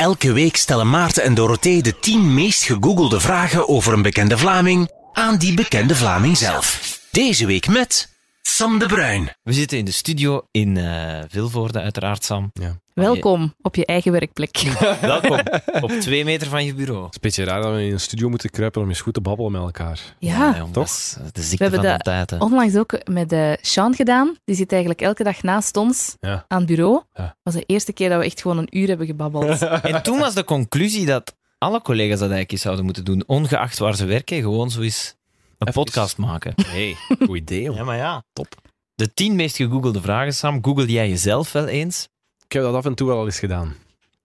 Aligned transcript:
Elke 0.00 0.32
week 0.32 0.56
stellen 0.56 0.90
Maarten 0.90 1.22
en 1.22 1.34
Dorothee 1.34 1.82
de 1.82 1.98
10 1.98 2.34
meest 2.34 2.62
gegoogelde 2.62 3.20
vragen 3.20 3.68
over 3.68 3.92
een 3.92 4.02
bekende 4.02 4.38
Vlaming 4.38 4.90
aan 5.12 5.36
die 5.36 5.54
bekende 5.54 5.96
Vlaming 5.96 6.36
zelf. 6.36 6.98
Deze 7.10 7.46
week 7.46 7.68
met 7.68 8.09
Sam 8.56 8.78
de 8.78 8.86
Bruin. 8.86 9.28
We 9.42 9.52
zitten 9.52 9.78
in 9.78 9.84
de 9.84 9.90
studio 9.90 10.42
in 10.50 10.76
eh 10.76 11.18
Vilvoorde, 11.28 11.80
uiteraard, 11.80 12.24
Sam. 12.24 12.52
Welkom 12.94 13.54
op 13.62 13.74
je 13.76 13.86
eigen 13.86 14.12
werkplek. 14.12 14.56
Welkom 15.00 15.40
op 15.80 15.90
twee 15.90 16.24
meter 16.24 16.48
van 16.48 16.64
je 16.64 16.74
bureau. 16.74 17.04
Het 17.04 17.08
is 17.10 17.14
een 17.14 17.20
beetje 17.20 17.44
raar 17.44 17.62
dat 17.62 17.72
we 17.74 17.84
in 17.84 17.92
een 17.92 18.00
studio 18.00 18.28
moeten 18.28 18.50
kruipen 18.50 18.82
om 18.82 18.88
eens 18.88 19.00
goed 19.00 19.14
te 19.14 19.20
babbelen 19.20 19.52
met 19.52 19.60
elkaar. 19.60 20.00
Ja, 20.18 20.52
toch? 20.52 20.70
dat 20.70 20.84
is, 20.86 21.16
eh, 21.18 21.24
de 21.32 21.42
ziekte 21.42 21.56
We 21.56 21.70
hebben 21.70 21.80
van 21.80 21.88
dat 21.88 21.98
de 21.98 22.10
tijd. 22.10 22.30
hè. 22.30 22.36
onlangs 22.36 22.76
ook 22.76 22.98
met 23.08 23.32
uh, 23.32 23.52
Sean 23.60 23.94
gedaan. 23.94 24.36
Die 24.44 24.56
zit 24.56 24.70
eigenlijk 24.72 25.02
elke 25.02 25.24
dag 25.24 25.42
naast 25.42 25.76
ons 25.76 26.16
Ja. 26.20 26.44
aan 26.48 26.58
het 26.58 26.66
bureau. 26.66 27.02
Ja. 27.12 27.22
Dat 27.22 27.36
was 27.42 27.54
de 27.54 27.64
eerste 27.66 27.92
keer 27.92 28.08
dat 28.08 28.18
we 28.18 28.24
echt 28.24 28.40
gewoon 28.40 28.58
een 28.58 28.76
uur 28.78 28.88
hebben 28.88 29.06
gebabbeld. 29.06 29.62
En 29.82 30.02
toen 30.02 30.18
was 30.18 30.34
de 30.34 30.44
conclusie 30.44 31.06
dat 31.06 31.34
alle 31.58 31.82
collega's 31.82 32.10
dat 32.10 32.20
eigenlijk 32.20 32.52
eens 32.52 32.60
zouden 32.62 32.84
moeten 32.84 33.04
doen, 33.04 33.22
ongeacht 33.26 33.78
waar 33.78 33.96
ze 33.96 34.04
werken, 34.04 34.40
gewoon 34.40 34.70
zo 34.70 34.80
eens 34.80 35.14
een 35.60 35.68
Even. 35.68 35.82
podcast 35.82 36.16
maken. 36.16 36.52
Hey, 36.66 36.96
goed 37.26 37.36
idee. 37.36 37.72
Ja, 37.72 37.84
maar 37.84 37.96
ja. 37.96 38.24
Top. 38.32 38.54
De 38.94 39.14
tien 39.14 39.34
meest 39.34 39.56
gegoogelde 39.56 40.00
vragen, 40.00 40.34
Sam. 40.34 40.64
Google 40.64 40.86
jij 40.86 41.08
jezelf 41.08 41.52
wel 41.52 41.66
eens? 41.66 42.08
Ik 42.44 42.52
heb 42.52 42.62
dat 42.62 42.74
af 42.74 42.84
en 42.84 42.94
toe 42.94 43.08
wel 43.08 43.18
al 43.18 43.24
eens 43.24 43.38
gedaan. 43.38 43.74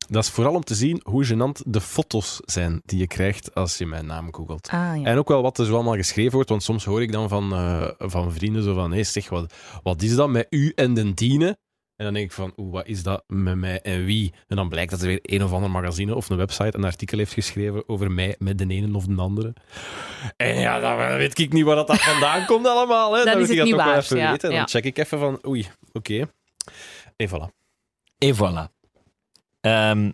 Dat 0.07 0.23
is 0.23 0.29
vooral 0.29 0.53
om 0.53 0.63
te 0.63 0.75
zien 0.75 1.01
hoe 1.03 1.25
gênant 1.25 1.61
de 1.65 1.81
foto's 1.81 2.39
zijn 2.45 2.81
die 2.85 2.99
je 2.99 3.07
krijgt 3.07 3.55
als 3.55 3.77
je 3.77 3.85
mijn 3.85 4.05
naam 4.05 4.33
googelt. 4.33 4.69
Ah 4.69 5.01
ja. 5.01 5.03
En 5.03 5.17
ook 5.17 5.27
wel 5.27 5.41
wat 5.41 5.57
er 5.57 5.65
zo 5.65 5.73
allemaal 5.73 5.95
geschreven 5.95 6.33
wordt, 6.33 6.49
want 6.49 6.63
soms 6.63 6.85
hoor 6.85 7.01
ik 7.01 7.11
dan 7.11 7.29
van, 7.29 7.53
eh, 7.53 7.87
van 7.97 8.33
vrienden 8.33 8.63
zo 8.63 8.73
van, 8.73 8.91
hé 8.91 9.03
zeg, 9.03 9.29
wat, 9.29 9.53
wat 9.83 10.01
is 10.01 10.15
dat 10.15 10.29
met 10.29 10.47
u 10.49 10.71
en 10.75 10.93
de 10.93 11.13
diene? 11.13 11.57
En 11.95 12.05
dan 12.05 12.13
denk 12.13 12.25
ik 12.25 12.31
van, 12.31 12.53
oeh, 12.57 12.73
wat 12.73 12.87
is 12.87 13.03
dat 13.03 13.23
met 13.27 13.55
mij 13.55 13.81
en 13.81 14.05
wie? 14.05 14.33
En 14.47 14.55
dan 14.55 14.69
blijkt 14.69 14.91
dat 14.91 15.01
er 15.01 15.07
weer 15.07 15.19
een 15.21 15.43
of 15.43 15.51
ander 15.51 15.71
magazine 15.71 16.15
of 16.15 16.29
een 16.29 16.37
website 16.37 16.77
een 16.77 16.83
artikel 16.83 17.17
heeft 17.17 17.33
geschreven 17.33 17.89
over 17.89 18.11
mij 18.11 18.35
met 18.39 18.57
de 18.57 18.67
ene 18.67 18.95
of 18.95 19.05
de 19.05 19.21
andere. 19.21 19.53
En 20.37 20.59
ja, 20.59 20.79
dan 20.79 21.17
weet 21.17 21.39
ik 21.39 21.53
niet 21.53 21.63
waar 21.63 21.75
dat, 21.75 21.87
dat 21.87 22.01
vandaan 22.01 22.45
komt 22.51 22.67
allemaal. 22.67 23.13
Hè. 23.13 23.23
Dan 23.23 23.33
Dan 23.33 23.41
is 23.41 23.49
ik 23.49 23.57
het 23.57 23.57
dat 23.57 23.65
niet 23.65 23.75
toch 23.75 23.83
wel 23.83 23.93
waar, 23.93 24.03
even 24.03 24.17
ja, 24.17 24.31
weten. 24.31 24.49
En 24.49 24.55
ja. 24.55 24.61
dan 24.61 24.69
check 24.69 24.83
ik 24.83 24.97
even 24.97 25.19
van, 25.19 25.45
oei, 25.47 25.67
oké. 25.93 26.29
En 27.15 27.29
voilà. 27.29 27.53
En 28.17 28.35
voilà. 28.35 28.73
Ehm, 29.61 30.11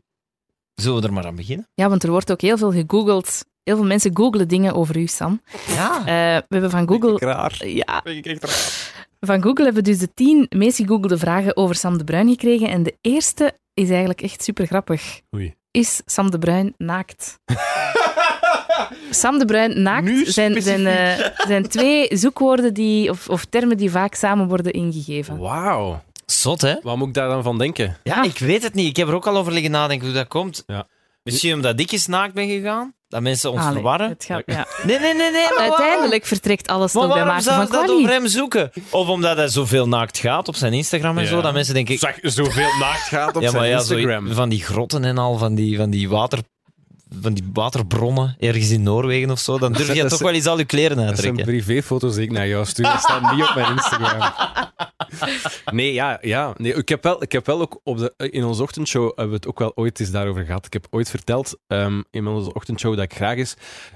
zullen 0.76 1.02
we 1.02 1.08
er 1.08 1.14
maar 1.14 1.26
aan 1.26 1.36
beginnen? 1.36 1.68
ja, 1.74 1.90
want 1.90 2.04
er 2.04 2.10
wordt 2.10 2.32
ook 2.32 2.42
heel 2.42 2.58
veel 2.58 2.72
gegoogeld. 2.72 3.46
Heel 3.64 3.76
veel 3.76 3.86
mensen 3.86 4.12
googelen 4.14 4.48
dingen 4.48 4.74
over 4.74 4.98
u, 4.98 5.08
Sam. 5.08 5.42
Ja. 5.68 6.00
Eh, 6.00 6.06
we 6.38 6.46
hebben 6.50 6.70
van 6.70 6.88
Google... 6.88 7.18
raar. 7.18 7.68
Ja, 7.68 8.04
echt 8.04 8.44
raar. 8.44 9.04
van 9.20 9.42
Google 9.42 9.64
hebben 9.64 9.84
we 9.84 9.90
dus 9.90 10.00
de 10.00 10.14
tien 10.14 10.46
meest 10.50 10.78
gegoogelde 10.78 11.18
vragen 11.18 11.58
over 11.58 11.76
Sam 11.76 11.98
de 11.98 12.04
Bruin 12.04 12.30
gekregen. 12.30 12.70
En 12.70 12.84
de 12.84 12.98
eerste 13.02 13.54
is 13.74 13.90
eigenlijk 13.90 14.22
echt 14.22 14.44
super 14.44 14.66
grappig. 14.66 15.22
Oei. 15.36 15.56
Is 15.72 16.02
Sam 16.06 16.32
de 16.32 16.40
Bruin 16.40 16.74
naakt? 16.78 17.40
Sam 19.10 19.40
de 19.40 19.46
Bruin 19.46 19.74
Nu 19.74 19.82
naakt 19.82 20.34
zijn, 20.34 20.62
zijn, 20.62 20.86
eh, 20.88 21.28
zijn 21.48 21.68
twee 21.68 22.08
zoekwoorden 22.18 22.74
die, 22.74 23.10
of, 23.10 23.30
of 23.30 23.46
termen 23.46 23.78
die 23.78 23.92
vaak 23.92 24.16
samen 24.16 24.48
worden 24.48 24.74
ingegeven. 24.74 25.38
Wauw. 25.38 26.02
Zot, 26.26 26.62
hè? 26.62 26.76
Wat 26.82 26.98
moet 26.98 27.08
ik 27.08 27.14
daar 27.14 27.30
dan 27.30 27.44
van 27.44 27.58
denken? 27.58 27.98
Ja, 28.04 28.24
ik 28.24 28.38
weet 28.38 28.64
het 28.64 28.74
niet. 28.74 28.88
Ik 28.88 28.96
heb 28.96 29.08
er 29.08 29.14
ook 29.14 29.28
al 29.28 29.38
over 29.38 29.52
liggen 29.54 29.72
nadenken 29.72 30.08
hoe 30.08 30.16
dat 30.16 30.28
komt. 30.28 30.64
Ja. 30.68 30.88
Misschien 31.24 31.54
omdat 31.54 31.80
ik 31.80 31.92
eens 31.92 32.08
naakt 32.08 32.34
ben 32.34 32.48
gegaan? 32.48 32.94
Dat 33.12 33.22
mensen 33.22 33.52
ons 33.52 33.62
Allee, 33.62 33.74
verwarren? 33.74 34.10
het 34.10 34.26
gaat- 34.26 34.44
ja. 34.46 34.68
Nee, 34.88 35.00
nee, 35.00 35.14
nee, 35.14 35.32
nee. 35.32 35.46
maar 35.58 35.60
Uiteindelijk 35.70 36.26
vertrekt 36.26 36.68
alles 36.68 36.94
Maar 36.94 37.04
nog 37.08 37.14
bij 37.14 37.24
waarom 37.24 37.44
Maarten 37.44 37.54
zou 37.68 37.68
van 37.68 37.88
dat 37.88 37.96
over 37.98 38.10
hem 38.10 38.28
zoeken? 38.28 38.72
Of 38.90 39.08
omdat 39.08 39.38
hij 39.38 39.48
zoveel 39.48 39.88
naakt 39.88 40.18
gaat 40.18 40.48
op 40.48 40.56
zijn 40.56 40.74
Instagram 40.74 41.18
en 41.18 41.24
Ja. 41.24 41.30
zo, 41.30 41.42
dat 41.42 41.54
mensen 41.54 41.74
denken... 41.74 41.98
Zeg, 41.98 42.18
zoveel 42.22 42.70
naakt 42.80 43.02
gaat 43.08 43.36
op 43.36 43.42
ja, 43.42 43.52
maar 43.52 43.60
zijn 43.62 43.72
ja, 43.74 43.80
zo- 43.80 43.96
Instagram. 43.96 44.34
van 44.34 44.50
die 44.50 44.64
grotten 44.64 45.04
en 45.06 45.18
al, 45.18 45.38
van 45.38 45.56
die, 45.56 45.78
van 45.78 45.90
die 45.90 46.10
water... 46.10 46.40
Van 47.22 47.34
die 47.34 47.50
waterbronnen 47.54 48.36
ergens 48.40 48.70
in 48.70 48.84
Noorwegen 48.84 49.32
of 49.32 49.40
zo, 49.40 49.58
dan 49.60 49.74
durf 49.74 49.94
je 49.94 50.06
toch 50.16 50.20
wel 50.20 50.32
eens 50.34 50.46
al 50.46 50.58
je 50.58 50.66
kleren 50.66 50.96
Dat 50.98 51.06
zijn 51.06 51.16
uittrekken. 51.18 51.46
privéfoto's 51.46 52.16
die 52.16 52.24
ik 52.24 52.32
naar 52.32 52.48
jou 52.48 52.66
stuur. 52.66 52.86
Die 52.90 53.00
staan 53.00 53.36
niet 53.36 53.44
op 53.50 53.56
mijn 53.56 53.72
Instagram. 53.72 54.20
Nee, 55.72 55.94
ja, 55.94 56.18
ja. 56.22 56.54
Nee, 56.58 56.74
ik, 56.74 56.90
heb 56.90 57.04
wel, 57.04 57.24
ik 57.24 57.32
heb 57.32 57.46
wel 57.46 57.62
ook 57.62 57.80
op 57.84 57.98
de, 57.98 58.14
in 58.18 58.44
onze 58.44 58.62
ochtendshow 58.62 59.08
hebben 59.08 59.30
we 59.30 59.36
het 59.36 59.48
ook 59.48 59.60
wel 59.60 59.72
ooit 59.76 60.00
eens 60.00 60.12
daarover 60.12 60.46
gehad. 60.46 60.66
Ik 60.66 60.74
heb 60.74 60.88
ooit 60.90 61.10
verteld 61.10 61.58
ehm, 61.68 62.02
in 62.10 62.28
onze 62.28 62.54
ochtendshow 62.54 62.96
dat 62.96 63.04
ik 63.04 63.14
graag 63.14 63.38
eens 63.38 63.56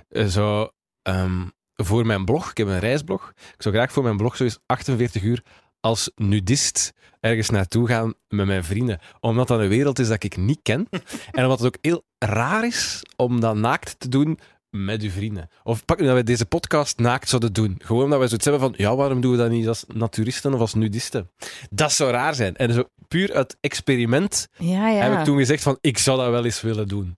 eh, 0.10 0.26
zou 0.26 0.70
ehm, 1.02 1.46
voor 1.74 2.06
mijn 2.06 2.26
blog, 2.26 2.50
ik 2.50 2.58
heb 2.58 2.68
een 2.68 2.80
reisblog, 2.80 3.34
ik 3.36 3.62
zou 3.62 3.76
graag 3.76 3.92
voor 3.92 4.04
mijn 4.04 4.18
blog 4.18 4.36
zo 4.36 4.44
eens 4.44 4.60
48 4.66 5.24
uur 5.24 5.44
als 5.80 6.12
nudist 6.16 6.94
ergens 7.20 7.50
naartoe 7.50 7.88
gaan 7.88 8.14
met 8.28 8.46
mijn 8.46 8.64
vrienden. 8.64 9.00
Omdat 9.20 9.48
dat 9.48 9.60
een 9.60 9.68
wereld 9.68 10.00
is 10.00 10.08
dat 10.08 10.24
ik 10.24 10.38
niet 10.38 10.60
ken. 10.62 10.88
en 11.32 11.44
omdat 11.44 11.60
het 11.60 11.68
ook 11.68 11.78
heel 11.82 12.06
raar 12.18 12.66
is 12.66 13.02
om 13.16 13.40
dat 13.40 13.56
naakt 13.56 14.00
te 14.00 14.10
doen 14.10 14.40
met 14.76 15.02
uw 15.02 15.10
vrienden. 15.10 15.50
Of 15.64 15.86
pak 15.86 16.00
nu 16.00 16.06
dat 16.06 16.16
we 16.16 16.24
deze 16.24 16.46
podcast 16.46 16.98
naakt 16.98 17.30
zouden 17.30 17.54
doen. 17.54 17.80
Gewoon 17.84 18.04
omdat 18.04 18.20
wij 18.20 18.28
zoiets 18.28 18.46
hebben 18.46 18.64
van, 18.64 18.74
ja, 18.78 18.96
waarom 18.96 19.22
doen 19.22 19.32
we 19.32 19.38
dat 19.38 19.50
niet 19.50 19.68
als 19.68 19.86
naturisten 19.94 20.54
of 20.54 20.60
als 20.60 20.74
nudisten? 20.74 21.32
Dat 21.70 21.92
zou 21.92 22.12
raar 22.12 22.36
zijn. 22.36 22.56
En 22.56 22.74
zo 22.74 22.84
puur 23.08 23.34
uit 23.34 23.58
experiment 23.62 24.48
Ja, 24.58 24.90
ja. 24.90 25.10
heb 25.10 25.20
ik 25.20 25.26
toen 25.26 25.38
gezegd 25.38 25.64
van, 25.64 25.78
ik 25.82 25.98
zou 25.98 26.18
dat 26.18 26.30
wel 26.30 26.46
eens 26.46 26.62
willen 26.62 26.88
doen. 26.88 27.18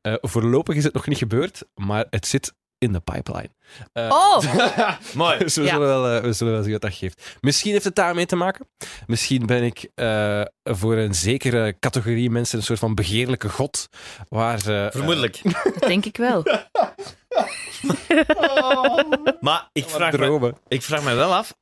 Eh, 0.00 0.14
voorlopig 0.20 0.76
is 0.76 0.84
het 0.84 0.92
nog 0.92 1.06
niet 1.06 1.18
gebeurd, 1.18 1.64
maar 1.74 2.06
het 2.10 2.26
zit 2.26 2.54
in 2.80 2.92
de 2.92 3.00
pipeline. 3.00 3.50
Eh, 3.92 4.06
Oh! 4.08 4.42
Mooi. 5.14 5.38
dus 5.38 5.54
we, 5.54 5.62
Ja. 5.62 5.68
zullen 5.70 5.86
wel, 5.86 6.16
eh, 6.16 6.22
we 6.22 6.32
zullen 6.32 6.52
wel 6.52 6.62
zien 6.62 6.72
wat 6.72 6.80
dat 6.80 6.94
geeft. 6.94 7.36
Misschien 7.40 7.72
heeft 7.72 7.84
het 7.84 7.94
daarmee 7.94 8.26
te 8.26 8.36
maken. 8.36 8.68
Misschien 9.06 9.46
ben 9.46 9.62
ik 9.62 9.88
eh, 9.94 10.42
voor 10.64 10.96
een 10.96 11.14
zekere 11.14 11.76
categorie 11.78 12.30
mensen 12.30 12.58
een 12.58 12.64
soort 12.64 12.78
van 12.78 12.94
begeerlijke 12.94 13.48
god. 13.48 13.88
Waar 14.28 14.58
eh, 14.66 14.86
Vermoedelijk. 14.90 15.40
Dat 15.42 15.82
denk 15.92 16.04
ik 16.04 16.16
wel. 16.16 16.42
Maar 19.40 19.68
ik 19.72 19.88
vraag, 19.88 20.12
me, 20.18 20.54
ik 20.68 20.82
vraag 20.82 21.02
me 21.04 21.14
wel 21.14 21.34
af, 21.34 21.54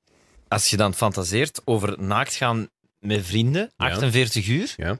als 0.48 0.70
je 0.70 0.76
dan 0.76 0.94
fantaseert 0.94 1.60
over 1.64 2.02
naakt 2.02 2.34
gaan 2.34 2.68
met 2.98 3.26
vrienden, 3.26 3.72
Ja. 3.76 3.86
48 3.86 4.46
uur, 4.48 4.74
Ja. 4.76 4.98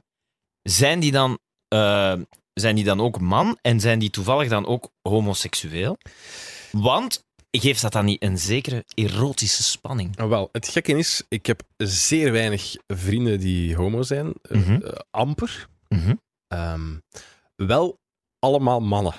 zijn, 0.61 0.99
die 0.99 1.11
dan, 1.11 1.39
zijn 2.59 2.75
die 2.75 2.83
dan 2.83 3.01
ook 3.01 3.19
man 3.19 3.57
en 3.61 3.79
zijn 3.79 3.99
die 3.99 4.09
toevallig 4.09 4.49
dan 4.49 4.65
ook 4.65 4.91
homoseksueel? 5.01 5.97
Want 6.71 7.23
geeft 7.51 7.81
dat 7.81 7.91
dan 7.91 8.05
niet 8.05 8.23
een 8.23 8.37
zekere 8.37 8.85
erotische 8.93 9.63
spanning? 9.63 10.17
Ah, 10.17 10.29
Wel, 10.29 10.49
het 10.51 10.67
gekke 10.67 10.97
is, 10.97 11.23
ik 11.29 11.45
heb 11.45 11.61
zeer 11.77 12.31
weinig 12.31 12.75
vrienden 12.87 13.39
die 13.39 13.75
homo 13.75 14.01
zijn. 14.01 14.33
Eh, 14.41 14.57
Mhm. 14.57 14.73
eh, 14.81 14.93
amper. 15.11 15.67
Mhm. 15.87 16.15
Ehm, 16.47 16.97
wel 17.55 17.98
allemaal 18.39 18.79
mannen. 18.79 19.13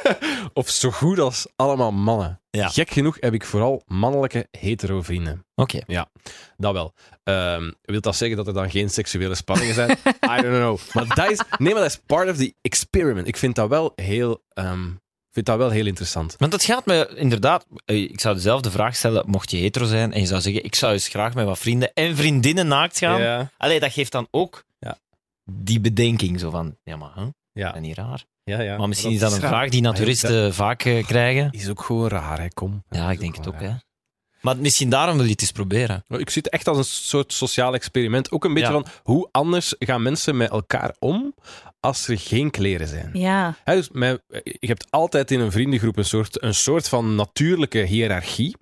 of 0.52 0.68
zo 0.70 0.90
goed 0.90 1.18
als 1.18 1.46
allemaal 1.56 1.92
mannen. 1.92 2.40
Ja. 2.50 2.68
Gek 2.68 2.90
genoeg 2.90 3.16
heb 3.20 3.34
ik 3.34 3.44
vooral 3.44 3.82
mannelijke 3.86 4.46
hetero 4.50 5.02
vrienden. 5.02 5.46
Oké. 5.54 5.80
Dat 6.56 6.72
wel. 6.72 6.94
Ehm, 7.24 7.70
wil 7.82 8.00
dat 8.00 8.16
zeggen 8.16 8.36
dat 8.36 8.46
er 8.46 8.54
dan 8.54 8.70
geen 8.70 8.90
seksuele 8.90 9.34
spanningen 9.34 9.74
zijn? 9.74 9.90
I 10.38 10.42
don't 10.42 10.42
know. 10.56 10.78
Maar 10.92 11.14
dat 11.14 11.30
is, 11.30 11.40
nee, 11.58 11.72
maar 11.72 11.82
dat 11.82 11.90
is 11.90 12.00
part 12.06 12.30
of 12.30 12.36
the 12.36 12.54
experiment. 12.60 13.26
Ik 13.26 13.36
vind 13.36 13.54
dat 13.54 13.68
wel 13.68 13.92
heel, 13.94 14.42
ehm, 14.48 14.90
vind 15.30 15.46
dat 15.46 15.56
wel 15.58 15.70
heel 15.70 15.86
interessant. 15.86 16.34
Want 16.38 16.52
het 16.52 16.64
gaat 16.64 16.86
me 16.86 17.12
inderdaad... 17.16 17.66
eh, 17.84 17.96
Ik 18.02 18.20
zou 18.20 18.34
dezelfde 18.34 18.70
vraag 18.70 18.96
stellen, 18.96 19.24
mocht 19.30 19.50
je 19.50 19.56
hetero 19.56 19.84
zijn 19.86 20.12
en 20.12 20.20
je 20.20 20.26
zou 20.26 20.40
zeggen, 20.40 20.64
ik 20.64 20.74
zou 20.74 20.92
eens 20.92 21.08
graag 21.08 21.34
met 21.34 21.44
wat 21.44 21.58
vrienden 21.58 21.92
en 21.94 22.16
vriendinnen 22.16 22.66
naakt 22.66 22.98
gaan. 22.98 23.20
Ja, 23.20 23.50
Allee, 23.58 23.80
dat 23.80 23.92
geeft 23.92 24.12
dan 24.12 24.28
ook 24.30 24.64
Ja. 24.78 24.98
die 25.44 25.80
bedenking 25.80 26.40
zo 26.40 26.50
van, 26.50 26.76
ja 26.84 26.96
maar? 26.96 27.12
Ja, 27.52 27.74
is 27.74 27.80
niet 27.80 27.96
raar. 27.96 28.24
ja. 28.44 28.60
ja. 28.60 28.76
maar 28.76 28.88
misschien 28.88 29.12
is 29.12 29.18
dat 29.20 29.32
een 29.32 29.40
raar. 29.40 29.48
vraag 29.50 29.68
die 29.68 29.80
naturisten 29.82 30.54
vaak 30.54 30.84
eh, 30.84 31.06
krijgen. 31.06 31.50
Is 31.50 31.68
ook 31.68 31.82
gewoon 31.82 32.08
raar, 32.08 32.40
hè? 32.40 32.48
Kom. 32.48 32.84
Ja, 32.90 33.10
ik 33.10 33.20
denk 33.20 33.36
het 33.36 33.48
ook, 33.48 33.60
hè. 33.60 33.70
Maar 34.40 34.56
misschien 34.56 34.90
daarom 34.90 35.16
wil 35.16 35.24
je 35.24 35.30
het 35.30 35.40
eens 35.40 35.52
proberen. 35.52 36.04
Ik 36.08 36.30
zie 36.30 36.42
het 36.42 36.52
echt 36.52 36.68
als 36.68 36.78
een 36.78 36.84
soort 36.84 37.32
sociaal 37.32 37.74
experiment. 37.74 38.30
Ook 38.32 38.44
een 38.44 38.54
beetje 38.54 38.72
Ja. 38.72 38.80
van 38.82 38.86
hoe 39.02 39.28
anders 39.30 39.74
gaan 39.78 40.02
mensen 40.02 40.36
met 40.36 40.50
elkaar 40.50 40.94
om 40.98 41.34
als 41.80 42.08
er 42.08 42.18
geen 42.18 42.50
kleren 42.50 42.88
zijn. 42.88 43.10
Ja. 43.12 43.54
Hè, 43.64 43.74
dus 43.74 43.88
mijn- 43.92 44.18
je 44.42 44.66
hebt 44.66 44.86
altijd 44.90 45.30
in 45.30 45.40
een 45.40 45.52
vriendengroep 45.52 45.96
een 45.96 46.04
soort, 46.04 46.42
een 46.42 46.54
soort 46.54 46.88
van 46.88 47.14
natuurlijke 47.14 47.78
hiërarchie. 47.78 48.56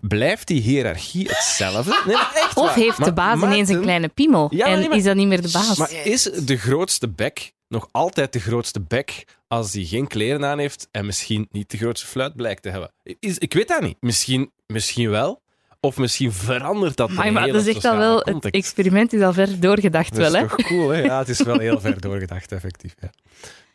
Blijft 0.00 0.46
die 0.46 0.60
hiërarchie 0.60 1.28
hetzelfde? 1.28 2.02
Nee, 2.06 2.14
maar 2.16 2.32
echt 2.34 2.56
Of 2.56 2.66
waar. 2.66 2.74
heeft 2.74 2.96
de 2.96 3.02
Maar 3.02 3.14
baas 3.14 3.42
ineens 3.42 3.68
een 3.68 3.80
kleine 3.80 4.08
piemel 4.08 4.48
Ja, 4.54 4.66
en 4.66 4.78
nee, 4.78 4.88
maar- 4.88 4.96
is 4.98 5.04
dat 5.04 5.16
niet 5.16 5.26
meer 5.26 5.42
de 5.42 5.50
baas? 5.52 5.76
Maar 5.78 5.92
is 6.04 6.22
de 6.22 6.56
grootste 6.56 7.08
bek 7.08 7.52
nog 7.74 7.88
altijd 7.90 8.32
de 8.32 8.40
grootste 8.40 8.80
bek 8.80 9.24
als 9.48 9.72
hij 9.72 9.84
geen 9.84 10.06
kleren 10.06 10.44
aan 10.44 10.58
heeft 10.58 10.88
en 10.90 11.06
misschien 11.06 11.48
niet 11.50 11.70
de 11.70 11.76
grootste 11.76 12.06
fluit 12.06 12.36
blijkt 12.36 12.62
te 12.62 12.68
hebben? 12.68 12.92
Is, 13.18 13.38
ik 13.38 13.52
weet 13.54 13.68
dat 13.68 13.80
niet. 13.80 13.96
Misschien, 14.00 14.52
misschien 14.66 15.10
wel. 15.10 15.42
Of 15.80 15.96
misschien 15.96 16.32
verandert 16.32 16.96
dat 16.96 17.10
Maar, 17.10 17.24
de 17.24 17.30
maar 17.30 17.42
hele 17.42 17.56
dat 17.56 17.66
is 17.66 17.74
echt 17.74 17.84
al 17.84 17.96
wel, 17.96 18.18
het 18.18 18.50
experiment 18.50 19.12
is 19.12 19.22
al 19.22 19.32
ver 19.32 19.60
doorgedacht 19.60 20.08
Dat 20.14 20.18
wel, 20.18 20.34
is 20.34 20.50
hè? 20.50 20.56
toch 20.56 20.66
cool, 20.66 20.88
hè? 20.88 21.00
Ja, 21.02 21.18
het 21.18 21.28
is 21.28 21.42
wel 21.42 21.58
heel 21.58 21.80
ver 21.80 22.00
doorgedacht, 22.00 22.52
effectief. 22.52 22.94
Ja. 23.00 23.10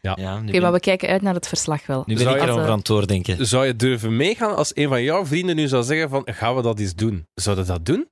Ja, 0.02 0.36
Oké, 0.38 0.52
ben, 0.52 0.62
maar 0.62 0.72
we 0.72 0.80
kijken 0.80 1.10
uit 1.10 1.22
naar 1.22 1.34
het 1.34 1.48
verslag 1.48 1.86
wel. 1.86 2.04
nu 2.06 2.14
ben 2.14 2.24
Zou 2.24 2.36
ik 2.36 2.42
Als, 2.42 2.60
aan 2.60 2.78
het 2.78 2.86
doordenken. 2.86 3.46
Zou 3.48 3.66
je 3.66 3.76
durven 3.76 4.16
meegaan 4.16 4.56
als 4.56 4.72
een 4.76 4.88
van 4.88 5.04
jouw 5.04 5.26
vrienden 5.26 5.56
nu 5.56 5.68
zou 5.68 5.84
zeggen 5.84 6.10
van, 6.10 6.22
gaan 6.26 6.56
we 6.56 6.62
dat 6.62 6.80
eens 6.80 6.96
doen? 6.96 7.28
Zouden 7.34 7.66
dat 7.66 7.86
doen? 7.86 8.10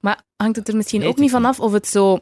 Maar 0.00 0.22
hangt 0.36 0.56
het 0.56 0.68
er 0.68 0.76
misschien 0.76 1.04
ook 1.04 1.18
niet 1.18 1.30
vanaf 1.30 1.60
of 1.60 1.72
het 1.72 1.86
zo 1.86 2.20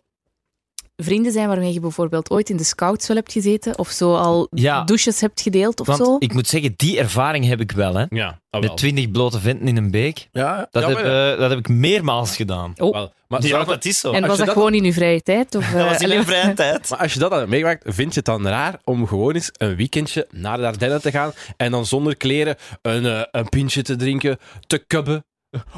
vrienden 0.96 1.32
zijn 1.32 1.48
waarmee 1.48 1.72
je 1.72 1.80
bijvoorbeeld 1.80 2.30
ooit 2.30 2.50
in 2.50 2.56
de 2.56 2.64
scouts 2.64 3.06
wel 3.06 3.16
hebt 3.16 3.32
gezeten, 3.32 3.78
of 3.78 3.88
zo 3.90 4.14
al 4.14 4.46
Ja. 4.50 4.84
douches 4.84 5.20
hebt 5.20 5.40
gedeeld 5.40 5.80
of 5.80 5.86
Want 5.86 5.98
zo. 5.98 6.16
ik 6.18 6.32
moet 6.32 6.46
zeggen, 6.48 6.74
die 6.76 6.98
ervaring 6.98 7.46
heb 7.46 7.60
ik 7.60 7.72
wel. 7.72 7.94
Hè. 7.94 8.04
Ja, 8.08 8.26
ah, 8.50 8.60
Met 8.60 8.68
wel. 8.68 8.74
twintig 8.74 9.10
blote 9.10 9.40
venten 9.40 9.68
in 9.68 9.76
een 9.76 9.90
beek. 9.90 10.28
Ja, 10.32 10.68
Dat, 10.70 10.82
ja, 10.82 10.88
heb, 10.88 10.98
ja. 10.98 11.32
eh, 11.32 11.38
dat 11.38 11.50
heb 11.50 11.58
ik 11.58 11.68
meermaals 11.68 12.36
gedaan. 12.36 12.72
Oh. 12.76 12.92
Wel, 12.92 13.12
maar, 13.28 13.42
Ja, 13.42 13.48
zou 13.48 13.64
dat 13.64 13.84
is 13.84 14.00
zo. 14.00 14.12
en 14.12 14.14
als 14.20 14.26
was 14.26 14.30
je 14.38 14.44
dat, 14.44 14.46
dat- 14.46 14.54
gewoon 14.64 14.74
in 14.74 14.84
uw 14.84 14.92
vrije 14.92 15.20
tijd? 15.22 15.54
Of, 15.54 15.64
Dat 15.72 15.80
eh, 15.80 15.88
was 15.88 15.98
in 15.98 16.04
allee, 16.04 16.16
mijn 16.24 16.26
vrije 16.28 16.54
tijd. 16.54 16.90
Maar 16.90 16.98
als 16.98 17.12
je 17.12 17.18
dat 17.18 17.30
al 17.32 17.38
hebt 17.38 17.50
meegemaakt, 17.50 17.82
vind 17.86 18.10
je 18.10 18.16
het 18.16 18.24
dan 18.24 18.46
raar 18.46 18.78
om 18.84 19.06
gewoon 19.06 19.34
eens 19.34 19.50
een 19.56 19.76
weekendje 19.76 20.26
naar 20.30 20.56
de 20.58 20.66
Ardennen 20.66 21.00
te 21.02 21.10
gaan 21.10 21.32
en 21.56 21.70
dan 21.70 21.86
zonder 21.86 22.16
kleren 22.16 22.56
een, 22.82 23.06
eh, 23.06 23.22
een 23.30 23.48
pintje 23.48 23.82
te 23.82 23.96
drinken, 23.96 24.38
te 24.66 24.78
kubben, 24.86 25.24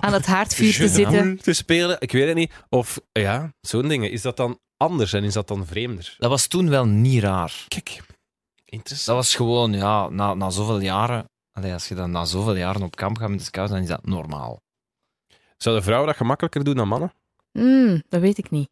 aan 0.00 0.12
het 0.12 0.26
haardvuur 0.26 0.74
te 0.74 0.88
zitten. 0.88 1.38
te 1.42 1.52
spelen? 1.52 1.96
Ik 1.98 2.12
weet 2.12 2.26
het 2.26 2.36
niet. 2.36 2.52
Of 2.68 3.00
ja, 3.12 3.52
zo'n 3.60 3.88
dingen. 3.88 4.10
Is 4.10 4.22
dat 4.22 4.36
dan 4.36 4.58
anders 4.76 5.12
en 5.12 5.24
is 5.24 5.32
dat 5.32 5.48
dan 5.48 5.66
vreemder? 5.66 6.14
Dat 6.18 6.30
was 6.30 6.46
toen 6.46 6.68
wel 6.68 6.84
niet 6.86 7.22
raar. 7.22 7.64
Kijk, 7.68 8.02
interessant. 8.64 9.06
Dat 9.06 9.16
was 9.16 9.34
gewoon, 9.34 9.72
ja, 9.72 10.08
na, 10.08 10.34
na 10.34 10.50
zoveel 10.50 10.80
jaren... 10.80 11.24
Allee, 11.52 11.72
als 11.72 11.88
je 11.88 11.94
dan 11.94 12.10
na 12.10 12.24
zoveel 12.24 12.56
jaren 12.56 12.82
op 12.82 12.96
kamp 12.96 13.18
gaat 13.18 13.28
met 13.28 13.38
de 13.38 13.44
scouts, 13.44 13.70
dan 13.72 13.80
is 13.80 13.88
dat 13.88 14.06
normaal. 14.06 14.60
Zouden 15.56 15.84
vrouwen 15.84 16.08
dat 16.08 16.16
gemakkelijker 16.16 16.64
doen 16.64 16.74
dan 16.76 16.88
mannen? 16.88 17.12
Hmm, 17.52 18.02
dat 18.08 18.20
weet 18.20 18.38
ik 18.38 18.50
niet. 18.50 18.68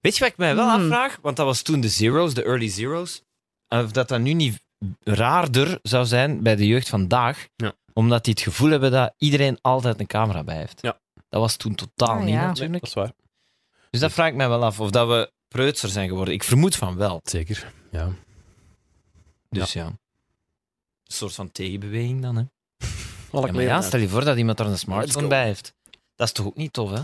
Weet 0.00 0.14
je 0.16 0.20
wat 0.20 0.28
ik 0.28 0.36
mij 0.36 0.54
wel 0.54 0.70
Hmm. 0.70 0.80
afvraag? 0.82 1.18
Want 1.22 1.36
dat 1.36 1.46
was 1.46 1.62
toen 1.62 1.80
de 1.80 1.88
zeros, 1.88 2.34
de 2.34 2.44
early 2.44 2.68
zeros. 2.68 3.22
Of 3.68 3.90
dat 3.92 4.08
dat 4.08 4.20
nu 4.20 4.32
niet 4.32 4.60
raarder 5.04 5.78
zou 5.82 6.04
zijn 6.06 6.42
bij 6.42 6.56
de 6.56 6.66
jeugd 6.66 6.88
vandaag. 6.88 7.46
Ja. 7.56 7.72
Omdat 7.92 8.24
die 8.24 8.32
het 8.32 8.42
gevoel 8.42 8.70
hebben 8.70 8.90
dat 8.90 9.14
iedereen 9.18 9.58
altijd 9.60 10.00
een 10.00 10.06
camera 10.06 10.44
bij 10.44 10.56
heeft. 10.56 10.78
Ja. 10.82 10.98
Dat 11.28 11.40
was 11.40 11.56
toen 11.56 11.74
totaal 11.74 12.16
Ah, 12.16 12.20
niet 12.24 12.34
ja. 12.34 12.46
natuurlijk. 12.46 12.72
dat 12.80 12.88
is 12.88 12.94
waar. 12.94 13.12
Dus 13.92 14.00
dat 14.00 14.12
vraag 14.12 14.28
ik 14.28 14.34
mij 14.34 14.48
wel 14.48 14.64
af. 14.64 14.80
Of 14.80 14.90
dat 14.90 15.08
we 15.08 15.32
preutser 15.48 15.88
zijn 15.88 16.08
geworden. 16.08 16.34
Ik 16.34 16.42
vermoed 16.42 16.76
van 16.76 16.96
wel. 16.96 17.20
Zeker, 17.24 17.72
ja. 17.90 18.12
Dus 19.48 19.72
ja. 19.72 19.86
Een 19.86 19.98
soort 21.04 21.34
van 21.34 21.52
tegenbeweging 21.52 22.22
dan, 22.22 22.36
hè. 22.36 22.42
Alle 23.32 23.46
Ja, 23.46 23.52
maar 23.52 23.62
ja, 23.62 23.80
stel 23.80 24.00
je 24.00 24.08
voor 24.08 24.24
dat 24.24 24.36
iemand 24.36 24.60
er 24.60 24.66
een 24.66 24.78
smartphone 24.78 25.26
bij 25.26 25.44
heeft. 25.44 25.74
Dat 26.16 26.26
is 26.26 26.32
toch 26.32 26.46
ook 26.46 26.56
niet 26.56 26.72
tof, 26.72 26.90
hè? 26.90 27.02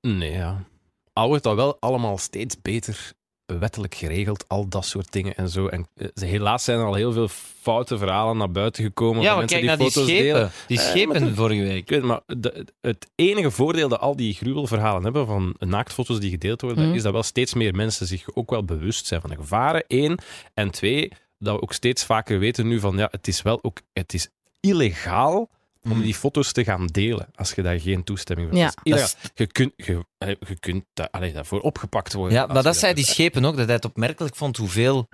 Nee, 0.00 0.32
ja. 0.32 0.64
Al 1.12 1.28
wordt 1.28 1.42
dat 1.42 1.54
wel 1.54 1.76
allemaal 1.80 2.18
steeds 2.18 2.60
beter 2.62 3.12
wettelijk 3.46 3.94
geregeld, 3.94 4.44
al 4.48 4.68
dat 4.68 4.84
soort 4.86 5.12
dingen 5.12 5.34
en 5.36 5.48
zo. 5.48 5.66
En 5.66 5.86
eh, 5.94 6.08
helaas 6.14 6.64
zijn 6.64 6.78
er 6.78 6.84
al 6.84 6.94
heel 6.94 7.12
veel 7.12 7.28
foute 7.60 7.98
verhalen 7.98 8.36
naar 8.36 8.50
buiten 8.50 8.84
gekomen. 8.84 9.22
Ja, 9.22 9.36
mensen 9.36 9.56
kijk 9.56 9.68
naar 9.68 9.76
die 9.78 9.90
foto's 9.90 10.08
delen. 10.08 10.36
schepen. 10.50 10.66
Die 10.66 10.78
Eh, 10.78 10.84
schepen 10.84 11.34
vorige 11.36 11.60
Ik 11.62 11.66
week. 11.68 11.88
weet 11.88 11.98
het, 11.98 12.08
maar 12.08 12.20
de- 12.26 12.66
het 12.80 13.10
enige 13.14 13.50
voordeel 13.50 13.88
dat 13.88 14.00
al 14.00 14.16
die 14.16 14.34
gruwelverhalen 14.34 15.02
hebben 15.02 15.26
van 15.26 15.54
naaktfoto's 15.58 16.20
die 16.20 16.30
gedeeld 16.30 16.60
worden, 16.60 16.86
Mhm. 16.86 16.94
is 16.96 17.02
dat 17.02 17.12
wel 17.12 17.22
steeds 17.22 17.54
meer 17.54 17.74
mensen 17.74 18.06
zich 18.06 18.34
ook 18.34 18.50
wel 18.50 18.64
bewust 18.64 19.06
zijn 19.06 19.20
van 19.20 19.30
de 19.30 19.36
gevaren. 19.36 19.84
Eén. 19.88 20.18
En 20.54 20.70
twee, 20.70 21.12
dat 21.38 21.54
we 21.54 21.62
ook 21.62 21.72
steeds 21.72 22.04
vaker 22.04 22.38
weten 22.38 22.66
nu 22.68 22.80
van 22.80 22.96
ja, 22.96 23.08
het 23.10 23.28
is 23.28 23.42
wel 23.42 23.58
ook 23.62 23.78
het 23.92 24.14
is 24.14 24.28
illegaal 24.60 25.48
om 25.90 25.96
Mhm. 25.96 26.02
die 26.02 26.14
foto's 26.14 26.52
te 26.52 26.64
gaan 26.64 26.86
delen 26.86 27.28
als 27.34 27.52
je 27.52 27.62
daar 27.62 27.80
geen 27.80 28.04
toestemming 28.04 28.48
voor 28.48 28.58
Ja. 28.58 28.64
hebt. 28.64 28.80
Illegaal. 28.82 29.08
Je 29.34 29.46
kunt, 29.46 29.72
je, 29.76 30.04
je 30.18 30.56
kunt 30.60 30.84
allee, 31.10 31.32
daarvoor 31.32 31.60
opgepakt 31.60 32.12
worden. 32.12 32.34
Ja, 32.38 32.46
maar 32.46 32.62
dat 32.62 32.76
zei 32.76 32.94
die 32.94 33.04
schepen 33.04 33.44
ook, 33.44 33.56
dat 33.56 33.64
hij 33.66 33.74
het 33.74 33.84
opmerkelijk 33.84 34.36
vond 34.36 34.56
hoeveel 34.56 35.08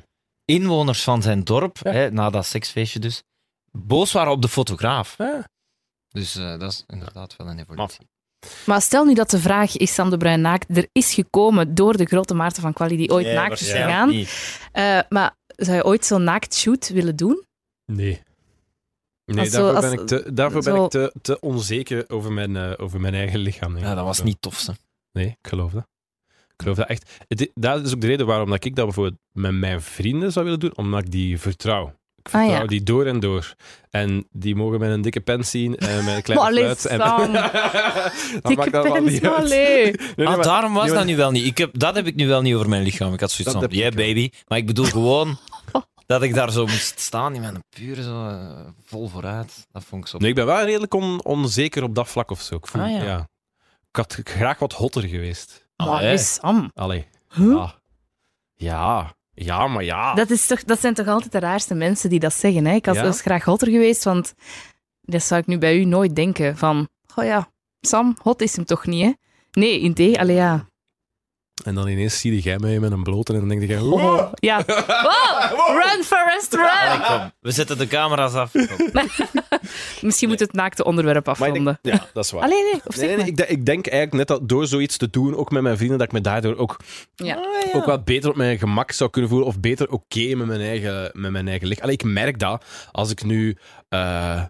inwoners 0.44 1.02
van 1.02 1.22
zijn 1.22 1.44
dorp, 1.44 1.78
Ja. 1.82 1.90
hè, 1.92 2.10
na 2.10 2.30
dat 2.30 2.46
seksfeestje 2.46 2.98
dus, 2.98 3.22
boos 3.70 4.12
waren 4.12 4.32
op 4.32 4.42
de 4.42 4.48
fotograaf. 4.48 5.14
Ja. 5.18 5.48
Dus 6.08 6.36
eh, 6.36 6.58
dat 6.58 6.72
is 6.72 6.84
inderdaad 6.86 7.36
wel 7.36 7.46
een 7.48 7.58
evolutie. 7.58 8.06
Maar 8.66 8.82
stel 8.82 9.04
nu 9.04 9.14
dat 9.14 9.30
de 9.30 9.38
vraag 9.38 9.76
is 9.76 9.94
Sam 9.94 10.10
de 10.10 10.16
Bruin 10.16 10.40
naakt 10.40 10.76
er 10.76 10.88
is 10.92 11.14
gekomen 11.14 11.74
door 11.74 11.96
de 11.96 12.04
grote 12.04 12.34
Maarten 12.34 12.62
van 12.62 12.72
Quali 12.72 12.96
die 12.96 13.10
ooit 13.10 13.26
naakt 13.26 13.60
is 13.60 13.70
gegaan. 13.70 14.08
Niet. 14.08 14.58
Eh, 14.72 14.98
maar 15.08 15.36
zou 15.56 15.76
je 15.76 15.84
ooit 15.84 16.04
zo'n 16.04 16.24
naaktshoot 16.24 16.88
willen 16.88 17.16
doen? 17.16 17.44
Nee. 17.92 18.22
Nee, 19.26 19.38
Als 19.38 19.48
zo- 19.48 19.72
daarvoor, 19.72 19.76
als- 19.76 19.90
ben, 19.94 20.00
ik 20.00 20.06
te, 20.06 20.32
daarvoor 20.32 20.62
ben 20.62 20.76
ik 20.84 20.90
te, 20.90 21.12
te 21.22 21.40
onzeker 21.40 22.04
over 22.08 22.32
mijn, 22.32 22.56
eh, 22.56 22.72
over 22.76 23.00
mijn 23.00 23.14
eigen 23.14 23.38
lichaam. 23.38 23.78
Ja, 23.78 23.94
dat 23.94 24.04
was 24.04 24.22
niet 24.22 24.36
tof, 24.40 24.58
ze. 24.58 24.72
Nee, 25.12 25.26
ik 25.26 25.48
geloof 25.48 25.72
dat. 25.72 25.86
Ik 26.28 26.68
geloof 26.68 26.76
dat 26.76 26.88
echt. 26.88 27.10
Het, 27.28 27.50
dat 27.54 27.86
is 27.86 27.94
ook 27.94 28.00
de 28.00 28.06
reden 28.06 28.26
waarom 28.26 28.50
dat 28.50 28.64
ik 28.64 28.74
dat 28.76 28.84
bijvoorbeeld 28.84 29.18
met 29.32 29.52
mijn 29.54 29.82
vrienden 29.82 30.32
zou 30.32 30.44
willen 30.44 30.60
doen, 30.60 30.76
omdat 30.76 31.04
ik 31.04 31.10
die 31.10 31.38
vertrouw. 31.40 31.86
Ik 32.24 32.32
Ah, 32.32 32.40
vertrouw 32.40 32.60
ja. 32.60 32.66
die 32.66 32.82
door 32.82 33.06
en 33.06 33.20
door. 33.20 33.54
En 33.90 34.26
die 34.30 34.54
mogen 34.54 34.80
met 34.80 34.90
een 34.90 35.02
dikke 35.02 35.20
pen 35.20 35.44
zien 35.44 35.76
en 35.76 36.04
met 36.04 36.14
een 36.16 36.22
kleine 36.22 36.46
Allee, 36.48 36.62
fluit. 36.62 36.84
En. 36.86 36.98
Dan 36.98 37.30
Dikke 38.42 38.54
maakt 38.56 38.72
dat 38.72 38.82
wel 38.84 38.92
pens, 38.92 39.10
niet 39.10 39.26
uit. 39.26 39.34
allee. 39.34 39.82
Nee, 39.92 39.94
nee, 40.16 40.26
ah, 40.26 40.34
maar- 40.34 40.44
daarom 40.44 40.74
was 40.74 40.86
nee, 40.86 40.94
dat 40.94 41.04
nu 41.04 41.16
wel 41.16 41.30
niet. 41.30 41.44
Ik 41.46 41.58
heb, 41.58 41.78
dat 41.78 41.94
heb 41.94 42.06
ik 42.06 42.14
nu 42.14 42.28
wel 42.28 42.42
niet 42.42 42.54
over 42.54 42.68
mijn 42.68 42.82
lichaam. 42.82 43.12
Ik 43.12 43.20
had 43.20 43.30
zoiets 43.30 43.54
Dat 43.54 43.64
van, 43.70 43.78
yeah 43.78 43.94
baby. 43.94 44.30
Maar 44.48 44.58
ik 44.58 44.66
bedoel 44.66 44.84
gewoon 44.84 45.38
dat 46.06 46.22
ik 46.22 46.34
daar 46.34 46.50
zo 46.52 46.66
moest 46.66 46.98
staan 47.00 47.34
in 47.34 47.40
mijn 47.40 47.64
pure 47.68 48.02
zo, 48.02 48.26
eh, 48.28 48.60
vol 48.84 49.08
vooruit. 49.08 49.66
Dat 49.72 49.84
vond 49.84 50.02
ik 50.02 50.08
zo... 50.10 50.18
Nee, 50.18 50.28
ik 50.28 50.34
ben 50.34 50.46
wel 50.46 50.64
redelijk 50.64 50.94
on- 50.94 51.24
onzeker 51.24 51.82
op 51.82 51.94
dat 51.94 52.08
vlak 52.08 52.30
of 52.30 52.40
zo. 52.40 52.54
Ik, 52.54 52.66
voel, 52.66 52.82
Ah, 52.82 52.90
ja. 52.90 53.02
ja. 53.02 53.28
ik 53.90 53.96
had 53.96 54.18
graag 54.24 54.58
wat 54.58 54.72
hotter 54.72 55.02
geweest. 55.02 55.68
Ah, 55.76 55.86
Maar 55.86 56.02
nee, 56.02 56.18
Sam. 56.18 56.70
Allee. 56.74 57.06
Huh? 57.28 57.54
Ja. 57.54 57.74
ja. 58.54 59.14
Ja, 59.34 59.66
maar 59.66 59.84
ja. 59.84 60.14
Dat, 60.14 60.30
is 60.30 60.46
toch, 60.46 60.64
dat 60.64 60.80
zijn 60.80 60.94
toch 60.94 61.06
altijd 61.06 61.32
de 61.32 61.38
raarste 61.38 61.74
mensen 61.74 62.10
die 62.10 62.20
dat 62.20 62.32
zeggen. 62.34 62.64
Hè? 62.66 62.74
Ik 62.74 62.84
was, 62.86 62.96
Ja? 62.96 63.02
was 63.02 63.20
graag 63.20 63.44
hotter 63.44 63.68
geweest, 63.68 64.04
want 64.04 64.34
dat 65.00 65.22
zou 65.22 65.40
ik 65.40 65.46
nu 65.46 65.58
bij 65.58 65.76
u 65.76 65.84
nooit 65.84 66.16
denken. 66.16 66.56
Van, 66.56 66.88
oh 67.14 67.24
ja, 67.24 67.48
Sam, 67.80 68.16
hot 68.22 68.40
is 68.40 68.56
hem 68.56 68.64
toch 68.64 68.86
niet, 68.86 69.04
hè? 69.04 69.12
Nee, 69.60 69.80
in 69.80 69.94
thee, 69.94 70.18
allee 70.20 70.36
ja. 70.36 70.66
En 71.64 71.74
dan 71.74 71.88
ineens 71.88 72.20
zie 72.20 72.34
je 72.34 72.40
jij 72.40 72.58
mij 72.58 72.78
met 72.80 72.92
een 72.92 73.02
blote 73.02 73.32
en 73.32 73.38
dan 73.38 73.48
denk 73.48 73.62
je... 73.70 73.82
Oh, 73.84 74.32
ja. 74.34 74.62
Wow, 74.66 75.82
run, 75.82 76.04
Forrest, 76.04 76.54
run! 76.54 76.68
Allee, 76.70 77.00
kom. 77.18 77.32
We 77.40 77.50
zetten 77.50 77.78
de 77.78 77.86
camera's 77.86 78.34
af. 78.34 78.52
Misschien 80.00 80.28
moet 80.28 80.40
het 80.40 80.52
naakte 80.52 80.84
onderwerp 80.84 81.28
afronden. 81.28 81.64
denk, 81.82 81.96
ja, 81.96 82.06
dat 82.12 82.24
is 82.24 82.30
waar. 82.30 82.42
Allee, 82.42 82.62
nee, 82.62 82.80
of 82.84 82.94
zeg 82.94 82.96
Nee, 82.96 83.06
nee, 83.08 83.16
maar. 83.16 83.26
ik, 83.26 83.36
denk- 83.36 83.48
ik 83.48 83.66
denk 83.66 83.86
eigenlijk 83.86 84.28
net 84.28 84.38
dat 84.38 84.48
door 84.48 84.66
zoiets 84.66 84.96
te 84.96 85.10
doen, 85.10 85.36
ook 85.36 85.50
met 85.50 85.62
mijn 85.62 85.76
vrienden, 85.76 85.98
dat 85.98 86.06
ik 86.06 86.12
me 86.12 86.20
daardoor 86.20 86.56
ook, 86.56 86.76
Ja. 87.14 87.44
ook 87.72 87.86
wel 87.86 88.02
beter 88.02 88.30
op 88.30 88.36
mijn 88.36 88.58
gemak 88.58 88.90
zou 88.92 89.10
kunnen 89.10 89.30
voelen. 89.30 89.48
Of 89.48 89.60
beter 89.60 89.90
oké 89.90 90.34
met 90.34 90.46
mijn 90.46 90.60
eigen, 90.60 91.10
met 91.12 91.30
mijn 91.30 91.48
eigen 91.48 91.68
lichaam. 91.68 91.82
Allee, 91.84 91.94
ik 91.96 92.04
merk 92.04 92.38
dat 92.38 92.64
als 92.92 93.10
ik 93.10 93.24
nu 93.24 93.56
eh, 93.88 94.42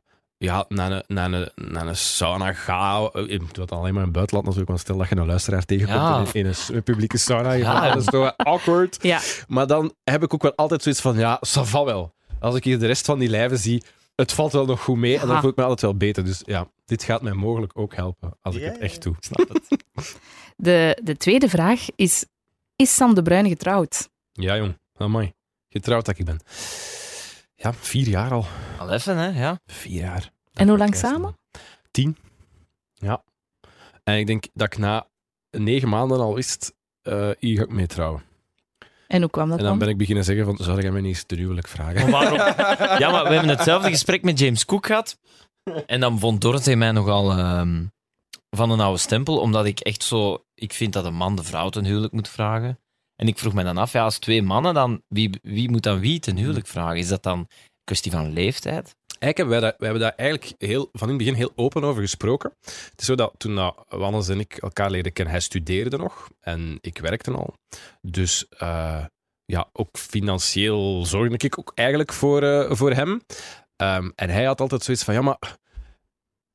ja, 0.42 0.64
naar, 0.68 0.92
een, 0.92 1.02
naar, 1.06 1.32
een, 1.32 1.50
naar 1.54 1.86
een 1.86 1.96
sauna 1.96 2.52
ga. 2.52 3.10
Ik 3.12 3.38
doe 3.38 3.48
dat 3.52 3.72
alleen 3.72 3.92
maar 3.94 4.02
in 4.02 4.08
het 4.08 4.12
buitenland 4.12 4.44
natuurlijk, 4.46 4.68
want 4.68 4.80
stel 4.80 4.96
dat 4.96 5.08
je 5.08 5.16
een 5.16 5.26
luisteraar 5.26 5.64
tegenkomt 5.64 6.32
Ja. 6.32 6.40
in, 6.40 6.46
in 6.46 6.54
een 6.76 6.82
publieke 6.82 7.18
sauna. 7.18 7.52
Je 7.52 7.62
Ja. 7.64 7.88
dat 7.88 7.96
is 7.96 8.04
toch 8.04 8.20
wel 8.20 8.36
awkward. 8.36 8.98
Ja. 9.00 9.20
Maar 9.48 9.66
dan 9.66 9.94
heb 10.04 10.22
ik 10.22 10.34
ook 10.34 10.42
wel 10.42 10.54
altijd 10.54 10.82
zoiets 10.82 11.00
van, 11.00 11.16
ja, 11.18 11.40
ça 11.48 11.60
va 11.62 11.84
wel. 11.84 12.14
Als 12.40 12.54
ik 12.54 12.64
hier 12.64 12.78
de 12.78 12.86
rest 12.86 13.04
van 13.06 13.18
die 13.18 13.28
lijven 13.28 13.58
zie, 13.58 13.82
het 14.14 14.32
valt 14.32 14.52
wel 14.52 14.64
nog 14.66 14.80
goed 14.82 14.96
mee 14.96 15.18
en 15.18 15.26
dan 15.26 15.40
voel 15.40 15.50
ik 15.50 15.56
me 15.56 15.62
altijd 15.62 15.80
wel 15.80 15.96
beter. 15.96 16.24
Dus 16.24 16.42
ja, 16.44 16.66
dit 16.84 17.02
gaat 17.02 17.22
mij 17.22 17.32
mogelijk 17.32 17.72
ook 17.78 17.94
helpen 17.94 18.36
als 18.40 18.56
ik 18.56 18.62
het 18.64 18.78
echt 18.78 19.02
doe. 19.02 19.14
Snap 19.20 19.48
het. 19.48 19.68
De, 20.56 21.00
de 21.02 21.16
tweede 21.16 21.48
vraag 21.48 21.86
is, 21.96 22.24
is 22.76 22.94
Sam 22.94 23.14
de 23.14 23.22
Bruin 23.22 23.48
getrouwd? 23.48 24.08
Ja, 24.32 24.56
jong. 24.56 24.78
Amai. 24.96 25.32
Getrouwd 25.68 26.04
dat 26.04 26.18
ik 26.18 26.24
ben. 26.24 26.40
Ja, 27.54 27.72
vier 27.72 28.08
jaar 28.08 28.30
al. 28.32 28.46
Al 28.78 28.90
even, 28.90 29.16
hè? 29.16 29.40
Ja. 29.42 29.60
Vier 29.66 30.00
jaar. 30.00 30.30
En 30.52 30.68
hoe 30.68 30.78
lang 30.78 30.94
samen? 30.94 31.36
Tien. 31.90 32.16
Ja. 32.94 33.22
En 34.04 34.18
ik 34.18 34.26
denk 34.26 34.44
dat 34.54 34.66
ik 34.66 34.78
na 34.78 35.06
negen 35.50 35.88
maanden 35.88 36.20
al 36.20 36.34
wist, 36.34 36.72
eh 37.02 37.30
hier 37.38 37.56
ga 37.56 37.62
ik 37.62 37.70
mee 37.72 37.86
trouwen. 37.86 38.22
En 39.06 39.20
hoe 39.20 39.30
kwam 39.30 39.48
dat 39.48 39.58
En 39.58 39.64
dan 39.64 39.70
dan? 39.70 39.78
ben 39.78 39.88
ik 39.88 39.98
beginnen 39.98 40.24
zeggen 40.24 40.44
van, 40.44 40.56
zou 40.56 40.80
jij 40.80 40.90
mij 40.90 41.00
niet 41.00 41.10
eens 41.10 41.24
ten 41.24 41.38
huwelijk 41.38 41.68
vragen? 41.68 42.10
Maar 42.10 42.30
waarom? 42.30 42.38
Ja, 43.02 43.10
maar 43.10 43.24
we 43.24 43.32
hebben 43.32 43.48
hetzelfde 43.48 43.88
gesprek 43.90 44.22
met 44.22 44.38
James 44.38 44.64
Cook 44.64 44.86
gehad. 44.86 45.18
En 45.86 46.00
dan 46.00 46.18
vond 46.18 46.40
Dorothy 46.40 46.74
mij 46.74 46.92
nogal 46.92 47.30
ehm, 47.30 47.84
van 48.50 48.70
een 48.70 48.80
oude 48.80 48.98
stempel, 48.98 49.38
omdat 49.38 49.64
ik 49.66 49.80
echt 49.80 50.02
zo... 50.02 50.44
Ik 50.54 50.72
vind 50.72 50.92
dat 50.92 51.04
een 51.04 51.14
man 51.14 51.36
de 51.36 51.42
vrouw 51.42 51.68
ten 51.68 51.84
huwelijk 51.84 52.12
moet 52.12 52.28
vragen. 52.28 52.78
En 53.16 53.28
ik 53.28 53.38
vroeg 53.38 53.52
me 53.52 53.62
dan 53.62 53.76
af, 53.78 53.92
ja, 53.92 54.02
als 54.04 54.18
twee 54.18 54.42
mannen, 54.42 54.74
dan, 54.74 55.02
wie, 55.08 55.38
wie 55.42 55.70
moet 55.70 55.82
dan 55.82 56.00
wie 56.00 56.18
ten 56.18 56.36
huwelijk 56.36 56.66
vragen? 56.66 56.96
Is 56.96 57.08
dat 57.08 57.22
dan 57.22 57.38
een 57.38 57.48
kwestie 57.84 58.10
van 58.10 58.32
leeftijd? 58.32 58.96
Eigenlijk 59.22 59.36
hebben 59.36 59.60
wij, 59.60 59.60
daar, 59.60 59.88
hebben 59.88 60.00
daar 60.00 60.28
eigenlijk 60.28 60.54
heel, 60.58 60.88
van 60.92 61.08
in 61.08 61.14
het 61.14 61.24
begin 61.24 61.34
heel 61.34 61.52
open 61.54 61.84
over 61.84 62.02
gesproken. 62.02 62.52
Het 62.60 62.94
is 62.96 63.06
zo 63.06 63.14
dat 63.14 63.34
toen 63.36 63.54
dat 63.54 63.84
Wannes 63.88 64.28
en 64.28 64.40
ik 64.40 64.56
elkaar 64.56 64.90
leerden 64.90 65.12
kennen, 65.12 65.34
hij 65.34 65.42
studeerde 65.42 65.96
nog 65.96 66.30
en 66.40 66.78
ik 66.80 66.98
werkte 66.98 67.30
al. 67.30 67.54
Dus 68.00 68.48
eh, 68.48 69.04
ja, 69.44 69.68
ook 69.72 69.98
financieel 69.98 71.04
zorgde 71.06 71.46
ik 71.46 71.58
ook 71.58 71.72
eigenlijk 71.74 72.12
voor, 72.12 72.42
eh, 72.42 72.70
voor 72.70 72.92
hem. 72.92 73.22
Ehm, 73.76 74.10
en 74.14 74.30
hij 74.30 74.44
had 74.44 74.60
altijd 74.60 74.82
zoiets 74.82 75.04
van, 75.04 75.14
ja, 75.14 75.22
maar 75.22 75.56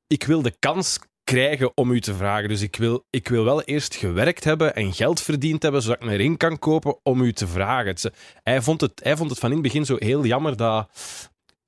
ik 0.08 0.24
wil 0.24 0.42
de 0.42 0.56
kans 0.60 1.00
krijgen 1.24 1.78
om 1.78 1.92
u 1.92 2.02
te 2.02 2.16
vragen. 2.16 2.50
Dus 2.50 2.62
ik 2.62 2.76
wil, 2.76 3.06
ik 3.10 3.28
wil 3.28 3.44
wel 3.44 3.62
eerst 3.64 3.96
gewerkt 3.96 4.44
hebben 4.44 4.76
en 4.76 4.94
geld 4.94 5.22
verdiend 5.22 5.64
hebben, 5.64 5.82
zodat 5.82 6.02
ik 6.02 6.06
me 6.06 6.14
erin 6.14 6.38
kan 6.38 6.60
kopen 6.60 7.00
om 7.04 7.22
u 7.22 7.34
te 7.34 7.48
vragen. 7.48 8.12
Hij, 8.44 8.62
vond 8.62 8.82
het, 8.82 9.00
hij 9.04 9.18
vond 9.18 9.30
het 9.30 9.40
van 9.40 9.50
in 9.50 9.56
het 9.56 9.66
begin 9.66 9.86
zo 9.86 9.96
heel 10.00 10.26
jammer 10.26 10.58
dat, 10.58 10.90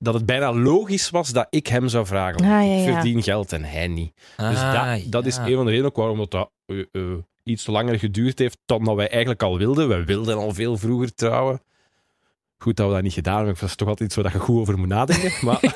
dat 0.02 0.14
het 0.14 0.26
bijna 0.26 0.52
logisch 0.52 1.10
was 1.10 1.28
dat 1.28 1.46
ik 1.50 1.66
hem 1.66 1.88
zou 1.88 2.06
vragen. 2.06 2.40
Ah, 2.40 2.46
ja, 2.46 2.60
Ik 2.60 2.92
verdien 2.92 3.22
geld 3.22 3.52
en 3.52 3.64
hij 3.64 3.88
niet. 3.88 4.12
Dus 4.36 4.58
Ah, 4.58 4.92
dat, 4.92 5.12
dat 5.12 5.26
is 5.26 5.36
een 5.36 5.54
van 5.54 5.64
de 5.64 5.70
redenen 5.70 5.92
waarom 5.94 6.18
dat, 6.18 6.30
dat 6.30 6.50
eh, 6.66 6.78
eh, 6.92 7.02
iets 7.44 7.66
langer 7.66 7.98
geduurd 7.98 8.38
heeft 8.38 8.58
dan 8.66 8.84
dat 8.84 8.96
wij 8.96 9.08
eigenlijk 9.08 9.42
al 9.42 9.58
wilden. 9.58 9.88
We 9.88 10.04
wilden 10.04 10.36
al 10.36 10.52
veel 10.54 10.76
vroeger 10.76 11.14
trouwen. 11.14 11.62
Goed 12.58 12.76
dat 12.76 12.86
we 12.88 12.92
dat 12.94 13.02
niet 13.02 13.12
gedaan 13.12 13.36
hebben. 13.36 13.54
Dat 13.54 13.68
is 13.68 13.74
toch 13.74 13.88
altijd 13.88 14.08
iets 14.08 14.22
waar 14.22 14.32
je 14.32 14.38
goed 14.38 14.60
over 14.60 14.78
moet 14.78 14.88
nadenken. 14.88 15.32
Maar, 15.46 15.60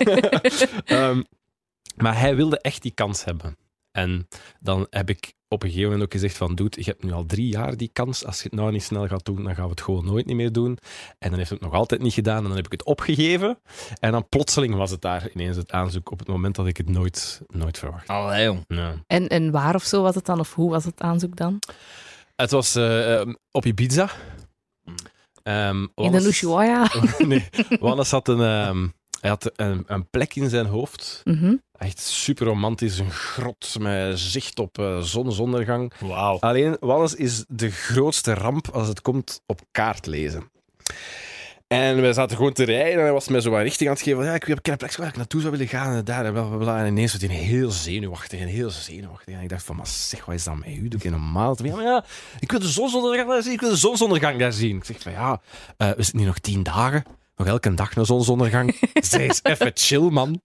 Ehm, 0.85 1.23
maar 1.97 2.19
hij 2.19 2.37
wilde 2.37 2.59
echt 2.61 2.83
die 2.83 2.93
kans 2.95 3.25
hebben. 3.25 3.57
En 3.93 4.29
dan 4.61 4.87
heb 4.91 5.11
ik 5.11 5.33
op 5.55 5.63
een 5.63 5.69
gegeven 5.69 5.91
moment 5.91 6.07
ook 6.07 6.13
gezegd 6.13 6.37
van, 6.37 6.55
dude, 6.55 6.77
je 6.81 6.91
hebt 6.91 7.03
nu 7.03 7.13
al 7.13 7.27
drie 7.27 7.49
jaar 7.49 7.77
die 7.77 7.91
kans. 7.93 8.25
Als 8.25 8.37
je 8.37 8.43
het 8.43 8.53
nou 8.59 8.73
niet 8.73 8.83
snel 8.83 9.07
gaat 9.09 9.25
doen, 9.25 9.43
dan 9.43 9.55
gaan 9.55 9.65
we 9.65 9.71
het 9.71 9.81
gewoon 9.81 10.05
nooit 10.05 10.27
niet 10.27 10.37
meer 10.37 10.53
doen. 10.53 10.79
En 11.19 11.29
dan 11.31 11.39
heeft 11.39 11.51
het 11.51 11.61
nog 11.61 11.73
altijd 11.73 12.03
niet 12.03 12.13
gedaan. 12.13 12.37
En 12.37 12.45
dan 12.45 12.57
heb 12.57 12.65
ik 12.67 12.73
het 12.73 12.85
opgegeven. 12.85 13.59
En 14.01 14.13
dan 14.13 14.29
plotseling 14.29 14.75
was 14.75 14.91
het 14.91 15.01
daar 15.01 15.31
ineens 15.35 15.57
het 15.57 15.71
aanzoek 15.73 16.11
op 16.11 16.19
het 16.19 16.29
moment 16.29 16.55
dat 16.55 16.67
ik 16.67 16.77
het 16.77 16.89
nooit, 16.89 17.43
nooit 17.47 17.79
verwacht. 17.79 18.09
Allee, 18.09 18.45
jong. 18.45 18.65
Ja. 18.69 18.95
En, 19.07 19.29
en 19.29 19.51
waar 19.51 19.75
of 19.75 19.85
zo 19.85 20.03
was 20.03 20.15
het 20.15 20.25
dan? 20.27 20.41
Of 20.41 20.55
hoe 20.55 20.71
was 20.71 20.85
het 20.85 21.01
aanzoek 21.01 21.37
dan? 21.37 21.59
Het 22.37 22.51
was 22.51 22.75
eh, 22.75 23.15
ehm, 23.21 23.35
op 23.51 23.65
Ibiza. 23.67 24.11
Ehm, 25.43 25.87
In 25.95 26.13
de 26.13 26.27
Ushuaia? 26.27 26.91
nee, 27.27 27.49
Wannes 27.81 28.11
had 28.11 28.29
een, 28.29 28.41
ehm, 28.41 28.87
hij 29.25 29.33
had 29.33 29.53
een, 29.57 29.85
een 29.87 30.11
plek 30.11 30.35
in 30.35 30.49
zijn 30.49 30.67
hoofd. 30.67 31.21
Mhm. 31.25 31.55
Echt 31.79 31.99
super 31.99 32.47
romantisch. 32.47 32.99
Een 32.99 33.11
grot 33.11 33.77
met 33.81 34.19
zicht 34.19 34.59
op 34.59 34.79
eh, 34.79 35.01
zonsondergang. 35.01 35.93
Wauw. 36.01 36.39
Alleen, 36.39 36.77
Wannes 36.81 37.15
is 37.15 37.45
de 37.49 37.71
grootste 37.71 38.35
ramp 38.35 38.69
als 38.69 38.89
het 38.89 39.01
komt 39.01 39.41
op 39.47 39.61
kaart 39.71 40.07
lezen. 40.07 40.51
En 41.67 42.01
we 42.01 42.13
zaten 42.13 42.37
gewoon 42.37 42.53
te 42.53 42.65
rijden 42.65 42.93
en 42.93 43.01
hij 43.01 43.13
was 43.13 43.29
mij 43.29 43.41
zo 43.41 43.51
wat 43.51 43.63
richting 43.63 43.89
aan 43.89 43.95
het 43.95 44.05
geven. 44.05 44.19
van, 44.19 44.29
Ja, 44.29 44.35
ik 44.35 44.45
heb 44.45 44.67
een 44.67 44.77
plek 44.77 44.97
waar 44.97 45.09
ik 45.09 45.17
naartoe 45.17 45.41
zou 45.41 45.53
willen 45.53 45.69
gaan. 45.69 45.97
En 45.97 46.05
daar 46.05 46.25
en 46.25 46.33
bla 46.33 46.43
bla 46.43 46.57
bla. 46.57 46.79
En 46.79 46.87
ineens 46.87 47.17
werd 47.17 47.33
hij 47.33 47.41
heel 47.43 47.71
zenuwachtig 47.71 48.41
en 48.41 48.47
heel 48.47 48.71
zenuwachtig. 48.71 49.35
En 49.35 49.41
ik 49.41 49.49
dacht 49.49 49.65
van, 49.65 49.77
maar 49.77 49.87
zeg, 49.87 50.25
wat 50.25 50.35
is 50.35 50.45
dat 50.45 50.57
met 50.57 50.69
u? 50.69 50.89
Doe 50.89 51.01
ik 51.01 51.11
normaal? 51.11 51.57
Ja, 51.63 51.75
maar 51.75 51.85
ja, 51.85 52.05
ik 52.41 52.51
wil 52.51 52.61
de 52.61 52.69
zonsondergang 52.69 53.29
daar 53.29 53.43
zien. 53.43 53.53
Ik 53.53 53.61
wil 53.61 53.71
de 53.71 53.77
zonsondergang 53.77 54.39
daar 54.39 54.53
zien. 54.53 54.77
Ik 54.77 54.85
zeg 54.85 55.01
van, 55.01 55.13
ja, 55.13 55.41
eh, 55.77 55.89
we 55.89 56.03
zitten 56.03 56.19
hier 56.19 56.27
nog 56.27 56.39
tien 56.39 56.63
dagen. 56.63 57.05
Nog 57.37 57.47
elke 57.47 57.75
dag 57.75 57.97
een 57.97 58.07
zonsondergang. 58.07 58.77
Zij 59.11 59.27
is 59.27 59.41
even 59.43 59.71
chill, 59.75 60.11
man. 60.11 60.41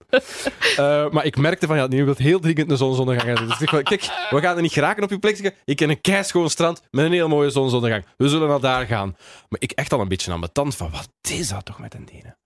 Eh, 0.76 1.10
maar 1.10 1.24
ik 1.24 1.36
merkte 1.36 1.66
van, 1.66 1.76
ja, 1.76 1.86
nu 1.86 2.04
wil 2.04 2.14
heel 2.16 2.40
dringend 2.40 2.70
een 2.70 2.76
zonsondergang 2.76 3.28
hebben. 3.28 3.48
Dus 3.48 3.60
ik 3.60 3.84
kijk, 3.84 4.26
we 4.30 4.40
gaan 4.40 4.56
er 4.56 4.62
niet 4.62 4.72
geraken 4.72 5.02
op 5.02 5.10
je 5.10 5.18
plek. 5.18 5.54
Ik 5.64 5.76
ken 5.76 5.90
een 5.90 6.00
keischoon 6.00 6.50
strand 6.50 6.82
met 6.90 7.04
een 7.04 7.12
heel 7.12 7.28
mooie 7.28 7.50
zonsondergang. 7.50 8.04
We 8.16 8.28
zullen 8.28 8.48
naar 8.48 8.60
daar 8.60 8.86
gaan. 8.86 9.16
Maar 9.48 9.60
ik 9.60 9.72
echt 9.72 9.92
al 9.92 10.00
een 10.00 10.08
beetje 10.08 10.32
aan 10.32 10.40
mijn 10.40 10.52
tand 10.52 10.76
van, 10.76 10.90
wat 10.90 11.08
is 11.30 11.48
dat 11.48 11.64
toch 11.64 11.78
met 11.78 11.94
een 11.94 12.04
denen? 12.04 12.38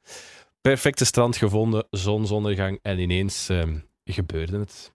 Perfecte 0.60 1.04
strand 1.04 1.36
gevonden, 1.36 1.86
zonsondergang. 1.90 2.78
En 2.82 2.98
ineens 2.98 3.48
ehm, 3.48 3.78
gebeurde 4.04 4.58
het. 4.58 4.92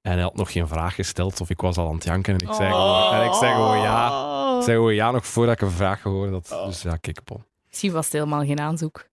En 0.00 0.12
hij 0.12 0.22
had 0.22 0.36
nog 0.36 0.52
geen 0.52 0.68
vraag 0.68 0.94
gesteld 0.94 1.40
of 1.40 1.50
ik 1.50 1.60
was 1.60 1.76
al 1.76 1.88
aan 1.88 1.94
het 1.94 2.04
janken. 2.04 2.34
En 2.34 2.48
ik 2.48 2.54
zei 2.54 2.70
gewoon, 2.70 3.12
en 3.12 3.26
ik 3.26 3.34
zei 3.34 3.54
gewoon 3.54 3.78
ja. 3.78 4.56
Ik 4.58 4.64
zei 4.64 4.76
gewoon 4.76 4.94
ja 4.94 5.10
nog 5.10 5.26
voordat 5.26 5.54
ik 5.54 5.60
een 5.60 5.70
vraag 5.70 6.00
gehoord 6.00 6.30
had. 6.30 6.66
Dus 6.66 6.82
ja, 6.82 6.96
kijk, 6.96 7.24
Paul. 7.24 7.44
Misschien 7.72 7.92
was 7.92 8.04
het 8.04 8.14
helemaal 8.14 8.44
geen 8.44 8.60
aanzoek. 8.60 9.04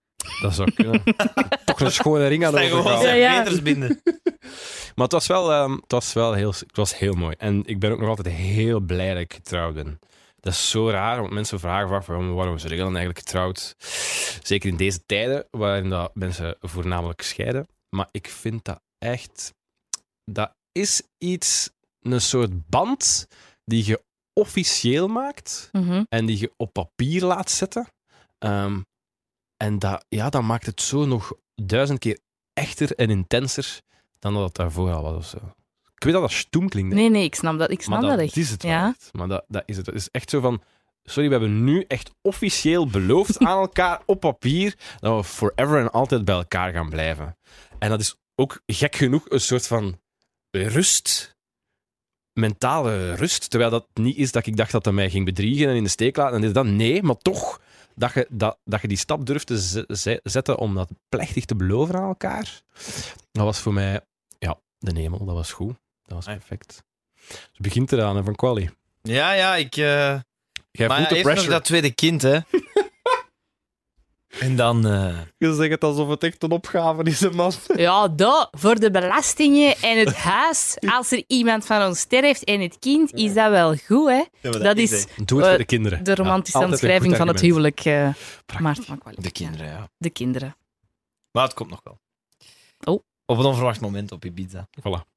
Dat 0.42 0.54
zou 0.54 0.72
kunnen. 0.72 1.04
Toch 1.66 1.80
een 1.80 1.92
schone 1.92 2.28
ring 2.28 2.46
aan 2.46 2.52
Zijn 2.52 2.70
gewoon 2.70 2.80
overgehouden. 2.86 3.20
zijn 3.20 3.32
Ja, 3.32 3.34
ja. 3.38 3.44
veters 3.44 3.62
binden. 3.62 4.02
Maar 4.96 5.08
het 5.08 5.12
was 5.12 5.28
wel, 5.28 5.52
ehm, 5.52 5.72
het 5.72 5.92
was 5.92 6.14
wel 6.14 6.34
heel, 6.34 6.50
het 6.50 6.76
was 6.78 6.98
heel 6.98 7.14
mooi. 7.14 7.36
En 7.38 7.66
ik 7.66 7.80
ben 7.80 7.92
ook 7.92 8.00
nog 8.00 8.10
altijd 8.10 8.36
heel 8.36 8.80
blij 8.80 9.14
dat 9.14 9.22
ik 9.22 9.34
getrouwd 9.34 9.74
ben. 9.74 10.00
Dat 10.40 10.54
is 10.54 10.70
zo 10.70 10.90
raar, 10.90 11.20
want 11.20 11.34
mensen 11.34 11.60
vragen 11.60 11.90
vaak 11.90 12.06
waarom, 12.06 12.34
waarom 12.34 12.56
is 12.56 12.64
Regan 12.64 12.88
eigenlijk 12.88 13.20
getrouwd. 13.20 13.76
Zeker 14.44 14.70
in 14.70 14.78
deze 14.78 15.06
tijden, 15.06 15.48
waarin 15.52 15.90
dat 15.90 16.16
mensen 16.16 16.56
voornamelijk 16.60 17.22
scheiden. 17.22 17.68
Maar 17.96 18.08
ik 18.12 18.28
vind 18.30 18.66
dat 18.66 18.82
echt... 18.98 19.54
Dat 20.32 20.54
is 20.72 21.02
iets, 21.18 21.70
een 22.02 22.22
soort 22.22 22.68
band 22.70 23.28
die 23.66 23.86
je 23.86 24.04
officieel 24.34 25.08
maakt 25.08 25.70
Mhm. 25.72 26.04
en 26.10 26.26
die 26.26 26.40
je 26.40 26.54
op 26.58 26.74
papier 26.74 27.24
laat 27.24 27.52
zetten. 27.52 27.88
Ehm, 28.40 28.82
en 29.58 29.80
dat, 29.80 30.06
ja, 30.10 30.30
dat 30.30 30.44
maakt 30.44 30.66
het 30.66 30.82
zo 30.82 31.06
nog 31.06 31.34
duizend 31.56 32.00
keer 32.00 32.20
echter 32.54 32.96
en 32.96 33.10
intenser 33.10 33.82
dan 34.20 34.34
dat 34.34 34.44
het 34.44 34.56
daarvoor 34.56 34.94
al 34.94 35.04
was. 35.04 35.16
Of 35.16 35.26
zo. 35.26 35.38
Ik 35.96 36.04
weet 36.04 36.14
dat 36.14 36.22
dat 36.22 36.32
stoem 36.32 36.70
klinkt, 36.70 36.94
Nee, 36.94 37.10
nee, 37.10 37.24
ik 37.24 37.36
snap 37.36 37.58
dat, 37.58 37.72
ik 37.72 37.82
snap 37.82 38.00
maar 38.00 38.10
dat, 38.10 38.18
dat 38.18 38.28
echt. 38.28 38.38
is 38.38 38.50
het 38.50 38.64
ja. 38.64 38.88
echt. 38.88 39.10
Maar 39.12 39.28
dat, 39.28 39.46
dat 39.48 39.64
is 39.66 39.78
het. 39.78 39.86
Het 39.86 39.96
is 39.96 40.10
echt 40.12 40.30
zo 40.30 40.40
van... 40.40 40.62
Sorry, 41.04 41.30
we 41.30 41.36
hebben 41.36 41.64
nu 41.64 41.86
echt 41.88 42.12
officieel 42.22 42.88
beloofd 42.88 43.40
aan 43.46 43.60
elkaar 43.60 44.02
op 44.06 44.20
papier 44.20 44.78
dat 45.00 45.16
we 45.18 45.24
forever 45.24 45.80
en 45.80 45.92
altijd 45.92 46.26
bij 46.26 46.36
elkaar 46.36 46.74
gaan 46.74 46.90
blijven. 46.90 47.38
En 47.80 47.90
dat 47.90 48.00
is 48.00 48.16
ook 48.36 48.62
gek 48.66 48.96
genoeg 48.96 49.26
een 49.30 49.42
soort 49.42 49.68
van 49.68 50.00
rust, 50.52 51.36
mentale 52.34 53.14
rust, 53.14 53.50
terwijl 53.50 53.72
dat 53.72 53.88
niet 53.94 54.18
is 54.18 54.32
dat 54.32 54.46
ik 54.46 54.56
dacht 54.58 54.72
dat 54.72 54.86
hij 54.86 54.94
mij 54.94 55.10
ging 55.10 55.26
bedriegen 55.26 55.70
en 55.70 55.76
in 55.76 55.84
de 55.84 55.90
steek 55.90 56.16
laten. 56.18 56.36
En 56.36 56.42
dit 56.42 56.54
dat. 56.54 56.66
Nee, 56.66 57.04
maar 57.04 57.18
toch 57.18 57.62
dat 58.00 58.14
je, 58.14 58.28
dat, 58.30 58.58
dat 58.64 58.82
je 58.82 58.88
die 58.88 58.98
stap 58.98 59.26
durft 59.26 59.48
te 59.48 59.62
ze- 59.62 59.86
ze- 59.96 60.20
zetten 60.24 60.58
om 60.58 60.76
dat 60.76 60.90
plechtig 61.10 61.46
te 61.46 61.56
beloven 61.56 61.96
aan 61.96 62.08
elkaar. 62.08 62.62
Dat 63.32 63.44
was 63.46 63.60
voor 63.60 63.74
mij, 63.74 64.02
ja, 64.40 64.60
de 64.78 65.00
hemel. 65.00 65.26
Dat 65.26 65.36
was 65.36 65.52
goed. 65.52 65.76
Dat 66.06 66.16
was 66.18 66.26
Ah. 66.28 66.34
perfect. 66.34 66.84
Dus 67.28 67.58
begint 67.58 67.92
eraan, 67.92 68.16
hè, 68.16 68.24
van 68.24 68.36
Quali. 68.36 68.70
Ja, 69.02 69.32
ja, 69.34 69.56
ik... 69.56 69.76
eh, 69.78 70.20
Jij 70.72 70.88
maar 70.88 70.98
voelt 70.98 71.10
de 71.10 71.16
eerst 71.16 71.26
nog 71.26 71.34
pressure. 71.34 71.52
dat 71.52 71.64
tweede 71.66 71.92
kind, 71.92 72.22
hè. 72.22 72.40
En 74.40 74.56
dan... 74.56 74.88
eh, 74.88 75.18
Je 75.38 75.54
zegt 75.54 75.72
het 75.72 75.84
alsof 75.84 76.10
het 76.10 76.24
echt 76.24 76.44
een 76.44 76.52
opgave 76.52 77.04
is, 77.04 77.20
hè, 77.20 77.32
man. 77.32 77.52
Ja, 77.76 78.08
dat, 78.08 78.48
voor 78.52 78.76
de 78.80 78.92
belastingen 78.92 79.76
en 79.78 79.98
het 80.00 80.16
huis. 80.16 80.78
Als 80.80 81.12
er 81.12 81.24
iemand 81.28 81.66
van 81.66 81.88
ons 81.88 82.00
sterft 82.00 82.44
en 82.44 82.62
het 82.62 82.80
kind, 82.80 83.14
is 83.14 83.34
dat 83.34 83.50
wel 83.50 83.76
goed, 83.76 84.10
hè? 84.10 84.24
Dat 84.52 84.78
is 84.78 84.90
Doe 85.26 85.38
het 85.38 85.46
Eh, 85.46 85.50
voor 85.50 85.58
de 85.58 85.66
kinderen. 85.66 86.04
de 86.04 86.16
romantische 86.16 86.58
Ja, 86.60 86.66
een 86.66 86.72
omschrijving 86.72 87.16
van 87.16 87.28
het 87.28 87.42
huwelijk, 87.42 87.80
eh 87.86 88.10
Maarten 88.60 88.84
van 88.84 88.98
Kwaliteit. 88.98 89.26
De 89.26 89.32
kinderen, 89.44 89.68
ja. 89.68 89.90
De 89.98 90.10
kinderen. 90.10 90.56
Maar 91.32 91.44
het 91.44 91.54
komt 91.54 91.70
nog 91.70 91.82
wel. 91.84 91.98
Oh. 92.84 93.04
Op 93.26 93.38
een 93.38 93.46
onverwacht 93.46 93.82
moment 93.82 94.12
op 94.12 94.26
Ibiza. 94.26 94.68
Voilà. 94.80 95.08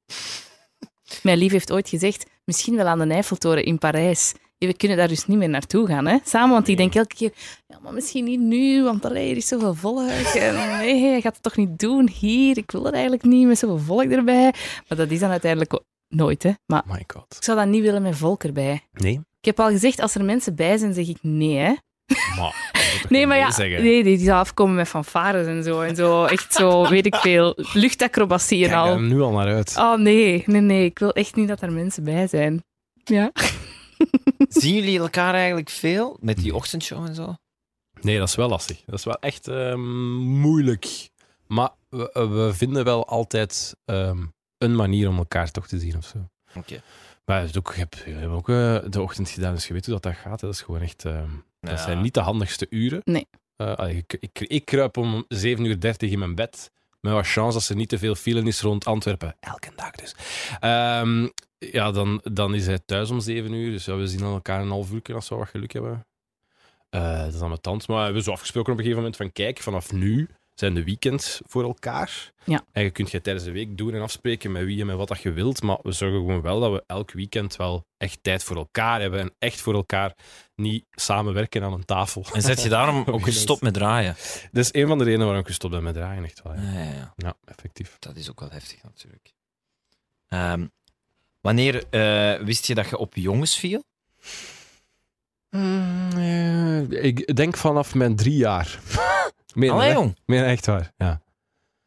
Mijn 1.21 1.37
lief 1.37 1.51
heeft 1.51 1.71
ooit 1.71 1.89
gezegd, 1.89 2.25
misschien 2.45 2.75
wel 2.75 2.85
aan 2.87 2.99
de 3.07 3.13
Eiffeltoren 3.13 3.63
in 3.65 3.77
Parijs. 3.77 4.33
We 4.67 4.73
kunnen 4.77 4.97
daar 4.97 5.07
dus 5.07 5.25
niet 5.27 5.37
meer 5.37 5.49
naartoe 5.49 5.87
gaan, 5.87 6.05
hè? 6.07 6.17
Samen, 6.23 6.49
want 6.49 6.67
ik 6.67 6.77
denk 6.77 6.95
elke 6.95 7.15
keer, 7.15 7.31
ja, 7.67 7.77
maar 7.81 7.93
misschien 7.93 8.23
niet 8.23 8.39
nu, 8.39 8.83
want 8.83 9.05
allee, 9.05 9.29
er 9.31 9.37
is 9.37 9.47
zoveel 9.47 9.73
volk. 9.73 10.09
En 10.09 10.55
nee, 10.77 10.95
je 10.99 11.21
gaat 11.21 11.33
het 11.33 11.43
toch 11.43 11.55
niet 11.57 11.79
doen 11.79 12.09
hier? 12.09 12.57
Ik 12.57 12.71
wil 12.71 12.83
het 12.83 12.93
eigenlijk 12.93 13.23
niet, 13.23 13.47
met 13.47 13.57
zoveel 13.57 13.79
volk 13.79 14.11
erbij. 14.11 14.53
Maar 14.87 14.97
dat 14.97 15.11
is 15.11 15.19
dan 15.19 15.29
uiteindelijk 15.29 15.79
nooit, 16.07 16.43
hè? 16.43 16.51
Maar 16.65 16.83
My 16.87 17.03
god. 17.07 17.35
ik 17.37 17.43
zou 17.43 17.57
dat 17.57 17.67
niet 17.67 17.81
willen 17.81 18.01
met 18.01 18.15
volk 18.17 18.43
erbij. 18.43 18.81
Nee? 18.91 19.13
Ik 19.39 19.45
heb 19.45 19.59
al 19.59 19.69
gezegd, 19.69 19.99
als 19.99 20.15
er 20.15 20.23
mensen 20.23 20.55
bij 20.55 20.77
zijn, 20.77 20.93
zeg 20.93 21.07
ik 21.07 21.17
nee, 21.21 21.57
hè? 21.57 21.73
Maar, 22.39 22.71
Nee, 23.09 23.27
maar 23.27 23.37
ja, 23.37 23.51
zeggen? 23.51 23.83
nee, 23.83 24.03
die 24.03 24.17
zou 24.17 24.39
afkomen 24.39 24.75
met 24.75 24.87
fanfares 24.87 25.47
en 25.47 25.63
zo. 25.63 25.81
En 25.81 25.95
zo, 25.95 26.23
echt 26.25 26.53
zo, 26.53 26.87
weet 26.89 27.05
ik 27.05 27.15
veel, 27.15 27.53
luchtacrobatie 27.73 28.63
en 28.63 28.69
Kijk 28.69 28.81
al. 28.81 28.87
er 28.93 29.01
nu 29.01 29.21
al 29.21 29.31
naar 29.31 29.53
uit. 29.53 29.73
Oh 29.77 29.97
nee, 29.97 30.43
nee, 30.45 30.61
nee. 30.61 30.85
Ik 30.85 30.99
wil 30.99 31.11
echt 31.13 31.35
niet 31.35 31.47
dat 31.47 31.61
er 31.61 31.71
mensen 31.71 32.03
bij 32.03 32.27
zijn. 32.27 32.63
Ja. 33.03 33.31
Zien 34.49 34.75
jullie 34.75 34.99
elkaar 34.99 35.33
eigenlijk 35.33 35.69
veel? 35.69 36.17
Met 36.21 36.37
die 36.37 36.55
ochtendshow 36.55 37.05
en 37.05 37.15
zo? 37.15 37.35
Nee, 38.01 38.17
dat 38.19 38.27
is 38.27 38.35
wel 38.35 38.49
lastig. 38.49 38.81
Dat 38.85 38.99
is 38.99 39.05
wel 39.05 39.17
echt 39.19 39.47
ehm, 39.47 39.79
moeilijk. 40.17 41.09
Maar 41.47 41.69
we, 41.89 42.09
we 42.13 42.51
vinden 42.53 42.83
wel 42.83 43.07
altijd 43.07 43.75
ehm, 43.85 44.23
een 44.57 44.75
manier 44.75 45.09
om 45.09 45.17
elkaar 45.17 45.51
toch 45.51 45.67
te 45.67 45.79
zien 45.79 45.97
of 45.97 46.05
zo. 46.05 46.17
Oké. 46.55 46.81
Maar 47.25 47.39
het 47.41 47.49
is 47.49 47.57
ook, 47.57 47.71
je 47.73 47.79
hebt, 47.79 48.03
je 48.05 48.11
hebt 48.13 48.31
ook 48.31 48.49
eh, 48.49 48.77
de 48.89 49.01
ochtend 49.01 49.29
gedaan, 49.29 49.53
dus 49.53 49.67
je 49.67 49.73
weet 49.73 49.85
hoe 49.85 49.93
dat, 49.93 50.03
dat 50.03 50.13
gaat. 50.21 50.41
hè. 50.41 50.47
Dat 50.47 50.55
is 50.55 50.61
gewoon 50.61 50.81
echt... 50.81 51.05
ehm, 51.05 51.29
Dat 51.59 51.79
zijn 51.79 52.01
niet 52.01 52.13
de 52.13 52.19
handigste 52.19 52.67
uren. 52.69 53.01
Nee. 53.03 53.27
Eh, 53.55 53.95
ik, 53.97 54.17
ik, 54.19 54.39
ik 54.39 54.65
kruip 54.65 54.97
om 54.97 55.25
7.30 55.35 55.37
uur 55.57 55.77
in 55.97 56.19
mijn 56.19 56.35
bed. 56.35 56.71
Met 56.99 57.13
wat 57.13 57.27
chance 57.27 57.57
dat 57.57 57.67
er 57.67 57.75
niet 57.75 57.89
te 57.89 57.97
veel 57.97 58.15
file 58.15 58.41
is 58.43 58.61
rond 58.61 58.85
Antwerpen. 58.85 59.35
Elke 59.39 59.71
dag 59.75 59.91
dus. 59.91 60.15
Ehm, 60.59 61.27
ja, 61.71 61.91
dan, 61.91 62.21
dan 62.23 62.55
is 62.55 62.65
hij 62.65 62.79
thuis 62.85 63.09
om 63.09 63.19
7 63.19 63.53
uur. 63.53 63.71
Dus 63.71 63.85
ja, 63.85 63.95
we 63.95 64.07
zien 64.07 64.21
elkaar 64.21 64.61
een 64.61 64.69
half 64.69 64.91
uur 64.91 65.15
als 65.15 65.29
we 65.29 65.35
wat 65.35 65.47
geluk 65.47 65.73
hebben. 65.73 66.05
Eh, 66.89 67.19
dat 67.19 67.33
is 67.33 67.39
dan 67.39 67.47
mijn 67.47 67.61
tand. 67.61 67.87
Maar 67.87 67.97
we 67.97 68.03
hebben 68.03 68.23
zo 68.23 68.31
afgesproken 68.31 68.71
op 68.71 68.77
een 68.77 68.83
gegeven 68.83 69.03
moment 69.03 69.21
van 69.21 69.31
kijk, 69.31 69.59
vanaf 69.59 69.91
nu 69.91 70.29
zijn 70.55 70.73
de 70.73 70.83
weekends 70.83 71.41
voor 71.45 71.63
elkaar. 71.63 72.31
Ja. 72.43 72.65
En 72.71 72.83
je 72.83 72.89
kunt 72.89 73.11
je 73.11 73.21
tijdens 73.21 73.45
de 73.45 73.51
week 73.51 73.77
doen 73.77 73.93
en 73.93 74.01
afspreken 74.01 74.51
met 74.51 74.63
wie 74.63 74.79
en 74.79 74.85
met 74.85 74.95
wat 74.95 75.07
dat 75.07 75.21
je 75.21 75.31
wilt. 75.31 75.61
Maar 75.61 75.77
we 75.81 75.91
zorgen 75.91 76.19
gewoon 76.19 76.41
wel 76.41 76.59
dat 76.59 76.71
we 76.71 76.83
elk 76.87 77.11
weekend 77.11 77.55
wel 77.55 77.85
echt 77.97 78.19
tijd 78.21 78.43
voor 78.43 78.55
elkaar 78.55 79.01
hebben. 79.01 79.19
En 79.19 79.33
echt 79.39 79.61
voor 79.61 79.73
elkaar 79.73 80.15
niet 80.55 80.85
samenwerken 80.91 81.63
aan 81.63 81.73
een 81.73 81.85
tafel. 81.85 82.25
En 82.33 82.41
zet 82.41 82.63
je 82.63 82.69
daarom 82.69 83.03
ook 83.15 83.23
gestopt 83.23 83.61
met 83.61 83.73
draaien? 83.73 84.15
Dat 84.51 84.63
is 84.63 84.73
een 84.73 84.87
van 84.87 84.97
de 84.97 85.03
redenen 85.03 85.25
waarom 85.25 85.43
ik 85.43 85.49
gestopt 85.49 85.73
ben 85.73 85.83
met 85.83 85.93
draaien. 85.93 86.23
Echt 86.23 86.41
wel, 86.43 86.53
ja. 86.53 86.61
Ja, 86.61 86.79
ja, 86.79 86.91
ja. 86.91 87.13
ja, 87.15 87.35
effectief. 87.45 87.95
Dat 87.99 88.15
is 88.15 88.29
ook 88.29 88.39
wel 88.39 88.49
heftig 88.49 88.83
natuurlijk. 88.83 89.33
Ehm, 90.27 90.67
wanneer 91.43 91.83
eh, 91.89 92.45
wist 92.45 92.65
je 92.67 92.75
dat 92.75 92.89
je 92.89 92.97
op 92.97 93.15
jongens 93.15 93.57
viel? 93.57 93.83
Mm, 95.49 96.91
ik 96.91 97.35
denk 97.35 97.57
vanaf 97.57 97.93
mijn 97.95 98.15
drie 98.15 98.35
jaar. 98.35 98.79
Meen, 99.53 99.69
Allee, 99.71 99.87
hè? 99.87 99.93
jong. 99.93 100.17
Meen 100.25 100.43
echt 100.43 100.65
waar, 100.65 100.91
ja. 100.97 101.21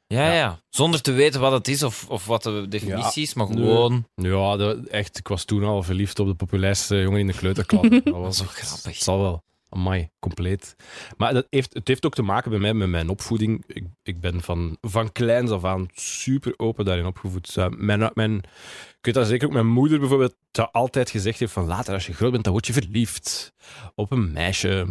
Ja, 0.06 0.26
Ja. 0.26 0.32
ja. 0.34 0.60
Zonder 0.70 1.00
te 1.00 1.12
weten 1.12 1.40
wat 1.40 1.52
het 1.52 1.68
is 1.68 1.82
of, 1.82 2.08
of 2.08 2.26
wat 2.26 2.42
de 2.42 2.66
definitie 2.68 3.22
is, 3.22 3.34
maar 3.34 3.46
gewoon... 3.46 4.06
Ja, 4.14 4.56
dat, 4.56 4.84
echt, 4.84 5.18
ik 5.18 5.28
was 5.28 5.44
toen 5.44 5.64
al 5.64 5.82
verliefd 5.82 6.18
op 6.18 6.26
de 6.26 6.34
populairste 6.34 6.96
jongen 6.96 7.20
in 7.20 7.26
de 7.26 7.32
kleuterklas. 7.32 7.88
Dat 8.04 8.04
was 8.14 8.36
Zo 8.36 8.44
grappig. 8.48 8.84
Het 8.92 9.02
zal 9.02 9.20
wel. 9.20 9.42
Amai, 9.76 10.08
compleet. 10.18 10.76
Maar 11.16 11.34
dat 11.34 11.46
heeft, 11.50 11.74
het 11.74 11.88
heeft 11.88 12.06
ook 12.06 12.14
te 12.14 12.22
maken 12.22 12.50
bij 12.50 12.60
mij 12.60 12.74
met 12.74 12.88
mijn 12.88 13.08
opvoeding. 13.08 13.64
Ik, 13.66 13.84
ik 14.02 14.20
ben 14.20 14.40
van, 14.40 14.76
van 14.80 15.12
kleins 15.12 15.50
af 15.50 15.64
aan 15.64 15.88
super 15.94 16.54
open 16.56 16.84
daarin 16.84 17.06
opgevoed. 17.06 17.52
Ja, 17.54 17.68
Mijn, 17.76 18.10
mijn, 18.14 18.36
ik 18.98 18.98
weet 19.00 19.14
dat 19.14 19.26
zeker 19.26 19.46
ook 19.46 19.52
mijn 19.52 19.66
moeder 19.66 19.98
bijvoorbeeld 19.98 20.34
dat 20.50 20.72
altijd 20.72 21.10
gezegd 21.10 21.38
heeft 21.38 21.52
van 21.52 21.66
later 21.66 21.94
als 21.94 22.06
je 22.06 22.12
groot 22.14 22.30
bent, 22.32 22.44
dan 22.44 22.52
word 22.52 22.66
je 22.66 22.72
verliefd 22.72 23.52
op 23.94 24.10
een 24.10 24.32
meisje 24.32 24.86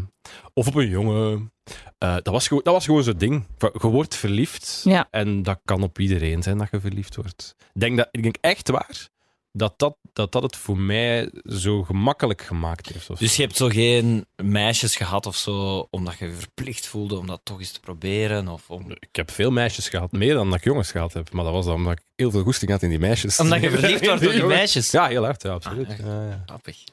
of 0.53 0.67
op 0.67 0.75
een 0.75 0.89
jongen. 0.89 1.51
Eh, 1.97 2.13
dat, 2.15 2.27
was 2.27 2.47
gewoon, 2.47 2.63
dat 2.63 2.73
was 2.73 2.85
gewoon 2.85 3.03
zo'n 3.03 3.17
ding. 3.17 3.45
Je 3.57 3.87
wordt 3.87 4.15
verliefd 4.15 4.81
Ja. 4.83 5.07
en 5.11 5.43
dat 5.43 5.59
kan 5.63 5.83
op 5.83 5.99
iedereen 5.99 6.43
zijn 6.43 6.57
dat 6.57 6.67
je 6.71 6.79
verliefd 6.79 7.15
wordt. 7.15 7.55
Ik 7.73 7.81
denk, 7.81 7.97
dat, 7.97 8.07
ik 8.11 8.23
denk 8.23 8.37
echt 8.41 8.69
waar 8.69 9.09
dat 9.57 9.79
dat, 9.79 9.97
dat 10.13 10.31
dat 10.31 10.43
het 10.43 10.55
voor 10.55 10.77
mij 10.77 11.31
zo 11.45 11.83
gemakkelijk 11.83 12.41
gemaakt 12.41 12.89
heeft. 12.89 13.19
Dus 13.19 13.35
je 13.35 13.41
hebt 13.41 13.55
zo 13.55 13.67
geen 13.67 14.25
meisjes 14.35 14.95
gehad 14.95 15.25
of 15.25 15.35
zo, 15.35 15.87
omdat 15.89 16.17
je 16.17 16.25
je 16.25 16.33
verplicht 16.33 16.87
voelde 16.87 17.17
om 17.17 17.27
dat 17.27 17.39
toch 17.43 17.59
eens 17.59 17.71
te 17.71 17.79
proberen? 17.79 18.47
Of 18.47 18.69
om... 18.69 18.91
Ik 18.91 19.15
heb 19.15 19.31
veel 19.31 19.51
meisjes 19.51 19.89
gehad, 19.89 20.11
meer 20.11 20.33
dan 20.33 20.49
dat 20.49 20.57
ik 20.57 20.63
jongens 20.63 20.91
gehad 20.91 21.13
heb. 21.13 21.31
Maar 21.31 21.43
dat 21.43 21.53
was 21.53 21.65
dan 21.65 21.75
omdat 21.75 21.93
ik 21.93 22.03
heel 22.15 22.31
veel 22.31 22.43
goesting 22.43 22.71
had 22.71 22.81
in 22.81 22.89
die 22.89 22.99
meisjes. 22.99 23.39
Omdat 23.39 23.61
je 23.61 23.69
verliefd 23.69 24.05
wordt 24.07 24.25
op 24.25 24.31
die 24.31 24.43
meisjes? 24.43 24.91
Ja, 24.91 25.07
heel 25.07 25.23
hard, 25.23 25.41
ja, 25.41 25.49
absoluut. 25.51 25.89
Ah, 25.89 25.97
ja, 25.97 26.27
ja, 26.27 26.43
Grappig. 26.45 26.83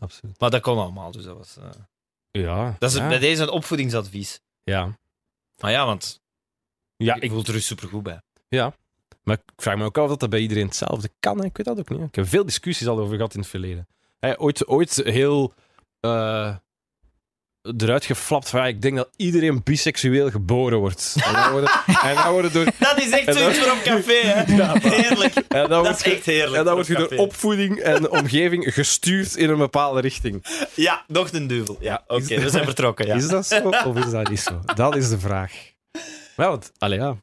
absoluut. 0.00 0.40
Maar 0.40 0.50
dat 0.50 0.60
kon 0.62 0.78
allemaal, 0.78 1.10
dus 1.10 1.24
dat 1.24 1.36
was... 1.36 1.56
eh, 1.56 1.70
Ja, 2.30 2.76
Dat 2.78 2.90
is 2.90 2.96
ja. 2.96 3.08
bij 3.08 3.18
deze 3.18 3.42
een 3.42 3.50
opvoedingsadvies. 3.50 4.40
ja. 4.64 4.98
Maar 5.60 5.70
ja, 5.70 5.86
want 5.86 6.20
Ja, 6.96 7.14
ik 7.14 7.22
ik, 7.22 7.30
voel 7.30 7.44
er 7.44 7.52
dus 7.52 7.66
supergoed 7.66 8.02
bij. 8.02 8.22
Maar 9.22 9.36
ik 9.36 9.52
vraag 9.56 9.76
me 9.76 9.84
ook 9.84 9.98
af 9.98 10.10
of 10.10 10.16
dat 10.16 10.30
bij 10.30 10.40
iedereen 10.40 10.66
hetzelfde 10.66 11.10
kan. 11.20 11.38
hè. 11.38 11.44
Ik 11.44 11.56
weet 11.56 11.66
dat 11.66 11.78
ook 11.78 11.88
niet. 11.88 11.98
hè. 11.98 12.04
Ik 12.04 12.14
heb 12.14 12.28
veel 12.28 12.44
discussies 12.44 12.86
al 12.88 12.98
over 12.98 13.16
gehad 13.16 13.34
in 13.34 13.40
het 13.40 13.48
verleden. 13.48 13.86
Hè, 14.18 14.40
ooit, 14.40 14.66
ooit 14.66 15.00
heel 15.04 15.54
eh, 16.00 16.54
eruit 17.76 18.04
geflapt 18.04 18.48
van 18.48 18.60
ja, 18.60 18.66
ik 18.66 18.82
denk 18.82 18.96
dat 18.96 19.08
iedereen 19.16 19.62
biseksueel 19.62 20.30
geboren 20.30 20.78
wordt. 20.78 21.16
En 21.24 21.32
dan 21.32 21.50
worden, 21.50 21.70
en 22.02 22.14
dan 22.14 22.32
worden 22.32 22.52
door... 22.52 22.64
Dat 22.78 22.98
is 22.98 23.10
echt 23.10 23.36
zoiets 23.38 23.58
voor 23.58 23.72
op 23.72 23.82
café, 23.82 24.20
hè? 24.26 24.42
Heerlijk. 24.96 25.34
En 25.34 25.68
Dat 25.68 25.84
wordt 25.86 26.06
is 26.06 26.12
echt 26.12 26.24
heerlijk. 26.26 26.56
En 26.56 26.64
dan 26.64 26.84
voor 26.84 26.96
word 26.96 27.10
je 27.10 27.16
door 27.16 27.26
opvoeding 27.26 27.78
en 27.78 28.10
omgeving 28.20 28.74
gestuurd 28.74 29.36
in 29.36 29.50
een 29.50 29.58
bepaalde 29.58 30.00
richting. 30.00 30.44
Ja, 30.74 31.04
nog 31.06 31.32
een 31.32 31.46
duvel. 31.46 31.76
Ja, 31.80 32.04
oké, 32.06 32.40
we 32.40 32.48
zijn 32.50 32.64
vertrokken. 32.64 33.06
Ja. 33.06 33.14
Is 33.14 33.28
dat 33.28 33.46
zo 33.46 33.68
of 33.68 33.96
is 34.04 34.10
dat 34.10 34.28
niet 34.28 34.40
zo? 34.40 34.60
Dat 34.74 34.96
is 34.96 35.08
de 35.08 35.18
vraag. 35.18 35.52
Ja, 36.36 36.48
want, 36.48 36.72
allee, 36.78 36.98
ja. 36.98 37.16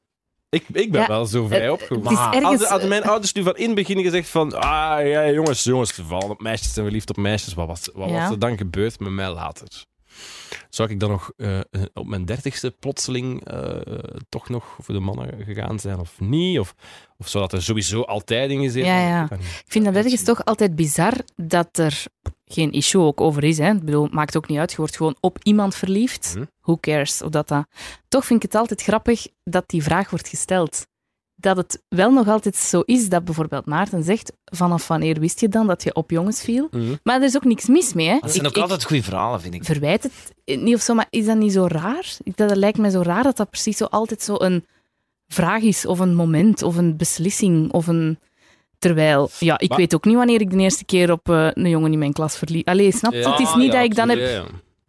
Ik, 0.49 0.63
ik 0.73 0.91
ben 0.91 1.01
Ja, 1.01 1.07
wel 1.07 1.25
zo 1.25 1.47
vrij 1.47 1.61
het- 1.61 1.71
opgevoed. 1.71 2.05
ergens- 2.05 2.43
hadden, 2.43 2.67
hadden 2.67 2.89
mijn 2.89 3.03
ouders 3.03 3.33
nu 3.33 3.43
van 3.43 3.55
in 3.55 3.65
het 3.65 3.75
begin 3.75 4.01
gezegd 4.03 4.29
van 4.29 4.53
ah 4.53 5.07
ja, 5.07 5.29
jongens, 5.29 5.63
jongens, 5.63 5.95
we 5.95 6.03
vallen 6.03 6.29
op 6.29 6.41
meisjes 6.41 6.77
en 6.77 6.83
verliefd 6.83 7.09
op 7.09 7.17
meisjes. 7.17 7.53
Wat 7.53 7.67
was, 7.67 7.89
wat 7.93 8.09
Ja. 8.09 8.21
was 8.21 8.29
er 8.31 8.39
dan 8.39 8.57
gebeurd 8.57 8.99
met 8.99 9.09
mij 9.11 9.29
later? 9.31 9.67
Zou 10.69 10.89
ik 10.89 10.99
dan 10.99 11.09
nog 11.09 11.31
eh, 11.37 11.59
op 11.93 12.07
mijn 12.07 12.25
dertigste 12.25 12.75
plotseling 12.79 13.45
eh, 13.45 13.79
toch 14.29 14.49
nog 14.49 14.77
voor 14.81 14.93
de 14.93 14.99
mannen 14.99 15.43
gegaan 15.45 15.79
zijn 15.79 15.99
of 15.99 16.19
niet? 16.19 16.59
Of, 16.59 16.75
of 17.17 17.27
zou 17.27 17.43
dat 17.43 17.53
er 17.53 17.63
sowieso 17.63 18.01
altijd 18.01 18.49
in 18.49 18.61
gezeten 18.61 18.89
Ja, 18.89 19.07
ja. 19.07 19.27
Ik 19.31 19.65
vind 19.67 19.85
dat 19.85 19.95
ergens 19.95 20.23
toch 20.23 20.45
altijd 20.45 20.75
bizar 20.75 21.13
dat 21.35 21.77
er 21.77 22.05
geen 22.45 22.71
issue 22.71 23.01
ook 23.01 23.21
over 23.21 23.43
is. 23.43 23.57
Hè. 23.57 23.71
Ik 23.71 23.83
bedoel, 23.83 24.03
het 24.03 24.13
maakt 24.13 24.37
ook 24.37 24.47
niet 24.47 24.59
uit. 24.59 24.71
Je 24.71 24.77
wordt 24.77 24.95
gewoon 24.95 25.17
op 25.19 25.37
iemand 25.43 25.75
verliefd. 25.75 26.33
Mhm. 26.35 26.45
Who 26.61 26.77
cares? 26.77 27.21
Of 27.21 27.29
dat 27.29 27.47
dat... 27.47 27.67
Toch 28.07 28.25
vind 28.25 28.43
ik 28.43 28.51
het 28.51 28.61
altijd 28.61 28.81
grappig 28.81 29.27
dat 29.43 29.69
die 29.69 29.83
vraag 29.83 30.09
wordt 30.09 30.27
gesteld. 30.27 30.87
Dat 31.39 31.57
het 31.57 31.83
wel 31.89 32.11
nog 32.11 32.27
altijd 32.27 32.55
zo 32.55 32.79
is 32.85 33.09
dat 33.09 33.25
bijvoorbeeld 33.25 33.65
Maarten 33.65 34.03
zegt 34.03 34.31
vanaf 34.45 34.87
wanneer 34.87 35.19
wist 35.19 35.39
je 35.39 35.49
dan 35.49 35.67
dat 35.67 35.83
je 35.83 35.93
op 35.95 36.09
jongens 36.11 36.41
viel? 36.41 36.67
Mhm. 36.71 36.95
Maar 37.03 37.15
er 37.15 37.23
is 37.23 37.35
ook 37.35 37.43
niks 37.43 37.65
mis 37.67 37.93
mee. 37.93 38.07
Hè. 38.07 38.17
Dat 38.19 38.31
zijn 38.31 38.45
Ik- 38.45 38.49
ook 38.49 38.57
altijd 38.63 38.83
goede 38.83 39.03
verhalen, 39.03 39.41
vind 39.41 39.53
ik. 39.53 39.63
verwijt 39.65 40.03
het 40.03 40.33
niet 40.61 40.75
of 40.75 40.81
zo, 40.81 40.93
maar 40.93 41.07
is 41.09 41.25
dat 41.25 41.37
niet 41.37 41.53
zo 41.53 41.65
raar? 41.67 42.15
Dat, 42.23 42.47
dat 42.49 42.57
lijkt 42.57 42.77
mij 42.77 42.89
zo 42.89 43.01
raar 43.01 43.23
dat 43.23 43.37
dat 43.37 43.49
precies 43.49 43.77
zo 43.77 43.85
altijd 43.85 44.21
zo 44.21 44.35
een 44.39 44.65
vraag 45.27 45.61
is, 45.61 45.85
of 45.85 45.99
een 45.99 46.15
moment, 46.15 46.63
of 46.63 46.75
een 46.77 46.97
beslissing, 46.97 47.71
of 47.71 47.87
een... 47.87 48.19
Terwijl, 48.79 49.29
ja, 49.39 49.59
ik 49.59 49.69
Maar- 49.69 49.77
weet 49.77 49.95
ook 49.95 50.05
niet 50.05 50.15
wanneer 50.15 50.41
ik 50.41 50.51
de 50.51 50.57
eerste 50.57 50.85
keer 50.85 51.11
op 51.11 51.29
eh, 51.29 51.47
een 51.53 51.69
jongen 51.69 51.91
in 51.93 51.99
mijn 51.99 52.13
klas 52.13 52.37
verliep. 52.37 52.67
Allee, 52.67 52.91
snap 52.91 53.11
je? 53.13 53.17
Ja, 53.19 53.31
het 53.31 53.39
is 53.39 53.53
niet 53.55 53.71
ja, 53.71 53.71
dat 53.71 53.83
ik 53.83 53.95
dan 53.95 54.09
heb... 54.09 54.19
ja. 54.19 54.43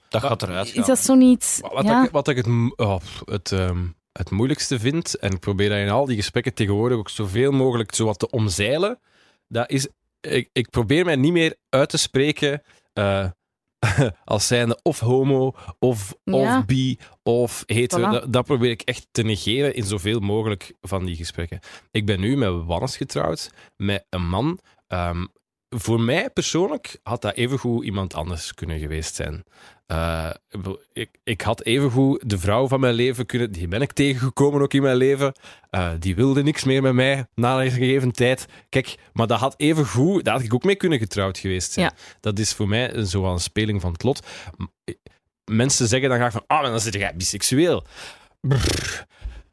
Dat 0.09 0.21
gaat 0.23 0.43
eruit 0.43 0.75
Is 0.75 0.87
dat 0.87 0.99
zo 0.99 1.15
niet... 1.15 1.61
Wat, 1.73 1.85
ik, 1.85 2.11
wat 2.11 2.29
ik 2.29 2.37
het, 2.37 2.47
oh, 2.77 2.97
het, 3.25 3.53
ehm, 3.53 3.79
het 4.19 4.31
moeilijkste 4.31 4.79
vind, 4.79 5.15
en 5.19 5.33
ik 5.33 5.41
probeer 5.41 5.69
dat 5.69 5.79
in 5.79 5.89
al 5.91 6.05
die 6.07 6.17
gesprekken 6.17 6.55
tegenwoordig 6.55 6.99
ook 6.99 7.09
zoveel 7.09 7.51
mogelijk 7.53 7.95
zo 7.95 8.05
wat 8.05 8.19
te 8.19 8.31
omzeilen, 8.31 9.01
dat 9.49 9.71
is, 9.71 9.89
ik, 10.21 10.49
ik 10.53 10.71
probeer 10.71 11.05
mij 11.05 11.17
niet 11.17 11.33
meer 11.33 11.57
uit 11.69 11.89
te 11.89 11.99
spreken 11.99 12.63
eh, 12.93 13.29
als 14.25 14.47
zijnde 14.47 14.79
of 14.83 15.01
homo, 15.01 15.55
of, 15.79 16.15
Ja. 16.25 16.59
of 16.59 16.65
bi, 16.67 16.99
of 17.23 17.63
hetero. 17.67 18.09
Voilà. 18.09 18.13
Dat, 18.13 18.33
dat 18.33 18.45
probeer 18.45 18.71
ik 18.71 18.83
echt 18.83 19.07
te 19.11 19.23
negeren 19.23 19.75
in 19.75 19.85
zoveel 19.85 20.21
mogelijk 20.21 20.73
van 20.81 21.05
die 21.05 21.17
gesprekken. 21.17 21.61
Ik 21.91 22.07
ben 22.07 22.21
nu 22.21 22.37
met 22.37 22.65
Wannes 22.65 22.97
getrouwd, 22.97 23.51
met 23.77 24.05
een 24.11 24.29
man. 24.29 24.59
ehm, 24.87 25.25
voor 25.77 26.01
mij 26.01 26.31
persoonlijk 26.31 26.99
had 27.03 27.23
dat 27.23 27.35
evengoed 27.35 27.85
iemand 27.85 28.15
anders 28.15 28.55
kunnen 28.55 28.79
geweest 28.79 29.15
zijn. 29.15 29.45
Eh, 29.89 30.31
ik 30.93 31.11
ik, 31.25 31.41
had 31.41 31.63
evengoed 31.63 32.31
de 32.31 32.39
vrouw 32.39 32.69
van 32.69 32.81
mijn 32.81 32.95
leven 32.95 33.27
kunnen... 33.27 33.53
Die 33.53 33.69
ben 33.69 33.83
ik 33.83 33.93
tegengekomen 33.93 34.63
ook 34.63 34.75
in 34.75 34.83
mijn 34.83 34.97
leven. 34.97 35.33
Eh, 35.71 35.91
die 35.99 36.15
wilde 36.15 36.43
niks 36.43 36.65
meer 36.65 36.83
met 36.83 36.93
mij 36.93 37.27
na 37.35 37.65
een 37.65 37.71
gegeven 37.71 38.13
tijd. 38.13 38.47
Kijk, 38.69 38.95
maar 39.13 39.27
dat 39.27 39.39
had 39.39 39.55
evengoed... 39.57 40.25
Daar 40.25 40.35
had 40.35 40.43
ik 40.43 40.55
ook 40.55 40.65
mee 40.65 40.77
kunnen 40.77 40.99
getrouwd 40.99 41.39
geweest 41.39 41.73
zijn. 41.73 41.87
Ja. 41.87 42.03
Dat 42.21 42.39
is 42.39 42.53
voor 42.53 42.69
mij 42.69 42.95
een, 42.95 43.07
zo 43.07 43.25
een 43.25 43.41
speling 43.41 43.81
van 43.81 43.93
het 43.93 44.03
lot. 44.03 44.27
Mensen 45.45 45.89
zeggen 45.89 46.09
dan 46.09 46.19
graag 46.19 46.33
van... 46.33 46.45
Ah, 46.47 46.63
dan 46.63 46.81
zit 46.81 46.95
jij 46.95 47.15
biseksueel. 47.17 47.85
Brrr. 48.41 49.07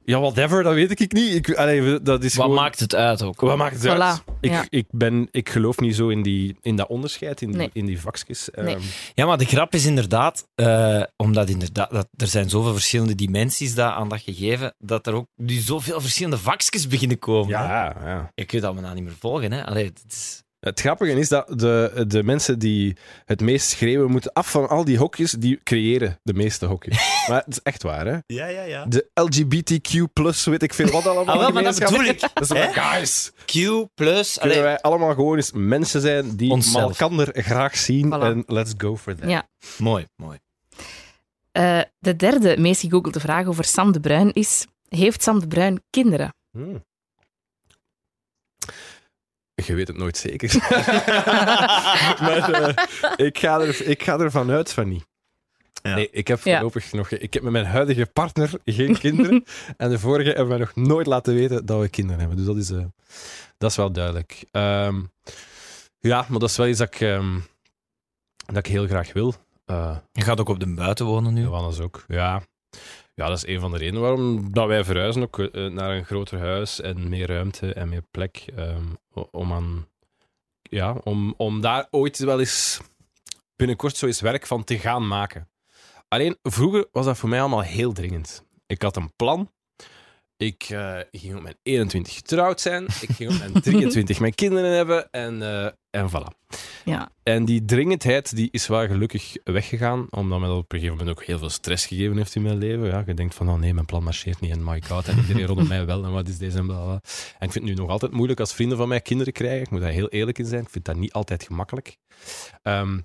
Ja, 0.07 0.19
whatever, 0.19 0.63
dat 0.63 0.73
weet 0.73 0.99
ik 0.99 1.13
niet. 1.13 1.33
Ik, 1.35 1.55
allee, 1.55 2.01
dat 2.01 2.23
is 2.23 2.35
Wat 2.35 2.45
gewoon... 2.45 2.61
maakt 2.61 2.79
het 2.79 2.95
uit 2.95 3.21
ook? 3.23 3.41
Wat 3.41 3.57
maakt 3.57 3.83
het 3.83 3.93
Voilà, 3.93 3.97
uit? 3.99 4.23
Ik, 4.41 4.51
ja. 4.51 4.65
ik, 4.69 4.85
ben, 4.91 5.27
ik 5.31 5.49
geloof 5.49 5.79
niet 5.79 5.95
zo 5.95 6.07
in, 6.09 6.21
die, 6.21 6.57
in 6.61 6.75
dat 6.75 6.87
onderscheid, 6.87 7.41
in 7.41 7.47
die, 7.47 7.57
Nee. 7.57 7.69
in 7.73 7.85
die 7.85 7.99
vakjes. 8.01 8.49
Nee. 8.55 8.75
Ehm, 8.75 8.83
Ja, 9.13 9.25
maar 9.25 9.37
de 9.37 9.45
grap 9.45 9.73
is 9.73 9.85
inderdaad, 9.85 10.47
eh, 10.55 11.01
omdat 11.15 11.49
inderdaad, 11.49 11.91
dat, 11.91 12.07
er 12.15 12.27
zijn 12.27 12.49
zoveel 12.49 12.73
verschillende 12.73 13.15
dimensies 13.15 13.75
daar 13.75 13.91
aan 13.91 14.09
dat 14.09 14.21
gegeven, 14.21 14.73
dat 14.79 15.07
er 15.07 15.13
ook 15.13 15.27
nu 15.35 15.53
zoveel 15.53 16.01
verschillende 16.01 16.37
vakjes 16.37 16.87
beginnen 16.87 17.19
komen. 17.19 17.57
hè. 17.57 17.63
ja, 17.63 17.95
ja. 18.05 18.31
Je 18.35 18.45
kunt 18.45 18.61
dat 18.61 18.73
maar 18.73 18.83
nou 18.83 18.95
niet 18.95 19.03
meer 19.03 19.15
volgen. 19.19 19.51
Hè? 19.51 19.65
Allee, 19.65 19.85
het 19.85 20.03
is... 20.07 20.43
Het 20.65 20.79
grappige 20.79 21.11
is 21.11 21.29
dat 21.29 21.59
de, 21.59 22.05
de 22.07 22.23
mensen 22.23 22.59
die 22.59 22.97
het 23.25 23.41
meest 23.41 23.69
schreeuwen 23.69 24.11
moeten 24.11 24.33
af 24.33 24.51
van 24.51 24.69
al 24.69 24.85
die 24.85 24.97
hokjes, 24.97 25.31
die 25.31 25.59
creëren 25.63 26.19
de 26.23 26.33
meeste 26.33 26.65
hokjes. 26.65 26.97
maar 27.29 27.43
het 27.45 27.53
is 27.53 27.61
echt 27.61 27.83
waar, 27.83 28.05
hè? 28.05 28.17
Ja, 28.25 28.47
ja, 28.47 28.61
ja. 28.61 28.85
De 28.85 29.09
LGBTQ+, 29.13 30.09
weet 30.45 30.63
ik 30.63 30.73
veel 30.73 30.89
wat 30.91 31.07
allemaal. 31.07 31.35
Ah, 31.35 31.39
wel, 31.39 31.51
maar 31.51 31.63
dat 31.63 31.79
bedoel 31.79 32.03
ik. 32.03 32.19
Dat 32.33 32.51
is 32.51 32.67
guys, 32.71 33.31
Q 33.45 33.53
plus... 33.93 34.37
kunnen 34.37 34.57
Allee, 34.57 34.69
wij 34.69 34.81
allemaal 34.81 35.13
gewoon 35.13 35.35
eens 35.35 35.51
mensen 35.53 36.01
zijn 36.01 36.35
die 36.35 36.51
Onszelf. 36.51 36.83
malkander 36.83 37.43
graag 37.43 37.77
zien 37.77 38.07
Voilà. 38.07 38.21
en 38.23 38.43
let's 38.47 38.73
go 38.77 38.97
for 38.97 39.15
that. 39.15 39.29
Ja. 39.29 39.47
Mooi, 39.77 40.07
mooi. 40.15 40.37
Eh, 41.51 41.81
de 41.99 42.15
derde 42.15 42.57
meest 42.57 42.81
gegoogelde 42.81 43.19
vraag 43.19 43.47
over 43.47 43.63
Sam 43.63 43.91
de 43.91 43.99
Bruin 43.99 44.33
is... 44.33 44.65
Heeft 44.89 45.23
Sam 45.23 45.39
de 45.39 45.47
Bruin 45.47 45.83
kinderen? 45.89 46.33
Hmm. 46.51 46.83
Je 49.55 49.75
weet 49.75 49.87
het 49.87 49.97
nooit 49.97 50.17
zeker. 50.17 50.55
maar 52.25 52.51
eh, 52.51 52.73
ik, 53.15 53.37
ga 53.39 53.59
er, 53.59 53.85
ik 53.87 54.03
ga 54.03 54.17
ervan 54.19 54.51
uit 54.51 54.73
van 54.73 54.89
niet. 54.89 55.05
Ja. 55.83 55.95
Nee, 55.95 56.09
ik 56.09 56.27
heb 56.27 56.43
Ja. 56.43 56.53
voorlopig 56.53 56.91
nog... 56.91 57.09
Ik 57.11 57.33
heb 57.33 57.43
met 57.43 57.51
mijn 57.51 57.65
huidige 57.65 58.05
partner 58.05 58.49
geen 58.65 58.97
kinderen. 59.05 59.43
en 59.77 59.89
de 59.89 59.99
vorige 59.99 60.27
hebben 60.29 60.47
wij 60.47 60.57
nog 60.57 60.75
nooit 60.75 61.07
laten 61.07 61.33
weten 61.33 61.65
dat 61.65 61.79
we 61.81 61.89
kinderen 61.89 62.19
hebben. 62.19 62.37
Dus 62.37 62.45
dat 62.45 62.57
is, 62.57 62.69
eh, 62.71 62.85
dat 63.57 63.69
is 63.71 63.77
wel 63.77 63.91
duidelijk. 63.91 64.45
Ehm, 64.51 65.01
ja, 65.99 66.25
maar 66.29 66.39
dat 66.39 66.49
is 66.49 66.57
wel 66.57 66.67
iets 66.67 66.79
dat 66.79 66.93
ik, 66.93 67.01
ehm, 67.01 67.39
dat 68.45 68.57
ik 68.57 68.65
heel 68.67 68.87
graag 68.87 69.13
wil. 69.13 69.33
Eh, 69.65 69.97
Je 70.11 70.21
gaat 70.21 70.39
ook 70.39 70.49
op 70.49 70.59
de 70.59 70.73
buiten 70.73 71.05
wonen 71.05 71.33
nu. 71.33 71.41
Johannes 71.41 71.79
ook, 71.79 72.03
ja. 72.07 72.41
Ja, 73.15 73.27
dat 73.27 73.37
is 73.37 73.47
een 73.47 73.59
van 73.59 73.71
de 73.71 73.77
redenen 73.77 74.01
waarom 74.01 74.51
dat 74.53 74.67
wij 74.67 74.83
verhuizen 74.83 75.21
ook 75.21 75.39
eh, 75.39 75.65
naar 75.65 75.95
een 75.95 76.05
groter 76.05 76.39
huis 76.39 76.81
en 76.81 77.09
meer 77.09 77.27
ruimte 77.27 77.73
en 77.73 77.89
meer 77.89 78.03
plek. 78.11 78.45
ehm, 78.55 78.85
om, 79.31 79.53
aan, 79.53 79.87
ja, 80.61 80.95
om, 81.03 81.33
om 81.37 81.61
daar 81.61 81.87
ooit 81.91 82.17
wel 82.17 82.39
eens 82.39 82.79
binnenkort 83.55 83.97
zo 83.97 84.05
eens 84.05 84.21
werk 84.21 84.47
van 84.47 84.63
te 84.63 84.79
gaan 84.79 85.07
maken. 85.07 85.49
Alleen 86.07 86.37
vroeger 86.43 86.87
was 86.91 87.05
dat 87.05 87.17
voor 87.17 87.29
mij 87.29 87.39
allemaal 87.39 87.61
heel 87.61 87.93
dringend. 87.93 88.43
Ik 88.67 88.81
had 88.81 88.95
een 88.95 89.13
plan. 89.15 89.51
Ik 90.37 90.63
eh, 90.69 90.99
ging 91.11 91.35
op 91.35 91.41
mijn 91.41 91.57
21 91.63 92.13
getrouwd 92.13 92.61
zijn. 92.61 92.83
Ik 92.83 93.09
ging 93.09 93.31
op 93.31 93.37
mijn 93.37 93.61
23 93.61 94.19
mijn 94.19 94.35
kinderen 94.35 94.71
hebben. 94.71 95.11
En, 95.11 95.41
eh, 95.41 95.71
En 95.95 96.09
voilà. 96.09 96.57
Ja. 96.85 97.09
En 97.23 97.45
die 97.45 97.65
dringendheid 97.65 98.35
die 98.35 98.47
is 98.51 98.67
wel 98.67 98.87
gelukkig 98.87 99.35
weggegaan, 99.43 100.07
omdat 100.09 100.39
mij 100.39 100.47
dat 100.47 100.57
op 100.57 100.71
een 100.71 100.79
gegeven 100.79 100.97
moment 100.97 101.17
ook 101.17 101.25
heel 101.25 101.37
veel 101.37 101.49
stress 101.49 101.85
gegeven 101.85 102.17
heeft 102.17 102.35
in 102.35 102.41
mijn 102.41 102.57
leven. 102.57 102.87
Ja, 102.87 103.03
je 103.05 103.13
denkt 103.13 103.35
van, 103.35 103.49
oh 103.49 103.59
nee, 103.59 103.73
mijn 103.73 103.85
plan 103.85 104.03
marcheert 104.03 104.39
niet 104.39 104.51
en 104.51 104.63
my 104.63 104.81
god, 104.81 105.07
en 105.07 105.17
iedereen 105.17 105.45
rondom 105.45 105.67
mij 105.67 105.85
wel, 105.85 106.03
en 106.03 106.11
wat 106.11 106.27
is 106.27 106.37
deze 106.37 106.57
en 106.57 106.65
bla, 106.65 106.83
bla. 106.83 106.93
En 107.39 107.47
ik 107.47 107.51
vind 107.51 107.53
het 107.53 107.63
nu 107.63 107.73
nog 107.73 107.89
altijd 107.89 108.11
moeilijk 108.11 108.39
als 108.39 108.53
vrienden 108.53 108.77
van 108.77 108.87
mij 108.87 109.01
kinderen 109.01 109.33
krijgen. 109.33 109.61
Ik 109.61 109.69
moet 109.69 109.81
daar 109.81 109.91
heel 109.91 110.09
eerlijk 110.09 110.39
in 110.39 110.45
zijn. 110.45 110.61
Ik 110.61 110.69
vind 110.69 110.85
dat 110.85 110.95
niet 110.95 111.13
altijd 111.13 111.43
gemakkelijk. 111.43 111.97
Ehm, 112.61 112.99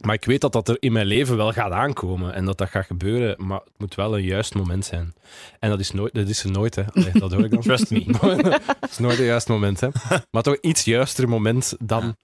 maar 0.00 0.14
ik 0.14 0.24
weet 0.24 0.40
dat 0.40 0.52
dat 0.52 0.68
er 0.68 0.76
in 0.80 0.92
mijn 0.92 1.06
leven 1.06 1.36
wel 1.36 1.52
gaat 1.52 1.72
aankomen 1.72 2.34
en 2.34 2.44
dat 2.44 2.58
dat 2.58 2.68
gaat 2.68 2.86
gebeuren, 2.86 3.46
maar 3.46 3.60
het 3.60 3.78
moet 3.78 3.94
wel 3.94 4.16
een 4.16 4.24
juist 4.24 4.54
moment 4.54 4.84
zijn. 4.84 5.14
En 5.58 5.70
dat 5.70 5.80
is, 5.80 5.90
nooit, 5.90 6.14
dat 6.14 6.28
is 6.28 6.44
er 6.44 6.50
nooit, 6.50 6.74
hè. 6.74 6.92
Allee, 6.92 7.12
dat 7.12 7.32
hoor 7.32 7.44
ik 7.44 7.50
dan. 7.50 7.60
Trust 7.60 7.90
me. 7.90 8.04
Het 8.80 8.90
is 8.90 8.98
nooit 8.98 9.18
een 9.18 9.24
juist 9.24 9.48
moment, 9.48 9.80
hè. 9.80 9.88
Maar 10.30 10.42
toch 10.42 10.56
iets 10.60 10.84
juister 10.84 11.28
moment 11.28 11.74
dan, 11.78 12.16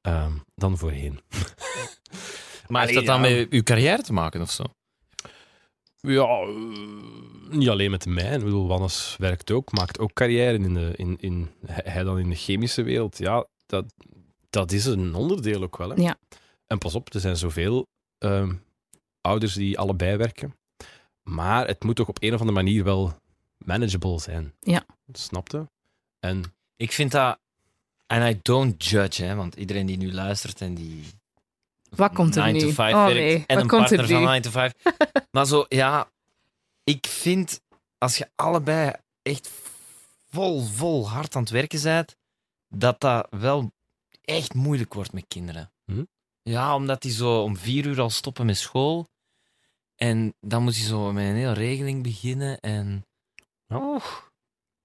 ehm, 0.00 0.32
dan 0.54 0.78
voorheen. 0.78 1.20
Maar 2.68 2.82
heeft 2.82 2.94
dat 2.94 3.06
dan 3.06 3.22
ja. 3.22 3.36
met 3.36 3.50
uw 3.50 3.62
carrière 3.62 4.02
te 4.02 4.12
maken 4.12 4.40
of 4.40 4.50
zo? 4.50 4.64
Ja, 6.00 6.24
eh, 6.24 6.48
niet 7.50 7.68
alleen 7.68 7.90
met 7.90 8.06
mij. 8.06 8.34
Ik 8.34 8.44
bedoel, 8.44 8.68
Wannes 8.68 9.16
werkt 9.18 9.50
ook, 9.50 9.72
maakt 9.72 9.98
ook 9.98 10.12
carrière 10.12 10.58
in 10.58 10.74
de, 10.74 10.92
in, 10.96 11.16
in, 11.20 11.50
hij 11.66 12.02
dan 12.02 12.18
in 12.18 12.28
de 12.28 12.36
chemische 12.36 12.82
wereld. 12.82 13.18
Ja, 13.18 13.46
dat, 13.66 13.84
dat 14.50 14.72
is 14.72 14.84
een 14.84 15.14
onderdeel 15.14 15.62
ook 15.62 15.76
wel. 15.76 15.90
Hè. 15.90 16.02
Ja. 16.02 16.18
En 16.70 16.78
pas 16.78 16.94
op, 16.94 17.14
er 17.14 17.20
zijn 17.20 17.36
zoveel 17.36 17.86
ehm, 18.18 18.54
ouders 19.20 19.54
die 19.54 19.78
allebei 19.78 20.16
werken. 20.16 20.56
Maar 21.22 21.66
het 21.66 21.84
moet 21.84 21.96
toch 21.96 22.08
op 22.08 22.22
een 22.22 22.34
of 22.34 22.40
andere 22.40 22.62
manier 22.62 22.84
wel 22.84 23.14
manageable 23.58 24.20
zijn. 24.20 24.54
Ja. 24.60 24.84
Snapte? 25.12 25.68
En 26.20 26.54
Ik 26.76 26.92
vind 26.92 27.10
dat... 27.10 27.38
En 28.06 28.30
I 28.30 28.38
don't 28.42 28.84
judge, 28.84 29.24
hè, 29.24 29.34
want 29.34 29.54
iedereen 29.54 29.86
die 29.86 29.96
nu 29.96 30.12
luistert 30.12 30.60
en 30.60 30.74
die... 30.74 31.04
Wat 31.90 32.12
komt 32.12 32.36
er 32.36 32.42
9 32.42 32.60
nu? 32.60 32.66
to 32.66 32.70
5 32.74 32.94
Oh, 32.94 33.04
werkt 33.04 33.18
nee. 33.18 33.44
en 33.46 33.54
Wat 33.54 33.62
een 33.62 33.68
komt 33.68 33.90
er 33.90 33.96
partner 33.96 34.06
van 34.06 34.20
nu? 34.20 34.26
9 34.26 34.42
to 34.42 34.50
5. 34.50 34.72
maar 35.30 35.46
zo, 35.46 35.64
ja... 35.68 36.10
Ik 36.84 37.06
vind, 37.06 37.60
als 37.98 38.18
je 38.18 38.28
allebei 38.34 38.92
echt 39.22 39.50
vol, 40.30 40.64
vol 40.64 41.08
hard 41.08 41.36
aan 41.36 41.42
het 41.42 41.50
werken 41.50 41.82
bent, 41.82 42.16
dat 42.68 43.00
dat 43.00 43.26
wel 43.30 43.72
echt 44.24 44.54
moeilijk 44.54 44.94
wordt 44.94 45.12
met 45.12 45.24
kinderen. 45.28 45.70
Ja, 46.50 46.74
omdat 46.74 47.02
die 47.02 47.12
zo 47.12 47.42
om 47.42 47.56
vier 47.56 47.86
uur 47.86 48.00
al 48.00 48.10
stoppen 48.10 48.46
met 48.46 48.58
school. 48.58 49.08
En 49.96 50.34
dan 50.40 50.62
moet 50.62 50.76
hij 50.76 50.84
zo 50.86 51.12
met 51.12 51.24
een 51.24 51.34
hele 51.34 51.52
regeling 51.52 52.02
beginnen. 52.02 52.60
En 52.60 53.04
Ja. 53.66 53.76
Oeh, 53.76 54.04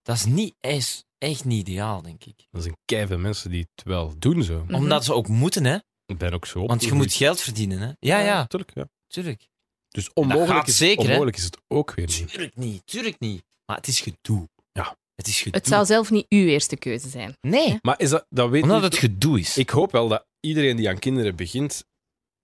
dat 0.02 0.16
is 0.16 0.26
niet 0.26 0.56
echt, 0.60 1.06
echt 1.18 1.46
niet 1.46 1.68
ideaal, 1.68 2.02
denk 2.02 2.24
ik. 2.24 2.48
er 2.52 2.62
zijn 2.62 2.78
keiveel 2.86 3.18
mensen 3.18 3.50
die 3.50 3.68
het 3.76 3.86
wel 3.86 4.14
doen 4.20 4.44
zo. 4.44 4.64
Mhm. 4.64 4.76
Omdat 4.76 5.06
ze 5.06 5.14
ook 5.14 5.28
moeten, 5.28 5.66
hè? 5.66 5.78
Ik 6.06 6.18
ben 6.18 6.34
ook 6.34 6.46
zo 6.46 6.66
Want 6.66 6.84
je 6.84 6.94
moet 6.94 7.14
geld 7.14 7.42
verdienen, 7.42 7.80
hè? 7.80 7.92
Ja, 8.00 8.20
ja, 8.20 8.38
Natuurlijk, 8.38 8.72
ja. 8.74 8.88
tuurlijk. 9.08 9.48
Dus 9.90 10.14
onmogelijk, 10.14 10.68
is, 10.68 10.78
zeker, 10.78 11.04
hè? 11.04 11.08
onmogelijk 11.10 11.38
is 11.38 11.44
het 11.44 11.58
ook 11.68 11.94
weer 11.94 12.06
niet. 12.06 12.28
Tuurlijk 12.28 12.56
niet, 12.56 12.82
tuurlijk 12.86 13.20
niet. 13.20 13.44
Maar 13.66 13.76
het 13.78 13.88
is 13.88 14.00
gedoe. 14.02 14.50
Ja. 14.72 14.98
Het 15.16 15.28
is 15.28 15.38
gedoe. 15.38 15.60
Het 15.60 15.68
zou 15.68 15.86
zelf 15.86 16.12
niet 16.12 16.26
uw 16.30 16.46
eerste 16.46 16.76
keuze 16.78 17.10
zijn. 17.10 17.38
Nee, 17.42 17.80
Maar 17.82 18.00
is 18.00 18.10
dat, 18.10 18.26
dat 18.30 18.50
weet 18.50 18.64
omdat 18.64 18.82
het 18.84 18.98
gedoe 18.98 19.40
is. 19.40 19.58
Ik 19.58 19.70
hoop 19.70 19.92
wel 19.92 20.08
dat 20.08 20.26
iedereen 20.46 20.76
die 20.76 20.90
aan 20.90 21.00
kinderen 21.00 21.36
begint, 21.36 21.86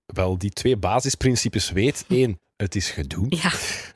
wel 0.06 0.38
die 0.38 0.50
twee 0.50 0.76
basisprincipes 0.76 1.70
weet. 1.70 2.04
Eén, 2.08 2.40
het 2.56 2.74
is 2.74 2.90
gedoe. 2.90 3.26
Ja. 3.28 3.50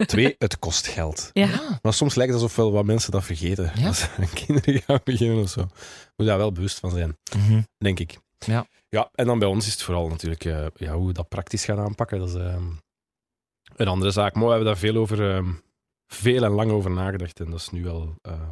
Twee, 0.06 0.34
het 0.38 0.58
kost 0.58 0.86
geld. 0.86 1.30
Ja. 1.32 1.78
Maar 1.82 1.94
soms 1.94 2.14
lijkt 2.14 2.32
het 2.32 2.42
alsof 2.42 2.56
wel 2.56 2.72
wat 2.72 2.84
mensen 2.84 3.10
dat 3.12 3.24
vergeten. 3.24 3.72
Ja. 3.74 3.86
Als 3.86 3.98
ze 4.00 4.08
aan 4.18 4.32
kinderen 4.32 4.80
gaan 4.82 5.00
beginnen 5.04 5.42
of 5.42 5.48
zo. 5.50 5.68
Moet 6.16 6.26
daar 6.26 6.38
wel 6.38 6.52
bewust 6.52 6.78
van 6.78 6.90
zijn, 6.90 7.16
Mhm. 7.36 7.62
denk 7.78 7.98
ik. 7.98 8.18
Ja. 8.38 8.66
Ja, 8.88 9.10
en 9.14 9.26
dan 9.26 9.38
bij 9.38 9.48
ons 9.48 9.66
is 9.66 9.72
het 9.72 9.82
vooral 9.82 10.08
natuurlijk 10.08 10.44
eh, 10.44 10.66
ja, 10.74 10.92
hoe 10.94 11.06
we 11.06 11.12
dat 11.12 11.28
praktisch 11.28 11.64
gaan 11.64 11.78
aanpakken. 11.78 12.18
Dat 12.18 12.28
is 12.28 12.34
ehm, 12.34 12.70
een 13.76 13.88
andere 13.88 14.10
zaak. 14.10 14.34
Maar 14.34 14.42
we 14.44 14.48
hebben 14.48 14.66
daar 14.66 14.78
veel 14.78 14.96
over, 14.96 15.30
ehm, 15.34 15.52
veel 16.06 16.44
en 16.44 16.50
lang 16.50 16.70
over 16.70 16.90
nagedacht. 16.90 17.40
En 17.40 17.50
dat 17.50 17.60
is 17.60 17.70
nu 17.70 17.82
wel 17.82 18.14
eh, 18.22 18.50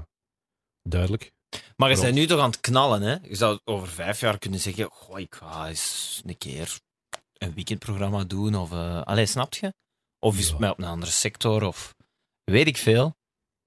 duidelijk. 0.82 1.32
Maar 1.76 1.90
je 1.90 2.00
bent 2.00 2.14
nu 2.14 2.26
toch 2.26 2.40
aan 2.40 2.50
het 2.50 2.60
knallen, 2.60 3.02
hè? 3.02 3.16
Je 3.28 3.34
zou 3.34 3.58
over 3.64 3.88
vijf 3.88 4.20
jaar 4.20 4.38
kunnen 4.38 4.60
zeggen: 4.60 4.88
Goh, 4.90 5.18
ik 5.18 5.34
ga 5.34 5.68
eens 5.68 6.22
een 6.26 6.38
keer 6.38 6.78
een 7.34 7.54
weekendprogramma 7.54 8.24
doen. 8.24 8.54
Of, 8.54 8.72
eh 8.72 9.02
allee, 9.02 9.26
snap 9.26 9.54
je? 9.54 9.72
Of 10.18 10.38
is 10.38 10.44
Ja. 10.44 10.50
het 10.50 10.58
mij 10.60 10.70
op 10.70 10.78
een 10.78 10.84
andere 10.84 11.12
sector? 11.12 11.62
Of 11.62 11.94
weet 12.44 12.66
ik 12.66 12.76
veel. 12.76 13.16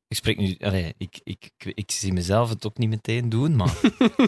Ik 0.07 0.17
spreek 0.17 0.37
nu, 0.37 0.55
allee, 0.59 0.93
ik, 0.97 1.19
ik, 1.23 1.49
ik, 1.57 1.73
ik 1.75 1.91
zie 1.91 2.13
mezelf 2.13 2.49
het 2.49 2.65
ook 2.65 2.77
niet 2.77 2.89
meteen 2.89 3.29
doen, 3.29 3.55
maar 3.55 3.75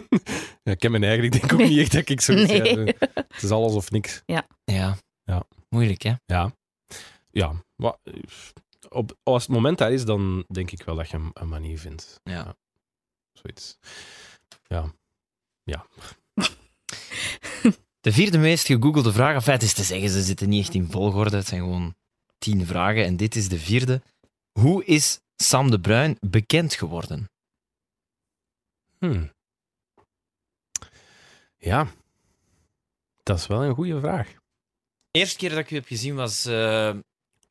ja, 0.62 0.72
ik 0.72 0.78
ken 0.78 0.90
mijn 0.90 1.04
eigen. 1.04 1.24
Ik 1.24 1.32
denk 1.32 1.52
ook 1.52 1.58
niet 1.68 1.78
echt 1.78 1.92
dat 1.92 2.08
ik 2.08 2.20
zo 2.20 2.34
Nee. 2.34 2.74
doen. 2.74 2.86
Het 2.86 3.42
is 3.42 3.50
alles 3.50 3.72
of 3.74 3.90
niks. 3.90 4.22
ja. 4.26 4.46
Ja. 4.64 4.96
Moeilijk, 5.68 6.02
hè? 6.02 6.12
Ja. 6.26 6.52
Ja. 7.30 7.52
Maar, 7.76 7.96
eh, 8.02 8.14
op, 8.88 9.16
als 9.22 9.42
het 9.42 9.52
moment 9.52 9.78
daar 9.78 9.92
is, 9.92 10.04
dan 10.04 10.44
denk 10.48 10.70
ik 10.70 10.82
wel 10.82 10.94
dat 10.96 11.08
je 11.08 11.16
een, 11.16 11.30
een 11.32 11.48
manier 11.48 11.78
vindt. 11.78 12.20
Ja. 12.22 12.56
Zoiets. 13.42 13.78
Ja. 14.66 14.92
De 18.00 18.12
vierde 18.12 18.38
meest 18.38 18.66
gegoogelde 18.66 19.12
vraag, 19.12 19.42
feit 19.42 19.62
is 19.62 19.72
te 19.72 19.82
zeggen, 19.82 20.10
ze 20.10 20.22
zitten 20.22 20.48
niet 20.48 20.64
echt 20.64 20.74
in 20.74 20.90
volgorde. 20.90 21.36
Het 21.36 21.46
zijn 21.46 21.60
gewoon 21.60 21.94
tien 22.38 22.66
vragen 22.66 23.04
en 23.04 23.16
dit 23.16 23.36
is 23.36 23.48
de 23.48 23.58
vierde. 23.58 24.02
Hoe 24.52 24.84
is 24.84 25.20
Sam 25.36 25.70
de 25.70 25.80
Bruin 25.80 26.16
bekend 26.20 26.74
geworden? 26.74 27.30
Hmm. 28.98 29.32
Ja. 31.56 31.88
Dat 33.22 33.38
is 33.38 33.46
wel 33.46 33.64
een 33.64 33.74
goede 33.74 34.00
vraag. 34.00 34.28
De 35.10 35.18
eerste 35.18 35.36
keer 35.36 35.50
dat 35.50 35.58
ik 35.58 35.70
u 35.70 35.74
heb 35.74 35.86
gezien 35.86 36.14
was 36.14 36.44
eh, 36.44 36.96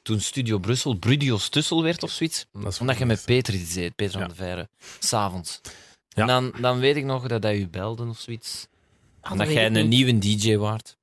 toen 0.10 0.20
Studio 0.20 0.58
Brussel 0.58 0.94
Brudios 0.94 1.50
Tussel 1.50 1.84
werd 1.84 2.04
of 2.04 2.12
zoiets. 2.12 2.46
Dat 2.52 2.72
is 2.72 2.80
Omdat 2.80 2.98
je 2.98 3.06
met 3.06 3.26
Peter 3.26 3.54
iets 3.54 3.74
deed, 3.74 3.96
Peter 3.96 4.14
Ja. 4.14 4.20
van 4.20 4.30
de 4.30 4.36
Veire, 4.36 4.70
s'avonds. 5.00 5.62
Ja. 6.08 6.22
En 6.22 6.28
dan, 6.28 6.54
dan 6.62 6.80
weet 6.80 6.96
ik 6.96 7.04
nog 7.06 7.28
dat 7.28 7.44
hij 7.44 7.58
u 7.58 7.68
belde 7.68 8.06
of 8.08 8.20
zoiets. 8.20 8.68
Ah, 9.22 9.38
dat 9.38 9.52
jij 9.52 9.66
een 9.66 9.72
niet. 9.72 9.88
nieuwe 9.88 10.18
DJ 10.18 10.56
waard. 10.58 10.98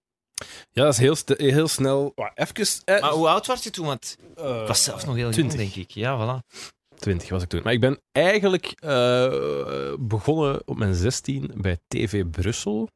Ja, 0.72 0.82
dat 0.84 0.92
is 0.92 0.98
heel, 0.98 1.14
st- 1.16 1.34
heel 1.36 1.68
snel. 1.68 2.14
Even. 2.34 2.54
Eh, 2.84 3.00
Maar 3.00 3.10
hoe 3.10 3.28
oud 3.28 3.46
was 3.46 3.62
je 3.62 3.70
toen? 3.70 3.86
Want 3.86 4.16
eh, 4.36 4.60
ik 4.60 4.66
was 4.66 4.82
zelf 4.84 5.06
nog 5.06 5.14
heel 5.14 5.22
jong, 5.22 5.34
20. 5.34 5.56
denk 5.58 5.74
ik. 5.74 5.90
Ja, 5.90 6.42
voilà. 6.42 6.56
20 6.98 7.28
was 7.28 7.42
ik 7.42 7.48
toen. 7.48 7.60
Maar 7.64 7.72
ik 7.72 7.80
ben 7.80 8.00
eigenlijk 8.12 8.66
eh, 8.66 9.92
begonnen 9.98 10.62
op 10.64 10.76
mijn 10.76 10.94
16 10.94 11.50
bij 11.54 11.78
TV 11.88 12.24
Brussel, 12.30 12.88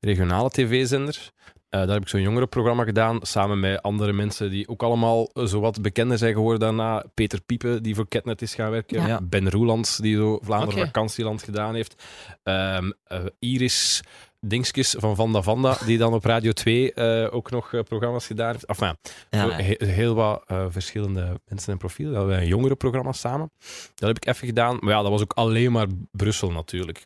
regionale 0.00 0.50
tv-zender. 0.50 1.30
Eh, 1.74 1.80
daar 1.80 1.88
heb 1.92 2.02
ik 2.02 2.08
zo'n 2.08 2.20
jongerenprogramma 2.20 2.84
gedaan, 2.84 3.18
samen 3.22 3.60
met 3.60 3.82
andere 3.82 4.12
mensen 4.12 4.50
die 4.50 4.68
ook 4.68 4.82
allemaal 4.82 5.30
eh, 5.32 5.44
zowat 5.44 5.82
bekender 5.82 6.18
zijn 6.18 6.32
geworden 6.34 6.60
daarna. 6.60 7.04
Peter 7.14 7.40
Piepe, 7.40 7.80
die 7.80 7.94
voor 7.94 8.08
Ketnet 8.08 8.42
is 8.42 8.54
gaan 8.54 8.70
werken. 8.70 9.06
Ja. 9.06 9.20
Ben 9.22 9.50
Roelands, 9.50 9.96
die 9.96 10.16
zo 10.16 10.38
Vlaanderen 10.42 10.84
vakantieland 10.84 11.42
gedaan 11.42 11.74
heeft. 11.74 12.02
Ehm, 12.42 12.90
eh, 13.04 13.18
Iris 13.38 14.02
Dingskes 14.40 14.94
van 14.98 15.16
Vanda 15.16 15.42
Vanda, 15.42 15.78
die 15.86 15.98
dan 15.98 16.12
op 16.14 16.24
Radio 16.24 16.52
2 16.52 16.92
eh, 16.92 17.34
ook 17.34 17.50
nog 17.50 17.70
programma's 17.84 18.26
gedaan 18.26 18.50
heeft. 18.52 18.64
Enfin, 18.66 18.96
Ja, 19.30 19.40
zo 19.40 19.48
ja. 19.48 19.54
he- 19.56 19.86
heel 19.86 20.14
wat 20.14 20.42
eh, 20.46 20.66
verschillende 20.68 21.40
mensen 21.46 21.72
en 21.72 21.78
profielen. 21.78 22.12
Dat 22.12 22.20
hadden 22.20 22.36
wij 22.38 22.46
een 22.46 22.52
jongerenprogramma 22.54 23.12
samen. 23.12 23.50
Dat 23.94 24.08
heb 24.08 24.16
ik 24.16 24.26
even 24.26 24.46
gedaan. 24.46 24.76
Maar 24.80 24.94
ja, 24.94 25.02
dat 25.02 25.10
was 25.10 25.22
ook 25.22 25.32
alleen 25.32 25.72
maar 25.72 25.86
Brussel 26.10 26.50
natuurlijk. 26.50 27.04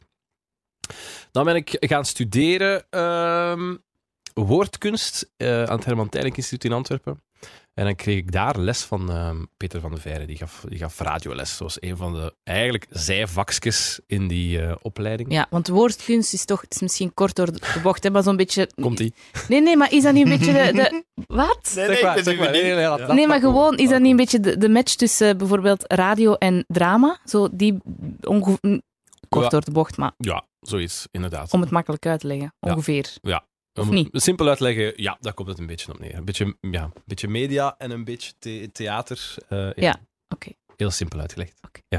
Dan 1.30 1.44
ben 1.44 1.56
ik 1.56 1.76
gaan 1.80 2.04
studeren 2.04 2.84
ehm, 2.90 3.74
woordkunst 4.46 5.30
eh, 5.36 5.62
aan 5.64 5.76
het 5.76 5.84
Herman 5.84 6.08
Tijlink 6.08 6.36
Instituut 6.36 6.64
in 6.64 6.72
Antwerpen. 6.72 7.22
En 7.74 7.84
dan 7.84 7.94
kreeg 7.94 8.16
ik 8.16 8.32
daar 8.32 8.58
les 8.58 8.82
van 8.82 9.10
ehm, 9.12 9.44
Peter 9.56 9.80
van 9.80 9.90
de 9.94 10.00
Veire. 10.00 10.26
Die 10.26 10.36
gaf, 10.36 10.64
die 10.68 10.78
gaf 10.78 10.98
radioles. 10.98 11.50
Dat 11.50 11.58
was 11.58 11.76
een 11.80 11.96
van 11.96 12.12
de 12.12 12.34
eigenlijk 12.42 12.86
zijvakjes 12.90 14.00
in 14.06 14.28
die 14.28 14.60
eh, 14.62 14.74
opleiding. 14.82 15.32
Ja, 15.32 15.46
want 15.50 15.68
woordkunst 15.68 16.32
is 16.32 16.44
toch, 16.44 16.60
het 16.60 16.74
is 16.74 16.80
misschien 16.80 17.14
kort 17.14 17.34
door 17.34 17.52
de 17.52 17.80
bocht, 17.82 18.02
hè, 18.04 18.10
maar 18.10 18.22
zo'n 18.22 18.36
beetje... 18.36 18.68
Komt-ie? 18.80 19.14
Nee, 19.48 19.60
nee, 19.60 19.76
maar 19.76 19.92
is 19.92 20.02
dat 20.02 20.12
niet 20.14 20.24
een 20.24 20.38
beetje 20.38 20.52
de... 20.52 20.72
de... 20.72 21.04
Wat? 21.26 21.58
Zeg 21.62 22.02
maar, 22.02 22.22
zeg 22.22 22.38
maar. 22.38 22.50
Nee, 22.50 22.62
nee, 22.62 22.74
nee, 22.74 22.86
laat- 22.86 22.98
laat 23.00 23.12
Nee, 23.14 23.26
maar 23.26 23.40
gewoon, 23.40 23.76
is 23.76 23.88
dat 23.88 24.00
niet 24.00 24.10
een 24.10 24.16
beetje 24.16 24.40
de, 24.40 24.58
de 24.58 24.68
match 24.68 24.94
tussen 24.94 25.28
eh, 25.28 25.36
bijvoorbeeld 25.36 25.84
radio 25.92 26.34
en 26.34 26.64
drama? 26.68 27.18
Zo 27.24 27.48
die 27.52 27.78
ongeveer... 28.20 28.80
Kort 29.28 29.44
Ja. 29.44 29.50
door 29.50 29.64
de 29.64 29.70
bocht, 29.70 29.96
maar 29.96 30.12
Ja, 30.16 30.44
zoiets, 30.60 31.06
inderdaad. 31.10 31.52
om 31.52 31.60
het 31.60 31.70
makkelijk 31.70 32.06
uit 32.06 32.20
te 32.20 32.26
leggen. 32.26 32.54
Ja. 32.60 32.70
Ongeveer. 32.72 33.12
Of 33.78 33.90
niet? 33.90 34.08
Simpel 34.12 34.48
uitleggen, 34.48 34.92
ja, 34.96 35.16
daar 35.20 35.34
komt 35.34 35.48
het 35.48 35.58
een 35.58 35.66
beetje 35.66 35.92
op 35.92 35.98
neer. 35.98 36.14
Een 36.14 36.24
beetje, 36.24 36.56
ja, 36.60 36.82
een 36.82 36.92
beetje 37.04 37.28
media 37.28 37.74
en 37.78 37.90
een 37.90 38.04
beetje 38.04 38.32
the- 38.38 38.68
theater. 38.72 39.34
eh, 39.48 39.72
Ja, 39.74 39.96
oké. 40.28 40.50
Heel 40.76 40.90
simpel 40.90 41.20
uitgelegd. 41.20 41.60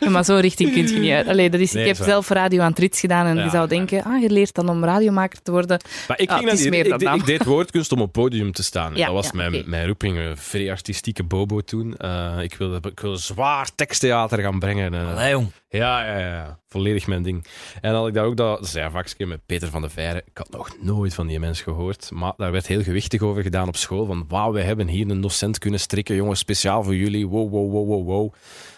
Ja, 0.00 0.10
maar 0.10 0.24
zo 0.24 0.34
richting 0.36 0.72
kun 0.72 0.86
je 0.88 0.98
niet 0.98 1.10
uit. 1.12 1.26
Allee, 1.28 1.50
dat 1.50 1.60
is, 1.60 1.72
Nee, 1.72 1.82
ik 1.82 1.88
heb 1.88 1.98
is 1.98 2.04
zelf 2.04 2.28
radio 2.28 2.60
aan 2.62 2.70
het 2.70 2.78
rits 2.78 3.00
gedaan 3.00 3.26
en 3.26 3.36
Ja, 3.36 3.44
je 3.44 3.50
zou 3.50 3.62
ja. 3.62 3.68
denken, 3.68 4.04
ah, 4.04 4.22
je 4.22 4.30
leert 4.30 4.54
dan 4.54 4.68
om 4.68 4.84
radiomaker 4.84 5.42
te 5.42 5.50
worden. 5.50 5.80
Maar 6.08 6.20
ik, 6.20 6.30
Ah, 6.30 6.36
ging 6.36 6.50
het 6.50 6.58
is 6.58 6.64
naar 6.64 6.70
die- 6.72 6.82
meer 6.82 6.92
ik, 6.92 6.98
dan 6.98 6.98
deed- 6.98 7.08
dat. 7.08 7.18
ik 7.28 7.38
deed 7.38 7.44
woordkunst 7.44 7.92
om 7.92 7.98
op 7.98 8.04
het 8.04 8.12
podium 8.22 8.52
te 8.52 8.62
staan. 8.62 8.94
Ja, 8.96 9.04
dat 9.06 9.14
was 9.14 9.26
ja, 9.26 9.30
mijn, 9.34 9.62
mijn 9.66 9.86
roeping, 9.86 10.16
een 10.18 10.36
vrij 10.36 10.70
artistieke 10.70 11.22
bobo 11.24 11.60
toen. 11.60 11.96
Eh, 11.96 12.38
ik, 12.42 12.54
wilde, 12.54 12.88
ik 12.90 13.00
wilde 13.00 13.18
zwaar 13.18 13.74
teksttheater 13.74 14.38
gaan 14.42 14.58
brengen. 14.58 14.94
eh, 14.94 15.10
Allee, 15.10 15.30
jong. 15.30 15.50
Ja, 15.78 16.06
ja, 16.06 16.18
ja. 16.18 16.58
Volledig 16.68 17.06
mijn 17.06 17.22
ding. 17.22 17.46
En 17.80 17.90
dan 17.90 17.94
had 18.00 18.08
ik 18.08 18.14
daar 18.14 18.24
ook 18.24 18.36
dat 18.36 18.68
zijvakje 18.68 19.26
met 19.26 19.46
Peter 19.46 19.68
van 19.68 19.82
de 19.82 19.88
Veire. 19.88 20.22
Ik 20.24 20.38
had 20.38 20.50
nog 20.50 20.76
nooit 20.80 21.14
van 21.14 21.26
die 21.26 21.40
mens 21.40 21.62
gehoord. 21.62 22.10
Maar 22.10 22.32
daar 22.36 22.52
werd 22.52 22.66
heel 22.66 22.82
gewichtig 22.82 23.20
over 23.20 23.42
gedaan 23.42 23.68
op 23.68 23.76
school. 23.76 24.06
Van 24.06 24.24
wauw, 24.28 24.52
we 24.52 24.62
hebben 24.62 24.88
hier 24.88 25.10
een 25.10 25.20
docent 25.20 25.58
kunnen 25.58 25.80
strikken. 25.80 26.14
Jongens, 26.14 26.38
speciaal 26.38 26.82
voor 26.82 26.96
jullie. 26.96 27.28
Wow, 27.28 27.50
wow, 27.50 27.70
wow, 27.70 27.86
wow, 27.86 28.06
wow. 28.06 28.32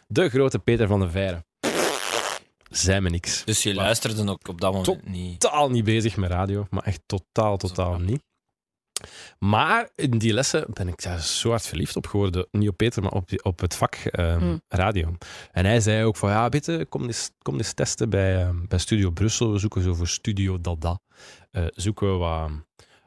De 0.06 0.28
grote 0.28 0.58
Peter 0.58 0.86
van 0.86 1.00
de 1.00 1.10
Veire. 1.10 1.44
Zei 2.70 3.00
me 3.00 3.10
niks. 3.10 3.44
Dus 3.44 3.62
je 3.62 3.74
luisterde 3.74 4.30
ook 4.30 4.48
op 4.48 4.60
dat 4.60 4.72
moment 4.72 5.08
niet. 5.08 5.40
Totaal 5.40 5.70
niet 5.70 5.84
bezig 5.84 6.16
met 6.16 6.30
radio. 6.30 6.66
Maar 6.70 6.82
echt 6.82 7.00
totaal, 7.06 7.56
totaal 7.56 7.98
niet. 7.98 8.22
Maar 9.38 9.88
in 9.94 10.18
die 10.18 10.32
lessen 10.32 10.66
ben 10.72 10.88
ik 10.88 11.02
daar 11.02 11.20
zo 11.20 11.48
hard 11.50 11.66
verliefd 11.66 11.96
op 11.96 12.06
geworden. 12.06 12.46
Niet 12.50 12.68
op 12.68 12.76
Peter, 12.76 13.02
maar 13.02 13.12
op, 13.12 13.28
die- 13.28 13.44
op 13.44 13.60
het 13.60 13.74
vak 13.76 13.94
ehm, 13.94 14.38
Hmm. 14.38 14.60
radio. 14.68 15.16
En 15.52 15.64
hij 15.64 15.80
zei 15.80 16.04
ook 16.04 16.16
van, 16.16 16.30
ja, 16.30 16.48
bitte, 16.48 16.86
kom 16.88 17.04
eens, 17.04 17.30
kom 17.42 17.56
eens 17.56 17.72
testen 17.72 18.10
bij, 18.10 18.42
ehm, 18.42 18.56
bij 18.68 18.78
Studio 18.78 19.10
Brussel. 19.10 19.52
We 19.52 19.58
zoeken 19.58 19.82
zo 19.82 19.94
voor 19.94 20.08
Studio 20.08 20.60
Dada. 20.60 20.98
Eh, 21.50 21.64
zoeken 21.74 22.12
we 22.12 22.16
wat, 22.18 22.50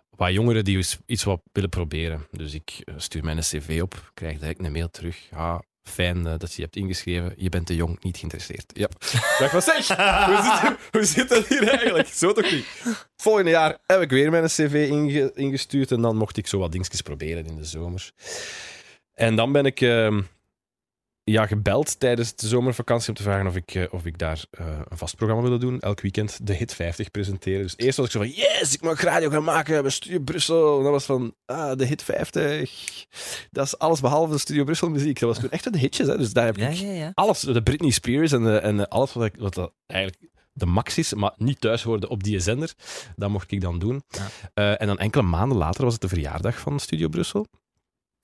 wat 0.09 0.31
jongeren 0.33 0.63
die 0.63 0.77
eens 0.77 0.97
iets 1.05 1.23
wat 1.23 1.41
willen 1.51 1.69
proberen. 1.69 2.27
Dus 2.31 2.53
ik 2.53 2.81
eh, 2.83 2.93
stuur 2.97 3.23
mijn 3.23 3.39
cv 3.39 3.79
op, 3.81 4.11
krijg 4.13 4.39
direct 4.39 4.59
een 4.63 4.71
mail 4.71 4.89
terug. 4.89 5.27
Ja, 5.31 5.61
fijn 5.87 6.27
eh, 6.27 6.33
dat 6.37 6.53
je 6.53 6.61
hebt 6.61 6.75
ingeschreven. 6.75 7.33
Je 7.37 7.49
bent 7.49 7.65
te 7.65 7.75
jong, 7.75 8.03
niet 8.03 8.17
geïnteresseerd. 8.17 8.65
Ja. 8.73 8.87
Dacht 9.39 9.51
van, 9.51 9.61
zeg, 9.61 9.87
hoe 10.25 10.59
zit, 10.61 10.77
hoe 10.91 11.05
zit 11.05 11.29
dat 11.29 11.47
hier 11.47 11.67
eigenlijk? 11.67 12.07
Zo 12.07 12.31
toch 12.33 12.51
niet? 12.51 12.65
Volgende 13.17 13.49
jaar 13.49 13.77
heb 13.85 14.01
ik 14.01 14.09
weer 14.09 14.31
mijn 14.31 14.45
cv 14.45 14.87
inge- 14.89 15.31
ingestuurd 15.35 15.91
en 15.91 16.01
dan 16.01 16.15
mocht 16.17 16.37
ik 16.37 16.47
zo 16.47 16.59
wat 16.59 16.71
dingetjes 16.71 17.01
proberen 17.01 17.45
in 17.45 17.55
de 17.55 17.63
zomer. 17.65 18.11
En 19.13 19.35
dan 19.35 19.51
ben 19.51 19.65
ik 19.65 19.81
ehm, 19.81 20.21
ja, 21.31 21.45
gebeld 21.45 21.99
tijdens 21.99 22.35
de 22.35 22.47
zomervakantie 22.47 23.09
om 23.09 23.15
te 23.15 23.23
vragen 23.23 23.47
of 23.47 23.55
ik, 23.55 23.75
eh, 23.75 23.83
of 23.89 24.05
ik 24.05 24.17
daar 24.17 24.45
eh, 24.51 24.79
een 24.89 24.97
vast 24.97 25.15
programma 25.15 25.43
wilde 25.43 25.57
doen. 25.57 25.79
Elk 25.79 26.01
weekend 26.01 26.47
de 26.47 26.53
Hit 26.53 26.73
50 26.73 27.11
presenteren. 27.11 27.61
Dus 27.61 27.73
eerst 27.77 27.97
was 27.97 28.05
ik 28.05 28.11
zo 28.11 28.19
van, 28.19 28.29
yes, 28.29 28.73
ik 28.73 28.81
mag 28.81 29.01
radio 29.01 29.29
gaan 29.29 29.43
maken 29.43 29.81
bij 29.81 29.91
Studio 29.91 30.19
Brussel. 30.19 30.77
En 30.77 30.83
dat 30.83 30.91
was 30.91 31.05
van, 31.05 31.35
ah, 31.45 31.77
de 31.77 31.85
Hit 31.85 32.03
50. 32.03 33.05
Dat 33.51 33.65
is 33.65 33.77
alles 33.77 33.99
behalve 33.99 34.31
de 34.31 34.39
Studio 34.39 34.63
Brussel 34.63 34.89
muziek. 34.89 35.19
Dat 35.19 35.29
was 35.29 35.39
toen 35.39 35.51
echt 35.51 35.73
de 35.73 35.79
hitjes, 35.79 36.07
hè. 36.07 36.17
Dus 36.17 36.33
daar 36.33 36.45
heb 36.45 36.57
ik 36.57 36.73
Ja, 36.73 36.87
ja, 36.87 36.93
ja. 36.93 37.11
alles, 37.13 37.39
de 37.39 37.63
Britney 37.63 37.91
Spears 37.91 38.31
en, 38.31 38.43
de, 38.43 38.57
en 38.57 38.87
alles 38.87 39.13
wat, 39.13 39.25
ik, 39.25 39.35
wat 39.37 39.53
dat 39.53 39.73
eigenlijk 39.85 40.31
de 40.53 40.65
max 40.65 40.97
is, 40.97 41.13
maar 41.13 41.33
niet 41.37 41.61
thuis 41.61 41.83
hoorde 41.83 42.09
op 42.09 42.23
die 42.23 42.39
zender, 42.39 42.73
dat 43.15 43.29
mocht 43.29 43.51
ik 43.51 43.61
dan 43.61 43.79
doen. 43.79 44.03
Eh, 44.53 44.81
en 44.81 44.87
dan 44.87 44.97
enkele 44.97 45.23
maanden 45.23 45.57
later 45.57 45.83
was 45.83 45.93
het 45.93 46.01
de 46.01 46.07
verjaardag 46.07 46.59
van 46.59 46.79
Studio 46.79 47.07
Brussel. 47.07 47.45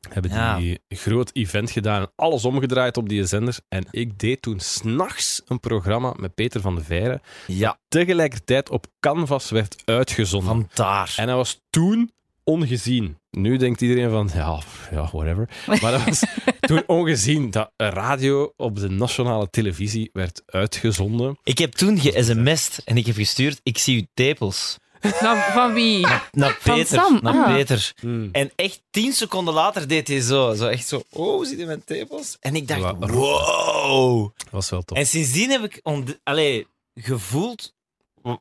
Hebben 0.09 0.31
Ja. 0.31 0.57
die 0.57 0.79
groot 0.89 1.29
event 1.33 1.71
gedaan 1.71 2.01
en 2.01 2.11
alles 2.15 2.45
omgedraaid 2.45 2.97
op 2.97 3.09
die 3.09 3.25
zender. 3.25 3.57
En 3.69 3.85
ik 3.91 4.19
deed 4.19 4.41
toen 4.41 4.59
s'nachts 4.59 5.41
een 5.47 5.59
programma 5.59 6.13
met 6.17 6.33
Peter 6.35 6.61
van 6.61 6.75
de 6.75 6.83
Veire, 6.83 7.21
Ja, 7.47 7.77
tegelijkertijd 7.87 8.69
op 8.69 8.85
Canvas 8.99 9.49
werd 9.49 9.75
uitgezonden. 9.85 10.49
vandaar. 10.75 11.13
En 11.17 11.27
dat 11.27 11.35
was 11.35 11.61
toen 11.69 12.11
ongezien. 12.43 13.17
Nu 13.31 13.57
denkt 13.57 13.81
iedereen 13.81 14.09
van, 14.09 14.29
ja, 14.33 14.59
ja 14.91 15.09
whatever. 15.11 15.49
Maar 15.81 15.91
dat 15.91 16.03
was 16.03 16.23
toen 16.59 16.83
ongezien 16.87 17.51
dat 17.51 17.71
radio 17.77 18.53
op 18.57 18.75
de 18.79 18.89
nationale 18.89 19.49
televisie 19.49 20.09
werd 20.13 20.41
uitgezonden. 20.45 21.37
Ik 21.43 21.57
heb 21.57 21.71
toen 21.71 21.99
ge-sms'd 21.99 22.81
en 22.83 22.97
ik 22.97 23.05
heb 23.05 23.15
gestuurd, 23.15 23.59
ik 23.63 23.77
zie 23.77 23.99
uw 23.99 24.05
tepels. 24.13 24.77
Nou, 25.21 25.37
van 25.51 25.73
wie? 25.73 26.07
Naar 26.31 26.57
Van 26.59 26.75
Peter. 26.75 26.99
Sam, 26.99 27.19
Naar 27.21 27.33
ah. 27.33 27.53
Peter. 27.55 27.93
En 28.31 28.51
echt 28.55 28.81
tien 28.89 29.13
seconden 29.13 29.53
later 29.53 29.87
deed 29.87 30.07
hij 30.07 30.19
zo. 30.19 30.53
Zo 30.53 30.67
echt 30.67 30.87
zo, 30.87 31.03
oh, 31.09 31.45
zie 31.45 31.57
je 31.57 31.65
mijn 31.65 31.83
tepels? 31.85 32.37
En 32.39 32.55
ik 32.55 32.67
dacht, 32.67 32.95
wow. 33.11 34.31
Dat 34.37 34.47
was 34.51 34.69
wel 34.69 34.81
tof. 34.81 34.97
En 34.97 35.05
sindsdien 35.07 35.49
heb 35.49 35.63
ik 35.63 35.81
allee, 36.23 36.67
gevoeld 36.95 37.73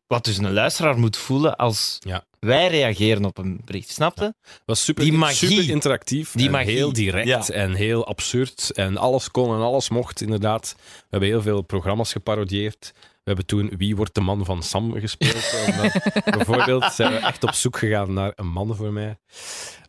wat 0.07 0.25
dus 0.25 0.39
een 0.39 0.53
luisteraar 0.53 0.99
moet 0.99 1.17
voelen 1.17 1.57
als 1.57 1.99
Ja. 2.01 2.25
wij 2.41 2.69
reageren 2.69 3.25
op 3.25 3.39
een 3.39 3.61
bericht. 3.65 3.91
Snapte? 3.91 4.35
Was 4.65 4.85
super, 4.85 5.05
Die 5.05 5.13
magie. 5.13 5.49
super 5.49 5.71
interactief. 5.71 6.33
Die 6.33 6.47
en 6.47 6.53
magie. 6.53 6.71
heel 6.71 6.93
direct 6.93 7.27
Ja. 7.29 7.47
en 7.47 7.75
heel 7.75 8.07
absurd. 8.07 8.71
En 8.75 8.97
alles 8.97 9.31
kon 9.31 9.55
en 9.55 9.61
alles 9.61 9.89
mocht, 9.89 10.21
inderdaad. 10.21 10.75
We 10.79 11.07
hebben 11.11 11.29
heel 11.29 11.43
veel 11.43 11.63
programma's 11.63 12.13
geparodieerd. 12.13 12.93
We 13.25 13.29
hebben 13.31 13.47
toen 13.47 13.69
Wie 13.77 13.97
wordt 13.97 14.15
de 14.15 14.21
man 14.21 14.45
van 14.45 14.63
Sam 14.63 14.93
gespeeld. 15.01 15.55
Omdat, 15.67 15.93
bijvoorbeeld 16.37 16.93
zijn 16.93 17.13
we 17.13 17.19
echt 17.19 17.43
op 17.43 17.51
zoek 17.53 17.77
gegaan 17.79 18.13
naar 18.13 18.33
een 18.37 18.47
man 18.47 18.77
voor 18.77 18.93
mij. 18.93 19.19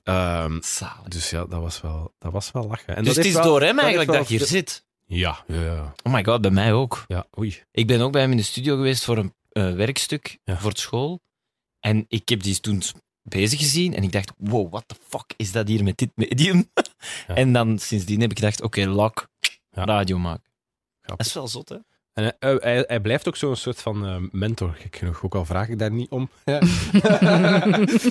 Ehm, 0.04 0.62
Zalig. 0.62 1.08
dus 1.08 1.30
ja, 1.30 1.46
dat 1.46 1.62
was 1.62 1.82
wel, 1.82 2.14
dat 2.20 2.32
was 2.32 2.52
wel 2.52 2.68
lachen. 2.68 2.96
En 2.96 3.04
Dus 3.04 3.14
dat 3.16 3.16
het 3.16 3.26
is 3.26 3.34
wel- 3.34 3.44
door 3.44 3.62
hem 3.62 3.76
dat 3.76 3.84
eigenlijk 3.84 4.12
dat 4.14 4.30
je 4.30 4.38
hier 4.38 4.48
zit. 4.48 4.86
Ja, 5.06 5.44
ja, 5.48 5.62
ja. 5.62 5.94
Oh 6.04 6.14
my 6.14 6.24
god, 6.24 6.42
bij 6.42 6.52
mij 6.52 6.74
ook. 6.74 7.04
ja. 7.08 7.26
Oei. 7.40 7.62
Ik 7.72 7.88
ben 7.88 8.02
ook 8.02 8.12
bij 8.12 8.22
hem 8.22 8.32
in 8.32 8.38
de 8.38 8.44
studio 8.44 8.76
geweest 8.76 9.04
voor 9.04 9.18
een 9.18 9.34
eh, 9.50 9.74
werkstuk 9.74 10.40
Ja. 10.44 10.58
voor 10.58 10.72
school. 10.76 11.20
En 11.80 12.06
ik 12.08 12.30
heb 12.30 12.44
die 12.44 12.60
toen 12.60 12.82
bezig 13.22 13.60
gezien 13.60 13.94
en 13.96 14.04
ik 14.04 14.12
dacht, 14.12 14.32
wow, 14.38 14.72
what 14.72 14.84
the 14.88 14.96
fuck 15.08 15.34
is 15.38 15.52
dat 15.52 15.68
hier 15.68 15.84
met 15.84 15.98
dit 15.98 16.12
medium? 16.16 16.70
Ja. 17.28 17.36
En 17.36 17.54
dan 17.54 17.80
sindsdien 17.80 18.22
heb 18.22 18.32
ik 18.32 18.38
gedacht, 18.40 18.62
oké, 18.62 18.86
lock, 18.86 19.28
Ja. 19.70 19.84
radio 19.86 20.18
maken. 20.18 20.52
Grappig. 21.02 21.18
Dat 21.18 21.26
is 21.26 21.34
wel 21.34 21.48
zot, 21.48 21.70
hè? 21.70 21.76
En 22.14 22.24
hij, 22.40 22.58
hij- 22.62 22.84
hij, 22.88 23.00
blijft 23.00 23.28
ook 23.28 23.36
zo'n 23.36 23.56
soort 23.56 23.82
van 23.82 24.06
eh, 24.06 24.16
mentor. 24.32 24.74
Gek 24.78 24.96
genoeg, 24.96 25.24
ook 25.24 25.36
al 25.36 25.46
vraag 25.46 25.70
ik 25.70 25.80
daar 25.80 25.92
niet 25.92 26.10
om. 26.10 26.30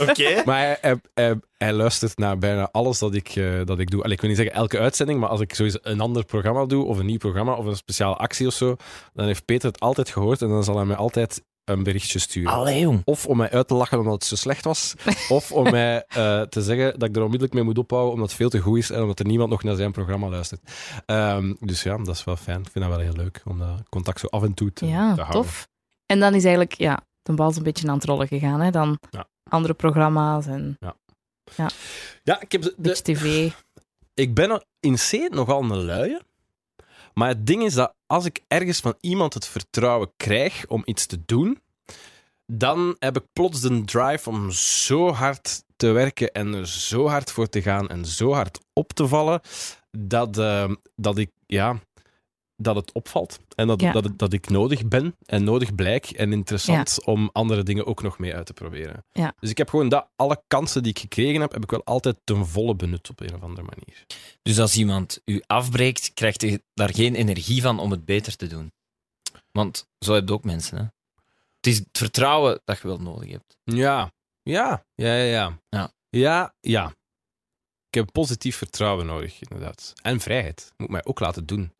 Oké. 0.08 0.42
Maar 0.44 0.58
hij, 0.60 0.78
hij, 0.80 1.00
hij, 1.14 1.40
hij 1.56 1.72
luistert 1.72 2.18
naar 2.18 2.38
bijna 2.38 2.68
alles 2.72 2.98
dat 2.98 3.14
ik, 3.14 3.28
eh, 3.28 3.64
dat 3.64 3.78
ik 3.78 3.90
doe. 3.90 4.00
Allee, 4.02 4.14
ik 4.14 4.20
wil 4.20 4.28
niet 4.30 4.38
zeggen 4.38 4.56
elke 4.56 4.78
uitzending, 4.78 5.20
maar 5.20 5.28
als 5.28 5.40
ik 5.40 5.54
sowieso 5.54 5.78
een 5.82 6.00
ander 6.00 6.24
programma 6.24 6.64
doe, 6.66 6.84
of 6.84 6.98
een 6.98 7.06
nieuw 7.06 7.18
programma, 7.18 7.52
of 7.54 7.64
een 7.64 7.76
speciale 7.76 8.16
actie 8.16 8.46
of 8.46 8.52
zo, 8.54 8.76
dan 9.12 9.26
heeft 9.26 9.44
Peter 9.44 9.68
het 9.68 9.80
altijd 9.80 10.08
gehoord 10.10 10.42
en 10.42 10.48
dan 10.48 10.64
zal 10.64 10.76
hij 10.76 10.84
mij 10.84 10.96
altijd 10.96 11.42
een 11.64 11.82
berichtje 11.82 12.18
sturen. 12.18 12.52
Allee, 12.52 12.80
jong. 12.80 13.02
Of 13.04 13.26
om 13.26 13.36
mij 13.36 13.50
uit 13.50 13.68
te 13.68 13.74
lachen 13.74 13.98
omdat 13.98 14.12
het 14.12 14.24
zo 14.24 14.36
slecht 14.36 14.64
was, 14.64 14.94
of 15.28 15.52
om 15.52 15.70
mij 15.70 16.04
eh, 16.08 16.40
te 16.42 16.62
zeggen 16.62 16.98
dat 16.98 17.08
ik 17.08 17.14
er 17.16 17.20
onmiddellijk 17.22 17.52
mee 17.54 17.62
moet 17.62 17.78
ophouden 17.78 18.12
omdat 18.12 18.28
het 18.28 18.36
veel 18.36 18.48
te 18.48 18.58
goed 18.58 18.78
is 18.78 18.90
en 18.90 19.00
omdat 19.00 19.18
er 19.18 19.26
niemand 19.26 19.50
nog 19.50 19.62
naar 19.62 19.76
zijn 19.76 19.92
programma 19.92 20.28
luistert. 20.28 20.60
Ehm, 21.06 21.54
dus 21.60 21.82
ja, 21.82 21.96
dat 21.96 22.14
is 22.14 22.24
wel 22.24 22.36
fijn. 22.36 22.60
Ik 22.60 22.68
vind 22.72 22.84
dat 22.84 22.94
wel 22.94 23.04
heel 23.04 23.16
leuk 23.16 23.40
om 23.44 23.58
dat 23.58 23.82
contact 23.88 24.20
zo 24.20 24.26
af 24.26 24.42
en 24.42 24.54
toe 24.54 24.72
te, 24.72 24.86
Ja, 24.86 25.14
te 25.14 25.20
houden. 25.20 25.42
tof. 25.42 25.68
En 26.06 26.20
dan 26.20 26.34
is 26.34 26.42
eigenlijk 26.42 26.74
ja, 26.74 27.00
de 27.22 27.32
bal 27.32 27.52
een 27.56 27.62
beetje 27.62 27.88
aan 27.88 27.94
het 27.94 28.04
rollen 28.04 28.28
gegaan. 28.28 28.60
Hè? 28.60 28.70
Dan 28.70 28.98
Ja. 29.10 29.26
andere 29.50 29.74
programma's 29.74 30.46
en 30.46 30.76
Ja, 32.24 32.40
ik, 32.40 32.52
heb 32.52 32.72
de, 32.76 33.02
TV. 33.02 33.52
ik 34.14 34.34
ben 34.34 34.64
in 34.80 34.94
C 34.96 35.28
nogal 35.30 35.62
een 35.62 35.76
luie. 35.84 36.20
Maar 37.14 37.28
het 37.28 37.46
ding 37.46 37.62
is 37.62 37.74
dat 37.74 37.94
als 38.06 38.24
ik 38.24 38.40
ergens 38.48 38.80
van 38.80 38.94
iemand 39.00 39.34
het 39.34 39.46
vertrouwen 39.46 40.12
krijg 40.16 40.64
om 40.68 40.82
iets 40.84 41.06
te 41.06 41.18
doen, 41.26 41.60
dan 42.46 42.96
heb 42.98 43.16
ik 43.16 43.24
plots 43.32 43.60
de 43.60 43.84
drive 43.84 44.28
om 44.28 44.50
zo 44.50 45.10
hard 45.10 45.64
te 45.76 45.90
werken 45.90 46.32
en 46.32 46.54
er 46.54 46.68
zo 46.68 47.08
hard 47.08 47.30
voor 47.30 47.48
te 47.48 47.62
gaan 47.62 47.88
en 47.88 48.04
zo 48.06 48.32
hard 48.32 48.60
op 48.72 48.92
te 48.92 49.08
vallen, 49.08 49.40
dat, 49.90 50.38
eh, 50.38 50.70
dat 50.96 51.18
ik, 51.18 51.30
ja, 51.46 51.80
dat 52.62 52.76
het 52.76 52.92
opvalt. 52.92 53.38
En 53.54 53.66
dat, 53.66 53.80
Ja. 53.80 53.92
dat, 53.92 54.18
dat 54.18 54.32
ik 54.32 54.48
nodig 54.48 54.86
ben 54.88 55.16
en 55.26 55.44
nodig 55.44 55.74
blijk 55.74 56.10
en 56.10 56.32
interessant 56.32 57.04
om 57.04 57.30
andere 57.32 57.62
dingen 57.62 57.86
ook 57.86 58.02
nog 58.02 58.18
mee 58.18 58.34
uit 58.34 58.46
te 58.46 58.52
proberen. 58.52 59.04
Ja. 59.12 59.34
Dus 59.40 59.50
ik 59.50 59.58
heb 59.58 59.68
gewoon 59.68 59.88
dat, 59.88 60.08
alle 60.16 60.42
kansen 60.46 60.82
die 60.82 60.92
ik 60.92 60.98
gekregen 60.98 61.40
heb, 61.40 61.52
heb 61.52 61.62
ik 61.62 61.70
wel 61.70 61.84
altijd 61.84 62.16
ten 62.24 62.46
volle 62.46 62.74
benut 62.74 63.10
op 63.10 63.20
een 63.20 63.34
of 63.34 63.42
andere 63.42 63.62
manier. 63.76 64.06
Dus 64.42 64.58
als 64.58 64.76
iemand 64.76 65.20
u 65.24 65.42
afbreekt, 65.46 66.10
krijgt 66.14 66.42
u 66.42 66.58
daar 66.74 66.94
geen 66.94 67.14
energie 67.14 67.62
van 67.62 67.78
om 67.78 67.90
het 67.90 68.04
beter 68.04 68.36
te 68.36 68.46
doen. 68.46 68.72
Want 69.52 69.88
zo 69.98 70.14
heb 70.14 70.28
je 70.28 70.34
ook 70.34 70.44
mensen, 70.44 70.76
hè. 70.78 70.82
Het 71.56 71.66
is 71.72 71.78
het 71.78 71.88
vertrouwen 71.92 72.60
dat 72.64 72.78
je 72.80 72.86
wel 72.88 72.98
nodig 73.00 73.30
hebt. 73.30 73.56
Ja, 73.64 74.12
ja, 74.42 74.84
ja, 74.94 75.14
ja. 75.14 75.24
Ja, 75.24 75.58
Ja. 75.68 75.90
ja. 76.08 76.54
ja. 76.60 76.94
Ik 77.88 77.98
heb 77.98 78.12
positief 78.12 78.56
vertrouwen 78.56 79.06
nodig, 79.06 79.40
inderdaad. 79.40 79.92
En 80.02 80.20
vrijheid. 80.20 80.66
Ik 80.72 80.78
moet 80.78 80.88
mij 80.90 81.04
ook 81.04 81.20
laten 81.20 81.46
doen. 81.46 81.72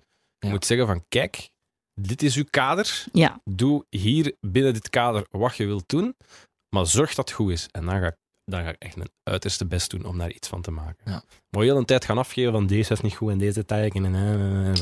Ja. 0.42 0.50
moet 0.50 0.64
zeggen 0.64 0.87
van, 0.87 1.05
kijk, 1.09 1.50
dit 1.94 2.22
is 2.22 2.37
uw 2.37 2.44
kader. 2.50 3.05
Ja, 3.12 3.40
Doe 3.44 3.87
hier 3.88 4.37
binnen 4.40 4.72
dit 4.72 4.90
kader 4.90 5.26
wat 5.31 5.57
je 5.57 5.66
wilt 5.66 5.88
doen, 5.88 6.16
maar 6.68 6.87
zorg 6.87 7.14
dat 7.14 7.28
het 7.28 7.37
goed 7.38 7.50
is. 7.50 7.68
En 7.70 7.85
dan 7.85 8.00
ga 8.00 8.07
ik, 8.07 8.16
dan 8.44 8.62
ga 8.62 8.68
ik 8.68 8.76
echt 8.78 8.96
mijn 8.96 9.11
uiterste 9.22 9.66
best 9.66 9.90
doen 9.90 10.05
om 10.05 10.18
daar 10.18 10.31
iets 10.31 10.48
van 10.48 10.62
te 10.62 10.70
maken. 10.70 11.11
Ja. 11.11 11.22
Maar 11.50 11.62
heel 11.62 11.76
een 11.76 11.85
tijd 11.85 12.05
gaan 12.05 12.18
afgeven 12.18 12.52
van 12.52 12.66
deze 12.66 12.92
is 12.92 13.00
niet 13.00 13.14
goed 13.14 13.31
en 13.31 13.38
deze 13.38 13.64
teken. 13.64 14.05
En, 14.05 14.14
en, 14.14 14.40
en, 14.40 14.64
en. 14.64 14.76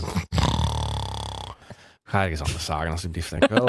Ga 2.03 2.23
ergens 2.23 2.41
anders 2.41 2.65
zagen, 2.65 2.91
alsjeblieft. 2.91 3.31
Denk 3.31 3.43
ik 3.43 3.51
wel. 3.51 3.69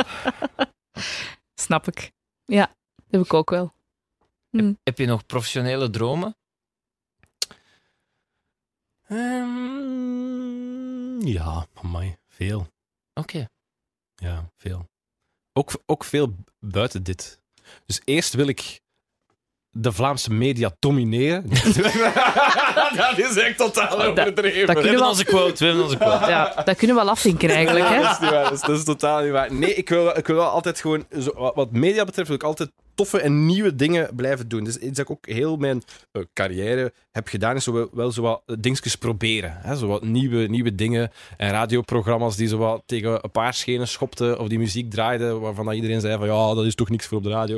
snap 1.65 1.87
ik. 1.87 2.11
Ja, 2.45 2.65
dat 2.95 3.05
heb 3.09 3.21
ik 3.21 3.33
ook 3.33 3.49
wel. 3.49 3.73
Heb 4.83 4.97
je 4.97 5.05
nog 5.05 5.25
professionele 5.25 5.89
dromen? 5.89 6.35
Ehm, 9.07 10.20
ja, 11.23 11.65
amai, 11.73 12.15
veel. 12.29 12.67
Oké. 13.13 13.45
Ja, 14.15 14.49
veel. 14.57 14.89
Ook, 15.53 15.71
ook 15.85 16.03
veel 16.03 16.35
buiten 16.59 17.03
dit. 17.03 17.39
Dus 17.85 18.01
eerst 18.05 18.33
wil 18.33 18.47
ik 18.47 18.79
de 19.69 19.91
Vlaamse 19.91 20.33
media 20.33 20.75
domineren. 20.79 21.49
dat 22.95 23.17
is 23.17 23.37
echt 23.37 23.57
totaal 23.57 24.01
overdreven. 24.03 24.67
dat 24.67 24.75
We 24.75 24.81
hebben 24.81 24.99
we- 25.01 25.05
onze 25.07 25.25
quote, 25.25 25.57
we 25.57 25.65
hebben 25.65 25.83
onze 25.83 25.97
quote. 26.05 26.25
Ja, 26.29 26.53
dat 26.63 26.77
kunnen 26.77 26.95
we 26.95 27.01
wel 27.01 27.11
afvinken 27.11 27.49
eigenlijk. 27.49 27.87
Hè? 27.87 28.01
Dat 28.01 28.11
is, 28.11 28.19
niet 28.19 28.29
waar, 28.29 28.43
dat, 28.43 28.51
is, 28.53 28.61
dat 28.61 28.77
is 28.77 28.83
totaal 28.83 29.21
niet 29.21 29.31
waar. 29.31 29.53
Nee, 29.53 29.73
ik 29.73 29.89
wil, 29.89 30.03
wel- 30.03 30.17
ik 30.17 30.27
wil 30.27 30.35
wel 30.35 30.49
altijd 30.49 30.79
gewoon... 30.81 31.05
Zo, 31.19 31.31
wat, 31.35 31.55
wat 31.55 31.71
media 31.71 32.03
betreft 32.05 32.27
wil 32.27 32.37
ik 32.37 32.43
altijd 32.43 32.71
en 33.09 33.45
nieuwe 33.45 33.75
dingen 33.75 34.15
blijven 34.15 34.47
doen. 34.47 34.63
Dus 34.63 34.77
iets 34.77 34.97
dat 34.97 35.09
ik 35.09 35.11
ook 35.11 35.25
heel 35.25 35.57
mijn 35.57 35.83
eh, 36.11 36.21
carrière 36.33 36.93
heb 37.11 37.27
gedaan, 37.27 37.55
is 37.55 37.65
wel, 37.91 38.11
zo 38.11 38.21
wat 38.21 38.41
dingetjes 38.59 38.95
proberen. 38.95 39.57
Hè? 39.61 39.99
Nieuwe, 40.01 40.47
nieuwe 40.47 40.75
dingen. 40.75 41.11
En 41.37 41.51
radioprogramma's 41.51 42.35
die 42.35 42.47
zo 42.47 42.81
tegen 42.85 43.23
een 43.23 43.31
paar 43.31 43.53
schenen 43.53 43.87
schopten 43.87 44.39
of 44.39 44.47
die 44.47 44.59
muziek 44.59 44.91
draaiden, 44.91 45.39
waarvan 45.39 45.65
dat 45.65 45.75
iedereen 45.75 46.01
zei 46.01 46.17
van 46.17 46.27
ja, 46.27 46.53
dat 46.53 46.65
is 46.65 46.75
toch 46.75 46.89
niks 46.89 47.05
voor 47.05 47.17
op 47.17 47.23
de 47.23 47.29
radio. 47.29 47.57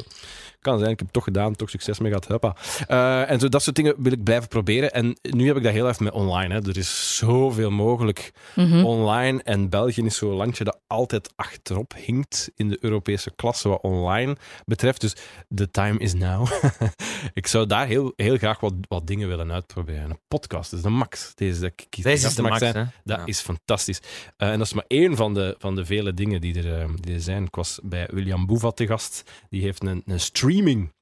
Kan 0.63 0.80
zijn, 0.80 0.91
ik 0.91 0.97
heb 0.97 1.06
het 1.08 1.13
toch 1.13 1.23
gedaan, 1.23 1.56
toch 1.56 1.69
succes 1.69 1.99
mee 1.99 2.12
gehad. 2.19 2.58
Eh, 2.88 3.30
en 3.32 3.39
zo, 3.39 3.49
dat 3.49 3.63
soort 3.63 3.76
dingen 3.76 3.95
wil 3.97 4.12
ik 4.12 4.23
blijven 4.23 4.47
proberen. 4.47 4.91
En 4.91 5.17
nu 5.21 5.47
heb 5.47 5.58
ik 5.58 5.63
dat 5.63 5.71
heel 5.71 5.89
even 5.89 6.04
met 6.04 6.13
online. 6.13 6.54
Hè. 6.54 6.67
Er 6.69 6.78
is 6.78 7.17
zoveel 7.17 7.71
mogelijk 7.71 8.32
Mhm. 8.56 8.84
online. 8.84 9.41
En 9.43 9.69
België 9.69 10.02
is 10.06 10.15
zo'n 10.17 10.34
landje 10.34 10.63
dat 10.63 10.80
altijd 10.88 11.34
achterop 11.36 11.93
hinkt 12.06 12.52
in 12.56 12.69
de 12.69 12.78
Europese 12.82 13.32
klasse 13.36 13.69
wat 13.69 13.82
online 13.82 14.36
betreft. 14.65 15.02
Dus 15.02 15.15
the 15.56 15.71
time 15.71 15.99
is 15.99 16.13
now. 16.13 16.47
ik 17.34 17.47
zou 17.47 17.65
daar 17.67 17.88
heel, 17.88 18.13
heel 18.15 18.38
graag 18.38 18.60
wat, 18.60 18.73
wat 18.88 19.08
dingen 19.08 19.28
willen 19.28 19.52
uitproberen. 19.52 20.10
Een 20.10 20.19
podcast, 20.28 20.73
is 20.73 20.82
de 20.82 20.89
max. 20.89 21.32
Deze. 21.36 21.73
Deze 21.89 22.28
is 22.28 22.36
de 22.36 22.41
max. 22.41 22.60
Dat 22.60 22.76
Ja. 23.04 23.21
is 23.26 23.39
fantastisch. 23.39 23.99
Eh, 24.38 24.49
en 24.52 24.58
dat 24.58 24.67
is 24.67 24.73
maar 24.73 24.86
één 24.88 25.15
van 25.15 25.34
de, 25.34 25.56
van 25.60 25.76
de 25.76 25.86
vele 25.86 26.13
dingen 26.13 26.41
die 26.41 26.58
er, 26.63 26.80
eh, 26.82 26.89
die 26.99 27.13
er 27.13 27.21
zijn. 27.21 27.43
Ik 27.43 27.56
was 27.56 27.80
bij 27.84 28.08
William 28.12 28.45
Boeva 28.45 28.71
te 28.71 28.88
gast. 28.88 29.23
Die 29.49 29.62
heeft 29.62 29.84
een, 29.84 30.02
een 30.06 30.19
streaming. 30.54 30.94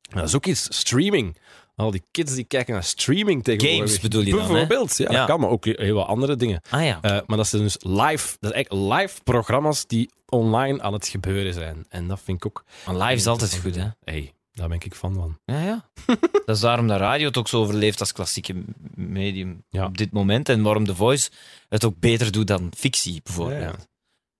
Dat 0.00 0.24
is 0.24 0.34
ook 0.34 0.46
iets, 0.46 0.78
streaming. 0.78 1.36
Al 1.76 1.90
die 1.90 2.02
kids 2.10 2.34
die 2.34 2.44
kijken 2.44 2.72
naar 2.74 2.84
streaming 2.84 3.44
tegenwoordig. 3.44 3.78
Games 3.78 4.00
bedoel 4.00 4.22
je 4.22 4.30
dan? 4.30 4.46
Bijvoorbeeld, 4.48 4.96
ja, 4.96 5.10
Ja. 5.10 5.18
dat 5.18 5.26
kan, 5.26 5.40
maar 5.40 5.50
ook 5.50 5.64
heel 5.64 5.94
wat 5.94 6.06
andere 6.06 6.36
dingen. 6.36 6.60
Ah 6.70 6.84
ja. 6.84 6.98
Eh, 7.02 7.18
maar 7.26 7.36
dat 7.36 7.46
zijn 7.46 7.62
dus 7.62 7.76
live, 7.80 8.36
dat 8.40 8.52
eigenlijk 8.52 9.00
live 9.00 9.22
programma's 9.22 9.86
die 9.86 10.10
online 10.28 10.82
aan 10.82 10.92
het 10.92 11.08
gebeuren 11.08 11.54
zijn. 11.54 11.84
En 11.88 12.08
dat 12.08 12.20
vind 12.20 12.36
ik 12.36 12.46
ook... 12.46 12.64
Maar 12.86 12.94
live 12.96 13.12
is 13.14 13.26
altijd 13.26 13.58
goed, 13.62 13.74
hè? 13.76 13.88
hey, 14.04 14.32
daar 14.52 14.68
ben 14.68 14.80
ik 14.80 14.94
fan 14.94 15.14
van. 15.14 15.38
Ja, 15.44 15.60
ja. 15.62 15.90
dat 16.46 16.56
is 16.56 16.60
daarom 16.60 16.86
dat 16.86 16.98
radio 17.00 17.26
het 17.26 17.36
ook 17.36 17.48
zo 17.48 17.60
overleeft 17.60 18.00
als 18.00 18.12
klassieke 18.12 18.64
medium 18.94 19.64
Ja. 19.68 19.84
op 19.86 19.98
dit 19.98 20.12
moment. 20.12 20.48
En 20.48 20.62
waarom 20.62 20.84
The 20.84 20.94
Voice 20.94 21.30
het 21.68 21.84
ook 21.84 21.98
beter 21.98 22.32
doet 22.32 22.46
dan 22.46 22.72
fictie, 22.76 23.20
bijvoorbeeld. 23.22 23.86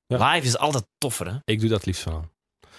Ja, 0.06 0.32
Live 0.32 0.46
is 0.46 0.58
altijd 0.58 0.86
toffer, 0.98 1.26
hè? 1.26 1.36
Ik 1.44 1.60
doe 1.60 1.68
dat 1.68 1.86
liefst 1.86 2.02
van. 2.02 2.30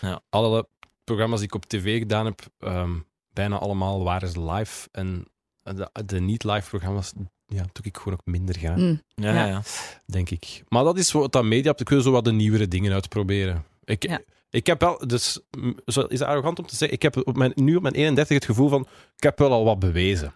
Ja. 0.01 0.21
Alle 0.29 0.67
programma's 1.09 1.39
die 1.39 1.47
ik 1.47 1.55
op 1.55 1.65
tv 1.65 1.97
gedaan 1.99 2.25
heb, 2.25 2.41
ehm, 2.59 2.91
bijna 3.33 3.57
allemaal 3.57 4.03
waren 4.03 4.29
ze 4.29 4.43
live. 4.51 4.87
En 4.91 5.25
de, 5.63 5.89
de 6.05 6.19
niet-live 6.19 6.69
programma's, 6.69 7.13
ja, 7.45 7.61
doe 7.71 7.83
ik 7.85 7.97
gewoon 7.97 8.13
ook 8.13 8.25
minder 8.25 8.55
graag, 8.57 8.77
Mm. 8.77 9.01
Ja, 9.15 9.33
Ja. 9.33 9.45
ja. 9.45 9.61
denk 10.05 10.29
ik. 10.29 10.63
Maar 10.67 10.83
dat 10.83 10.97
is 10.97 11.11
wat 11.11 11.31
dat 11.31 11.43
media 11.43 11.67
hebt. 11.69 11.81
Ik 11.81 11.89
wil 11.89 12.01
zo 12.01 12.11
wat 12.11 12.25
de 12.25 12.31
nieuwere 12.31 12.67
dingen 12.67 12.93
uitproberen. 12.93 13.65
Ik, 13.83 14.03
Ja. 14.07 14.19
ik 14.49 14.67
heb 14.67 14.79
wel, 14.81 15.07
dus 15.07 15.39
zo 15.85 16.01
is 16.01 16.19
het 16.19 16.27
arrogant 16.27 16.59
om 16.59 16.65
te 16.65 16.75
zeggen, 16.75 16.97
ik 16.97 17.01
heb 17.03 17.27
op 17.27 17.35
mijn, 17.37 17.51
nu 17.55 17.75
op 17.75 17.81
mijn 17.81 17.93
31 17.95 18.35
het 18.35 18.45
gevoel 18.45 18.69
van, 18.69 18.87
ik 19.15 19.23
heb 19.23 19.39
wel 19.39 19.51
al 19.51 19.65
wat 19.65 19.79
bewezen. 19.79 20.33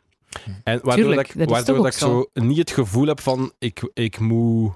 En 0.64 0.80
waardoor, 0.84 0.94
Tuurlijk, 0.94 1.28
dat 1.34 1.42
ik, 1.42 1.50
waardoor 1.50 1.76
dat 1.76 1.86
ik 1.86 2.04
ook 2.04 2.10
zo 2.10 2.30
niet 2.34 2.58
het 2.58 2.72
gevoel 2.72 3.08
heb 3.08 3.20
van, 3.20 3.52
ik, 3.60 3.90
ik 3.94 4.20
moet... 4.20 4.74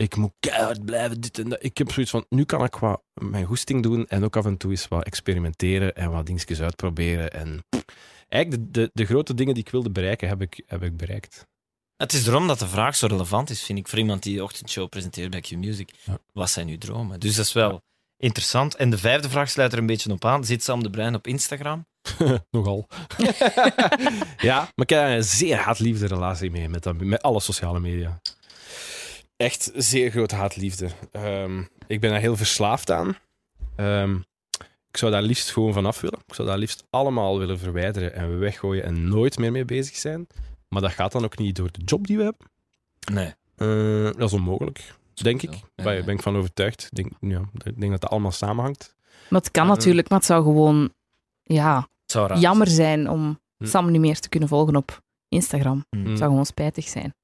Ik 0.00 0.16
moet 0.16 0.32
keihard 0.38 0.84
blijven, 0.84 1.20
dit 1.20 1.38
en 1.38 1.48
dat. 1.48 1.64
Ik 1.64 1.78
heb 1.78 1.92
zoiets 1.92 2.10
van, 2.10 2.26
nu 2.28 2.44
kan 2.44 2.64
ik 2.64 2.76
wat 2.76 3.02
mijn 3.14 3.44
goesting 3.44 3.82
doen 3.82 4.06
en 4.06 4.24
ook 4.24 4.36
af 4.36 4.44
en 4.44 4.56
toe 4.56 4.70
eens 4.70 4.88
wat 4.88 5.04
experimenteren 5.04 5.94
en 5.96 6.10
wat 6.10 6.26
dingetjes 6.26 6.60
uitproberen. 6.60 7.32
En 7.32 7.64
eigenlijk 8.28 8.64
de, 8.64 8.80
de, 8.80 8.90
de 8.92 9.04
grote 9.04 9.34
dingen 9.34 9.54
die 9.54 9.62
ik 9.62 9.70
wilde 9.70 9.90
bereiken, 9.90 10.28
heb 10.28 10.42
ik, 10.42 10.62
heb 10.66 10.82
ik 10.82 10.96
bereikt. 10.96 11.46
Het 11.96 12.12
is 12.12 12.24
daarom 12.24 12.46
dat 12.46 12.58
de 12.58 12.68
vraag 12.68 12.96
zo 12.96 13.06
relevant 13.06 13.50
is, 13.50 13.62
vind 13.62 13.78
ik, 13.78 13.88
voor 13.88 13.98
iemand 13.98 14.22
die 14.22 14.36
de 14.36 14.42
ochtendshow 14.42 14.88
presenteert 14.88 15.30
bij 15.30 15.40
Q-Music. 15.40 15.90
Ja. 16.04 16.18
Wat 16.32 16.50
zijn 16.50 16.68
uw 16.68 16.78
dromen? 16.78 17.20
Dus 17.20 17.34
dat 17.34 17.46
is 17.46 17.52
wel 17.52 17.82
interessant. 18.16 18.76
En 18.76 18.90
de 18.90 18.98
vijfde 18.98 19.30
vraag 19.30 19.50
sluit 19.50 19.72
er 19.72 19.78
een 19.78 19.86
beetje 19.86 20.12
op 20.12 20.24
aan. 20.24 20.44
Zit 20.44 20.62
Sam 20.62 20.82
de 20.82 20.90
Bruin 20.90 21.14
op 21.14 21.26
Instagram? 21.26 21.86
Nogal. 22.50 22.86
ja, 24.48 24.58
maar 24.58 24.86
ik 24.86 24.88
heb 24.88 24.98
daar 24.98 25.10
een 25.10 25.24
zeer 25.24 25.56
haat-liefde 25.56 26.06
relatie 26.06 26.50
mee 26.50 26.68
met, 26.68 26.82
dat, 26.82 26.96
met 26.96 27.22
alle 27.22 27.40
sociale 27.40 27.80
media. 27.80 28.20
Echt 29.40 29.70
zeer 29.74 30.10
groot 30.10 30.30
haat-liefde. 30.30 30.88
Ehm, 31.12 31.62
ik 31.86 32.00
ben 32.00 32.10
daar 32.10 32.20
heel 32.20 32.36
verslaafd 32.36 32.90
aan. 32.90 33.16
Ehm, 33.76 34.14
ik 34.90 34.96
zou 34.96 35.12
daar 35.12 35.22
liefst 35.22 35.50
gewoon 35.50 35.72
vanaf 35.72 36.00
willen. 36.00 36.18
Ik 36.26 36.34
zou 36.34 36.48
daar 36.48 36.58
liefst 36.58 36.84
allemaal 36.90 37.38
willen 37.38 37.58
verwijderen 37.58 38.14
en 38.14 38.38
weggooien 38.38 38.84
en 38.84 39.08
nooit 39.08 39.38
meer 39.38 39.52
mee 39.52 39.64
bezig 39.64 39.96
zijn. 39.96 40.26
Maar 40.68 40.82
dat 40.82 40.92
gaat 40.92 41.12
dan 41.12 41.24
ook 41.24 41.38
niet 41.38 41.56
door 41.56 41.70
de 41.72 41.80
job 41.84 42.06
die 42.06 42.16
we 42.16 42.22
hebben. 42.22 42.46
Nee. 43.12 43.34
Eh, 43.56 44.04
dat 44.18 44.28
is 44.28 44.32
onmogelijk, 44.32 44.94
denk 45.14 45.42
ik. 45.42 45.52
Ja, 45.54 45.60
Daar 45.84 45.94
ja. 45.96 46.04
ben 46.04 46.14
ik 46.14 46.22
van 46.22 46.36
overtuigd. 46.36 46.82
Ik 46.90 46.94
denk, 46.94 47.12
ja, 47.20 47.40
ik 47.52 47.80
denk 47.80 47.92
dat 47.92 48.02
het 48.02 48.10
allemaal 48.10 48.32
samenhangt. 48.32 48.94
Maar 49.28 49.40
het 49.40 49.50
kan 49.50 49.62
Eh. 49.62 49.68
natuurlijk, 49.68 50.08
maar 50.08 50.18
het 50.18 50.26
zou 50.26 50.42
gewoon 50.42 50.92
ja, 51.42 51.88
zou 52.06 52.38
jammer 52.38 52.66
zijn 52.68 53.10
om 53.10 53.38
Hm. 53.58 53.66
Sam 53.66 53.90
niet 53.90 54.00
meer 54.00 54.18
te 54.20 54.28
kunnen 54.28 54.48
volgen 54.48 54.76
op 54.76 55.00
Instagram. 55.28 55.84
Het 55.90 56.18
zou 56.18 56.30
gewoon 56.30 56.46
spijtig 56.46 56.88
zijn. 56.88 57.14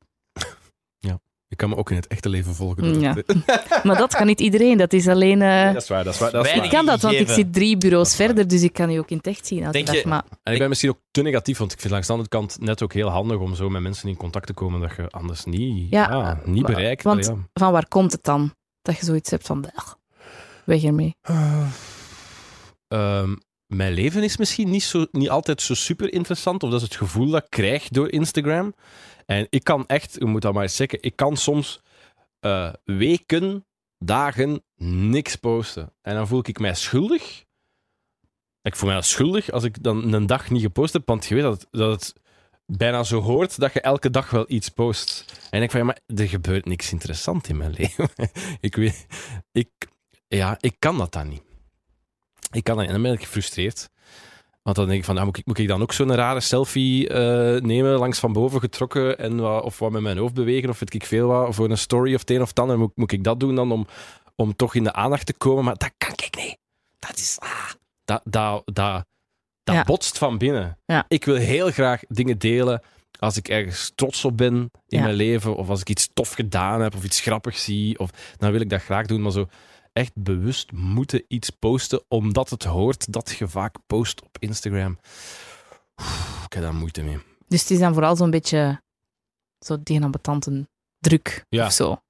Ik 1.49 1.57
kan 1.57 1.69
me 1.69 1.77
ook 1.77 1.91
in 1.91 1.97
het 1.97 2.07
echte 2.07 2.29
leven 2.29 2.55
volgen. 2.55 3.01
Ja. 3.01 3.17
Maar 3.85 3.97
dat 3.97 4.15
kan 4.15 4.27
niet 4.27 4.41
iedereen. 4.41 4.77
Dat 4.79 4.93
is 4.93 5.09
alleen... 5.09 5.43
eh, 5.43 5.49
Nee, 5.65 5.73
dat 5.73 5.83
is 5.83 5.89
waar. 5.89 6.05
Dat 6.05 6.15
is 6.15 6.21
waar, 6.21 6.31
dat 6.31 6.47
is 6.47 6.53
ik 6.53 6.71
kan 6.71 6.87
dat, 6.87 7.01
want 7.01 7.15
ik 7.15 7.29
zit 7.29 7.53
drie 7.53 7.77
bureaus 7.77 8.15
verder, 8.17 8.49
dus 8.49 8.63
ik 8.63 8.73
kan 8.73 8.91
je 8.91 8.99
ook 8.99 9.11
in 9.11 9.17
het 9.17 9.27
echt 9.27 9.47
zien. 9.47 9.59
elke 9.61 9.73
Denk 9.73 9.87
dag. 9.87 9.97
je- 9.97 10.09
Maar 10.09 10.25
En 10.43 10.53
ik 10.53 10.59
ben 10.59 10.69
misschien 10.69 10.91
ook 10.91 10.99
te 11.11 11.23
negatief, 11.23 11.59
want 11.59 11.73
ik 11.73 11.81
vind 11.81 11.93
langs 11.93 12.07
de 12.07 12.13
andere 12.13 12.31
kant 12.31 12.57
net 12.61 12.83
ook 12.83 12.93
heel 12.93 13.09
handig 13.09 13.39
om 13.39 13.55
zo 13.55 13.69
met 13.69 13.83
mensen 13.83 14.09
in 14.09 14.17
contact 14.17 14.47
te 14.47 14.53
komen 14.53 14.81
dat 14.81 14.97
je 14.97 15.09
anders 15.11 15.45
niet, 15.45 15.91
Ja, 15.91 16.11
ja, 16.11 16.41
niet 16.45 16.67
bereikt. 16.67 17.03
want- 17.03 17.25
Ja. 17.27 17.35
van 17.53 17.73
waar 17.73 17.89
komt 17.89 18.13
het 18.13 18.23
dan? 18.25 18.55
Dat 18.83 18.99
je 18.99 19.05
zoiets 19.05 19.31
hebt 19.31 19.47
van, 19.47 19.65
"Ugh, 19.77 19.93
weg 20.65 20.83
ermee. 20.85 21.15
Ehm, 22.89 23.35
mijn 23.67 23.93
leven 23.93 24.23
is 24.23 24.37
misschien 24.37 24.71
niet, 24.71 24.83
zo, 24.83 25.07
niet 25.13 25.31
altijd 25.31 25.63
zo 25.63 25.75
super 25.75 26.13
interessant, 26.13 26.63
of 26.63 26.71
dat 26.71 26.81
is 26.81 26.87
het 26.89 26.97
gevoel 26.97 27.31
dat 27.31 27.43
ik 27.43 27.51
krijg 27.51 27.89
door 27.89 28.11
Instagram. 28.11 28.75
En 29.27 29.47
ik 29.51 29.65
kan 29.65 29.87
echt, 29.87 30.15
je 30.19 30.25
moet 30.25 30.43
dat 30.43 30.55
maar 30.55 30.63
eens 30.63 30.77
checken, 30.77 31.03
ik 31.03 31.17
kan 31.17 31.37
soms 31.37 31.81
eh, 32.41 32.73
weken, 32.85 33.67
dagen 33.99 34.63
niks 35.11 35.37
posten. 35.37 35.93
En 36.03 36.15
dan 36.15 36.27
voel 36.27 36.43
ik 36.43 36.59
mij 36.59 36.75
schuldig. 36.75 37.45
Ik 38.63 38.77
voel 38.77 38.91
mij 38.91 39.03
schuldig 39.03 39.51
als 39.51 39.65
ik 39.65 39.83
dan 39.83 40.13
een 40.13 40.27
dag 40.27 40.51
niet 40.51 40.63
gepost 40.63 40.93
heb, 40.93 41.07
want 41.07 41.27
je 41.27 41.35
weet 41.35 41.43
dat 41.43 41.61
het, 41.61 41.69
dat 41.71 41.91
het 41.91 42.21
bijna 42.67 43.03
zo 43.03 43.21
hoort 43.21 43.61
dat 43.61 43.73
je 43.73 43.81
elke 43.81 44.11
dag 44.11 44.31
wel 44.31 44.45
iets 44.49 44.69
post. 44.69 45.39
En 45.51 45.63
ik 45.63 45.71
van, 45.71 45.81
ja, 45.81 45.87
maar 45.87 46.01
er 46.07 46.29
gebeurt 46.29 46.65
niks 46.65 46.93
interessant 46.93 47.49
in 47.49 47.57
mijn 47.57 47.75
leven. 47.79 48.09
ik 48.61 48.77
weet, 48.77 49.07
ik, 49.53 49.69
ja, 50.29 50.57
ik 50.61 50.77
kan 50.79 50.99
dat 50.99 51.13
dan 51.13 51.29
niet. 51.29 51.43
Ik 52.53 52.65
kan 52.65 52.77
dat 52.77 52.87
niet. 52.87 52.95
En 52.95 53.03
dan 53.03 53.03
ben 53.03 53.13
ik 53.13 53.25
gefrustreerd. 53.25 53.91
Want 54.67 54.79
dan 54.79 54.87
denk 54.87 54.99
ik 54.99 55.05
van, 55.05 55.15
nou, 55.15 55.27
moet, 55.27 55.39
ik, 55.39 55.47
moet 55.47 55.59
ik 55.59 55.69
dan 55.69 55.83
ook 55.83 55.93
zo'n 55.93 56.15
rare 56.15 56.41
selfie 56.41 57.09
eh, 57.09 57.61
nemen, 57.63 57.99
langs 57.99 58.19
van 58.19 58.33
boven 58.33 58.61
getrokken, 58.61 59.19
en 59.19 59.37
wat, 59.41 59.63
of 59.63 59.79
wat 59.79 59.91
met 59.91 60.03
mijn 60.03 60.19
hoofd 60.19 60.35
bewegen, 60.35 60.69
of 60.69 60.79
weet 60.79 60.95
ik 60.95 61.05
veel 61.05 61.27
wat, 61.29 61.55
voor 61.55 61.71
een 61.71 61.79
story 61.79 62.15
of 62.15 62.21
het 62.21 62.31
een 62.31 62.43
of 62.43 62.49
het 62.49 62.59
ander. 62.59 62.79
Moet, 62.79 62.97
moet 62.97 63.13
ik 63.13 63.25
dat 63.25 63.41
doen 63.41 63.55
dan 63.55 63.73
om, 63.73 63.87
om 64.37 64.57
toch 64.57 64.75
in 64.75 64.85
de 64.85 64.93
aandacht 64.93 65.27
te 65.27 65.33
komen? 65.35 65.65
Maar 65.65 65.77
dat 65.77 65.91
kan 65.99 66.13
ik 66.13 66.37
niet. 66.37 66.57
Dat 66.99 67.17
is... 67.17 67.37
Ah, 67.39 67.71
dat 68.05 68.21
dat, 68.25 68.63
dat, 68.65 69.05
dat 69.65 69.75
Ja. 69.75 69.85
botst 69.85 70.19
van 70.19 70.39
binnen. 70.39 70.79
Ja. 70.87 71.05
Ik 71.09 71.25
wil 71.25 71.37
heel 71.37 71.71
graag 71.71 72.01
dingen 72.09 72.39
delen 72.39 72.83
als 73.19 73.37
ik 73.37 73.49
ergens 73.49 73.93
trots 73.95 74.25
op 74.25 74.37
ben 74.37 74.55
in 74.55 74.99
Ja. 74.99 75.03
mijn 75.03 75.15
leven, 75.15 75.57
of 75.57 75.69
als 75.69 75.81
ik 75.81 75.89
iets 75.89 76.09
tof 76.15 76.33
gedaan 76.33 76.81
heb, 76.81 76.95
of 76.95 77.05
iets 77.05 77.21
grappigs 77.21 77.65
zie, 77.65 77.99
of, 77.99 78.11
dan 78.37 78.51
wil 78.53 78.61
ik 78.61 78.71
dat 78.71 78.83
graag 78.83 79.07
doen, 79.07 79.23
maar 79.23 79.33
zo 79.33 79.49
echt 79.97 80.13
bewust 80.15 80.73
moeten 80.73 81.25
iets 81.29 81.51
posten, 81.51 82.05
omdat 82.09 82.51
het 82.51 82.65
hoort 82.65 83.13
dat 83.13 83.31
je 83.31 83.49
vaak 83.49 83.77
post 83.87 84.23
op 84.23 84.37
Instagram. 84.39 84.99
Ik 86.45 86.53
heb 86.53 86.63
daar 86.63 86.75
moeite 86.75 87.03
mee. 87.03 87.19
Dus 87.49 87.61
het 87.61 87.71
is 87.71 87.79
dan 87.79 87.93
vooral 87.93 88.17
zo'n 88.17 88.31
beetje 88.31 88.83
zo 89.65 89.83
die 89.83 90.03
ambetante 90.03 90.69
druk 90.99 91.45
Ja. 91.49 91.67
of 91.67 91.73
zo. 91.73 92.01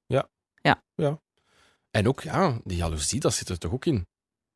En 1.90 2.08
ook, 2.08 2.20
ja, 2.22 2.60
die 2.64 2.76
jaloezie, 2.76 3.20
dat 3.20 3.34
zit 3.34 3.48
er 3.48 3.58
toch 3.58 3.72
ook 3.72 3.84
in. 3.86 4.06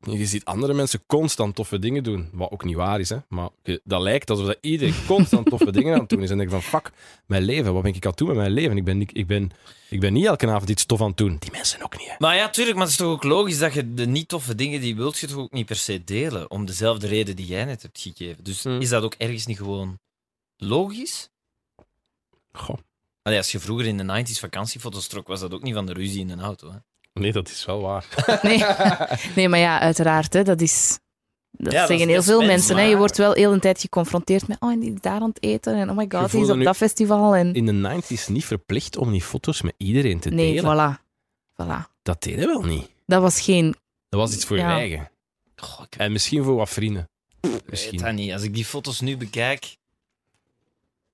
Je 0.01 0.25
ziet 0.25 0.45
andere 0.45 0.73
mensen 0.73 1.03
constant 1.07 1.55
toffe 1.55 1.79
dingen 1.79 2.03
doen, 2.03 2.29
wat 2.33 2.51
ook 2.51 2.63
niet 2.63 2.75
waar 2.75 2.99
is, 2.99 3.09
hè. 3.09 3.17
maar 3.29 3.49
je- 3.63 3.81
dat 3.83 4.01
lijkt 4.01 4.29
alsof 4.29 4.45
dat 4.45 4.57
iedereen 4.61 5.05
constant 5.07 5.45
toffe 5.45 5.71
dingen 5.77 5.93
aan 5.93 5.99
het 5.99 6.09
doen 6.09 6.21
is. 6.21 6.29
En 6.29 6.37
dan 6.37 6.47
denk 6.47 6.57
ik 6.57 6.61
van, 6.69 6.79
fuck, 6.81 6.91
mijn 7.25 7.43
leven, 7.43 7.73
wat 7.73 7.83
ben 7.83 7.93
ik 7.95 8.03
aan 8.03 8.09
het 8.09 8.19
doen 8.19 8.27
met 8.27 8.37
mijn 8.37 8.51
leven? 8.51 8.77
Ik 8.77 8.83
ben, 8.83 8.97
niet- 8.97 9.17
ik 9.17 9.27
ben, 9.27 9.51
ik 9.89 9.99
ben 9.99 10.13
niet 10.13 10.25
elke 10.25 10.47
avond 10.49 10.69
iets 10.69 10.85
tof 10.85 11.01
aan 11.01 11.07
het 11.07 11.17
doen. 11.17 11.35
Die 11.39 11.51
mensen 11.51 11.83
ook 11.83 11.97
niet, 11.97 12.07
hè. 12.09 12.15
Maar 12.17 12.35
ja, 12.35 12.49
tuurlijk, 12.49 12.75
maar 12.77 12.85
het 12.85 12.93
is 12.93 12.99
toch 12.99 13.11
ook 13.11 13.23
logisch 13.23 13.57
dat 13.57 13.73
je 13.73 13.93
de 13.93 14.05
niet 14.07 14.27
toffe 14.27 14.55
dingen 14.55 14.81
die 14.81 14.95
wilt 14.95 15.17
je 15.19 15.27
toch 15.27 15.37
ook 15.37 15.51
niet 15.51 15.65
per 15.65 15.75
se 15.75 16.03
delen, 16.03 16.51
om 16.51 16.65
dezelfde 16.65 17.07
reden 17.07 17.35
die 17.35 17.45
jij 17.45 17.65
net 17.65 17.81
hebt 17.81 17.99
gegeven. 17.99 18.43
Dus 18.43 18.63
Hmm. 18.63 18.79
is 18.81 18.89
dat 18.89 19.03
ook 19.03 19.13
ergens 19.17 19.45
niet 19.45 19.57
gewoon 19.57 19.99
logisch? 20.57 21.29
Goh. 22.51 22.77
Allee, 23.21 23.37
als 23.37 23.51
je 23.51 23.59
vroeger 23.59 23.85
in 23.85 23.97
de 23.97 24.03
90s 24.03 24.39
vakantiefoto's 24.39 25.07
trok, 25.07 25.27
was 25.27 25.39
dat 25.39 25.53
ook 25.53 25.63
niet 25.63 25.73
van 25.73 25.85
de 25.85 25.93
ruzie 25.93 26.19
in 26.21 26.29
een 26.29 26.41
auto. 26.41 26.71
Hè? 26.71 26.77
Nee, 27.13 27.31
dat 27.31 27.49
is 27.49 27.65
wel 27.65 27.81
waar. 27.81 28.05
Nee, 28.41 28.63
nee 29.35 29.49
maar 29.49 29.59
ja, 29.59 29.79
uiteraard. 29.79 30.33
Hè, 30.33 30.43
dat 30.43 30.61
is 30.61 30.99
Dat 31.51 31.73
Ja, 31.73 31.85
zeggen 31.85 32.07
heel 32.07 32.23
veel 32.23 32.37
mens, 32.39 32.51
mensen. 32.51 32.77
Hè. 32.77 32.83
Je 32.83 32.97
wordt 32.97 33.17
wel 33.17 33.33
heel 33.33 33.53
een 33.53 33.59
tijd 33.59 33.81
geconfronteerd 33.81 34.47
met 34.47 34.57
oh, 34.59 34.71
en 34.71 34.79
die 34.79 34.93
is 34.93 35.01
daar 35.01 35.21
aan 35.21 35.29
het 35.29 35.43
eten. 35.43 35.75
En 35.75 35.89
oh 35.89 35.97
my 35.97 36.05
god, 36.09 36.31
die 36.31 36.41
is 36.41 36.49
op 36.49 36.63
dat 36.63 36.77
festival. 36.77 37.35
En... 37.35 37.53
In 37.53 37.65
de 37.65 38.01
90s 38.03 38.25
niet 38.27 38.45
verplicht 38.45 38.97
om 38.97 39.11
die 39.11 39.21
foto's 39.21 39.61
met 39.61 39.73
iedereen 39.77 40.19
te 40.19 40.29
Nee, 40.29 40.53
delen. 40.61 40.97
voilà. 40.97 41.01
voilà. 41.63 41.91
Dat 42.01 42.23
deden 42.23 42.39
we 42.39 42.45
wel 42.45 42.61
niet. 42.63 42.89
Dat 43.05 43.21
was 43.21 43.41
geen... 43.41 43.75
Dat 44.09 44.19
was 44.19 44.33
iets 44.33 44.45
voor 44.45 44.57
je 44.57 44.63
eigen. 44.63 45.09
Goh, 45.55 45.85
ik 45.89 45.95
En 45.95 46.11
misschien 46.11 46.43
voor 46.43 46.55
wat 46.55 46.69
vrienden. 46.69 47.09
weet 47.41 47.69
Misschien. 47.69 47.99
dat 47.99 48.13
niet. 48.13 48.31
Als 48.33 48.43
ik 48.43 48.53
die 48.53 48.65
foto's 48.65 48.99
nu 48.99 49.17
bekijk, 49.17 49.77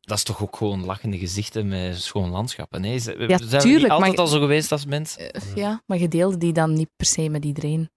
dat 0.07 0.17
is 0.17 0.23
toch 0.23 0.41
ook 0.41 0.55
gewoon 0.55 0.85
lachende 0.85 1.17
gezichten 1.17 1.67
met 1.67 2.01
schoon 2.01 2.29
landschappen. 2.29 2.81
Nee, 2.81 2.97
ze, 2.97 3.11
Ja, 3.27 3.37
zijn 3.37 3.49
we 3.49 3.57
tuurlijk, 3.57 3.81
niet 3.81 3.89
altijd 3.91 4.09
maar- 4.15 4.19
al 4.25 4.27
zo 4.27 4.39
geweest 4.39 4.71
als 4.71 4.85
mens? 4.85 5.17
eh, 5.17 5.55
ja, 5.55 5.81
maar 5.85 5.97
je 5.97 6.07
deelde 6.07 6.37
die 6.37 6.53
dan 6.53 6.73
niet 6.73 6.89
per 6.95 7.05
se 7.05 7.29
met 7.29 7.45
iedereen. 7.45 7.89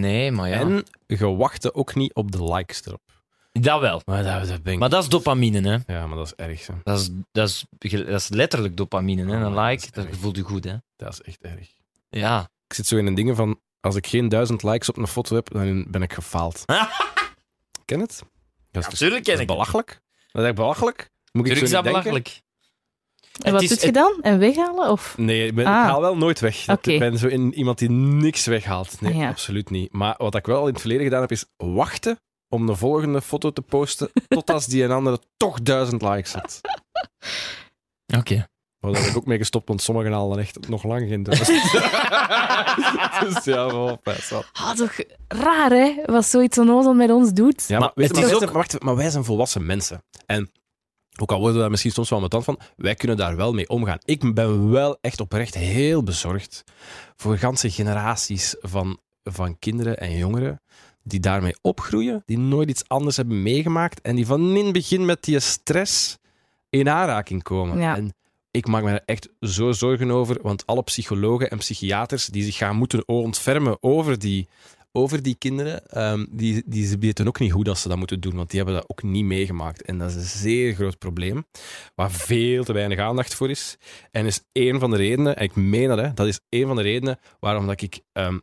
Nee, 0.00 0.30
maar 0.30 0.48
ja. 0.48 0.60
En 0.60 0.84
je 1.06 1.26
wachtte 1.36 1.74
ook 1.74 1.94
niet 1.94 2.14
op 2.14 2.32
de 2.32 2.44
likes 2.44 2.86
erop. 2.86 3.00
Dat 3.52 3.80
wel. 3.80 4.00
Maar 4.04 4.22
dat, 4.22 4.48
dat 4.48 4.62
ben 4.62 4.72
ik... 4.72 4.78
Maar 4.78 4.88
dat 4.88 5.02
is 5.02 5.08
dopamine, 5.08 5.60
hè. 5.86 5.94
Ja, 5.94 6.06
maar 6.06 6.16
dat 6.16 6.26
is 6.26 6.34
erg. 6.34 6.66
Hè. 6.66 6.74
Dat 6.82 7.00
is, 7.00 7.10
dat 7.32 7.48
is, 7.48 7.64
dat 7.90 8.20
is 8.20 8.28
letterlijk 8.28 8.76
dopamine, 8.76 9.24
hè. 9.36 9.44
Een 9.44 9.58
like, 9.60 9.86
dat 9.92 10.06
voelt 10.10 10.36
je 10.36 10.42
goed, 10.42 10.64
hè. 10.64 10.74
Dat 10.96 11.12
is 11.12 11.20
echt 11.22 11.40
erg. 11.40 11.68
Ja. 12.08 12.50
Ik 12.66 12.74
zit 12.74 12.86
zo 12.86 12.96
in 12.96 13.06
een 13.06 13.14
ding 13.14 13.36
van, 13.36 13.60
als 13.80 13.94
ik 13.94 14.06
geen 14.06 14.28
duizend 14.28 14.62
likes 14.62 14.88
op 14.88 14.96
een 14.96 15.06
foto 15.06 15.34
heb, 15.34 15.50
dan 15.52 15.86
ben 15.90 16.02
ik 16.02 16.12
gefaald. 16.12 16.64
Ken 17.84 18.00
het? 18.00 18.22
Dat 18.70 18.82
is, 18.84 18.88
Natuurlijk 18.90 19.24
dat 19.24 19.38
is 19.38 19.44
belachelijk. 19.44 20.00
Dat 20.32 20.42
is 20.42 20.48
echt 20.48 20.56
belachelijk. 20.56 21.10
Moet 21.36 21.46
ik 21.46 21.56
zo 21.56 21.64
is 21.64 21.70
dat 21.70 21.84
niet 21.84 21.92
denken? 21.92 22.10
belachelijk. 22.12 22.44
En 23.42 23.52
wat 23.52 23.62
is- 23.62 23.68
doet 23.68 23.82
je 23.82 23.92
dan? 23.92 24.18
En 24.20 24.38
weghalen? 24.38 24.90
Of... 24.90 25.14
Nee, 25.18 25.46
ik, 25.46 25.54
ben, 25.54 25.66
Ah. 25.66 25.82
ik 25.84 25.90
haal 25.90 26.00
wel 26.00 26.16
nooit 26.16 26.40
weg. 26.40 26.68
Oké. 26.68 26.90
Ik 26.92 26.98
ben 26.98 27.18
zo 27.18 27.26
in 27.26 27.54
iemand 27.54 27.78
die 27.78 27.90
niks 27.90 28.46
weghaalt. 28.46 29.00
Nee, 29.00 29.12
Ah, 29.12 29.18
ja. 29.18 29.28
absoluut 29.28 29.70
niet. 29.70 29.92
Maar 29.92 30.14
wat 30.18 30.34
ik 30.34 30.46
wel 30.46 30.60
in 30.66 30.72
het 30.72 30.80
verleden 30.80 31.04
gedaan 31.04 31.20
heb, 31.20 31.30
is 31.30 31.44
wachten 31.56 32.20
om 32.48 32.66
de 32.66 32.76
volgende 32.76 33.22
foto 33.22 33.50
te 33.52 33.62
posten, 33.62 34.10
tot 34.28 34.50
als 34.50 34.66
die 34.66 34.82
een 34.84 34.90
andere 34.90 35.18
toch 35.36 35.60
duizend 35.62 36.02
likes 36.02 36.32
had. 36.32 36.60
Oké. 38.16 38.46
Maar 38.80 38.92
daar 38.92 39.00
heb 39.02 39.10
ik 39.10 39.16
ook 39.16 39.26
mee 39.26 39.38
gestopt, 39.38 39.68
want 39.68 39.82
sommigen 39.82 40.12
halen 40.12 40.38
echt 40.38 40.68
nog 40.68 40.82
lang 40.84 41.08
geen 41.08 41.22
duizend. 41.22 41.62
dus 43.34 43.44
ja, 43.44 43.66
wel, 43.66 43.98
best 44.02 44.30
wel. 44.30 44.44
Ah, 44.52 44.70
toch 44.70 44.92
raar, 45.28 45.70
hè? 45.70 45.94
Wat 46.04 46.26
zoiets 46.26 46.58
onnozel 46.58 46.94
met 46.94 47.10
ons 47.10 47.32
doet. 47.32 47.64
Ja, 47.68 47.78
maar, 47.78 47.80
Maar 47.80 47.92
weet 47.94 48.04
het 48.08 48.14
maar, 48.16 48.22
is 48.24 48.30
wij 48.30 48.36
ook- 48.38 48.42
zijn, 48.42 48.56
wacht, 48.56 48.82
maar 48.82 48.96
wij 48.96 49.10
zijn 49.10 49.24
volwassen 49.24 49.66
mensen. 49.66 50.02
En 50.26 50.50
ook 51.20 51.32
al 51.32 51.38
worden 51.38 51.54
we 51.54 51.60
daar 51.60 51.70
misschien 51.70 51.92
soms 51.92 52.10
wel 52.10 52.28
tand 52.28 52.44
van, 52.44 52.58
wij 52.76 52.94
kunnen 52.94 53.16
daar 53.16 53.36
wel 53.36 53.52
mee 53.52 53.68
omgaan. 53.68 53.98
Ik 54.04 54.34
ben 54.34 54.70
wel 54.70 54.98
echt 55.00 55.20
oprecht 55.20 55.54
heel 55.54 56.02
bezorgd 56.02 56.64
voor 57.16 57.38
ganse 57.38 57.70
generaties 57.70 58.56
van, 58.60 58.98
van 59.22 59.58
kinderen 59.58 59.98
en 59.98 60.16
jongeren 60.16 60.60
die 61.02 61.20
daarmee 61.20 61.54
opgroeien, 61.62 62.22
die 62.24 62.38
nooit 62.38 62.68
iets 62.68 62.88
anders 62.88 63.16
hebben 63.16 63.42
meegemaakt 63.42 64.00
en 64.00 64.16
die 64.16 64.26
van 64.26 64.56
in 64.56 64.64
het 64.64 64.72
begin 64.72 65.04
met 65.04 65.24
die 65.24 65.40
stress 65.40 66.18
in 66.70 66.88
aanraking 66.88 67.42
komen. 67.42 67.78
Ja. 67.78 67.96
En 67.96 68.14
ik 68.50 68.66
maak 68.66 68.82
me 68.82 68.90
er 68.90 69.02
echt 69.04 69.28
zo 69.40 69.72
zorgen 69.72 70.10
over, 70.10 70.38
want 70.42 70.66
alle 70.66 70.82
psychologen 70.82 71.50
en 71.50 71.58
psychiaters 71.58 72.26
die 72.26 72.44
zich 72.44 72.56
gaan 72.56 72.76
moeten 72.76 73.08
ontfermen 73.08 73.76
over 73.80 74.18
die, 74.18 74.48
over 74.96 75.22
die 75.22 75.34
kinderen, 75.38 75.86
ehm, 75.86 76.26
die, 76.30 76.62
die 76.66 76.86
ze 76.86 76.98
weten 76.98 77.26
ook 77.26 77.38
niet 77.40 77.50
hoe 77.50 77.64
dat 77.64 77.78
ze 77.78 77.88
dat 77.88 77.96
moeten 77.98 78.20
doen, 78.20 78.34
want 78.36 78.50
die 78.50 78.60
hebben 78.60 78.76
dat 78.80 78.88
ook 78.90 79.02
niet 79.02 79.24
meegemaakt. 79.24 79.82
En 79.82 79.98
dat 79.98 80.10
is 80.10 80.16
een 80.16 80.22
zeer 80.22 80.74
groot 80.74 80.98
probleem, 80.98 81.44
waar 81.94 82.10
veel 82.10 82.64
te 82.64 82.72
weinig 82.72 82.98
aandacht 82.98 83.34
voor 83.34 83.50
is. 83.50 83.76
En 84.10 84.26
is 84.26 84.42
één 84.52 84.78
van 84.80 84.90
de 84.90 84.96
redenen, 84.96 85.36
en 85.36 85.44
ik 85.44 85.54
meen 85.56 85.88
dat, 85.88 85.98
hè, 85.98 86.14
dat 86.14 86.26
is 86.26 86.40
één 86.48 86.66
van 86.66 86.76
de 86.76 86.82
redenen 86.82 87.18
waarom 87.40 87.66
dat 87.66 87.80
ik 87.80 88.00
ehm 88.12 88.38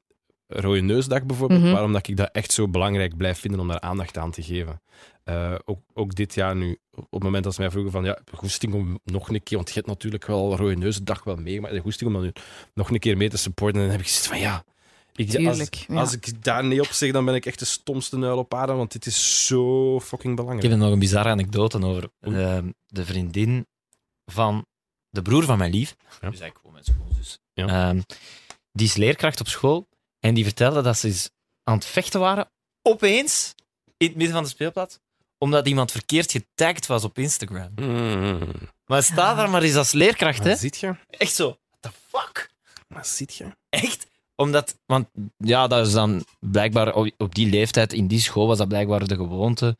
Rode 0.47 0.82
Neusdag 0.82 1.24
bijvoorbeeld, 1.26 1.62
Mhm. 1.62 1.72
waarom 1.72 1.93
dat 1.93 2.08
ik 2.08 2.18
dat 2.18 2.30
echt 2.32 2.51
zo 2.51 2.68
belangrijk 2.70 3.18
blijf 3.18 3.39
vinden 3.39 3.60
om 3.60 3.68
daar 3.68 3.80
aandacht 3.80 4.18
aan 4.18 4.32
te 4.32 4.43
geven. 4.43 4.82
Eh, 5.24 5.56
ook, 5.66 5.80
ook 5.93 6.16
dit 6.16 6.34
jaar 6.34 6.56
nu, 6.56 6.78
op 6.91 7.12
het 7.12 7.24
moment 7.24 7.43
dat 7.43 7.54
ze 7.54 7.62
mij 7.62 7.70
vroegen 7.72 7.91
van, 7.91 8.04
ja, 8.04 8.20
goesting 8.34 8.74
om 8.74 8.99
nog 9.04 9.30
een 9.30 9.43
keer, 9.43 9.58
want 9.58 9.68
je 9.70 9.76
hebt 9.76 9.88
natuurlijk 9.88 10.26
wel 10.26 10.56
Rode 10.56 10.76
Neusdag 10.76 11.24
wel 11.24 11.36
mee, 11.36 11.62
maar 11.62 11.72
de 11.72 11.80
goesting 11.80 12.10
om 12.10 12.16
dat 12.16 12.24
nu 12.26 12.32
nog 12.74 12.89
een 12.89 12.99
keer 12.99 13.18
mee 13.18 13.30
te 13.30 13.38
supporten, 13.38 13.76
en 13.82 13.82
dan 13.88 13.91
heb 13.95 14.06
ik 14.06 14.12
gezegd 14.12 14.28
van, 14.28 14.39
ja, 14.39 14.64
ik, 15.16 15.30
Tuurlijk, 15.30 15.59
als, 15.59 15.86
ja. 15.88 15.95
als 15.99 16.14
ik 16.14 16.43
daar 16.43 16.64
nee 16.66 16.80
op 16.82 16.86
zeg, 16.88 17.11
dan 17.11 17.26
ben 17.26 17.36
ik 17.36 17.45
echt 17.45 17.59
de 17.59 17.66
stomste 17.66 18.18
nuil 18.18 18.38
op 18.38 18.53
aarde, 18.53 18.74
want 18.74 18.91
dit 18.91 19.05
is 19.05 19.45
zo 19.45 19.99
fucking 19.99 20.30
Ik 20.32 20.36
belangrijk. 20.39 20.72
heb 20.72 20.80
nog 20.82 20.91
een 20.91 20.99
bizarre 20.99 21.30
anekdote 21.30 21.86
over 21.86 22.09
Oei. 22.28 22.38
eh, 22.43 22.57
de 22.88 23.05
vriendin 23.05 23.68
van 24.26 24.66
de 25.09 25.22
broer 25.22 25.43
van 25.43 25.57
mijn 25.57 25.72
lief. 25.72 25.95
Ja. 25.99 26.05
Dus 26.30 26.39
eigenlijk 26.39 26.57
gewoon 26.57 26.72
mijn 26.74 26.86
schoolzus. 26.86 27.39
Ja. 27.53 27.68
Ehm, 27.89 28.01
die 28.72 28.88
is 28.88 28.95
leerkracht 28.95 29.39
op 29.39 29.47
school 29.47 29.88
en 30.20 30.34
die 30.34 30.43
vertelde 30.43 30.82
dat 30.82 30.97
ze 30.97 31.07
eens 31.07 31.30
aan 31.64 31.76
het 31.76 31.86
vechten 31.86 32.20
waren, 32.20 32.49
opeens, 32.82 33.53
in 33.97 34.07
het 34.07 34.16
midden 34.16 34.36
van 34.36 34.43
de 34.43 34.49
speelplaats, 34.49 34.99
omdat 35.38 35.68
iemand 35.68 35.91
verkeerd 35.91 36.32
getagd 36.32 36.86
was 36.86 37.03
op 37.03 37.18
Instagram. 37.18 37.72
Mm. 37.76 38.39
Maar 38.86 39.03
sta 39.03 39.36
daar 39.36 39.49
maar 39.49 39.61
eens 39.61 39.76
als 39.76 39.91
leerkracht, 39.91 40.43
hè? 40.43 40.55
Ziet 40.55 40.78
je? 40.78 40.95
Echt 41.09 41.36
zo, 41.36 41.45
what 41.47 41.78
the 41.80 41.91
fuck? 42.09 42.49
Maar 42.88 43.05
ziet 43.05 43.36
je? 43.36 43.45
Echt? 43.70 44.07
Omdat, 44.36 44.80
want 44.86 45.08
ja, 45.38 45.68
dat 45.68 45.88
is 45.88 45.94
dan 45.94 46.24
blijkbaar 46.40 46.94
op 47.18 47.36
die 47.36 47.50
leeftijd, 47.50 47.94
in 47.94 48.08
die 48.08 48.20
school 48.20 48.48
was 48.48 48.58
dat 48.58 48.68
blijkbaar 48.68 49.08
de 49.08 49.16
gewoonte. 49.16 49.78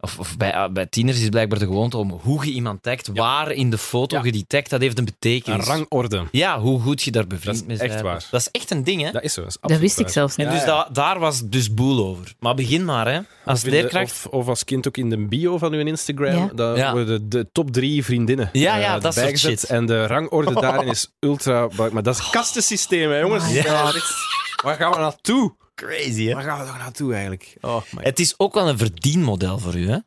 Of, 0.00 0.18
of 0.18 0.36
bij, 0.36 0.54
ah, 0.54 0.72
bij 0.72 0.86
tieners 0.86 1.16
is 1.16 1.22
het 1.22 1.30
blijkbaar 1.30 1.58
de 1.58 1.64
gewoonte 1.64 1.96
om 1.96 2.10
hoe 2.22 2.44
je 2.46 2.52
iemand 2.52 2.82
tagt, 2.82 3.10
waar 3.14 3.50
in 3.50 3.70
de 3.70 3.78
foto 3.78 4.16
Ja. 4.16 4.22
je 4.24 4.32
die 4.32 4.44
tagt, 4.46 4.70
dat 4.70 4.80
heeft 4.80 4.98
een 4.98 5.04
Een 5.06 5.12
betekenis. 5.20 5.66
rangorde. 5.66 6.24
Ja, 6.30 6.60
hoe 6.60 6.80
goed 6.80 7.02
je 7.02 7.10
daar 7.10 7.26
bevriend 7.26 7.58
Dat 7.58 7.68
is 7.70 7.78
mee 7.78 7.78
echt 7.88 7.88
bent. 8.02 8.06
waar. 8.06 8.26
Dat 8.30 8.40
is 8.40 8.48
echt 8.50 8.70
een 8.70 8.84
ding, 8.84 9.02
hè? 9.02 9.10
Dat 9.10 9.22
is 9.22 9.32
zo. 9.32 9.40
Dat, 9.42 9.50
is 9.50 9.56
Dat 9.60 9.78
wist 9.78 9.98
ik 9.98 10.08
zelfs 10.08 10.36
niet. 10.36 10.46
en 10.46 10.52
dus 10.52 10.62
Ja, 10.62 10.66
ja. 10.68 10.84
da- 10.84 10.88
daar 10.92 11.18
was 11.18 11.40
dus 11.48 11.74
boel 11.74 12.06
over. 12.06 12.34
Maar 12.38 12.54
begin 12.54 12.84
maar, 12.84 13.06
hè? 13.12 13.20
Als 13.44 13.58
Of 13.58 13.64
de- 13.64 13.70
leerkracht. 13.70 14.10
of, 14.10 14.26
of 14.26 14.48
als 14.48 14.64
kind 14.64 14.86
ook 14.88 14.96
in 14.96 15.10
de 15.10 15.16
bio 15.26 15.58
van 15.58 15.72
uw 15.72 15.86
Instagram. 15.86 16.50
Ja. 16.56 16.92
worden 16.92 17.28
de 17.28 17.46
top 17.52 17.70
drie 17.72 18.04
vriendinnen 18.04 18.48
Ja, 18.52 18.74
eh, 18.76 18.82
ja, 18.82 18.98
dat 18.98 19.02
soort 19.14 19.24
bijgezet. 19.24 19.58
shit. 19.60 19.70
En 19.70 19.86
de 19.86 20.06
rangorde 20.06 20.52
daarin 20.60 20.88
is 20.88 21.12
ultra... 21.18 21.68
Maar 21.92 22.02
dat 22.02 22.18
is 22.18 22.30
kastensysteem, 22.30 23.10
hè, 23.10 23.18
jongens. 23.18 23.44
my 23.48 23.54
Ja, 23.54 23.84
dat 23.84 23.94
is- 23.94 24.14
Waar 24.62 24.76
gaan 24.76 24.90
we 24.90 24.98
naartoe? 24.98 25.54
Crazy, 25.80 26.26
hè? 26.26 26.34
Waar 26.34 26.42
gaan 26.42 26.58
we 26.58 26.66
toch 26.66 26.78
naartoe, 26.78 27.12
eigenlijk? 27.12 27.56
Oh, 27.60 27.82
my 27.90 28.02
Het 28.02 28.18
is 28.18 28.34
ook 28.38 28.54
wel 28.54 28.68
een 28.68 28.78
verdienmodel 28.78 29.58
voor 29.58 29.74
u, 29.74 29.88
hè? 29.90 29.98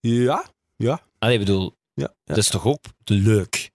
Ja, 0.00 0.44
ja, 0.76 1.00
Allee, 1.18 1.34
ik 1.34 1.40
bedoel, 1.40 1.76
ja. 1.94 2.04
Ja, 2.04 2.14
dat 2.24 2.36
is 2.36 2.48
toch 2.48 2.66
ook 2.66 2.84
leuk, 3.04 3.70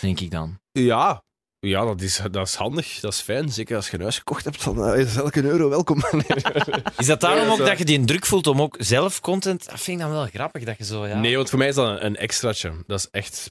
denk 0.00 0.20
ik 0.20 0.30
dan. 0.30 0.58
ja. 0.72 1.22
Ja, 1.66 1.84
dat 1.84 2.00
is, 2.00 2.20
dat 2.30 2.46
is 2.46 2.54
handig. 2.54 3.00
Dat 3.00 3.12
is 3.12 3.20
fijn. 3.20 3.48
Zeker 3.48 3.76
als 3.76 3.88
je 3.90 3.96
een 3.96 4.02
huis 4.02 4.18
gekocht 4.18 4.44
hebt, 4.44 4.64
dan 4.64 4.84
eh, 4.84 5.00
is 5.00 5.16
elke 5.16 5.42
euro 5.42 5.68
welkom. 5.68 6.02
Is 6.98 7.06
dat 7.06 7.20
daarom 7.20 7.50
ook 7.50 7.58
dat 7.66 7.78
je 7.78 7.84
die 7.84 8.04
druk 8.04 8.26
voelt 8.26 8.46
om 8.46 8.60
ook 8.62 8.76
zelf 8.78 9.20
content... 9.20 9.64
Dat 9.70 9.80
vind 9.80 10.00
ik 10.00 10.02
dan 10.06 10.12
wel 10.12 10.26
grappig, 10.26 10.64
dat 10.64 10.78
je 10.78 10.84
zo... 10.84 11.06
Ja. 11.06 11.18
Nee, 11.18 11.36
want 11.36 11.48
voor 11.50 11.58
mij 11.58 11.68
is 11.68 11.74
dat 11.74 11.88
een, 11.88 12.06
een 12.06 12.16
extraatje. 12.16 12.72
Dat 12.86 12.98
is 12.98 13.08
echt... 13.10 13.50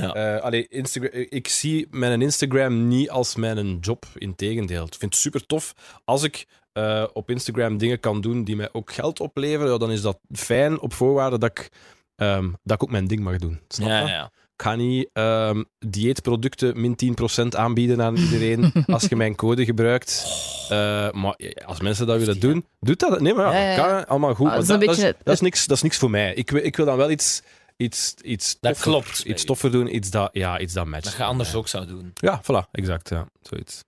Ja. 0.00 0.12
Eh, 0.14 0.42
allee, 0.42 0.66
Instagram, 0.68 1.26
ik 1.28 1.48
zie 1.48 1.86
mijn 1.90 2.22
Instagram 2.22 2.88
niet 2.88 3.10
als 3.10 3.36
mijn 3.36 3.78
job. 3.78 4.06
Integendeel. 4.14 4.84
Ik 4.84 4.94
vind 4.94 5.12
het 5.12 5.22
super 5.22 5.46
tof. 5.46 5.74
Als 6.04 6.22
ik 6.22 6.46
eh, 6.72 7.04
op 7.12 7.30
Instagram 7.30 7.78
dingen 7.78 8.00
kan 8.00 8.20
doen 8.20 8.44
die 8.44 8.56
mij 8.56 8.68
ook 8.72 8.92
geld 8.92 9.20
opleveren, 9.20 9.72
ja, 9.72 9.78
dan 9.78 9.90
is 9.90 10.02
dat 10.02 10.18
fijn 10.32 10.80
op 10.80 10.92
voorwaarde 10.92 11.38
dat 11.38 11.50
ik, 11.50 11.68
ehm, 12.16 12.50
dat 12.62 12.76
ik 12.76 12.82
ook 12.82 12.90
mijn 12.90 13.06
ding 13.06 13.20
mag 13.20 13.38
doen. 13.38 13.60
Snap 13.68 13.88
ja, 13.88 14.00
je? 14.00 14.06
ja. 14.06 14.30
Ik 14.54 14.64
ga 14.64 14.74
niet 14.74 15.08
ehm, 15.12 15.62
dieetproducten 15.78 16.80
min 16.80 16.96
10% 16.96 17.56
aanbieden 17.56 18.02
aan 18.02 18.16
iedereen 18.16 18.72
als 18.86 19.04
je 19.04 19.16
mijn 19.16 19.34
code 19.34 19.64
gebruikt. 19.64 20.26
Eh, 20.68 21.10
maar 21.10 21.36
als 21.64 21.80
mensen 21.80 22.06
dat 22.06 22.18
willen 22.18 22.40
doen, 22.40 22.64
doe 22.80 22.96
dat. 22.96 23.20
Nee, 23.20 23.34
maar 23.34 23.54
ja, 23.54 23.76
kan 23.76 24.06
allemaal 24.06 24.34
goed. 24.34 24.46
Maar 24.46 24.54
dat 24.54 24.62
is 24.62 24.86
dat, 24.86 24.96
is, 24.96 25.12
dat, 25.24 25.34
is 25.34 25.40
niks, 25.40 25.66
dat 25.66 25.76
is 25.76 25.82
niks 25.82 25.96
voor 25.96 26.10
mij. 26.10 26.34
Ik, 26.34 26.50
ik 26.50 26.76
wil 26.76 26.86
dan 26.86 26.96
wel 26.96 27.10
iets, 27.10 27.42
iets, 27.82 28.14
iets, 28.22 28.56
Dat 28.60 28.72
toffer- 28.72 28.90
klopt. 28.90 29.18
iets 29.18 29.44
toffer 29.44 29.70
doen, 29.70 29.94
iets 29.94 30.10
dat, 30.10 30.28
ja, 30.32 30.58
iets 30.58 30.72
dat 30.72 30.86
matcht. 30.86 31.04
Dat 31.04 31.16
je 31.16 31.24
anders 31.24 31.54
ook 31.54 31.68
zou 31.68 31.86
doen. 31.86 32.10
Ja, 32.14 32.40
voilà, 32.42 32.70
exact. 32.72 33.08
Ja, 33.08 33.26
zoiets. 33.42 33.80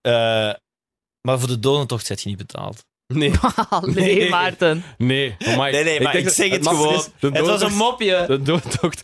Eh, 0.00 0.12
maar 1.20 1.38
voor 1.38 1.48
de 1.48 1.58
donentocht 1.58 2.06
zet 2.06 2.20
je 2.22 2.28
niet 2.28 2.38
betaald. 2.38 2.86
Nee, 3.14 3.30
nee, 3.80 3.94
Nee. 4.18 4.28
Maarten. 4.28 4.84
nee. 4.98 5.36
amai. 5.46 5.72
Nee, 5.72 5.84
nee, 5.84 6.00
maar 6.00 6.12
denk 6.12 6.26
ik 6.26 6.32
zeg 6.34 6.50
het 6.50 6.68
gewoon. 6.68 6.94
is, 6.94 7.08
Het 7.20 7.38
was 7.46 7.62
een 7.62 7.74
mopje. 7.74 8.24
De 8.26 8.42
doodtocht. 8.42 9.02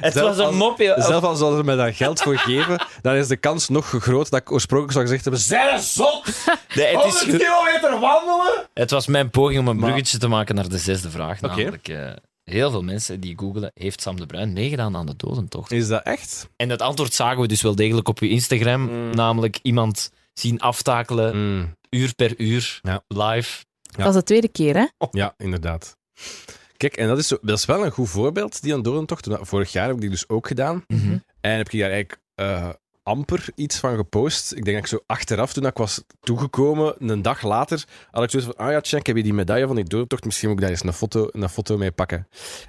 Het 0.00 0.12
zelf 0.12 0.28
was 0.28 0.38
een 0.38 0.44
als- 0.44 0.54
mopje. 0.54 0.94
Zelf 0.98 1.24
al 1.24 1.34
zouden 1.36 1.58
ze 1.58 1.64
mij 1.64 1.76
daar 1.76 1.94
geld 1.94 2.20
voor 2.22 2.38
geven, 2.38 2.86
dan 3.02 3.14
is 3.14 3.26
de 3.28 3.36
kans 3.36 3.68
nog 3.68 3.86
groot 3.86 4.30
dat 4.30 4.40
ik 4.40 4.52
oorspronkelijk 4.52 4.92
zou 4.96 5.04
gezegd 5.04 5.22
hebben: 5.24 5.42
Zij 5.42 5.78
zot! 5.78 6.26
Nee, 6.74 6.96
het, 6.96 7.04
is, 7.14 7.20
kilometer 7.22 7.98
wandelen! 8.00 8.68
het 8.74 8.90
was 8.90 9.06
mijn 9.06 9.30
poging 9.30 9.58
om 9.60 9.68
een 9.68 9.76
Maar- 9.76 9.84
bruggetje 9.90 10.18
te 10.18 10.28
maken 10.28 10.54
naar 10.54 10.68
de 10.68 10.78
zesde 10.78 11.10
vraag. 11.10 11.36
Oké. 11.42 11.46
Namelijk, 11.46 11.88
eh, 11.88 12.10
heel 12.44 12.70
veel 12.70 12.82
mensen 12.82 13.20
die 13.20 13.38
googelen, 13.38 13.70
heeft 13.74 14.00
Sam 14.00 14.16
de 14.16 14.26
Bruin 14.26 14.52
meegedaan 14.52 14.96
aan 14.96 15.06
de 15.06 15.16
dodentocht? 15.16 15.72
Is 15.72 15.88
dat 15.88 16.02
echt? 16.02 16.48
En 16.56 16.68
het 16.68 16.82
antwoord 16.82 17.14
zagen 17.14 17.40
we 17.40 17.46
dus 17.48 17.62
wel 17.62 17.74
degelijk 17.74 18.08
op 18.08 18.18
uw 18.18 18.28
Instagram. 18.28 18.80
Mm. 18.80 19.10
Namelijk 19.14 19.58
iemand 19.62 20.10
zien 20.32 20.60
aftakelen, 20.60 21.36
Mm, 21.36 21.74
uur 21.90 22.14
per 22.14 22.34
uur, 22.40 22.78
Ja. 22.82 23.02
live. 23.08 23.64
Ja. 23.82 24.04
Dat 24.04 24.08
is 24.08 24.14
de 24.20 24.22
tweede 24.22 24.48
keer, 24.48 24.76
hè? 24.76 24.86
ja, 25.10 25.34
inderdaad. 25.38 25.96
Kijk, 26.76 26.96
en 26.96 27.08
dat 27.08 27.18
is, 27.18 27.26
zo, 27.26 27.38
dat 27.42 27.58
is 27.58 27.64
wel 27.64 27.84
een 27.84 27.90
goed 27.90 28.08
voorbeeld, 28.08 28.62
die 28.62 28.74
aan 28.74 28.82
dodentocht. 28.82 29.26
Vorig 29.30 29.72
jaar 29.72 29.86
heb 29.86 29.94
ik 29.94 30.00
die 30.00 30.10
dus 30.10 30.28
ook 30.28 30.46
gedaan. 30.46 30.84
Mhm. 30.86 31.18
En 31.40 31.56
heb 31.56 31.68
ik 31.70 31.80
daar 31.80 31.90
eigenlijk 31.90 32.20
eh, 32.34 32.68
amper 33.04 33.46
iets 33.54 33.78
van 33.78 33.96
gepost. 33.96 34.52
Ik 34.52 34.64
denk 34.64 34.76
dat 34.76 34.84
ik 34.84 34.90
zo 34.90 35.04
achteraf, 35.06 35.52
toen 35.52 35.66
ik 35.66 35.76
was 35.76 36.02
toegekomen, 36.20 36.94
een 36.98 37.22
dag 37.22 37.42
later, 37.42 37.84
had 38.10 38.22
ik 38.22 38.30
zoiets 38.30 38.50
van, 38.54 38.66
ah 38.66 38.72
ja, 38.72 38.80
check, 38.82 39.06
heb 39.06 39.16
je 39.16 39.22
die 39.22 39.34
medaille 39.34 39.66
van 39.66 39.76
die 39.76 39.84
dodentocht? 39.84 40.24
Misschien 40.24 40.48
moet 40.48 40.56
ik 40.56 40.62
daar 40.62 40.72
eens 40.72 40.84
een 40.84 40.92
foto, 40.92 41.28
een 41.32 41.48
foto 41.48 41.76
mee 41.76 41.92
pakken. 41.92 42.28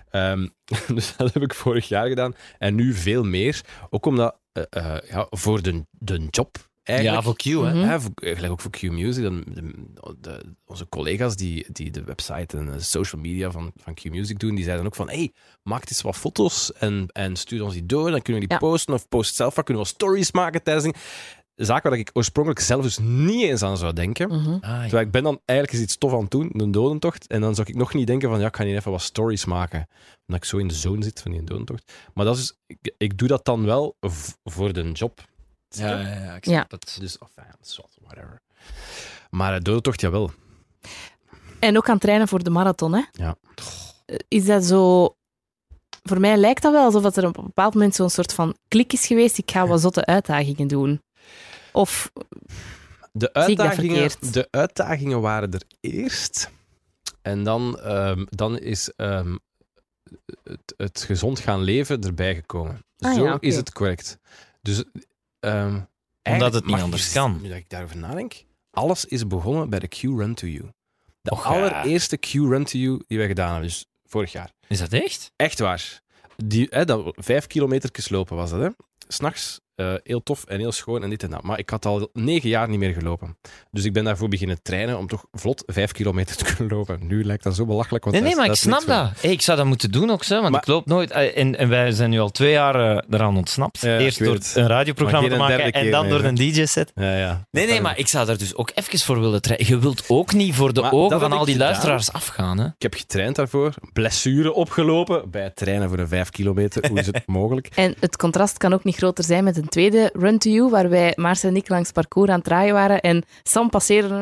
Ehm, 0.09 0.47
dus 0.95 1.15
dat 1.17 1.33
heb 1.33 1.43
ik 1.43 1.53
vorig 1.53 1.87
jaar 1.87 2.07
gedaan. 2.07 2.35
En 2.57 2.75
nu 2.75 2.93
veel 2.93 3.23
meer. 3.23 3.61
Ook 3.89 4.05
omdat, 4.05 4.37
eh, 4.51 4.63
eh, 4.69 5.09
ja, 5.09 5.27
voor 5.29 5.61
de, 5.61 5.85
de 5.91 6.27
job 6.29 6.57
eigenlijk. 6.87 7.17
Ja, 7.17 7.23
voor 7.23 7.35
Q, 7.35 7.43
hè. 7.43 7.71
Ja, 7.91 7.99
voor, 7.99 8.11
gelijk 8.15 8.51
ook 8.51 8.61
voor 8.61 8.71
Q-Music. 8.71 9.23
Dan, 9.23 9.43
de, 9.47 10.15
de- 10.19 10.55
onze 10.65 10.89
collega's 10.89 11.35
die, 11.35 11.65
die 11.71 11.91
de 11.91 12.03
website 12.03 12.57
en 12.57 12.65
de 12.65 12.79
social 12.79 13.21
media 13.21 13.51
van, 13.51 13.71
van 13.75 13.93
Q-Music 13.93 14.39
doen, 14.39 14.55
die 14.55 14.63
zeiden 14.63 14.85
ook 14.85 14.95
van 14.95 15.09
hey, 15.09 15.31
maak 15.63 15.89
eens 15.89 16.01
wat 16.01 16.15
foto's 16.15 16.73
en, 16.73 17.05
en 17.11 17.35
stuur 17.35 17.63
ons 17.63 17.73
die 17.73 17.85
door. 17.85 18.11
Dan 18.11 18.21
kunnen 18.21 18.41
we 18.41 18.47
die 18.47 18.57
Ja. 18.59 18.67
posten 18.67 18.93
of 18.93 19.07
post 19.07 19.35
zelf 19.35 19.55
wat. 19.55 19.65
Kunnen 19.65 19.83
we 19.83 19.89
stories 19.89 20.31
maken 20.31 20.63
tijdens. 20.63 20.97
Zaak 21.55 21.83
waar 21.83 21.97
ik 21.97 22.09
oorspronkelijk 22.13 22.61
zelf 22.61 22.81
dus 22.83 22.97
niet 22.97 23.43
eens 23.43 23.61
aan 23.61 23.77
zou 23.77 23.93
denken. 23.93 24.31
Ah, 24.31 24.45
ja. 24.61 24.81
Terwijl 24.81 25.05
ik 25.05 25.11
ben 25.11 25.23
dan 25.23 25.39
eigenlijk 25.45 25.77
eens 25.79 25.87
iets 25.87 25.97
tof 25.97 26.13
aan 26.13 26.21
het 26.21 26.31
doen, 26.31 26.49
een 26.53 26.71
dodentocht. 26.71 27.27
En 27.27 27.41
dan 27.41 27.55
zou 27.55 27.67
ik 27.69 27.75
nog 27.75 27.93
niet 27.93 28.07
denken 28.07 28.29
van, 28.29 28.39
ja, 28.39 28.47
ik 28.47 28.55
ga 28.55 28.63
hier 28.63 28.75
even 28.75 28.91
wat 28.91 29.01
stories 29.01 29.45
maken. 29.45 29.87
Omdat 30.27 30.43
ik 30.43 30.49
zo 30.49 30.57
in 30.57 30.67
de 30.67 30.73
zone 30.73 31.03
zit 31.03 31.21
van 31.21 31.31
die 31.31 31.43
dodentocht. 31.43 31.91
Maar 32.13 32.25
dat 32.25 32.37
is, 32.37 32.57
ik, 32.67 32.93
ik 32.97 33.17
doe 33.17 33.27
dat 33.27 33.45
dan 33.45 33.65
wel 33.65 33.95
voor 34.43 34.73
de 34.73 34.91
job. 34.91 35.21
Ja, 35.77 35.99
ja, 35.99 36.07
ja, 36.23 36.35
ik 36.35 36.45
Ja. 36.45 36.51
snap 36.53 36.71
het. 36.71 36.97
Dus, 36.99 37.17
of 37.17 37.29
ja, 37.35 37.55
whatever. 38.01 38.41
Maar 39.29 39.53
de 39.53 39.61
dodentocht, 39.61 40.01
jawel. 40.01 40.31
En 41.59 41.77
ook 41.77 41.85
aan 41.87 41.93
het 41.93 42.01
trainen 42.01 42.27
voor 42.27 42.43
de 42.43 42.49
marathon, 42.49 42.93
hè? 42.93 43.01
Ja. 43.11 43.35
Eh, 44.05 44.15
Is 44.27 44.45
dat 44.45 44.63
zo... 44.65 45.15
Voor 46.03 46.19
mij 46.19 46.37
lijkt 46.37 46.61
dat 46.61 46.71
wel 46.71 46.83
alsof 46.85 47.15
er 47.15 47.27
op 47.27 47.37
een 47.37 47.43
bepaald 47.45 47.73
moment 47.73 47.95
zo'n 47.95 48.09
soort 48.09 48.33
van 48.33 48.55
klik 48.67 48.93
is 48.93 49.07
geweest. 49.07 49.37
Ik 49.37 49.51
ga 49.51 49.67
wat 49.67 49.81
zotte 49.81 50.05
uitdagingen 50.05 50.67
doen. 50.67 51.01
Of... 51.71 52.11
De 53.11 53.33
uitdagingen, 53.33 54.11
de 54.31 54.47
uitdagingen 54.51 55.21
waren 55.21 55.51
er 55.51 55.61
eerst. 55.79 56.49
En 57.21 57.43
dan, 57.43 57.79
ehm, 57.79 58.25
dan 58.29 58.59
is 58.59 58.89
ehm, 58.95 59.35
het, 60.43 60.73
het 60.77 61.01
gezond 61.01 61.39
gaan 61.39 61.61
leven 61.61 62.01
erbij 62.01 62.35
gekomen. 62.35 62.85
Ah, 62.99 63.13
Zo 63.15 63.23
ja, 63.23 63.37
is 63.39 63.55
het 63.55 63.71
correct. 63.71 64.17
Dus, 64.61 64.83
ehm, 65.45 65.79
Omdat 66.23 66.53
het 66.53 66.65
niet 66.65 66.81
anders 66.81 67.07
je- 67.07 67.13
kan. 67.13 67.39
Nu 67.41 67.47
dat 67.47 67.57
ik 67.57 67.69
daarover 67.69 67.97
nadenk, 67.97 68.43
alles 68.71 69.05
is 69.05 69.27
begonnen 69.27 69.69
bij 69.69 69.79
de 69.79 69.87
Q-Run 69.87 70.33
to 70.33 70.47
You. 70.47 70.71
De 71.21 71.31
Och, 71.31 71.43
ja. 71.43 71.49
allereerste 71.49 72.17
Q-Run 72.17 72.63
to 72.63 72.77
You 72.77 73.01
die 73.07 73.17
wij 73.17 73.27
gedaan 73.27 73.49
hebben, 73.51 73.67
dus 73.67 73.85
vorig 74.05 74.31
jaar. 74.31 74.51
Is 74.67 74.79
dat 74.79 74.93
echt? 74.93 75.31
Echt 75.35 75.59
waar. 75.59 76.01
Die, 76.37 76.67
hè, 76.69 76.85
dat, 76.85 77.13
vijf 77.17 77.47
kilometer 77.47 78.05
lopen 78.09 78.35
was 78.35 78.49
dat, 78.49 78.59
hè. 78.61 78.69
S'nachts, 79.07 79.59
eh 79.75 79.93
heel 80.03 80.23
tof 80.23 80.43
en 80.43 80.59
heel 80.59 80.71
schoon 80.71 81.03
en 81.03 81.09
dit 81.09 81.23
en 81.23 81.29
dat. 81.29 81.43
Maar 81.43 81.59
ik 81.59 81.69
had 81.69 81.85
al 81.85 82.09
negen 82.13 82.49
jaar 82.49 82.69
niet 82.69 82.79
meer 82.79 82.93
gelopen. 82.93 83.37
Dus 83.71 83.83
ik 83.85 83.93
ben 83.93 84.03
daarvoor 84.03 84.27
beginnen 84.29 84.61
trainen 84.61 84.97
om 84.97 85.07
toch 85.07 85.25
vlot 85.31 85.63
vijf 85.65 85.91
kilometer 85.91 86.35
te 86.45 86.55
kunnen 86.55 86.77
lopen. 86.77 86.99
Nu 87.07 87.23
lijkt 87.25 87.43
dat 87.43 87.55
zo 87.55 87.65
belachelijk, 87.65 88.03
want 88.03 88.15
Nee, 88.15 88.25
nee, 88.25 88.35
maar 88.35 88.45
ik 88.45 88.53
snap 88.55 88.83
dat. 88.85 89.11
Hey, 89.21 89.31
ik 89.31 89.41
zou 89.41 89.57
dat 89.57 89.65
moeten 89.67 89.91
doen 89.91 90.09
ook, 90.09 90.23
zo, 90.23 90.39
want 90.39 90.51
Maar- 90.51 90.61
ik 90.61 90.67
loop 90.67 90.85
nooit. 90.85 91.11
eh, 91.11 91.37
En, 91.37 91.57
en 91.57 91.69
wij 91.69 91.91
zijn 91.91 92.09
nu 92.09 92.19
al 92.19 92.29
twee 92.31 92.51
jaar 92.51 92.95
eh, 92.95 93.03
eraan 93.09 93.37
ontsnapt. 93.37 93.79
Ja, 93.81 93.97
Eerst 93.97 94.23
door 94.23 94.33
het. 94.33 94.53
een 94.55 94.67
radioprogramma 94.67 95.29
te 95.29 95.35
maken 95.35 95.71
en 95.71 95.91
dan 95.91 96.09
door 96.09 96.23
een 96.23 96.35
DJ-set. 96.35 96.91
Ja, 96.95 97.17
ja. 97.17 97.47
Nee, 97.51 97.67
nee, 97.67 97.81
maar 97.81 97.97
ik 97.97 98.07
zou 98.07 98.25
daar 98.25 98.37
dus 98.37 98.55
ook 98.55 98.71
even 98.75 98.99
voor 98.99 99.19
willen 99.19 99.41
trainen. 99.41 99.67
Je 99.67 99.79
wilt 99.79 100.03
ook 100.07 100.33
niet 100.33 100.55
voor 100.55 100.73
de 100.73 100.81
Maar 100.81 100.91
ogen 100.91 101.19
van 101.19 101.31
al 101.31 101.45
die 101.45 101.53
gedaan. 101.53 101.67
luisteraars 101.69 102.11
afgaan. 102.11 102.57
Hè? 102.59 102.65
Ik 102.65 102.73
heb 102.81 102.93
getraind 102.93 103.35
daarvoor, 103.35 103.73
blessure 103.93 104.53
opgelopen 104.53 105.29
bij 105.31 105.43
het 105.43 105.55
trainen 105.55 105.89
voor 105.89 105.99
een 105.99 106.07
vijf 106.07 106.29
kilometer. 106.29 106.87
Hoe 106.89 106.99
is 106.99 107.05
het 107.05 107.27
mogelijk? 107.41 107.69
En 107.75 107.95
het 107.99 108.17
contrast 108.17 108.57
kan 108.57 108.73
ook 108.73 108.83
niet 108.83 108.95
groter 108.95 109.23
zijn 109.23 109.43
met 109.43 109.55
een 109.65 109.71
tweede 109.71 110.09
Run 110.13 110.37
to 110.37 110.49
You, 110.49 110.69
waar 110.69 110.89
wij, 110.89 111.13
Maars 111.15 111.43
en 111.43 111.55
ik, 111.55 111.69
langs 111.69 111.85
het 111.85 111.95
parcours 111.95 112.29
aan 112.29 112.35
het 112.35 112.43
draaien 112.43 112.73
waren 112.73 113.01
en 113.01 113.23
Sam 113.43 113.69
passeerde. 113.69 114.15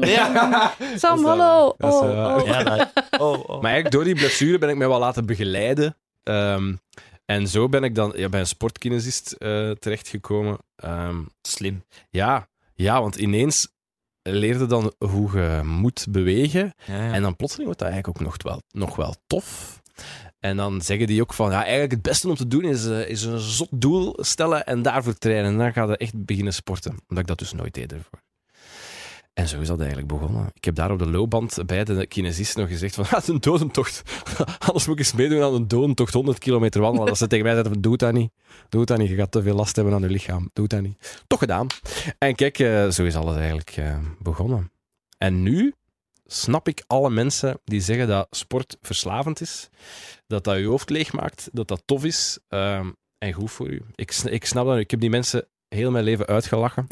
Ja. 0.00 0.74
Sam, 0.96 1.24
hallo! 1.24 1.74
Dat 1.78 1.92
is 1.92 1.98
Oh, 2.00 2.36
oh. 2.36 2.46
Ja, 2.46 2.62
dat- 2.62 2.90
oh, 3.20 3.32
oh. 3.32 3.48
Maar 3.48 3.70
eigenlijk 3.72 3.90
door 3.90 4.04
die 4.04 4.14
blessure 4.14 4.58
ben 4.58 4.68
ik 4.68 4.76
mij 4.76 4.88
wel 4.88 4.98
laten 4.98 5.26
begeleiden. 5.26 5.96
Ehm, 6.22 6.74
en 7.24 7.48
zo 7.48 7.68
ben 7.68 7.84
ik 7.84 7.94
dan 7.94 8.12
ja, 8.16 8.28
bij 8.28 8.40
een 8.40 8.46
sportkinesist 8.46 9.32
eh, 9.32 9.70
terechtgekomen. 9.70 10.58
Ehm, 10.76 11.16
Slim. 11.42 11.84
ja, 12.10 12.48
ja, 12.74 13.00
want 13.00 13.16
ineens 13.16 13.68
leerde 14.22 14.66
dan 14.66 14.92
hoe 14.98 15.30
je 15.38 15.60
moet 15.64 16.06
bewegen. 16.10 16.74
Ja, 16.86 16.94
ja. 17.04 17.12
En 17.12 17.22
dan 17.22 17.36
plotseling 17.36 17.66
wordt 17.66 17.80
dat 17.82 17.90
eigenlijk 17.90 18.20
ook 18.20 18.26
nog 18.26 18.42
wel, 18.42 18.62
nog 18.70 18.96
wel 18.96 19.14
tof. 19.26 19.78
En 20.40 20.56
dan 20.56 20.80
zeggen 20.80 21.06
die 21.06 21.20
ook 21.20 21.32
van, 21.32 21.50
ja, 21.50 21.62
eigenlijk 21.62 21.92
het 21.92 22.02
beste 22.02 22.28
om 22.28 22.34
te 22.34 22.46
doen 22.46 22.64
is, 22.64 22.86
eh, 22.86 23.08
is 23.08 23.24
een 23.24 23.38
zot 23.38 23.68
doel 23.70 24.18
stellen 24.20 24.66
en 24.66 24.82
daarvoor 24.82 25.14
trainen. 25.14 25.50
En 25.52 25.58
dan 25.58 25.72
ga 25.72 25.84
je 25.84 25.96
echt 25.96 26.24
beginnen 26.24 26.52
sporten. 26.52 26.90
Omdat 26.90 27.18
ik 27.18 27.26
dat 27.26 27.38
dus 27.38 27.52
nooit 27.52 27.74
deed 27.74 27.92
ervoor. 27.92 28.22
En 29.32 29.48
zo 29.48 29.60
is 29.60 29.66
dat 29.66 29.78
eigenlijk 29.78 30.08
begonnen. 30.08 30.50
Ik 30.54 30.64
heb 30.64 30.74
daar 30.74 30.90
op 30.90 30.98
de 30.98 31.10
loopband 31.10 31.58
bij 31.66 31.84
de 31.84 32.06
kinesist 32.06 32.56
nog 32.56 32.68
gezegd 32.68 32.94
van, 32.94 33.04
ah, 33.18 33.26
een 33.26 33.40
dodentocht. 33.40 34.02
Anders 34.66 34.86
moet 34.86 34.98
ik 34.98 34.98
eens 34.98 35.12
meedoen 35.12 35.42
aan 35.42 35.54
een 35.54 35.68
dodentocht, 35.68 36.12
100 36.12 36.38
kilometer 36.38 36.80
wandelen. 36.80 37.06
Dat 37.06 37.18
ze 37.18 37.26
tegen 37.26 37.44
mij 37.44 37.54
zeiden 37.54 37.80
doe 37.80 37.96
dat 37.96 38.12
niet. 38.12 38.32
Doe 38.68 38.84
dat 38.84 38.98
niet, 38.98 39.08
je 39.08 39.16
gaat 39.16 39.32
te 39.32 39.42
veel 39.42 39.54
last 39.54 39.76
hebben 39.76 39.94
aan 39.94 40.00
je 40.00 40.08
lichaam. 40.08 40.50
Doe 40.52 40.68
dat 40.68 40.80
niet. 40.80 41.22
Toch 41.26 41.38
gedaan. 41.38 41.66
En 42.18 42.34
kijk, 42.34 42.58
eh, 42.58 42.88
zo 42.88 43.04
is 43.04 43.16
alles 43.16 43.36
eigenlijk 43.36 43.70
eh, 43.70 43.98
begonnen. 44.18 44.72
En 45.18 45.42
nu 45.42 45.74
snap 46.32 46.68
ik 46.68 46.84
alle 46.86 47.10
mensen 47.10 47.60
die 47.64 47.80
zeggen 47.80 48.08
dat 48.08 48.26
sport 48.30 48.76
verslavend 48.80 49.40
is, 49.40 49.68
dat 50.26 50.44
dat 50.44 50.58
je 50.58 50.64
hoofd 50.64 50.90
leeg 50.90 51.12
maakt, 51.12 51.48
dat 51.52 51.68
dat 51.68 51.82
tof 51.84 52.04
is 52.04 52.38
ehm, 52.48 52.90
en 53.18 53.32
goed 53.32 53.50
voor 53.50 53.68
u. 53.68 53.82
Ik, 53.94 54.12
ik 54.12 54.44
snap 54.44 54.66
dat. 54.66 54.78
Ik 54.78 54.90
heb 54.90 55.00
die 55.00 55.10
mensen 55.10 55.48
heel 55.68 55.90
mijn 55.90 56.04
leven 56.04 56.26
uitgelachen. 56.26 56.86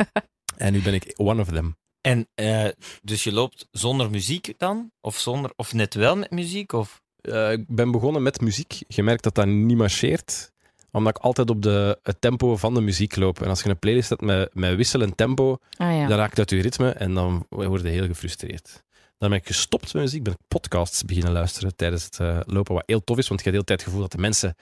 en 0.56 0.72
nu 0.72 0.82
ben 0.82 0.94
ik 0.94 1.12
one 1.16 1.40
of 1.40 1.48
them. 1.48 1.76
En 2.00 2.28
eh, 2.34 2.68
dus 3.02 3.24
je 3.24 3.32
loopt 3.32 3.68
zonder 3.70 4.10
muziek 4.10 4.54
dan? 4.58 4.92
Of, 5.00 5.18
zonder, 5.18 5.52
of 5.56 5.72
net 5.72 5.94
wel 5.94 6.16
met 6.16 6.30
muziek? 6.30 6.72
Of? 6.72 7.02
Eh, 7.16 7.52
ik 7.52 7.64
ben 7.68 7.90
begonnen 7.90 8.22
met 8.22 8.40
muziek. 8.40 8.82
Je 8.86 9.02
merkt 9.02 9.22
dat 9.22 9.34
dat 9.34 9.46
niet 9.46 9.76
marcheert, 9.76 10.51
omdat 10.92 11.16
ik 11.16 11.22
altijd 11.22 11.50
op 11.50 11.62
de, 11.62 11.98
het 12.02 12.20
tempo 12.20 12.56
van 12.56 12.74
de 12.74 12.80
muziek 12.80 13.16
loop. 13.16 13.42
En 13.42 13.48
als 13.48 13.62
je 13.62 13.68
een 13.68 13.78
playlist 13.78 14.08
hebt 14.08 14.20
met, 14.20 14.54
met 14.54 14.76
wisselend 14.76 15.16
tempo, 15.16 15.56
Ah 15.76 15.96
ja. 15.96 16.06
dan 16.06 16.18
raakt 16.18 16.30
het 16.30 16.38
uit 16.38 16.50
je 16.50 16.60
ritme 16.60 16.90
en 16.90 17.14
dan 17.14 17.46
word 17.48 17.82
je 17.82 17.88
heel 17.88 18.06
gefrustreerd. 18.06 18.82
Dan 19.18 19.30
ben 19.30 19.38
ik 19.38 19.46
gestopt 19.46 19.94
met 19.94 20.02
muziek, 20.02 20.22
ben 20.22 20.32
ik 20.32 20.38
podcasts 20.48 21.04
beginnen 21.04 21.32
luisteren 21.32 21.76
tijdens 21.76 22.04
het 22.04 22.20
eh, 22.20 22.40
lopen, 22.44 22.74
wat 22.74 22.82
heel 22.86 23.04
tof 23.04 23.18
is, 23.18 23.28
want 23.28 23.42
je 23.42 23.50
hebt 23.50 23.66
de 23.66 23.72
hele 23.72 23.78
tijd 23.78 23.80
het 23.80 23.88
gevoel 23.88 24.00
dat 24.00 24.12
de 24.12 24.18
mensen 24.18 24.54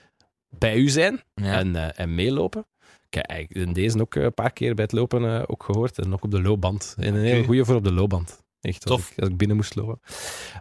bij 0.58 0.76
u 0.76 0.88
zijn 0.88 1.22
Ja. 1.34 1.58
en, 1.58 1.76
eh, 1.76 2.04
en 2.04 2.14
meelopen. 2.14 2.66
Ik 3.08 3.14
heb 3.14 3.24
eigenlijk 3.26 3.66
in 3.66 3.72
deze 3.72 4.00
ook 4.00 4.14
eh, 4.14 4.22
een 4.22 4.34
paar 4.34 4.52
keer 4.52 4.74
bij 4.74 4.84
het 4.84 4.92
lopen 4.92 5.24
eh, 5.36 5.42
ook 5.46 5.62
gehoord 5.62 5.98
en 5.98 6.12
ook 6.12 6.24
op 6.24 6.30
de 6.30 6.42
loopband. 6.42 6.94
En 6.98 7.14
een 7.14 7.20
hele 7.24 7.44
goede 7.44 7.64
voor 7.64 7.74
op 7.74 7.84
de 7.84 7.92
loopband. 7.92 8.42
Echt, 8.60 8.84
als 8.88 8.96
Tof. 9.00 9.10
ik, 9.10 9.18
als 9.18 9.28
ik 9.28 9.36
binnen 9.36 9.56
moest 9.56 9.74
lopen. 9.74 10.00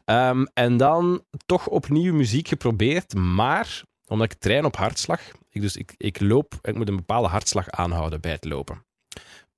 Ehm, 0.06 0.46
en 0.54 0.78
dan 0.78 1.24
toch 1.46 1.68
opnieuw 1.68 2.14
muziek 2.14 2.48
geprobeerd, 2.48 3.14
maar 3.16 3.84
omdat 4.08 4.32
ik 4.32 4.40
train 4.40 4.66
op 4.66 4.76
hartslag, 4.76 5.22
ik, 5.50 5.62
dus 5.62 5.76
ik, 5.76 5.94
ik 5.98 6.20
loop, 6.20 6.60
ik 6.62 6.76
moet 6.76 6.88
een 6.88 6.96
bepaalde 6.96 7.28
hartslag 7.28 7.70
aanhouden 7.70 8.22
bij 8.22 8.32
het 8.32 8.46
lopen. 8.46 8.86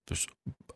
Dus 0.03 0.27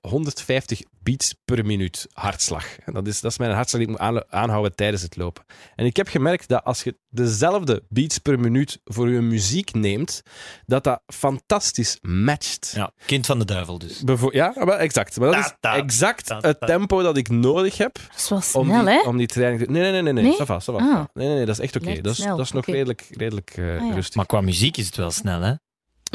150 0.02 0.82
beats 1.06 1.36
per 1.46 1.66
minuut 1.66 2.08
hartslag. 2.14 2.80
En 2.80 2.94
dat 2.94 3.08
is, 3.08 3.22
dat 3.22 3.32
is 3.32 3.38
mijn 3.38 3.52
hartslag 3.52 3.82
die 3.82 3.92
ik 3.92 3.98
moet 3.98 4.08
aan- 4.08 4.32
aanhouden 4.34 4.76
tijdens 4.76 5.02
het 5.02 5.16
lopen. 5.16 5.44
En 5.76 5.86
ik 5.86 5.96
heb 5.96 6.08
gemerkt 6.08 6.48
dat 6.48 6.64
als 6.64 6.84
je 6.84 6.98
dezelfde 7.10 7.84
beats 7.90 8.18
per 8.18 8.40
minuut 8.40 8.80
voor 8.84 9.10
je 9.10 9.22
muziek 9.22 9.74
neemt, 9.74 10.22
dat 10.66 10.84
dat 10.84 11.02
fantastisch 11.14 11.98
matcht. 12.02 12.72
ja, 12.76 12.92
kind 13.06 13.26
van 13.26 13.40
de 13.40 13.46
duivel 13.46 13.78
dus. 13.78 14.02
Bevo- 14.04 14.30
ja, 14.32 14.54
maar 14.56 14.78
exact. 14.78 15.20
Maar 15.20 15.32
dat 15.32 15.46
is 15.62 15.70
exact 15.80 16.30
het 16.40 16.60
tempo 16.60 17.02
dat 17.02 17.18
ik 17.18 17.30
nodig 17.30 17.78
heb 17.78 17.94
Dat 17.94 18.18
is 18.18 18.30
wel 18.30 18.38
om 18.38 18.44
snel, 18.70 18.80
die, 18.86 18.90
hè? 18.94 19.02
om 19.08 19.18
die 19.18 19.28
training 19.28 19.64
te... 19.66 19.72
Nee, 19.72 19.82
nee, 19.82 19.92
nee, 19.92 20.02
nee. 20.02 20.14
nee. 20.14 20.24
Nee? 20.24 20.34
Ça 20.34 20.46
va, 20.46 20.60
ça 20.62 20.74
va. 20.74 20.80
Ah. 20.80 21.04
Nee, 21.14 21.28
nee, 21.28 21.36
nee, 21.36 21.46
dat 21.46 21.58
is 21.58 21.64
echt 21.64 21.76
oké. 21.76 21.86
Lijkt 21.86 22.04
Dat, 22.04 22.18
is, 22.18 22.24
dat 22.26 22.40
is 22.40 22.52
nog 22.52 22.66
redelijk, 22.66 23.08
redelijk 23.12 23.54
eh, 23.58 23.66
Ah, 23.82 23.88
ja. 23.88 23.94
rustig. 23.94 24.16
Maar 24.16 24.26
qua 24.26 24.42
muziek 24.42 24.78
is 24.78 24.86
het 24.86 24.96
wel 24.96 25.12
snel, 25.12 25.42
hè? 25.42 25.54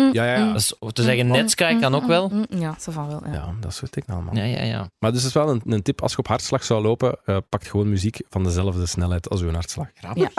Mm, 0.01 0.13
Ja, 0.13 0.25
ja, 0.25 0.37
ja. 0.37 0.45
mm, 0.45 0.55
is, 0.55 0.75
te 0.93 1.03
zeggen, 1.03 1.27
mm, 1.27 1.33
Netsky 1.33 1.73
mm, 1.73 1.81
kan 1.81 1.95
ook 1.95 2.03
mm, 2.03 2.09
wel. 2.09 2.29
mm, 2.29 2.47
Ja, 2.59 2.75
zo 2.81 2.93
van 2.93 3.09
wel. 3.09 3.21
Ja. 3.27 3.33
Ja, 3.33 3.55
dat 3.61 3.75
soort 3.75 3.93
dingen 3.93 4.11
allemaal. 4.15 4.37
Ja, 4.37 4.43
ja, 4.45 4.63
ja. 4.63 4.91
Maar 4.99 5.13
dus 5.13 5.25
is 5.25 5.33
wel 5.33 5.49
een, 5.51 5.63
een 5.65 5.83
tip, 5.83 6.03
als 6.03 6.13
je 6.13 6.19
op 6.19 6.27
hartslag 6.27 6.65
zou 6.65 6.83
lopen, 6.83 7.19
eh 7.25 7.37
pak 7.49 7.65
gewoon 7.65 7.89
muziek 7.89 8.19
van 8.29 8.45
dezelfde 8.45 8.87
snelheid 8.87 9.29
als 9.31 9.41
uw 9.41 9.53
hartslag. 9.53 9.89
Ja. 10.15 10.31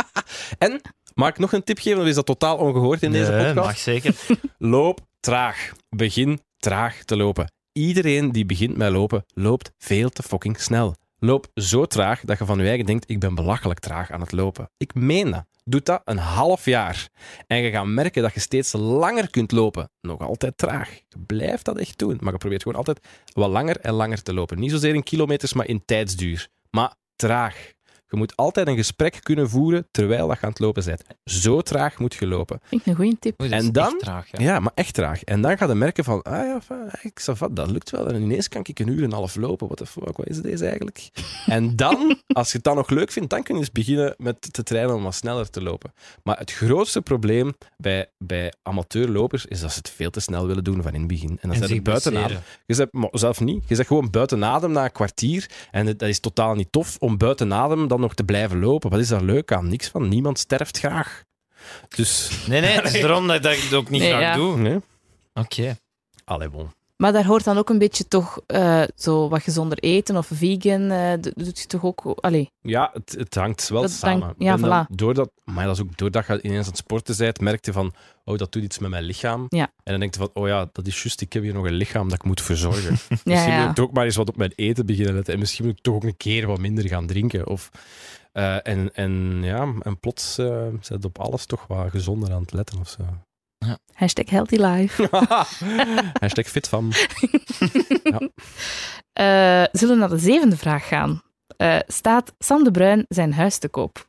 En, 0.58 0.82
mag 1.14 1.30
ik 1.30 1.38
nog 1.38 1.52
een 1.52 1.64
tip 1.64 1.80
geven, 1.80 2.02
of 2.02 2.08
is 2.08 2.16
dat 2.16 2.26
totaal 2.26 2.58
ongehoord 2.58 3.04
in 3.04 3.12
deze 3.12 3.32
podcast? 3.32 3.56
mag 3.56 3.78
zeker. 3.78 4.16
Loop 4.58 5.00
traag. 5.20 5.72
Begin 5.90 6.40
traag 6.58 7.04
te 7.04 7.16
lopen. 7.18 7.52
Iedereen 7.74 8.32
die 8.32 8.46
begint 8.46 8.78
met 8.78 8.92
lopen, 8.92 9.26
loopt 9.34 9.72
veel 9.78 10.10
te 10.10 10.24
fucking 10.24 10.60
snel. 10.60 10.96
Loop 11.24 11.48
zo 11.54 11.86
traag 11.86 12.22
dat 12.22 12.38
je 12.38 12.46
van 12.46 12.60
je 12.60 12.68
eigen 12.68 12.86
denkt, 12.86 13.10
ik 13.10 13.20
ben 13.20 13.36
belachelijk 13.36 13.80
traag 13.80 14.12
aan 14.12 14.22
het 14.22 14.32
lopen. 14.32 14.70
Ik 14.78 14.94
meen 14.94 15.32
dat. 15.32 15.46
Doe 15.64 15.82
dat 15.82 16.02
een 16.06 16.18
half 16.18 16.66
jaar. 16.66 17.10
En 17.48 17.58
je 17.58 17.72
gaat 17.72 17.86
merken 17.86 18.22
dat 18.22 18.34
je 18.34 18.40
steeds 18.40 18.72
langer 18.72 19.30
kunt 19.30 19.52
lopen. 19.52 19.90
Nog 20.02 20.20
altijd 20.20 20.58
traag. 20.58 21.00
Blijf 21.26 21.62
dat 21.62 21.78
echt 21.78 21.98
doen. 21.98 22.18
Maar 22.20 22.32
je 22.32 22.38
probeert 22.38 22.62
gewoon 22.62 22.78
altijd 22.78 23.08
wat 23.34 23.50
langer 23.50 23.80
en 23.80 23.94
langer 23.94 24.22
te 24.22 24.34
lopen. 24.34 24.60
Niet 24.60 24.72
zozeer 24.72 24.96
in 24.96 25.04
kilometers, 25.04 25.54
maar 25.54 25.68
in 25.68 25.86
tijdsduur. 25.86 26.48
Maar 26.70 26.96
traag. 27.16 27.72
Je 28.12 28.18
moet 28.18 28.36
altijd 28.36 28.68
een 28.68 28.76
gesprek 28.76 29.20
kunnen 29.22 29.50
voeren 29.50 29.88
terwijl 29.92 30.28
dat 30.28 30.38
je 30.40 30.44
aan 30.44 30.50
het 30.50 30.60
lopen 30.60 30.84
bent. 30.86 31.02
Zo 31.24 31.62
traag 31.62 32.00
moet 32.00 32.14
je 32.14 32.28
lopen. 32.28 32.60
Vind 32.64 32.82
ik 32.82 32.88
een 32.88 32.96
goede 32.96 33.20
tip. 33.20 33.38
Dat 33.38 33.50
En 33.50 33.64
is 33.64 33.72
dan? 33.72 33.86
echt 33.86 34.00
traag, 34.00 34.28
ja. 34.32 34.40
Ja, 34.44 34.60
maar 34.60 34.72
echt 34.76 34.94
traag. 34.94 35.24
En 35.24 35.42
dan 35.42 35.58
ga 35.58 35.68
je 35.68 35.74
merken 35.76 36.04
van, 36.04 36.22
ah 36.22 36.46
ja, 36.46 36.62
van, 36.62 36.78
ik 37.02 37.20
zal 37.20 37.36
wat, 37.38 37.56
dat 37.56 37.72
lukt 37.72 37.90
wel. 37.90 38.08
En 38.08 38.22
ineens 38.22 38.48
kan 38.48 38.62
ik 38.64 38.80
een 38.80 38.88
uur 38.88 38.98
en 38.98 39.04
een 39.04 39.12
half 39.12 39.36
lopen. 39.36 39.66
What 39.68 39.78
the 39.78 39.86
fuck, 39.86 40.18
wat 40.18 40.28
is 40.28 40.42
deze 40.42 40.64
eigenlijk? 40.66 41.10
En 41.46 41.76
dan, 41.76 42.18
als 42.28 42.48
je 42.48 42.54
het 42.56 42.64
dan 42.64 42.76
nog 42.76 42.90
leuk 42.90 43.12
vindt, 43.12 43.30
dan 43.30 43.44
kun 43.44 43.54
je 43.56 43.60
eens 43.62 43.72
beginnen 43.72 44.14
met 44.18 44.54
te 44.54 44.64
trainen 44.64 44.96
om 44.96 45.04
wat 45.04 45.16
sneller 45.16 45.50
te 45.50 45.62
lopen. 45.62 45.94
Maar 46.24 46.38
het 46.38 46.52
grootste 46.52 47.02
probleem 47.02 47.54
bij, 47.78 48.10
bij 48.18 48.54
amateurlopers 48.64 49.46
is 49.46 49.60
dat 49.62 49.72
ze 49.72 49.78
het 49.78 49.90
veel 49.90 50.10
te 50.10 50.20
snel 50.20 50.48
willen 50.48 50.64
doen 50.64 50.82
van 50.84 50.94
in 50.94 51.00
het 51.00 51.08
begin. 51.08 51.30
En 51.30 51.50
zijn 51.50 51.62
ze 51.62 51.68
zich 51.68 51.82
buiten 51.82 52.18
adem. 52.18 52.38
Je 52.66 52.74
zegt, 52.74 52.94
maar 52.94 53.10
zelf 53.12 53.40
niet. 53.40 53.64
Je 53.68 53.76
zegt 53.76 53.88
gewoon 53.88 54.10
buiten 54.10 54.44
adem 54.44 54.72
na 54.72 54.84
een 54.84 54.92
kwartier. 54.92 55.50
En 55.72 55.86
het- 55.88 56.00
dat 56.00 56.10
is 56.10 56.20
totaal 56.20 56.56
niet 56.56 56.72
tof 56.72 56.98
om 57.00 57.18
buiten 57.18 57.54
adem 57.54 57.88
dan 57.88 58.01
nog 58.02 58.14
te 58.14 58.24
blijven 58.24 58.60
lopen. 58.60 58.90
Wat 58.90 59.00
is 59.00 59.08
daar 59.08 59.22
leuk 59.24 59.52
aan? 59.52 59.68
Niks 59.70 59.88
van. 59.88 60.08
Niemand 60.10 60.40
sterft 60.40 60.78
graag. 60.80 61.24
Dus, 61.90 62.30
Nee, 62.48 62.62
nee, 62.62 62.72
het 62.72 62.94
is 62.94 63.02
daarom 63.06 63.28
dat 63.28 63.46
ik 63.46 63.62
het 63.62 63.74
ook 63.74 63.90
niet 63.90 64.02
Nee, 64.02 64.10
graag 64.10 64.22
ja. 64.22 64.36
doe. 64.36 64.58
nee. 64.58 64.80
Oké. 65.34 65.78
Allee, 66.26 66.50
bon. 66.50 66.72
Maar 67.02 67.12
daar 67.12 67.26
hoort 67.26 67.44
dan 67.44 67.58
ook 67.58 67.70
een 67.70 67.78
beetje 67.78 68.08
toch 68.08 68.40
eh, 68.48 68.82
zo 68.96 69.30
wat 69.30 69.44
gezonder 69.44 69.78
eten 69.78 70.18
of 70.18 70.30
vegan. 70.34 70.88
d- 71.22 71.32
doet 71.36 71.60
je 71.60 71.66
toch 71.68 71.84
ook... 71.84 72.04
Allee, 72.20 72.50
Ja, 72.62 72.90
het, 72.94 73.16
het 73.18 73.36
hangt 73.36 73.70
wel 73.70 73.82
Dat 73.82 73.92
samen. 73.92 74.22
hangt- 74.22 74.36
ja, 74.38 74.58
dan 74.58 74.88
doordat, 74.92 75.32
maar 75.44 75.66
dat 75.66 75.76
is 75.76 75.82
ook 75.82 75.98
doordat 75.98 76.28
je 76.28 76.42
ineens 76.42 76.64
aan 76.66 76.70
het 76.72 76.78
sporten 76.78 77.18
bent, 77.18 77.40
merk 77.40 77.66
je 77.66 77.74
van, 77.74 77.94
oh, 78.26 78.38
dat 78.38 78.52
doet 78.52 78.64
iets 78.64 78.80
met 78.80 78.90
mijn 78.90 79.04
lichaam. 79.04 79.46
Ja. 79.50 79.64
En 79.84 79.92
dan 79.92 80.00
denk 80.00 80.14
je 80.14 80.20
van, 80.20 80.30
oh 80.34 80.48
ja, 80.48 80.70
dat 80.72 80.88
is 80.88 81.04
juist, 81.04 81.22
ik 81.22 81.34
heb 81.34 81.44
hier 81.44 81.54
nog 81.54 81.66
een 81.66 81.74
lichaam 81.74 82.10
dat 82.10 82.18
ik 82.18 82.24
moet 82.24 82.42
verzorgen. 82.42 82.92
ja, 83.10 83.16
misschien 83.24 83.52
ja. 83.54 83.60
moet 83.60 83.70
ik 83.70 83.76
toch 83.76 83.86
ook 83.86 83.94
maar 83.94 84.06
eens 84.06 84.16
wat 84.16 84.30
op 84.30 84.38
mijn 84.38 84.54
eten 84.56 84.86
beginnen 84.86 85.14
letten. 85.16 85.34
En 85.34 85.40
misschien 85.40 85.66
moet 85.66 85.78
ik 85.78 85.84
toch 85.84 85.96
ook 85.96 86.04
een 86.04 86.18
keer 86.18 86.48
wat 86.48 86.60
minder 86.60 86.88
gaan 86.88 87.08
drinken. 87.08 87.48
Of, 87.48 87.70
eh, 88.32 88.68
en, 88.68 88.94
en 88.94 89.40
ja, 89.44 89.74
en 89.80 90.00
plots 90.00 90.40
uh, 90.40 90.68
zit 90.82 91.06
op 91.06 91.20
alles 91.20 91.46
toch 91.46 91.68
wat 91.68 91.90
gezonder 91.90 92.32
aan 92.34 92.42
het 92.42 92.54
letten 92.54 92.80
of 92.80 92.90
zo. 92.90 93.04
Hashtag 93.94 94.30
healthy 94.30 94.56
life. 94.56 95.08
Hashtag 96.22 96.48
fit 96.48 96.68
van. 96.68 96.92
Eh, 99.14 99.64
zullen 99.72 99.94
we 99.94 100.00
naar 100.00 100.10
de 100.10 100.18
zevende 100.18 100.58
vraag 100.58 100.88
gaan? 100.88 101.22
Eh, 101.58 101.80
staat 101.88 102.34
Sam 102.40 102.64
de 102.64 102.72
Bruin 102.72 103.06
zijn 103.08 103.34
huis 103.34 103.58
te 103.58 103.70
koop? 103.70 104.08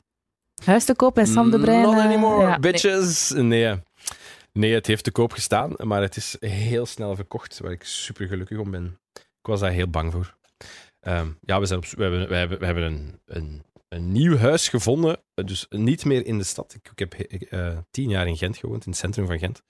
Huis 0.63 0.85
te 0.85 0.95
koop 0.95 1.17
en 1.17 1.27
Sam 1.27 1.51
de 1.51 1.59
Bruin... 1.59 1.81
Not 1.81 1.93
eh, 1.93 2.03
anymore, 2.03 2.41
ja, 2.41 2.49
nee. 2.49 2.59
bitches. 2.59 3.29
Nee. 3.29 3.81
nee, 4.51 4.73
het 4.73 4.87
heeft 4.87 5.03
te 5.03 5.11
koop 5.11 5.31
gestaan, 5.31 5.73
maar 5.77 6.01
het 6.01 6.15
is 6.15 6.35
heel 6.39 6.85
snel 6.85 7.15
verkocht, 7.15 7.59
waar 7.59 7.71
ik 7.71 7.83
super 7.83 8.27
gelukkig 8.27 8.57
om 8.57 8.71
ben. 8.71 8.99
Ik 9.13 9.47
was 9.49 9.59
daar 9.59 9.71
heel 9.71 9.89
bang 9.89 10.11
voor. 10.11 10.37
Ehm, 10.99 11.27
ja, 11.41 11.59
we, 11.59 11.65
zijn 11.65 11.79
op, 11.79 11.85
we 11.85 12.01
hebben, 12.01 12.27
we 12.27 12.35
hebben, 12.35 12.59
we 12.59 12.65
hebben 12.65 12.83
een, 12.83 13.19
een, 13.25 13.63
een 13.93 14.11
nieuw 14.11 14.37
huis 14.37 14.69
gevonden, 14.69 15.19
dus 15.33 15.65
niet 15.69 16.05
meer 16.05 16.25
in 16.25 16.37
de 16.37 16.43
stad. 16.43 16.73
Ik, 16.73 16.89
ik 16.91 16.99
heb 16.99 17.15
ik, 17.15 17.41
eh, 17.41 17.77
tien 17.91 18.09
jaar 18.09 18.27
in 18.27 18.37
Gent 18.37 18.57
gewoond, 18.57 18.85
in 18.85 18.91
het 18.91 18.99
centrum 18.99 19.25
van 19.25 19.39
Gent. 19.39 19.61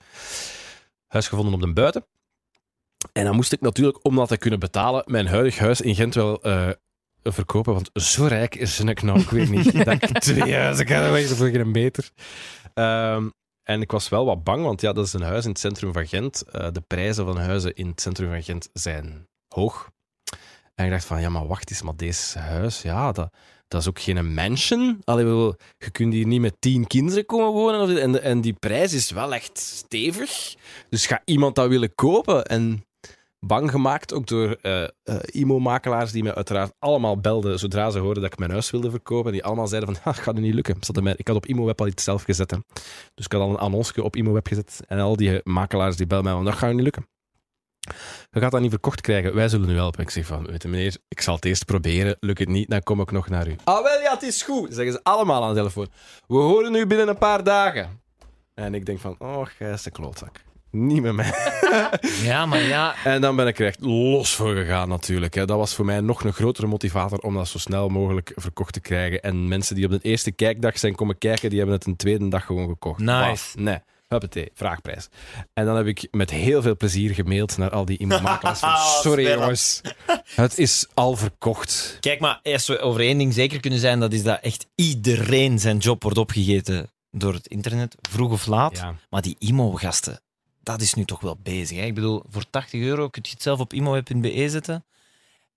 Huis 1.08 1.28
gevonden 1.28 1.54
op 1.54 1.62
de 1.62 1.74
buiten. 1.74 2.06
En 3.12 3.26
dan 3.26 3.36
moest 3.36 3.52
ik 3.52 3.62
natuurlijk, 3.62 4.06
om 4.06 4.16
dat 4.16 4.28
te 4.28 4.38
kunnen 4.38 4.60
betalen, 4.60 5.04
mijn 5.06 5.28
huidig 5.28 5.58
huis 5.58 5.82
in 5.82 5.96
Gent 5.96 6.16
wel 6.16 6.42
eh, 6.42 6.70
verkopen. 7.24 7.74
Want 7.74 7.90
zo 7.94 8.26
rijk 8.26 8.56
is 8.56 8.80
ik 8.80 9.02
nou 9.02 9.20
ook 9.20 9.30
weer 9.30 9.50
niet. 9.50 9.74
dat 9.86 9.94
ik 9.94 10.20
twee 10.20 10.56
huizen 10.56 10.86
kan 10.86 11.12
wezen 11.12 11.36
voor 11.36 11.48
geen 11.48 11.72
beter. 11.72 12.10
Ehm, 12.74 13.30
en 13.64 13.82
ik 13.82 13.92
was 13.92 14.10
wel 14.10 14.26
wat 14.26 14.44
bang, 14.44 14.64
want 14.64 14.82
ja, 14.82 14.94
dat 14.94 15.06
is 15.06 15.14
een 15.14 15.22
huis 15.22 15.44
in 15.44 15.50
het 15.50 15.60
centrum 15.60 15.94
van 15.94 16.08
Gent. 16.08 16.42
Eh, 16.42 16.68
de 16.72 16.82
prijzen 16.82 17.26
van 17.26 17.38
huizen 17.38 17.76
in 17.76 17.88
het 17.88 18.02
centrum 18.02 18.30
van 18.30 18.44
Gent 18.44 18.70
zijn 18.74 19.28
hoog. 19.48 19.92
En 20.76 20.86
ik 20.86 20.92
dacht 20.92 21.06
van, 21.06 21.22
ja, 21.22 21.30
maar 21.30 21.48
wacht 21.48 21.70
eens, 21.70 21.82
maar 21.82 21.96
deze 21.96 22.40
huis, 22.40 22.82
ja, 22.82 23.12
dat, 23.12 23.34
dat 23.68 23.82
is 23.82 23.88
ook 23.88 24.00
geen 24.00 24.34
mansion. 24.34 25.00
Allee, 25.04 25.26
je 25.78 25.92
kunt 25.92 26.14
hier 26.14 26.28
niet 26.28 26.42
met 26.42 26.56
tien 26.60 26.88
kinderen 26.88 27.26
komen 27.26 27.52
wonen. 27.52 27.82
Of, 27.82 27.96
en, 27.96 28.22
en 28.24 28.42
die 28.42 28.54
prijs 28.54 28.94
is 28.94 29.12
wel 29.12 29.34
echt 29.34 29.58
stevig. 29.58 30.56
Dus 30.90 31.06
gaat 31.06 31.22
iemand 31.26 31.56
dat 31.56 31.68
willen 31.68 31.96
kopen? 31.96 32.46
En 32.46 32.86
bang 33.40 33.72
gemaakt, 33.72 34.14
ook 34.14 34.28
door 34.28 34.58
eh, 34.62 34.88
IMO-makelaars 35.32 36.12
die 36.12 36.24
mij 36.24 36.36
uiteraard 36.36 36.74
allemaal 36.80 37.18
belden 37.18 37.60
zodra 37.60 37.90
ze 37.90 38.00
hoorden 38.00 38.24
dat 38.24 38.32
ik 38.32 38.40
mijn 38.40 38.52
huis 38.52 38.72
wilde 38.72 38.90
verkopen. 38.90 39.32
Die 39.32 39.44
allemaal 39.44 39.68
zeiden 39.68 39.94
van, 39.94 40.04
"Ha, 40.04 40.12
gaat 40.22 40.36
het 40.36 40.44
niet 40.44 40.54
lukken. 40.54 40.78
Ik 41.16 41.28
had 41.28 41.36
op 41.36 41.46
IMO-web 41.46 41.82
al 41.82 41.88
iets 41.88 42.04
zelf 42.04 42.24
gezet. 42.24 42.50
Dus 43.14 43.26
ik 43.26 43.32
had 43.32 43.42
al 43.42 43.50
een 43.50 43.58
annonce 43.58 44.04
op 44.04 44.16
IMO-web 44.16 44.48
gezet. 44.48 44.80
En 44.88 45.00
al 45.00 45.16
die 45.16 45.42
makelaars 45.44 45.96
die 45.96 46.08
belden 46.08 46.26
mij 46.26 46.36
van, 46.36 46.46
dat 46.46 46.56
gaat 46.56 46.74
niet 46.74 46.84
lukken. 46.84 47.08
Je 48.32 48.40
gaat 48.40 48.52
dat 48.52 48.62
niet 48.62 48.70
verkocht 48.70 49.02
krijgen. 49.02 49.36
Wij 49.36 49.50
zullen 49.50 49.70
u 49.70 49.76
helpen. 49.76 50.02
Ik 50.02 50.10
zeg 50.10 50.26
van, 50.26 50.46
weet 50.46 50.62
je 50.62 50.68
meneer, 50.68 50.98
ik 51.08 51.22
zal 51.22 51.36
het 51.36 51.46
eerst 51.46 51.66
proberen. 51.66 52.18
Lukt 52.20 52.40
het 52.40 52.50
niet, 52.50 52.70
dan 52.70 52.84
kom 52.84 53.02
ik 53.02 53.12
nog 53.12 53.30
naar 53.30 53.48
u. 53.48 53.56
Ah 53.64 53.84
wel, 53.84 54.02
ja, 54.02 54.14
het 54.14 54.24
is 54.24 54.42
goed. 54.42 54.74
Zeggen 54.74 54.94
ze 54.94 55.00
allemaal 55.04 55.44
aan 55.44 55.50
de 55.50 55.56
telefoon. 55.56 55.88
We 56.28 56.36
horen 56.36 56.76
u 56.76 56.86
binnen 56.88 57.08
een 57.08 57.18
paar 57.18 57.44
dagen. 57.44 58.02
En 58.54 58.74
ik 58.74 58.86
denk 58.86 59.00
van, 59.00 59.16
oh, 59.20 59.46
gijs 59.46 59.84
de 59.84 59.92
klootzak. 59.92 60.42
Niet 60.72 61.02
met 61.02 61.14
mij. 61.14 61.34
Ja, 62.24 62.46
maar 62.46 62.62
ja. 62.62 62.96
En 63.04 63.22
dan 63.22 63.36
ben 63.36 63.48
ik 63.48 63.60
er 63.60 63.66
echt 63.66 63.82
los 63.82 64.36
voor 64.36 64.56
gegaan 64.56 64.90
natuurlijk. 64.90 65.34
Hè. 65.34 65.46
Dat 65.46 65.58
was 65.58 65.76
voor 65.76 65.86
mij 65.86 66.02
nog 66.02 66.24
een 66.24 66.34
grotere 66.34 66.68
motivator 66.68 67.20
om 67.20 67.34
dat 67.36 67.48
zo 67.48 67.58
snel 67.58 67.90
mogelijk 67.90 68.32
verkocht 68.36 68.74
te 68.74 68.80
krijgen. 68.80 69.22
En 69.22 69.48
mensen 69.48 69.76
die 69.76 69.86
op 69.86 69.92
de 69.92 70.00
eerste 70.02 70.32
kijkdag 70.32 70.80
zijn 70.80 70.96
komen 70.96 71.18
kijken, 71.18 71.50
die 71.50 71.58
hebben 71.58 71.78
het 71.78 71.86
een 71.86 71.96
tweede 71.96 72.28
dag 72.28 72.46
gewoon 72.46 72.68
gekocht. 72.68 73.00
Nice. 73.00 73.60
Nee. 73.60 73.80
Huppatee, 74.14 74.52
vraagprijs. 74.54 75.08
En 75.54 75.66
dan 75.66 75.76
heb 75.76 75.86
ik 75.88 76.08
met 76.12 76.30
heel 76.30 76.62
veel 76.62 76.78
plezier 76.78 77.14
gemaild 77.14 77.58
naar 77.58 77.70
al 77.70 77.86
die 77.86 77.98
e-mailmakelaars 77.98 78.60
van, 78.60 78.78
sorry 79.04 79.28
jongens, 79.32 79.82
het 80.36 80.58
is 80.58 80.88
al 80.94 81.16
verkocht. 81.16 81.98
Kijk, 82.00 82.20
maar 82.20 82.40
als 82.44 82.68
we 82.68 82.80
over 82.80 83.02
één 83.02 83.18
ding 83.18 83.34
zeker 83.34 83.60
kunnen 83.60 83.80
zijn, 83.80 84.00
dat 84.00 84.14
is 84.14 84.24
dat 84.24 84.40
echt 84.42 84.66
iedereen 84.76 85.60
zijn 85.60 85.78
job 85.78 86.04
wordt 86.04 86.18
opgegeten 86.18 86.92
door 87.12 87.34
het 87.34 87.48
internet, 87.48 87.96
vroeg 88.02 88.32
of 88.32 88.46
laat. 88.46 88.78
Ja. 88.78 88.96
Maar 89.10 89.22
die 89.22 89.36
IMO-gasten, 89.40 90.22
dat 90.64 90.82
is 90.82 90.94
nu 90.94 91.06
toch 91.06 91.20
wel 91.20 91.38
bezig. 91.44 91.78
Hè? 91.78 91.86
Ik 91.86 91.96
bedoel, 91.96 92.24
voor 92.30 92.44
80 92.50 92.82
euro 92.82 93.10
kun 93.10 93.22
je 93.26 93.30
het 93.32 93.42
zelf 93.42 93.60
op 93.60 93.74
imoweb.be 93.74 94.50
zetten. 94.50 94.86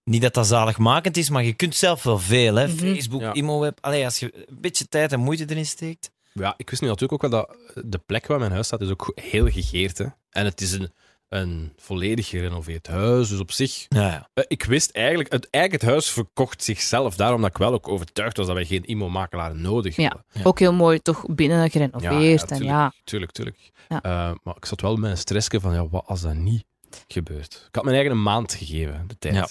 Niet 0.04 0.22
dat 0.22 0.34
dat 0.34 0.46
zaligmakend 0.46 1.16
is, 1.16 1.30
maar 1.30 1.44
je 1.44 1.52
kunt 1.52 1.74
zelf 1.74 2.02
wel 2.02 2.18
veel. 2.18 2.54
Hè? 2.54 2.66
Mhm. 2.66 2.76
Facebook, 2.76 3.20
Ja. 3.20 3.32
imoweb. 3.34 3.78
Allee, 3.80 4.04
als 4.04 4.18
je 4.18 4.32
een 4.48 4.58
beetje 4.60 4.88
tijd 4.88 5.12
en 5.12 5.20
moeite 5.20 5.44
erin 5.48 5.66
steekt. 5.66 6.10
Ja, 6.38 6.54
ik 6.56 6.70
wist 6.70 6.82
nu 6.82 6.88
natuurlijk 6.88 7.24
ook 7.24 7.30
wel 7.30 7.40
dat 7.40 7.56
de 7.84 7.98
plek 7.98 8.26
waar 8.26 8.38
mijn 8.38 8.52
huis 8.52 8.66
staat 8.66 8.80
is 8.80 8.90
ook 8.90 9.12
heel 9.14 9.48
gegeerd. 9.50 9.98
Hè. 9.98 10.06
En 10.30 10.44
het 10.44 10.60
is 10.60 10.72
een, 10.72 10.92
een 11.28 11.72
volledig 11.76 12.28
gerenoveerd 12.28 12.86
huis, 12.86 13.28
dus 13.28 13.38
op 13.40 13.50
zich 13.52 13.86
Ja, 13.88 14.00
ja. 14.06 14.28
Eh, 14.34 14.44
Ik 14.48 14.64
wist 14.64 14.90
eigenlijk, 14.90 15.32
het, 15.32 15.48
eigenlijk 15.50 15.82
het 15.84 15.92
huis 15.92 16.10
verkocht 16.10 16.62
zichzelf. 16.62 17.16
Daarom 17.16 17.40
dat 17.40 17.50
ik 17.50 17.56
wel 17.58 17.72
ook 17.72 17.88
overtuigd 17.88 18.36
was 18.36 18.46
dat 18.46 18.54
wij 18.54 18.64
geen 18.64 18.84
IMO-makelaar 18.84 19.56
nodig 19.56 19.96
Ja. 19.96 20.02
hadden. 20.02 20.24
Ja. 20.32 20.40
Ook 20.44 20.58
heel 20.58 20.72
mooi, 20.72 20.98
toch 21.00 21.24
binnen 21.34 21.70
gerenoveerd. 21.70 22.40
en 22.40 22.46
tuurlijk, 22.46 22.70
ja, 22.70 22.92
tuurlijk, 23.04 23.32
tuurlijk. 23.32 23.70
Ja. 23.88 24.02
Eh, 24.02 24.34
maar 24.42 24.56
ik 24.56 24.64
zat 24.64 24.80
wel 24.80 24.96
met 24.96 25.10
een 25.10 25.16
stressje 25.18 25.60
van, 25.60 25.72
ja, 25.74 25.88
wat 25.88 26.04
als 26.06 26.20
dat 26.20 26.34
niet 26.34 26.64
gebeurt? 27.06 27.64
Ik 27.68 27.74
had 27.74 27.84
mijn 27.84 27.96
eigen 27.96 28.12
een 28.14 28.22
maand 28.22 28.54
gegeven, 28.54 29.04
de 29.06 29.18
tijd. 29.18 29.34
Ja. 29.34 29.48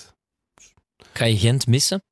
Ga 1.13 1.25
je 1.25 1.37
Gent 1.37 1.67
missen? 1.67 2.03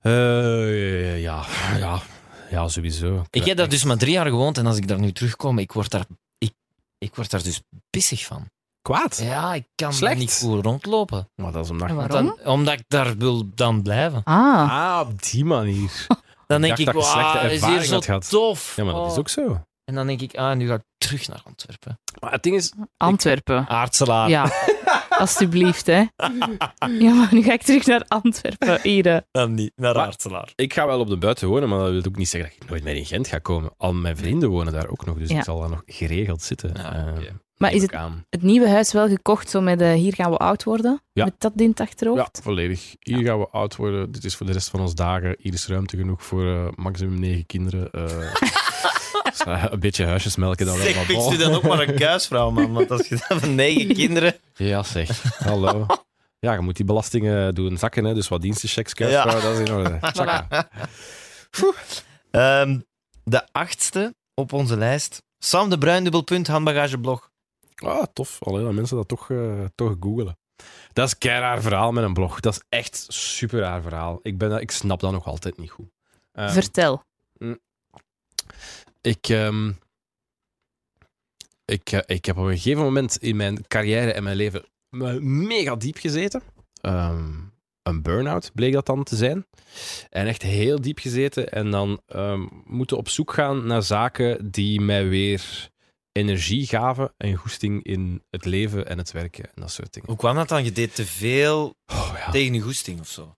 Eh, 0.00 1.20
ja, 1.22 1.44
ja, 1.78 2.02
ja, 2.50 2.68
sowieso. 2.68 3.24
Ik 3.30 3.44
heb 3.44 3.56
daar 3.56 3.68
dus 3.68 3.84
maar 3.84 3.96
drie 3.96 4.12
jaar 4.12 4.26
gewoond 4.26 4.58
en 4.58 4.66
als 4.66 4.76
ik 4.76 4.88
daar 4.88 4.98
nu 5.00 5.12
terugkom, 5.12 5.58
ik 5.58 5.72
word 5.72 5.90
daar, 5.90 6.04
ik, 6.38 6.52
ik 6.98 7.14
word 7.14 7.30
daar 7.30 7.42
dus 7.42 7.60
pissig 7.90 8.24
van. 8.24 8.50
Kwaad? 8.82 9.18
Ja, 9.22 9.54
ik 9.54 9.64
kan 9.74 9.92
Slecht. 9.92 10.18
niet 10.18 10.38
goed 10.42 10.64
rondlopen. 10.64 11.28
Maar 11.34 11.52
dat 11.52 11.64
is 11.64 11.70
omdat... 11.70 11.90
Want 11.90 12.10
dan, 12.10 12.38
omdat 12.44 12.74
ik 12.74 12.84
daar 12.88 13.16
wil 13.16 13.48
dan 13.54 13.82
blijven. 13.82 14.20
Ah, 14.24 14.70
Ah, 14.72 15.08
op 15.08 15.22
die 15.22 15.44
manier. 15.44 16.06
Dan 16.46 16.60
denk 16.60 16.76
dacht 16.76 16.88
ik, 16.88 16.94
dat 16.94 17.04
je 17.04 17.10
slechte 17.10 17.38
is 17.38 17.42
hier 17.50 17.52
ervaring 17.52 17.84
zo 17.84 17.94
had 17.94 18.04
gehad. 18.04 18.28
tof. 18.28 18.76
Ja, 18.76 18.84
maar 18.84 18.92
dat 18.94 19.06
is 19.06 19.12
Oh. 19.12 19.18
ook 19.18 19.28
zo. 19.28 19.60
En 19.84 19.94
dan 19.94 20.06
denk 20.06 20.20
ik, 20.20 20.34
ah, 20.36 20.56
nu 20.56 20.66
ga 20.68 20.74
ik 20.74 20.82
terug 20.98 21.28
naar 21.28 21.40
Antwerpen. 21.44 21.98
Maar 22.20 22.32
het 22.32 22.42
ding 22.42 22.56
is, 22.56 22.72
Antwerpen. 22.96 23.68
Aartselaar. 23.68 24.28
Ja, 24.28 24.44
alstublieft, 25.18 25.86
hè. 25.86 26.04
Ja, 26.98 27.14
maar 27.14 27.28
nu 27.30 27.42
ga 27.42 27.52
ik 27.52 27.62
terug 27.62 27.86
naar 27.86 28.04
Antwerpen, 28.08 28.78
Ide. 28.88 29.26
Dan 29.30 29.54
niet, 29.54 29.72
naar 29.76 29.94
Maar- 29.94 30.04
Aartselaar. 30.06 30.52
Ik 30.54 30.72
ga 30.72 30.86
wel 30.86 31.00
op 31.00 31.08
de 31.08 31.18
buiten 31.18 31.48
wonen, 31.48 31.68
maar 31.68 31.78
dat 31.78 31.90
wil 31.90 32.02
ook 32.08 32.16
niet 32.16 32.28
zeggen 32.28 32.50
dat 32.54 32.62
ik 32.62 32.70
nooit 32.70 32.84
meer 32.84 32.96
in 32.96 33.06
Gent 33.06 33.26
ga 33.28 33.38
komen. 33.38 33.70
Al 33.76 33.92
mijn 33.94 34.16
vrienden 34.16 34.48
wonen 34.48 34.72
daar 34.72 34.88
ook 34.88 35.06
nog, 35.06 35.18
dus 35.18 35.28
Ja. 35.30 35.38
ik 35.38 35.44
zal 35.44 35.60
daar 35.60 35.68
nog 35.70 35.82
geregeld 35.86 36.42
zitten. 36.42 36.70
Ja, 36.76 36.94
Eh, 37.06 37.12
oké. 37.16 37.40
Maar 37.56 37.70
is 37.72 37.82
ik 37.82 37.90
het, 37.90 38.00
aan. 38.00 38.24
het 38.30 38.42
nieuwe 38.42 38.68
huis 38.68 38.92
wel 38.92 39.08
gekocht, 39.08 39.50
zo 39.50 39.60
met 39.60 39.78
de 39.78 39.92
hier 39.94 40.14
gaan 40.14 40.30
we 40.30 40.36
oud 40.36 40.64
worden? 40.64 41.02
Ja. 41.12 41.24
Met 41.24 41.34
dat 41.38 41.52
in 41.56 41.68
het 41.68 41.78
Ja, 41.78 41.84
achterhoofd? 41.84 42.40
volledig. 42.42 42.94
Hier 43.00 43.24
gaan 43.24 43.38
we 43.38 43.48
oud 43.50 43.76
worden. 43.76 44.12
Dit 44.12 44.24
is 44.24 44.36
voor 44.36 44.46
de 44.46 44.52
rest 44.52 44.70
van 44.70 44.80
ons 44.80 44.94
dagen. 44.94 45.36
Hier 45.38 45.52
is 45.52 45.66
ruimte 45.66 45.96
genoeg 45.96 46.24
voor 46.24 46.46
eh, 46.46 46.68
maximum 46.74 47.20
negen 47.20 47.46
kinderen. 47.46 47.90
Eh, 47.90 48.04
dus, 49.30 49.40
eh, 49.46 49.64
een 49.70 49.80
beetje 49.80 50.04
huisjesmelken 50.04 50.66
dan 50.66 50.76
wel. 50.78 50.86
Zeg, 50.86 51.38
dan 51.38 51.54
ook 51.54 51.62
maar 51.62 51.88
een 51.88 51.94
kuisvrouw, 51.94 52.50
man. 52.50 52.72
Want 52.72 52.90
als 52.90 53.08
je 53.08 53.24
dan 53.28 53.40
van 53.40 53.54
negen 53.54 53.94
kinderen... 54.02 54.34
Ja, 54.54 54.82
zeg. 54.82 55.22
Hallo. 55.38 55.86
Ja, 56.38 56.52
je 56.52 56.60
moet 56.60 56.76
die 56.76 56.84
belastingen 56.84 57.54
doen 57.54 57.76
zakken, 57.76 58.04
hè. 58.04 58.14
dus 58.14 58.28
wat 58.28 58.40
dienstenchecks, 58.40 58.94
kuisvrouw, 58.94 59.40
dat 59.40 59.58
is 59.58 59.68
in 59.68 59.74
orde. 59.74 59.98
Ehm, 62.30 62.78
de 63.24 63.52
achtste 63.52 64.14
op 64.34 64.52
onze 64.52 64.76
lijst. 64.76 65.22
Sam 65.38 65.70
de 65.70 65.78
Bruin, 65.78 66.02
dubbelpunt, 66.02 66.46
handbagageblog. 66.46 67.30
Ah, 67.74 68.02
tof. 68.12 68.36
Allee, 68.42 68.64
dat 68.64 68.72
mensen 68.72 68.96
dat 68.96 69.08
toch, 69.08 69.30
eh, 69.30 69.64
toch 69.74 69.96
googelen. 70.00 70.38
Dat 70.92 71.06
is 71.06 71.14
een 71.18 71.38
raar 71.38 71.62
verhaal 71.62 71.92
met 71.92 72.04
een 72.04 72.12
blog. 72.12 72.40
Dat 72.40 72.52
is 72.54 72.62
echt 72.68 73.04
super 73.08 73.60
raar 73.60 73.82
verhaal. 73.82 74.18
Ik, 74.22 74.38
ben, 74.38 74.60
ik 74.60 74.70
snap 74.70 75.00
dat 75.00 75.12
nog 75.12 75.26
altijd 75.26 75.58
niet 75.58 75.70
goed. 75.70 75.90
Ehm, 76.32 76.50
Vertel. 76.50 77.02
Ik, 79.00 79.28
ehm, 79.28 79.72
ik, 81.64 81.90
eh, 81.92 82.00
ik 82.06 82.24
heb 82.24 82.36
op 82.36 82.44
een 82.46 82.56
gegeven 82.58 82.82
moment 82.82 83.16
in 83.16 83.36
mijn 83.36 83.66
carrière 83.66 84.12
en 84.12 84.22
mijn 84.22 84.36
leven 84.36 84.64
me- 84.88 85.20
mega 85.20 85.76
diep 85.76 85.96
gezeten. 85.96 86.42
Ehm, 86.80 87.32
een 87.82 88.02
burn-out 88.02 88.50
bleek 88.54 88.72
dat 88.72 88.86
dan 88.86 89.04
te 89.04 89.16
zijn. 89.16 89.46
En 90.10 90.26
echt 90.26 90.42
heel 90.42 90.80
diep 90.80 90.98
gezeten. 90.98 91.48
En 91.52 91.70
dan 91.70 92.00
ehm, 92.06 92.46
moeten 92.64 92.96
op 92.96 93.08
zoek 93.08 93.32
gaan 93.32 93.66
naar 93.66 93.82
zaken 93.82 94.50
die 94.50 94.80
mij 94.80 95.08
weer 95.08 95.70
energie 96.12 96.66
gaven 96.66 97.14
en 97.16 97.34
goesting 97.34 97.84
in 97.84 98.22
het 98.30 98.44
leven 98.44 98.86
en 98.86 98.98
het 98.98 99.12
werken 99.12 99.44
en 99.44 99.52
dat 99.54 99.70
soort 99.70 99.92
dingen. 99.92 100.08
Hoe 100.08 100.18
kwam 100.18 100.34
dat 100.34 100.48
dan? 100.48 100.64
Je 100.64 100.72
deed 100.72 100.94
te 100.94 101.06
veel 101.06 101.74
Oh, 101.86 102.12
ja. 102.16 102.30
tegen 102.30 102.54
je 102.54 102.60
goesting 102.60 103.00
of 103.00 103.08
zo? 103.08 103.36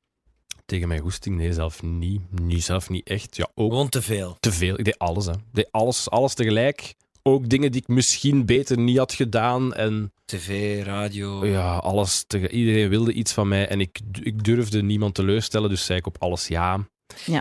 Tegen 0.70 0.88
mijn 0.88 1.00
goesting? 1.00 1.36
Nee, 1.36 1.52
zelf 1.52 1.82
niet. 1.82 2.20
niet. 2.40 2.64
Zelf 2.64 2.88
niet 2.88 3.08
echt. 3.08 3.36
Ja, 3.36 3.48
ook 3.54 3.70
Gewoon 3.70 3.88
te 3.88 4.02
veel. 4.02 4.36
te 4.40 4.52
veel. 4.52 4.78
Ik 4.78 4.84
deed 4.84 4.98
alles. 4.98 5.26
Hè. 5.26 5.32
Ik 5.32 5.38
deed 5.52 5.68
alles, 5.70 6.10
alles 6.10 6.34
tegelijk. 6.34 6.94
Ook 7.22 7.48
dingen 7.48 7.72
die 7.72 7.80
ik 7.80 7.88
misschien 7.88 8.46
beter 8.46 8.78
niet 8.78 8.98
had 8.98 9.12
gedaan. 9.12 9.74
En 9.74 10.12
TV, 10.24 10.80
radio. 10.84 11.46
ja, 11.46 11.76
alles. 11.76 12.24
Iedereen 12.50 12.88
wilde 12.88 13.12
iets 13.12 13.32
van 13.32 13.48
mij. 13.48 13.68
En 13.68 13.80
ik, 13.80 14.00
ik 14.22 14.44
durfde 14.44 14.82
niemand 14.82 15.14
teleurstellen, 15.14 15.68
dus 15.68 15.84
zei 15.84 15.98
ik 15.98 16.06
op 16.06 16.16
alles 16.22 16.48
ja. 16.48 16.86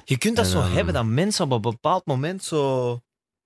Je 0.05 0.17
kunt 0.17 0.35
dat 0.35 0.45
En, 0.45 0.51
zo 0.51 0.59
ehm, 0.59 0.71
hebben 0.71 0.93
dat 0.93 1.05
mensen 1.05 1.45
op 1.45 1.51
een 1.51 1.61
bepaald 1.61 2.05
moment 2.05 2.43
zo. 2.43 2.99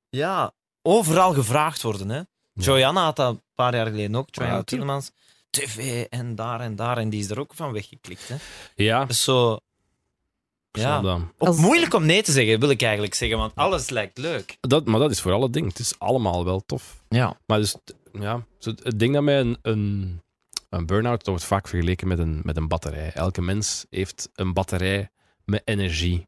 Ja, 0.09 0.51
overal 0.81 1.33
gevraagd 1.33 1.81
worden. 1.81 2.09
Hè? 2.09 2.21
Joanna 2.53 3.03
had 3.03 3.15
dat 3.15 3.33
een 3.33 3.41
paar 3.55 3.75
jaar 3.75 3.87
geleden 3.87 4.15
ook. 4.15 4.27
Joanna 4.31 4.55
Ja, 4.55 4.63
Tillemans. 4.63 5.11
TV 5.49 6.05
en 6.09 6.35
daar 6.35 6.59
en 6.59 6.75
daar. 6.75 6.97
En 6.97 7.09
die 7.09 7.19
is 7.19 7.29
er 7.29 7.39
ook 7.39 7.53
van 7.53 7.71
weggeklikt. 7.71 8.27
Hè? 8.27 8.35
Ja, 8.75 9.07
is 9.07 9.23
zo. 9.23 9.57
Ja. 10.81 11.01
dat. 11.01 11.19
Ook 11.37 11.47
Als- 11.47 11.57
moeilijk 11.57 11.93
om 11.93 12.05
nee 12.05 12.23
te 12.23 12.31
zeggen, 12.31 12.59
wil 12.59 12.69
ik 12.69 12.81
eigenlijk 12.81 13.13
zeggen. 13.13 13.37
Want 13.37 13.55
alles 13.55 13.89
lijkt 13.89 14.17
leuk. 14.17 14.57
dat. 14.61 14.85
Maar 14.85 14.99
dat 14.99 15.11
is 15.11 15.21
voor 15.21 15.31
alle 15.31 15.49
dingen. 15.49 15.69
Het 15.69 15.79
is 15.79 15.99
allemaal 15.99 16.45
wel 16.45 16.63
tof. 16.65 17.03
Ja. 17.09 17.37
Maar 17.45 17.59
dus, 17.59 17.75
ja, 18.19 18.45
het- 18.59 18.99
ding 18.99 19.13
dat 19.13 19.23
mij 19.23 19.39
een, 19.39 19.57
een, 19.61 20.21
een 20.69 20.85
burn-out 20.85 21.17
dat 21.17 21.27
wordt 21.27 21.43
vaak 21.43 21.67
vergeleken 21.67 22.07
met 22.07 22.19
een, 22.19 22.39
met 22.43 22.57
een 22.57 22.67
batterij. 22.67 23.11
Elke 23.13 23.41
mens 23.41 23.85
heeft 23.89 24.29
een 24.35 24.53
batterij 24.53 25.09
met 25.45 25.61
energie. 25.65 26.27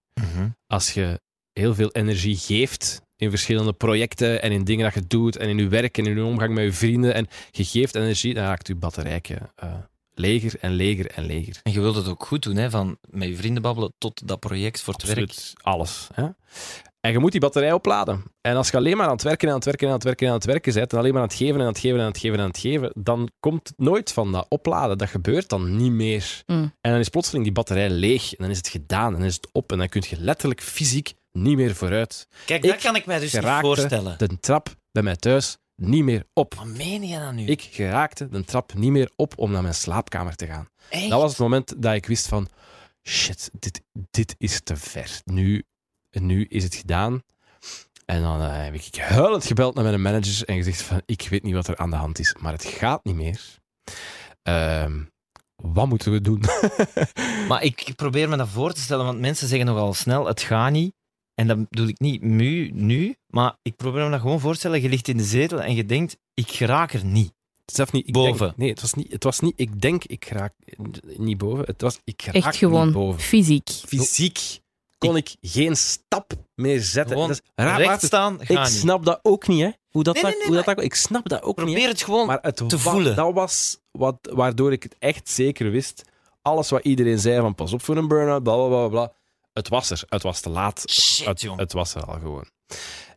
als 0.68 0.94
je 0.94 1.22
heel 1.54 1.74
veel 1.76 1.90
energie 1.92 2.38
geeft 2.38 3.02
in 3.16 3.30
verschillende 3.30 3.74
projecten 3.74 4.42
en 4.42 4.52
in 4.52 4.64
dingen 4.64 4.84
dat 4.86 4.94
je 4.94 5.08
doet 5.08 5.38
en 5.38 5.50
in 5.50 5.58
je 5.58 5.68
werk 5.68 5.98
en 5.98 6.06
in 6.06 6.16
je 6.16 6.24
omgang 6.24 6.54
met 6.54 6.64
je 6.64 6.74
vrienden 6.74 7.14
en 7.14 7.28
je 7.52 7.64
geeft 7.66 7.96
energie, 7.96 8.34
dan 8.34 8.44
raakt 8.44 8.68
je 8.68 8.76
batterijtje 8.76 9.38
eh, 9.56 9.74
leger 10.16 10.54
en 10.60 10.72
leger 10.72 11.12
en 11.12 11.26
leger. 11.26 11.60
En 11.64 11.72
je 11.72 11.80
wilt 11.80 11.96
het 11.96 12.08
ook 12.08 12.26
goed 12.26 12.44
doen, 12.44 12.56
hè? 12.56 12.70
van 12.70 12.98
met 13.10 13.28
je 13.28 13.36
vrienden 13.36 13.62
babbelen 13.62 13.94
tot 13.98 14.28
dat 14.28 14.40
project 14.40 14.82
voor 14.82 14.94
het 14.94 15.04
werk. 15.04 15.20
Absoluut. 15.30 15.54
Alles. 15.62 16.08
Hè? 16.14 16.28
En 17.00 17.12
je 17.12 17.20
moet 17.20 17.32
die 17.32 17.42
batterij 17.42 17.72
opladen. 17.72 18.24
En 18.42 18.56
als 18.56 18.70
je 18.70 18.78
alleen 18.78 18.98
maar 18.98 19.06
aan 19.06 19.12
het 19.12 19.24
werken 19.24 19.48
en 19.48 19.54
aan 19.54 19.60
het 19.60 19.66
werken 19.66 19.88
en 19.88 19.94
aan 19.94 19.98
het 20.00 20.06
werken 20.08 20.26
en 20.26 20.32
aan 20.32 20.38
het 20.40 20.48
werken 20.48 20.74
bent, 20.74 20.92
en 20.94 21.00
alleen 21.00 21.14
maar 21.14 21.22
aan 21.22 21.28
het 21.28 21.38
geven 21.38 21.56
en 21.56 21.62
aan 21.62 21.68
het 21.68 21.80
geven 21.80 21.98
en 21.98 22.02
aan 22.06 22.12
het 22.12 22.20
geven 22.20 22.38
en 22.38 22.44
aan 22.44 22.50
het 22.50 22.60
geven, 22.60 22.92
dan 22.96 23.30
komt 23.40 23.68
het 23.68 23.78
nooit 23.78 24.12
van 24.14 24.32
dat 24.32 24.46
opladen. 24.50 24.98
Dat 24.98 25.10
gebeurt 25.10 25.50
dan 25.50 25.76
niet 25.76 25.92
meer. 25.92 26.44
Mm. 26.46 26.74
En 26.82 26.92
dan 26.92 27.00
is 27.00 27.10
plotseling 27.10 27.44
die 27.44 27.54
batterij 27.54 27.90
leeg. 27.90 28.32
En 28.32 28.38
dan 28.38 28.50
is 28.50 28.58
het 28.58 28.68
gedaan. 28.68 29.14
En 29.14 29.20
dan 29.20 29.28
is 29.28 29.36
het 29.36 29.50
op. 29.52 29.72
En 29.72 29.78
dan 29.78 29.90
kun 29.90 30.04
je 30.10 30.20
letterlijk 30.20 30.62
fysiek 30.62 31.14
niet 31.32 31.56
meer 31.58 31.76
vooruit. 31.76 32.28
Kijk, 32.46 32.64
Ik 32.64 32.70
dat 32.70 32.82
kan 32.82 32.96
ik 32.96 33.06
mij 33.06 33.20
dus 33.20 33.34
niet 33.34 33.44
voorstellen. 33.44 34.18
de 34.18 34.40
trap 34.40 34.76
bij 34.92 35.04
mij 35.04 35.16
thuis 35.16 35.58
niet 35.76 36.04
meer 36.04 36.26
op. 36.34 36.54
Wat 36.54 36.66
meen 36.66 37.08
je 37.08 37.20
dan 37.20 37.36
nu? 37.36 37.46
Ik 37.46 37.62
geraakte 37.62 38.30
de 38.30 38.44
trap 38.44 38.74
niet 38.74 38.92
meer 38.92 39.12
op 39.16 39.34
om 39.38 39.52
naar 39.52 39.62
mijn 39.62 39.74
slaapkamer 39.74 40.36
te 40.36 40.46
gaan. 40.46 40.70
Echt? 40.90 41.10
Dat 41.10 41.22
was 41.22 41.32
het 41.32 41.40
moment 41.40 41.82
dat 41.82 41.94
ik 41.94 42.06
wist 42.06 42.28
van... 42.28 42.48
Shit, 43.04 43.52
dit, 43.60 43.82
dit 44.12 44.36
is 44.38 44.62
te 44.64 44.76
ver. 44.76 45.22
Nu, 45.24 45.64
nu 46.12 46.46
is 46.46 46.64
het 46.64 46.76
gedaan. 46.76 47.24
En 48.06 48.22
dan 48.22 48.42
eh, 48.42 48.64
heb 48.64 48.74
ik 48.74 48.96
huilend 48.96 49.46
gebeld 49.46 49.76
naar 49.76 49.84
mijn 49.84 50.02
manager 50.02 50.48
en 50.48 50.56
gezegd 50.56 50.82
van... 50.82 51.02
Ik 51.06 51.28
weet 51.30 51.44
niet 51.44 51.54
wat 51.54 51.68
er 51.68 51.78
aan 51.78 51.90
de 51.90 51.96
hand 51.96 52.20
is, 52.20 52.36
maar 52.40 52.52
het 52.52 52.66
gaat 52.66 53.04
niet 53.04 53.16
meer. 53.16 53.42
Ehm, 54.44 55.04
wat 55.56 55.88
moeten 55.88 56.12
we 56.12 56.22
doen? 56.22 56.44
Maar 57.48 57.64
ik 57.64 57.94
probeer 57.96 58.30
me 58.30 58.38
dat 58.38 58.48
voor 58.48 58.74
te 58.74 58.82
stellen, 58.82 59.06
want 59.06 59.20
mensen 59.20 59.48
zeggen 59.48 59.68
nogal 59.68 59.94
snel, 59.94 60.26
het 60.26 60.42
gaat 60.42 60.72
niet. 60.72 60.94
En 61.36 61.48
dat 61.48 61.70
bedoel 61.70 61.88
ik 61.88 62.00
niet 62.00 62.22
nu, 62.22 62.72
nu, 62.74 63.16
maar 63.28 63.56
ik 63.62 63.76
probeer 63.76 64.04
me 64.04 64.10
dat 64.10 64.20
gewoon 64.22 64.40
voor 64.40 64.52
te 64.54 64.58
stellen. 64.60 64.82
Je 64.82 64.90
ligt 64.90 65.08
in 65.08 65.18
de 65.18 65.24
zetel 65.24 65.62
en 65.62 65.76
je 65.76 65.86
denkt, 65.86 66.18
ik 66.34 66.52
geraak 66.52 66.94
er 66.94 67.06
niet. 67.06 67.34
Zelf 67.66 67.92
niet, 67.92 68.08
ik 68.08 68.14
Boven. 68.14 68.46
Denk, 68.46 68.58
nee, 68.58 68.70
het 68.70 68.82
was, 68.82 68.94
niet, 68.94 69.12
het 69.12 69.24
was 69.24 69.40
niet... 69.40 69.54
Ik 69.56 69.82
denk, 69.82 70.04
ik 70.04 70.26
raak 70.26 70.54
niet 71.18 71.38
boven. 71.38 71.66
Het 71.66 71.82
was, 71.82 72.00
ik 72.04 72.22
raak 72.22 72.36
Echt 72.36 72.56
gewoon 72.56 72.86
niet 72.86 72.94
boven. 72.94 73.20
fysiek. 73.22 73.70
Fysiek 73.70 74.40
kon 74.98 75.16
ik 75.16 75.36
geen 75.42 75.76
stap 75.78 76.34
meer 76.56 76.80
zetten. 76.82 77.14
Gewoon 77.14 77.28
Dat 77.28 77.42
is 77.44 77.52
raar, 77.56 78.00
staan, 78.02 78.42
Ik 78.42 78.50
niet. 78.50 78.68
snap 78.68 79.06
dat 79.06 79.20
ook 79.22 79.48
niet, 79.48 79.62
hè. 79.62 79.70
Hoe 79.90 80.04
dat, 80.04 80.14
Nee, 80.14 80.24
dat, 80.24 80.32
nee, 80.32 80.40
nee, 80.40 80.48
hoe 80.48 80.56
dat, 80.66 80.76
dat- 80.76 80.86
ik 80.86 80.96
snap 80.96 81.30
dat 81.30 81.42
ook 81.42 81.58
niet. 81.58 81.66
Probeer 81.66 81.88
het 81.88 82.02
gewoon 82.04 82.28
Maar 82.28 82.40
het 82.42 82.70
te 82.70 82.80
voelen. 82.80 83.16
Dat 83.16 83.34
was 83.34 83.80
wat, 83.92 84.18
waardoor 84.22 84.72
ik 84.72 84.84
het 84.84 84.96
echt 85.00 85.30
zeker 85.30 85.72
wist. 85.72 86.04
Alles 86.42 86.70
wat 86.70 86.84
iedereen 86.84 87.20
zei 87.20 87.40
van 87.42 87.56
pas 87.56 87.74
op 87.74 87.82
voor 87.82 87.98
een 87.98 88.08
burn-out, 88.08 88.44
bla 88.44 88.56
bla 88.56 88.68
bla 88.68 88.88
bla. 88.88 89.14
Het 89.56 89.70
was 89.70 89.90
er. 89.90 90.04
Het 90.10 90.24
was 90.24 90.40
te 90.40 90.50
laat. 90.50 90.84
Shit, 90.90 91.42
het, 91.56 91.74
was 91.74 91.96
er 91.96 92.04
al 92.06 92.20
gewoon. 92.20 92.46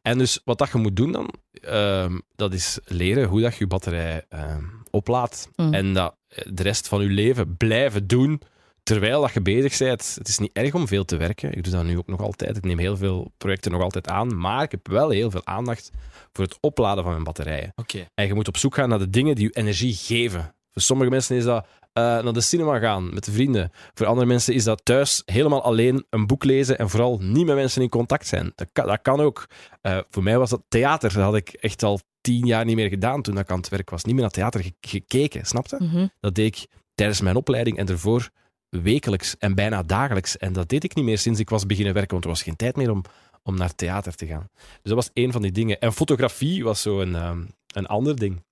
En 0.02 0.18
dus 0.18 0.40
wat 0.44 0.58
dat 0.58 0.72
je 0.72 0.78
moet 0.78 0.96
doen 0.96 1.12
dan, 1.12 1.34
ehm, 1.52 2.18
dat 2.36 2.52
is 2.52 2.78
leren 2.84 3.28
hoe 3.28 3.40
dat 3.40 3.52
je 3.52 3.58
je 3.58 3.66
batterij 3.66 4.24
ehm, 4.28 4.64
oplaadt. 4.90 5.48
Mm. 5.56 5.74
En 5.74 5.94
dat 5.94 6.16
de 6.28 6.62
rest 6.62 6.88
van 6.88 7.02
je 7.02 7.08
leven 7.08 7.56
blijven 7.56 8.06
doen 8.06 8.42
terwijl 8.82 9.20
dat 9.20 9.32
je 9.32 9.40
bezig 9.40 9.78
bent. 9.78 10.14
Het 10.18 10.28
is 10.28 10.38
niet 10.38 10.52
erg 10.52 10.74
om 10.74 10.88
veel 10.88 11.04
te 11.04 11.16
werken. 11.16 11.52
Ik 11.52 11.64
doe 11.64 11.72
dat 11.72 11.84
nu 11.84 11.98
ook 11.98 12.06
nog 12.06 12.20
altijd. 12.20 12.56
Ik 12.56 12.64
neem 12.64 12.78
heel 12.78 12.96
veel 12.96 13.32
projecten 13.38 13.70
nog 13.70 13.82
altijd 13.82 14.08
aan. 14.08 14.38
Maar 14.38 14.62
ik 14.62 14.70
heb 14.70 14.88
wel 14.88 15.08
heel 15.10 15.30
veel 15.30 15.46
aandacht 15.46 15.90
voor 16.32 16.44
het 16.44 16.58
opladen 16.60 17.02
van 17.02 17.12
mijn 17.12 17.24
batterijen. 17.24 17.72
Oké. 17.74 18.06
En 18.14 18.26
je 18.26 18.34
moet 18.34 18.48
op 18.48 18.56
zoek 18.56 18.74
gaan 18.74 18.88
naar 18.88 18.98
de 18.98 19.10
dingen 19.10 19.34
die 19.34 19.44
je 19.44 19.50
energie 19.50 19.94
geven. 19.94 20.54
Voor 20.72 20.82
sommige 20.82 21.10
mensen 21.10 21.36
is 21.36 21.44
dat 21.44 21.66
naar 21.98 22.32
de 22.32 22.40
cinema 22.40 22.78
gaan 22.78 23.14
met 23.14 23.24
de 23.24 23.32
vrienden. 23.32 23.70
Voor 23.94 24.06
andere 24.06 24.26
mensen 24.26 24.54
is 24.54 24.64
dat 24.64 24.84
thuis 24.84 25.22
helemaal 25.24 25.62
alleen 25.62 26.06
een 26.10 26.26
boek 26.26 26.44
lezen 26.44 26.78
en 26.78 26.88
vooral 26.90 27.18
niet 27.18 27.46
met 27.46 27.54
mensen 27.56 27.82
in 27.82 27.88
contact 27.88 28.26
zijn. 28.26 28.52
Dat 28.54 28.68
kan, 28.72 28.86
dat 28.86 29.02
kan 29.02 29.20
ook. 29.20 29.46
Eh, 29.80 29.98
voor 30.10 30.22
mij 30.22 30.38
was 30.38 30.50
dat 30.50 30.62
theater. 30.68 31.12
Dat 31.12 31.22
had 31.22 31.34
ik 31.34 31.48
echt 31.48 31.82
al 31.82 32.00
tien 32.20 32.46
jaar 32.46 32.64
niet 32.64 32.76
meer 32.76 32.88
gedaan 32.88 33.22
toen 33.22 33.38
ik 33.38 33.50
aan 33.50 33.58
het 33.58 33.68
werk 33.68 33.90
was. 33.90 34.04
Niet 34.04 34.12
meer 34.14 34.22
naar 34.22 34.30
theater 34.32 34.62
ge- 34.62 34.74
gekeken, 34.80 35.46
snapte? 35.46 35.76
Mhm. 35.80 36.06
Dat 36.20 36.34
deed 36.34 36.46
ik 36.56 36.66
tijdens 36.94 37.20
mijn 37.20 37.36
opleiding 37.36 37.78
en 37.78 37.88
ervoor 37.88 38.30
wekelijks 38.68 39.36
en 39.38 39.54
bijna 39.54 39.82
dagelijks. 39.82 40.36
En 40.36 40.52
dat 40.52 40.68
deed 40.68 40.84
ik 40.84 40.94
niet 40.94 41.04
meer 41.04 41.18
sinds 41.18 41.40
ik 41.40 41.50
was 41.50 41.66
beginnen 41.66 41.94
werken, 41.94 42.12
want 42.12 42.24
er 42.24 42.30
was 42.30 42.42
geen 42.42 42.56
tijd 42.56 42.76
meer 42.76 42.90
om, 42.90 43.02
om 43.42 43.56
naar 43.56 43.74
theater 43.74 44.14
te 44.14 44.26
gaan. 44.26 44.48
Dus 44.56 44.78
dat 44.82 44.94
was 44.94 45.10
één 45.12 45.32
van 45.32 45.42
die 45.42 45.52
dingen. 45.52 45.80
En 45.80 45.92
fotografie 45.92 46.64
was 46.64 46.82
zo 46.82 47.00
een, 47.00 47.14
ehm, 47.14 47.44
een 47.74 47.86
ander 47.86 48.16
ding. 48.18 48.44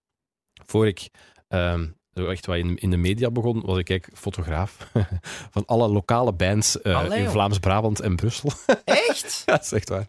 Voor 0.66 0.86
ik 0.86 1.08
ehm, 1.48 1.86
echt 2.24 2.46
wat 2.46 2.56
in, 2.56 2.76
in 2.76 2.90
de 2.90 2.96
media 2.96 3.30
begon, 3.30 3.62
was 3.64 3.78
ik 3.78 3.90
eigenlijk 3.90 4.20
fotograaf 4.20 4.90
van 5.54 5.62
alle 5.66 5.88
lokale 5.88 6.32
bands 6.32 6.80
eh, 6.80 6.96
Allee, 6.96 7.22
in. 7.22 7.28
Vlaams-Brabant 7.28 8.00
en 8.00 8.16
Brussel. 8.16 8.50
Echt? 8.84 9.42
ja, 9.46 9.52
dat 9.52 9.64
is 9.64 9.72
echt 9.72 9.88
waar. 9.88 10.06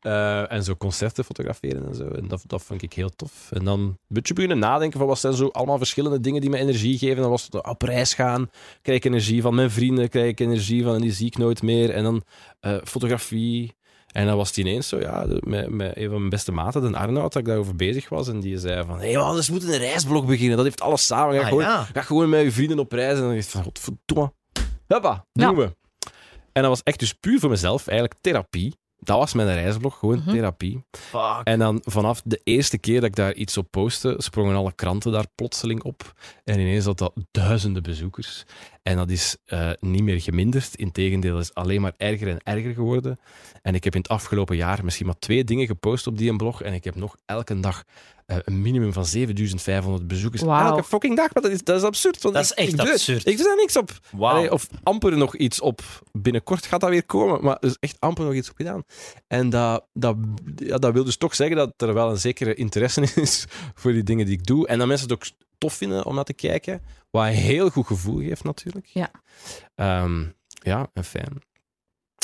Eh, 0.00 0.52
en 0.52 0.64
zo 0.64 0.76
concerten 0.76 1.24
fotograferen 1.24 1.86
en 1.86 1.94
zo. 1.94 2.08
En 2.08 2.28
dat, 2.28 2.42
dat 2.46 2.62
vond 2.62 2.82
ik 2.82 2.92
heel 2.92 3.10
tof. 3.16 3.48
En 3.52 3.64
dan 3.64 3.80
een 3.80 3.96
beetje 4.06 4.34
beginnen 4.34 4.58
nadenken 4.58 4.98
van 4.98 5.08
wat 5.08 5.18
zijn 5.18 5.32
zo 5.32 5.48
allemaal 5.48 5.78
verschillende 5.78 6.20
dingen 6.20 6.40
die 6.40 6.50
me 6.50 6.58
energie 6.58 6.98
geven. 6.98 7.22
Dan 7.22 7.30
was 7.30 7.44
het 7.44 7.66
op 7.66 7.82
reis 7.82 8.14
gaan, 8.14 8.50
krijg 8.82 8.98
ik 8.98 9.04
energie 9.04 9.42
van 9.42 9.54
mijn 9.54 9.70
vrienden, 9.70 10.08
krijg 10.08 10.28
ik 10.28 10.40
energie 10.40 10.82
van 10.82 10.94
en 10.94 11.00
die 11.00 11.12
zie 11.12 11.26
ik 11.26 11.38
nooit 11.38 11.62
meer. 11.62 11.90
En 11.90 12.02
dan 12.02 12.22
eh, 12.60 12.76
fotografie. 12.84 13.76
En 14.12 14.26
dan 14.26 14.36
was 14.36 14.48
het 14.48 14.56
ineens 14.56 14.88
zo, 14.88 14.98
ja, 15.00 15.26
met, 15.40 15.68
met 15.70 15.96
een 15.96 16.08
van 16.08 16.18
mijn 16.18 16.28
beste 16.28 16.52
maten, 16.52 16.92
de 16.92 16.98
Arnoud, 16.98 17.32
dat 17.32 17.42
ik 17.42 17.44
daarover 17.48 17.76
bezig 17.76 18.08
was. 18.08 18.28
En 18.28 18.40
die 18.40 18.58
zei 18.58 18.84
van, 18.86 18.98
hé, 19.00 19.10
hey, 19.12 19.16
man, 19.16 19.34
dus 19.34 19.46
we 19.46 19.52
moeten 19.52 19.72
een 19.72 19.78
reisblog 19.78 20.26
beginnen. 20.26 20.56
Dat 20.56 20.64
heeft 20.64 20.80
alles 20.80 21.06
samen. 21.06 21.34
Ga, 21.34 21.40
Ah, 21.40 21.46
gewoon, 21.48 21.62
ja. 21.62 21.84
ga 21.92 22.02
gewoon 22.02 22.28
met 22.28 22.42
je 22.42 22.52
vrienden 22.52 22.78
op 22.78 22.92
reis. 22.92 23.14
En 23.16 23.20
dan 23.22 23.34
dacht 23.34 23.44
ik 23.44 23.50
van, 23.50 23.62
godverdomme. 23.62 24.32
Hoppa, 24.86 25.26
doen 25.32 25.48
Ja. 25.50 25.54
we. 25.54 25.76
En 26.52 26.62
dat 26.62 26.70
was 26.70 26.82
echt 26.82 26.98
dus 26.98 27.12
puur 27.12 27.38
voor 27.40 27.50
mezelf, 27.50 27.86
eigenlijk 27.86 28.20
therapie. 28.20 28.76
Dat 29.00 29.18
was 29.18 29.32
mijn 29.34 29.54
reisblog, 29.54 29.98
gewoon 29.98 30.18
Mhm. 30.18 30.30
therapie. 30.30 30.84
Fuck. 30.90 31.40
En 31.44 31.58
dan 31.58 31.80
vanaf 31.84 32.20
de 32.24 32.40
eerste 32.44 32.78
keer 32.78 33.00
dat 33.00 33.08
ik 33.08 33.16
daar 33.16 33.34
iets 33.34 33.56
op 33.56 33.70
postte, 33.70 34.14
sprongen 34.18 34.56
alle 34.56 34.72
kranten 34.74 35.12
daar 35.12 35.26
plotseling 35.34 35.82
op. 35.82 36.12
En 36.44 36.58
ineens 36.60 36.84
had 36.84 36.98
dat 36.98 37.12
duizenden 37.30 37.82
bezoekers. 37.82 38.44
En 38.88 38.96
dat 38.96 39.10
is 39.10 39.36
eh, 39.44 39.70
niet 39.80 40.02
meer 40.02 40.20
geminderd. 40.20 40.74
Integendeel, 40.74 41.32
dat 41.34 41.42
is 41.42 41.54
alleen 41.54 41.80
maar 41.80 41.92
erger 41.96 42.28
en 42.28 42.38
erger 42.42 42.72
geworden. 42.74 43.18
En 43.62 43.74
ik 43.74 43.84
heb 43.84 43.94
in 43.94 44.00
het 44.00 44.10
afgelopen 44.10 44.56
jaar 44.56 44.84
misschien 44.84 45.06
maar 45.06 45.18
twee 45.18 45.44
dingen 45.44 45.66
gepost 45.66 46.06
op 46.06 46.18
die 46.18 46.30
een 46.30 46.36
blog. 46.36 46.62
En 46.62 46.72
ik 46.74 46.84
heb 46.84 46.94
nog 46.94 47.16
elke 47.26 47.60
dag 47.60 47.84
eh, 48.26 48.36
een 48.44 48.62
minimum 48.62 48.92
van 48.92 49.04
7500 49.06 50.06
bezoekers. 50.08 50.42
Elke 50.42 50.84
fucking 50.84 51.16
dag, 51.16 51.34
maar 51.34 51.42
dat 51.42 51.52
is, 51.52 51.62
dat 51.64 51.76
is 51.76 51.82
absurd. 51.82 52.22
want 52.22 52.34
Dat 52.34 52.44
is 52.44 52.50
ik- 52.50 52.56
echt 52.58 52.68
ik 52.68 52.76
doe- 52.76 52.90
absurd. 52.92 53.26
Ik 53.26 53.36
doe 53.36 53.46
daar 53.46 53.56
niks 53.56 53.76
op. 53.76 53.90
Allee, 54.18 54.52
of 54.52 54.66
amper 54.82 55.16
nog 55.16 55.36
iets 55.36 55.60
op. 55.60 55.80
Binnenkort 56.12 56.66
gaat 56.66 56.80
dat 56.80 56.90
weer 56.90 57.04
komen, 57.06 57.44
maar 57.44 57.56
er 57.60 57.68
is 57.68 57.76
echt 57.80 57.96
amper 57.98 58.24
nog 58.24 58.34
iets 58.34 58.50
op 58.50 58.56
gedaan. 58.56 58.82
En 59.26 59.50
dat, 59.50 59.86
dat, 59.92 60.16
ja, 60.56 60.78
dat 60.78 60.92
wil 60.92 61.04
dus 61.04 61.16
toch 61.16 61.34
zeggen 61.34 61.56
dat 61.56 61.72
er 61.76 61.94
wel 61.94 62.10
een 62.10 62.18
zekere 62.18 62.54
interesse 62.54 63.00
in 63.00 63.08
is 63.22 63.44
voor 63.74 63.92
die 63.92 64.02
dingen 64.02 64.26
die 64.26 64.34
ik 64.34 64.46
doe. 64.46 64.66
En 64.66 64.78
dat 64.78 64.86
mensen 64.86 65.08
het 65.08 65.16
ook 65.16 65.24
tof 65.58 65.72
vinden 65.74 66.06
om 66.06 66.14
naar 66.14 66.24
te 66.24 66.34
kijken. 66.34 66.82
Wat 67.10 67.26
een 67.26 67.32
heel 67.32 67.70
goed 67.70 67.86
gevoel 67.86 68.18
geeft, 68.18 68.44
natuurlijk. 68.44 68.86
Ja. 68.86 69.10
Ehm, 69.74 70.24
ja, 70.62 70.90
en 70.94 71.04
fijn. 71.04 71.42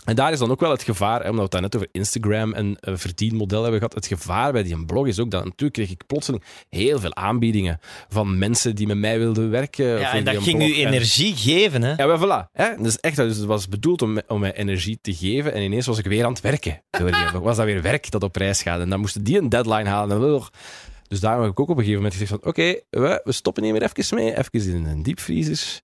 En 0.04 0.14
daar 0.14 0.32
is 0.32 0.38
dan 0.38 0.50
ook 0.50 0.60
wel 0.60 0.70
het 0.70 0.82
gevaar, 0.82 1.22
hè, 1.22 1.28
omdat 1.28 1.34
we 1.36 1.42
het 1.42 1.50
daar 1.50 1.60
net 1.60 1.76
over 1.76 1.88
Instagram 1.92 2.52
en 2.52 2.66
uh, 2.80 2.94
verdienmodel 2.96 3.62
hebben 3.62 3.78
gehad. 3.80 3.94
Het 3.94 4.06
gevaar 4.06 4.52
bij 4.52 4.62
die 4.62 4.84
blog 4.84 5.06
is 5.06 5.18
ook 5.18 5.30
dat 5.30 5.44
natuurlijk 5.44 5.72
kreeg 5.72 5.90
ik 5.90 6.06
plotseling 6.06 6.42
heel 6.68 7.00
veel 7.00 7.14
aanbiedingen 7.14 7.78
van 8.08 8.38
mensen 8.38 8.74
die 8.74 8.86
met 8.86 8.98
mij 8.98 9.18
wilden 9.18 9.50
werken. 9.50 9.86
Ja, 9.86 10.10
voor 10.10 10.18
en 10.18 10.24
dat 10.24 10.42
ging 10.42 10.58
blog. 10.58 10.68
u 10.68 10.80
En- 10.80 10.86
energie 10.86 11.36
geven, 11.36 11.82
hè? 11.82 11.94
ja, 11.94 12.06
maar 12.06 12.18
voilà. 12.18 12.50
Hè? 12.52 12.82
Dus 12.82 13.00
echt, 13.00 13.16
dus 13.16 13.36
het 13.36 13.46
was 13.46 13.68
bedoeld 13.68 14.02
om, 14.02 14.20
om 14.26 14.40
mij 14.40 14.54
energie 14.54 14.98
te 15.00 15.14
geven. 15.14 15.52
En 15.52 15.62
ineens 15.62 15.86
was 15.86 15.98
ik 15.98 16.06
weer 16.06 16.24
aan 16.24 16.32
het 16.32 16.40
werken. 16.40 16.82
Door 16.90 17.12
die 17.12 17.24
was 17.40 17.56
dat 17.56 17.64
weer 17.64 17.82
werk 17.82 18.10
dat 18.10 18.22
op 18.22 18.32
prijs 18.32 18.62
gaat. 18.62 18.80
En 18.80 18.90
dan 18.90 19.00
moesten 19.00 19.24
die 19.24 19.38
een 19.38 19.48
deadline 19.48 19.88
halen. 19.88 20.20
En. 20.22 20.42
Dus 21.08 21.20
daarom 21.20 21.42
heb 21.42 21.50
ik 21.52 21.60
ook 21.60 21.68
op 21.68 21.76
een 21.76 21.84
gegeven 21.84 22.02
moment 22.02 22.20
gezegd 22.20 22.30
van... 22.40 22.50
Oké, 22.50 22.80
we, 22.90 23.20
we 23.24 23.32
stoppen 23.32 23.62
hier 23.64 23.72
weer 23.72 23.82
even 23.82 24.16
mee. 24.16 24.36
Even 24.38 24.74
in 24.74 24.84
een 24.86 25.02
diepvriezer. 25.02 25.80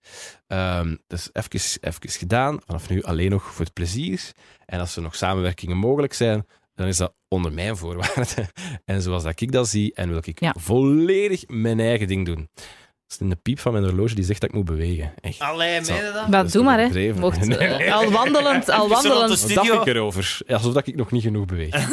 Ehm 0.46 0.96
dus 1.06 1.28
even, 1.32 1.60
even 1.80 2.10
gedaan. 2.10 2.60
Vanaf 2.66 2.88
nu 2.88 3.02
alleen 3.02 3.30
nog 3.30 3.42
voor 3.42 3.64
het 3.64 3.74
plezier. 3.74 4.20
En 4.66 4.80
als 4.80 4.96
er 4.96 5.02
nog 5.02 5.14
samenwerkingen 5.14 5.76
mogelijk 5.76 6.12
zijn, 6.12 6.46
dan 6.74 6.86
is 6.86 6.96
dat 6.96 7.14
onder 7.28 7.52
mijn 7.52 7.76
voorwaarden. 7.76 8.48
En 8.84 9.02
zoals 9.02 9.22
dat 9.22 9.40
ik 9.40 9.52
dat 9.52 9.68
zie, 9.68 9.94
en 9.94 10.08
wil 10.08 10.20
ik 10.24 10.40
Ja. 10.40 10.54
volledig 10.58 11.44
mijn 11.48 11.80
eigen 11.80 12.06
ding 12.06 12.26
doen. 12.26 12.48
Dat 12.54 12.64
is 13.06 13.18
in 13.18 13.28
de 13.28 13.36
piep 13.36 13.58
van 13.58 13.72
mijn 13.72 13.84
horloge 13.84 14.14
die 14.14 14.24
zegt 14.24 14.40
dat 14.40 14.48
ik 14.50 14.54
moet 14.56 14.64
bewegen. 14.64 15.12
Echt. 15.20 15.40
Allee, 15.40 15.84
Zo. 15.84 15.92
meen 15.94 16.04
je 16.04 16.12
dat? 16.12 16.28
Maar 16.28 16.50
doe 16.50 16.64
maar, 16.64 16.78
hè. 16.78 17.12
Mocht, 17.14 17.46
Nee. 17.46 17.92
al 17.94 18.10
wandelend, 18.10 18.68
al 18.68 18.88
wandelend. 18.88 19.28
Wat 19.28 19.38
Studio. 19.38 19.62
dacht 19.62 19.86
ik 19.86 19.94
erover? 19.94 20.38
Alsof 20.48 20.72
dat 20.72 20.86
ik 20.86 20.96
nog 20.96 21.10
niet 21.10 21.22
genoeg 21.22 21.44
beweeg. 21.44 21.88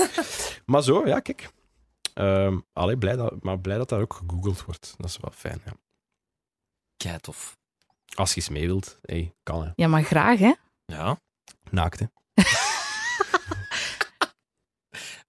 maar 0.66 0.84
zo, 0.84 1.02
ja, 1.06 1.20
kijk. 1.20 1.50
Ehm 2.18 2.60
allee, 2.74 2.98
blij 2.98 3.16
dat, 3.16 3.44
maar 3.44 3.60
blij 3.60 3.78
dat 3.78 3.90
daar 3.90 4.02
ook 4.02 4.14
gegoogeld 4.14 4.66
wordt. 4.66 4.94
Dat 4.98 5.06
is 5.10 5.18
wel 5.22 5.32
fijn. 5.36 5.62
Ja. 5.66 5.74
Kei 6.98 7.18
tof. 7.20 7.58
Als 8.16 8.30
je 8.30 8.36
eens 8.36 8.50
mee 8.50 8.66
wilt, 8.66 8.98
hey, 9.02 9.34
kan 9.44 9.64
hè. 9.64 9.72
Ja, 9.76 9.88
maar 9.88 10.04
graag, 10.04 10.40
hè. 10.40 10.54
Ja, 10.86 11.20
Naakt, 11.72 12.00
hè. 12.00 12.06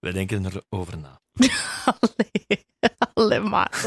we 0.01 0.12
denken 0.12 0.45
erover 0.47 0.99
na. 0.99 1.20
Allee, 1.84 2.66
allee 3.14 3.41
maar. 3.41 3.80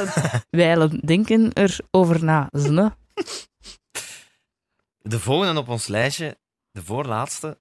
Wij 0.49 0.87
denken 1.05 1.53
erover 1.53 2.23
na. 2.23 2.47
Zne. 2.63 2.95
De 5.03 5.19
volgende 5.19 5.59
op 5.59 5.67
ons 5.67 5.87
lijstje, 5.87 6.37
de 6.71 6.83
voorlaatste. 6.83 7.59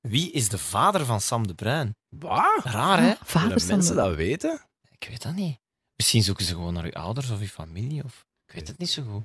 Wie 0.00 0.30
is 0.30 0.48
de 0.48 0.58
vader 0.58 1.04
van 1.04 1.20
Sam 1.20 1.46
de 1.46 1.54
Bruin? 1.54 1.96
Wat? 2.08 2.64
Raar, 2.64 3.00
hè? 3.00 3.14
Vader 3.24 3.66
mensen 3.66 3.96
de- 3.96 4.02
dat 4.02 4.14
weten? 4.14 4.60
Ik 5.02 5.08
weet 5.08 5.22
dat 5.22 5.34
niet. 5.34 5.58
Misschien 5.96 6.22
zoeken 6.22 6.44
ze 6.44 6.54
gewoon 6.54 6.72
naar 6.72 6.84
uw 6.84 6.92
ouders 6.92 7.30
of 7.30 7.40
uw 7.40 7.46
familie. 7.46 8.04
Of... 8.04 8.26
Ik 8.46 8.54
weet 8.54 8.68
het 8.68 8.78
niet 8.78 8.90
zo 8.90 9.02
goed. 9.02 9.24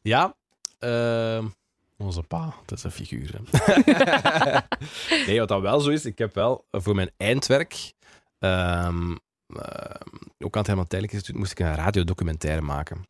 Ja. 0.00 0.36
ehm, 0.78 1.48
onze 1.96 2.22
pa, 2.22 2.54
dat 2.66 2.78
is 2.78 2.84
een 2.84 2.90
figuur. 2.90 3.40
hè. 3.40 4.58
nee, 5.26 5.38
wat 5.38 5.48
dat 5.48 5.60
wel 5.60 5.80
zo 5.80 5.90
is, 5.90 6.04
ik 6.04 6.18
heb 6.18 6.34
wel 6.34 6.66
eh, 6.70 6.80
voor 6.80 6.94
mijn 6.94 7.10
eindwerk, 7.16 7.92
ehm, 8.38 9.16
ehm, 9.46 10.16
ook 10.38 10.54
aan 10.54 10.60
het 10.60 10.66
Herman 10.66 10.86
Tijdelijk 10.86 11.12
Instituut, 11.12 11.36
moest 11.36 11.52
ik 11.52 11.58
een 11.58 11.74
radiodocumentaire 11.74 12.62
maken. 12.62 13.08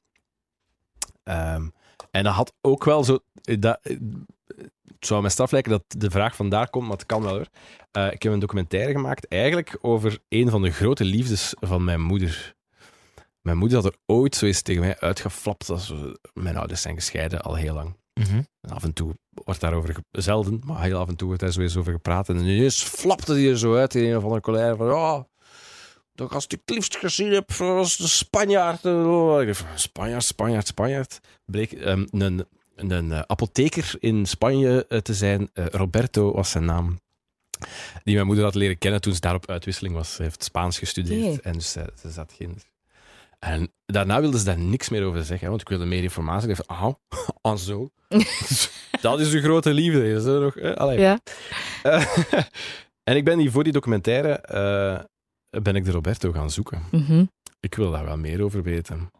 En 2.10 2.24
dat 2.24 2.34
had 2.34 2.52
ook 2.60 2.84
wel 2.84 3.04
zo... 3.04 3.18
Dat, 3.42 3.80
het 5.00 5.08
zou 5.08 5.20
mij 5.20 5.30
straf 5.30 5.50
lijken 5.50 5.70
dat 5.70 5.84
de 5.88 6.10
vraag 6.10 6.36
vandaar 6.36 6.70
komt, 6.70 6.88
maar 6.88 6.96
het 6.96 7.06
kan 7.06 7.22
wel 7.22 7.32
hoor. 7.34 7.46
Eh, 7.90 8.12
ik 8.12 8.22
heb 8.22 8.32
een 8.32 8.38
documentaire 8.38 8.92
gemaakt 8.92 9.28
eigenlijk 9.28 9.78
over 9.80 10.18
een 10.28 10.50
van 10.50 10.62
de 10.62 10.70
grote 10.70 11.04
liefdes 11.04 11.54
van 11.60 11.84
mijn 11.84 12.00
moeder. 12.00 12.54
Mijn 13.40 13.56
moeder 13.58 13.76
had 13.82 13.92
er 13.92 13.98
ooit 14.06 14.34
zo 14.36 14.46
eens 14.46 14.62
tegen 14.62 14.82
mij 14.82 14.98
uitgeflapt. 15.00 15.66
Dat 15.66 15.80
ze- 15.80 16.18
mijn 16.34 16.56
ouders 16.56 16.80
zijn 16.82 16.94
gescheiden 16.94 17.40
al 17.40 17.54
heel 17.54 17.74
lang. 17.74 17.96
En 18.60 18.70
af 18.70 18.82
en 18.84 18.92
toe 18.92 19.14
wordt 19.30 19.60
daarover, 19.60 19.94
ge- 19.94 20.20
zelden, 20.20 20.60
maar 20.64 20.82
heel 20.82 20.98
af 20.98 21.08
en 21.08 21.16
toe 21.16 21.26
wordt 21.26 21.42
daar 21.42 21.52
zo 21.52 21.60
eens 21.60 21.76
over 21.76 21.92
gepraat. 21.92 22.28
En 22.28 22.36
ineens 22.38 22.82
flapte 22.82 23.34
die 23.34 23.50
er 23.50 23.58
zo 23.58 23.76
uit 23.76 23.94
in 23.94 24.04
een 24.10 24.16
of 24.16 24.22
andere 24.22 24.40
collega 24.40 24.76
van, 24.76 24.86
ja, 24.86 25.26
dat 26.14 26.32
als 26.32 26.44
ik 26.44 26.50
het 26.50 26.60
liefst 26.74 26.96
gezien 26.96 27.32
heb, 27.32 27.52
was 27.52 27.96
de 27.96 28.08
Spanjaard. 28.08 28.84
Oh, 28.84 29.50
Spanjaard, 29.74 30.24
Spanjaard, 30.24 30.66
Spanjaard. 30.66 31.20
Bleek 31.44 31.72
ehm, 31.72 32.06
een, 32.10 32.46
een, 32.88 33.12
eh, 33.12 33.20
apotheker 33.26 33.94
in 33.98 34.26
Spanje 34.26 34.86
eh, 34.88 34.98
te 34.98 35.14
zijn. 35.14 35.50
Eh, 35.52 35.66
Roberto 35.66 36.32
was 36.32 36.50
zijn 36.50 36.64
naam. 36.64 37.00
Die 38.04 38.14
mijn 38.14 38.26
moeder 38.26 38.44
had 38.44 38.54
leren 38.54 38.78
kennen 38.78 39.00
toen 39.00 39.14
ze 39.14 39.20
daar 39.20 39.34
op 39.34 39.50
uitwisseling 39.50 39.94
was. 39.94 40.14
Ze 40.14 40.22
heeft 40.22 40.44
Spaans 40.44 40.78
gestudeerd 40.78 41.40
en 41.40 41.52
dus 41.52 41.72
ze, 41.72 41.92
ze 42.00 42.10
zat 42.10 42.32
geen... 42.36 42.60
En 43.38 43.72
daarna 43.86 44.20
wilde 44.20 44.38
ze 44.38 44.44
daar 44.44 44.58
niks 44.58 44.88
meer 44.88 45.04
over 45.04 45.24
zeggen, 45.24 45.48
want 45.48 45.60
ik 45.60 45.68
wilde 45.68 45.84
meer 45.84 46.02
informatie. 46.02 46.48
Ik 46.48 46.56
dacht, 46.56 46.68
ah, 46.68 46.94
ah 47.52 47.56
zo. 47.56 47.90
dat 49.02 49.20
is 49.20 49.32
uw 49.32 49.40
grote 49.40 49.72
liefde. 49.72 50.08
Is 50.08 50.24
er 50.24 50.40
nog, 50.40 50.56
eh. 50.56 50.98
Ja. 50.98 51.18
En 53.02 53.16
ik 53.16 53.24
ben 53.24 53.38
die 53.38 53.50
voor 53.50 53.64
die 53.64 53.72
documentaire 53.72 54.40
ben 55.50 55.76
ik 55.76 55.84
de 55.84 55.90
Roberto 55.90 56.32
gaan 56.32 56.50
zoeken. 56.50 56.82
Mhm. 56.90 57.24
Ik 57.60 57.74
wil 57.74 57.90
daar 57.90 58.04
wel 58.04 58.16
meer 58.16 58.42
over 58.42 58.62
weten. 58.62 59.10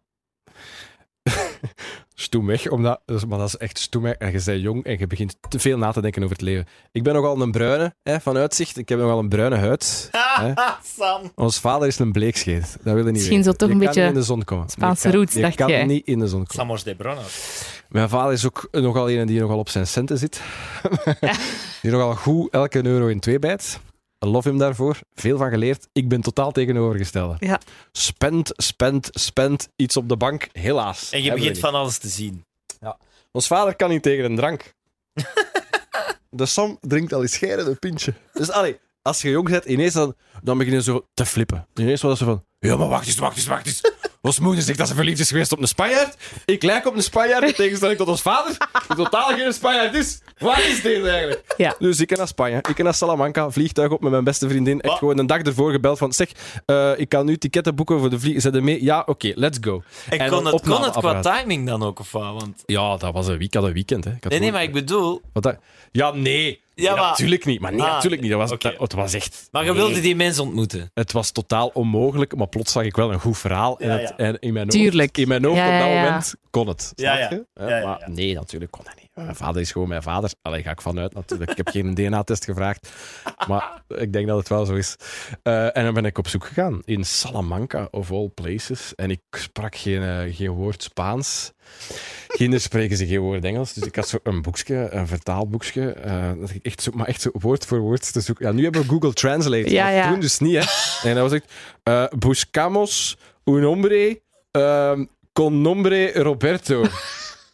stoemweg, 2.15 2.69
omdat, 2.71 3.01
maar 3.29 3.39
dat 3.39 3.49
is 3.49 3.57
echt 3.57 3.79
stoemweg. 3.79 4.15
En 4.15 4.33
je 4.33 4.43
bent 4.45 4.61
jong 4.63 4.85
en 4.85 4.99
je 4.99 5.07
begint 5.07 5.37
te 5.49 5.59
veel 5.59 5.79
na 5.79 5.93
te 5.93 6.01
denken 6.01 6.23
over 6.23 6.37
het 6.37 6.45
leven. 6.45 6.67
Ik 6.93 7.03
ben 7.03 7.15
nogal 7.15 7.41
een 7.41 7.51
bruine 7.51 7.95
hè, 8.03 8.21
van 8.21 8.37
uitzicht. 8.37 8.79
Ik 8.79 8.89
heb 8.89 8.99
nogal 8.99 9.19
een 9.19 9.29
bruine 9.29 9.57
huid. 9.57 10.09
Hè? 10.13 10.53
Sam. 10.99 11.33
Ons 11.35 11.59
vader 11.59 11.89
is 11.89 11.99
een 11.99 12.13
bleekscheet. 12.13 12.77
Dat 12.83 12.95
wil 12.95 12.97
je 12.97 13.03
niet 13.05 13.13
Misschien 13.13 13.43
zo 13.43 13.53
toch 13.53 13.69
Je 13.69 13.75
een 13.75 13.81
beetje 13.81 14.03
in 14.03 14.15
de 14.15 14.23
zon 14.23 14.45
komen. 14.45 14.69
Spaanse 14.69 15.07
Je 15.07 15.13
kan- 15.13 15.21
roots, 15.21 15.35
Je 15.35 15.41
dacht 15.41 15.55
kan 15.55 15.69
jij. 15.69 15.85
niet 15.85 16.07
in 16.07 16.19
de 16.19 16.29
zon 16.29 16.39
komen. 16.47 16.55
Samos 16.55 16.83
de 16.85 16.95
Brona. 16.95 17.21
Mijn 17.89 18.09
vader 18.09 18.33
is 18.33 18.47
ook 18.47 18.69
nogal 18.71 19.11
een 19.11 19.27
die 19.27 19.41
nogal 19.41 19.59
op 19.59 19.69
zijn 19.69 19.87
centen 19.87 20.19
zit. 20.19 20.41
die 21.83 21.91
nogal 21.91 22.15
goed 22.15 22.53
elke 22.53 22.85
euro 22.87 23.07
in 23.07 23.21
twee 23.21 23.39
bijt. 23.39 23.81
Love 24.27 24.49
hem 24.49 24.59
daarvoor. 24.59 24.99
Veel 25.15 25.39
van 25.39 25.51
geleerd. 25.51 25.89
Ik 25.93 26.09
ben 26.09 26.21
totaal 26.21 26.53
tegenovergestelde. 26.53 27.37
Ja. 27.39 27.61
Spend, 27.93 28.53
spend, 28.57 29.09
spend. 29.11 29.69
Iets 29.77 29.97
op 29.97 30.09
de 30.09 30.17
bank. 30.17 30.49
Helaas. 30.53 31.11
En 31.11 31.23
je 31.23 31.33
begint 31.33 31.59
van 31.59 31.75
alles 31.75 31.99
te 31.99 32.09
zien. 32.09 32.45
Ons 33.33 33.47
vader 33.47 33.77
kan 33.77 33.91
niet 33.91 34.03
tegen 34.03 34.25
een 34.25 34.37
drank. 34.37 34.75
de 36.31 36.47
Sam 36.47 36.79
drinkt 36.81 37.13
al 37.13 37.23
eens 37.23 37.33
scheiden 37.33 37.67
een 37.67 37.79
pintje. 37.79 38.15
Dus 38.33 38.51
allee, 38.51 38.79
als 39.03 39.23
je 39.23 39.31
jong 39.31 39.49
bent, 39.49 39.65
ineens 39.65 39.93
dan, 39.93 40.15
dan 40.43 40.59
begin 40.59 40.73
je 40.73 40.83
zo 40.83 41.07
te 41.15 41.27
flippen. 41.27 41.67
Ineens 41.75 42.03
was 42.03 42.19
ze 42.19 42.25
van... 42.25 42.45
Ja, 42.63 42.77
maar 42.77 42.89
wacht 42.89 43.07
eens, 43.07 43.17
wacht 43.19 43.37
eens, 43.37 43.47
wacht 43.47 43.67
eens. 43.67 43.81
Ons 44.23 44.39
moeder 44.39 44.63
zegt 44.63 44.79
dat 44.79 44.89
ze 44.89 44.95
verliefd 44.95 45.21
is 45.21 45.29
geweest 45.29 45.53
op 45.53 45.61
een 45.61 45.69
Spanjaard. 45.69 46.17
Ik 46.45 46.63
lijk 46.63 46.87
op 46.87 46.97
een 46.97 47.03
Spanjaard 47.03 47.45
in 47.45 47.55
tegenstelling 47.55 47.99
tot 47.99 48.09
ons 48.09 48.23
vader, 48.23 48.57
die 48.89 48.97
totaal 48.97 49.29
geen 49.29 49.53
Spanjaard 49.53 49.95
is. 49.95 50.21
Wat 50.39 50.59
is 50.59 50.83
dit 50.83 51.05
eigenlijk? 51.07 51.55
Ja. 51.57 51.75
Dus 51.79 52.01
ik 52.01 52.11
ga 52.11 52.17
naar 52.17 52.29
Spanje. 52.29 52.57
Ik 52.57 52.77
ga 52.77 52.83
naar 52.83 52.95
Salamanca, 52.95 53.51
vliegtuig 53.51 53.91
op 53.91 54.01
met 54.01 54.11
mijn 54.11 54.25
beste 54.25 54.49
vriendin. 54.49 54.81
Echt 54.81 54.89
Wat? 54.91 54.99
gewoon 54.99 55.19
een 55.19 55.27
dag 55.27 55.41
ervoor 55.41 55.73
gebeld 55.73 55.99
van... 55.99 56.13
Zeg, 56.13 56.29
eh, 56.67 56.93
ik 56.97 57.09
kan 57.09 57.27
nu 57.27 57.37
ticketten 57.37 57.75
boeken 57.75 57.99
voor 57.99 58.11
de 58.11 58.21
vlieg. 58.21 58.41
Zet 58.41 58.55
er 58.55 58.65
mee? 58.65 58.85
Ja, 58.85 59.03
oké, 59.07 59.33
let's 59.35 59.59
go. 59.61 59.83
En, 60.11 60.19
En 60.19 60.31
kon, 60.31 60.47
het, 60.47 60.61
kon 60.63 60.83
het 60.83 60.97
qua 60.97 61.21
timing 61.21 61.67
dan 61.67 61.83
ook, 61.83 61.99
of 61.99 62.13
wat? 62.13 62.23
Want... 62.41 62.63
Ja, 62.67 62.97
dat 62.97 63.13
was 63.13 63.27
een 63.27 63.39
week, 63.39 63.55
had 63.55 63.65
een 63.65 63.73
weekend. 63.73 64.05
Hè. 64.05 64.11
Ik 64.11 64.23
had 64.23 64.33
Nee, 64.33 64.41
nee, 64.41 64.49
gewoon- 64.51 64.65
maar 64.67 64.77
ik 64.77 64.87
bedoel... 64.87 65.21
Wat 65.33 65.43
dat- 65.43 65.57
Ja, 65.93 66.11
nee. 66.13 66.61
Ja, 66.81 66.95
maar- 66.95 67.09
Natuurlijk 67.11 67.45
niet. 67.45 67.61
Maar 67.61 67.73
nee, 67.73 67.83
Ah, 67.83 67.93
natuurlijk 67.95 68.23
niet. 68.23 68.31
Dat 68.31 68.41
was, 68.41 68.51
oké. 68.53 68.71
dat- 68.71 68.81
het 68.81 68.93
was 68.93 69.15
echt... 69.15 69.49
Maar 69.51 69.65
je 69.65 69.73
nee. 69.73 69.81
wilde 69.81 70.01
die 70.01 70.17
mensen 70.17 70.43
ontmoeten. 70.43 70.91
Het 70.95 71.13
was 71.13 71.31
totaal 71.31 71.71
onmogelijk, 71.75 72.37
maar 72.37 72.47
plots 72.49 72.73
zag 72.73 72.83
ik 72.85 72.97
wel 72.97 73.13
een 73.13 73.21
goed 73.21 73.39
verhaal. 73.39 73.79
En, 73.79 73.89
Ja, 73.89 73.97
het- 73.99 74.15
en 74.17 74.39
in 74.39 74.53
mijn 74.53 74.69
Tuurlijk. 74.69 75.19
in 75.19 75.29
mijn 75.29 75.45
hoofd 75.45 75.57
Ja, 75.57 75.67
op 75.67 75.73
ja, 75.73 75.79
dat 75.79 75.89
ja. 75.89 76.03
moment 76.03 76.35
kon 76.51 76.69
het. 76.69 76.93
Ja, 76.95 77.17
snap 77.17 77.31
ja. 77.31 77.37
je? 77.37 77.47
Ja, 77.69 77.79
ja, 77.79 77.87
Maar 77.87 77.99
ja. 78.01 78.09
nee, 78.09 78.35
natuurlijk 78.35 78.71
kon 78.71 78.85
dat 78.85 78.95
niet. 78.95 79.00
Mijn 79.25 79.37
vader 79.37 79.61
is 79.61 79.73
gewoon 79.73 79.89
mijn 79.89 80.03
vader. 80.03 80.31
Alleen 80.43 80.63
ga 80.63 80.71
ik 80.71 80.81
vanuit 80.81 81.15
natuurlijk. 81.15 81.51
Ik 81.51 81.57
heb 81.57 81.69
geen 81.69 81.95
DNA-test 82.09 82.45
gevraagd. 82.45 82.91
Maar 83.49 83.83
ik 83.89 84.13
denk 84.13 84.27
dat 84.27 84.39
het 84.39 84.49
wel 84.49 84.65
zo 84.65 84.75
is. 84.75 84.97
Eh, 85.43 85.77
en 85.77 85.85
dan 85.85 85.95
ben 85.95 86.05
ik 86.05 86.19
op 86.19 86.29
zoek 86.29 86.45
gegaan 86.45 86.83
in 86.85 87.05
Salamanca, 87.05 87.89
of 87.91 88.11
all 88.11 88.29
places. 88.35 88.95
En 88.95 89.11
ik 89.11 89.21
sprak 89.31 89.77
geen, 89.77 90.03
eh, 90.03 90.37
geen 90.37 90.51
woord 90.51 90.83
Spaans. 90.83 91.53
Kinderen 92.27 92.61
spreken 92.61 92.97
ze 92.97 93.07
geen 93.07 93.21
woord 93.21 93.45
Engels. 93.45 93.73
Dus 93.73 93.85
ik 93.85 93.97
had 93.97 94.09
zo 94.09 94.19
een 94.23 94.43
boekje, 94.43 94.89
een 94.91 95.07
vertaalboekje. 95.07 95.97
dat 96.41 96.51
ik 96.51 96.65
echt 96.65 96.83
zo, 96.83 96.91
maar 96.95 97.07
echt 97.07 97.21
zo 97.21 97.31
woord 97.33 97.67
voor 97.67 97.79
woord 97.79 98.13
te 98.13 98.21
zoeken. 98.21 98.47
Ja, 98.47 98.53
nu 98.53 98.63
hebben 98.63 98.83
we 98.83 98.89
Google 98.89 99.13
Translate. 99.13 99.71
Ja, 99.71 99.89
ja. 99.89 100.11
Toen 100.11 100.21
dus 100.21 100.39
niet, 100.39 100.55
hè. 100.55 101.09
En 101.09 101.15
dat 101.15 101.31
was 101.31 101.41
echt... 101.41 102.19
buscamos 102.19 103.17
un 103.45 103.63
hombre 103.63 104.21
con 105.33 105.63
nombre 105.63 106.13
Roberto. 106.13 106.85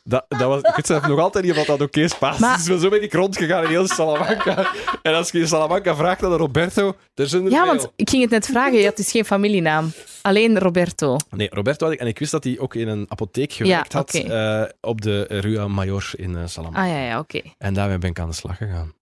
Dat, 0.09 0.25
dat 0.29 0.41
was, 0.41 0.61
ik 0.61 0.73
weet 0.77 0.87
zelf 0.87 1.07
nog 1.07 1.19
altijd 1.21 1.45
niet 1.45 1.57
wat 1.57 1.67
dat 1.67 1.81
oké 1.81 2.09
Spaans 2.09 2.39
Maar- 2.39 2.59
is. 2.59 2.65
Dus 2.65 2.81
zo 2.81 2.89
ben 2.89 3.03
ik 3.03 3.13
rondgegaan 3.13 3.63
in 3.63 3.69
heel 3.69 3.87
Salamanca. 3.87 4.67
En 5.03 5.15
als 5.15 5.31
je 5.31 5.39
in 5.39 5.49
Salamanca 5.49 5.95
vraagt 5.97 6.21
naar 6.21 6.31
Roberto, 6.31 6.95
er 7.15 7.29
zijn 7.29 7.45
er 7.45 7.51
Ja, 7.51 7.57
veel. 7.65 7.67
want 7.67 7.93
ik 7.97 8.11
ging 8.11 8.23
het 8.23 8.31
net 8.31 8.47
vragen. 8.47 8.79
Je 8.79 8.85
had 8.85 8.97
dus 8.97 9.11
geen 9.11 9.25
familienaam. 9.25 9.93
Alleen 10.23 10.59
Roberto. 10.59 11.17
Nee, 11.31 11.49
Roberto 11.53 11.85
had 11.85 11.95
ik. 11.95 12.01
En 12.01 12.07
ik 12.07 12.19
wist 12.19 12.31
dat 12.31 12.45
hij 12.45 12.57
ook 12.59 12.75
in 12.75 12.89
een 12.89 13.07
apotheek 13.09 13.53
gewerkt 13.53 13.93
had 13.93 14.15
eh, 14.15 14.63
op 14.81 15.01
de 15.01 15.23
Rua 15.29 15.69
Mayor 15.69 16.11
in 16.17 16.37
eh, 16.37 16.43
Salamanca. 16.47 16.83
Ah 16.83 16.89
ja, 16.89 16.99
ja, 17.07 17.19
oké. 17.19 17.41
En 17.59 17.75
daarmee 17.75 17.99
ben 17.99 18.11
ik 18.11 18.19
aan 18.19 18.29
de 18.29 18.35
slag 18.35 18.57
gegaan. 18.57 18.93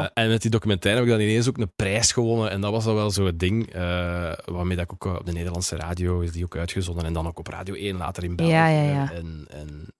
Eh, 0.00 0.06
en 0.14 0.28
met 0.28 0.42
die 0.42 0.50
documentaire 0.50 1.00
heb 1.00 1.10
ik 1.10 1.16
dan 1.18 1.26
ineens 1.28 1.48
ook 1.48 1.58
een 1.58 1.72
prijs 1.76 2.12
gewonnen. 2.12 2.50
En 2.50 2.60
dat 2.60 2.70
was 2.72 2.84
dan 2.84 2.94
wel 2.94 3.10
zo 3.10 3.26
het 3.26 3.38
ding. 3.38 3.72
eh, 3.72 4.32
waarmee 4.44 4.76
dat 4.76 4.84
ik 4.84 4.92
ook 4.92 5.06
eh, 5.06 5.18
op 5.20 5.26
de 5.26 5.32
Nederlandse 5.32 5.76
radio 5.76 6.20
is 6.20 6.32
die 6.32 6.44
ook 6.44 6.56
uitgezonden. 6.56 7.04
En 7.04 7.12
dan 7.12 7.26
ook 7.26 7.38
op 7.38 7.46
Radio 7.46 7.74
1 7.74 7.96
later 7.96 8.24
in 8.24 8.36
België. 8.36 8.52
Ja, 8.52 8.68
ja, 8.68 8.82
ja. 8.82 9.12
En, 9.12 9.46
en 9.50 9.92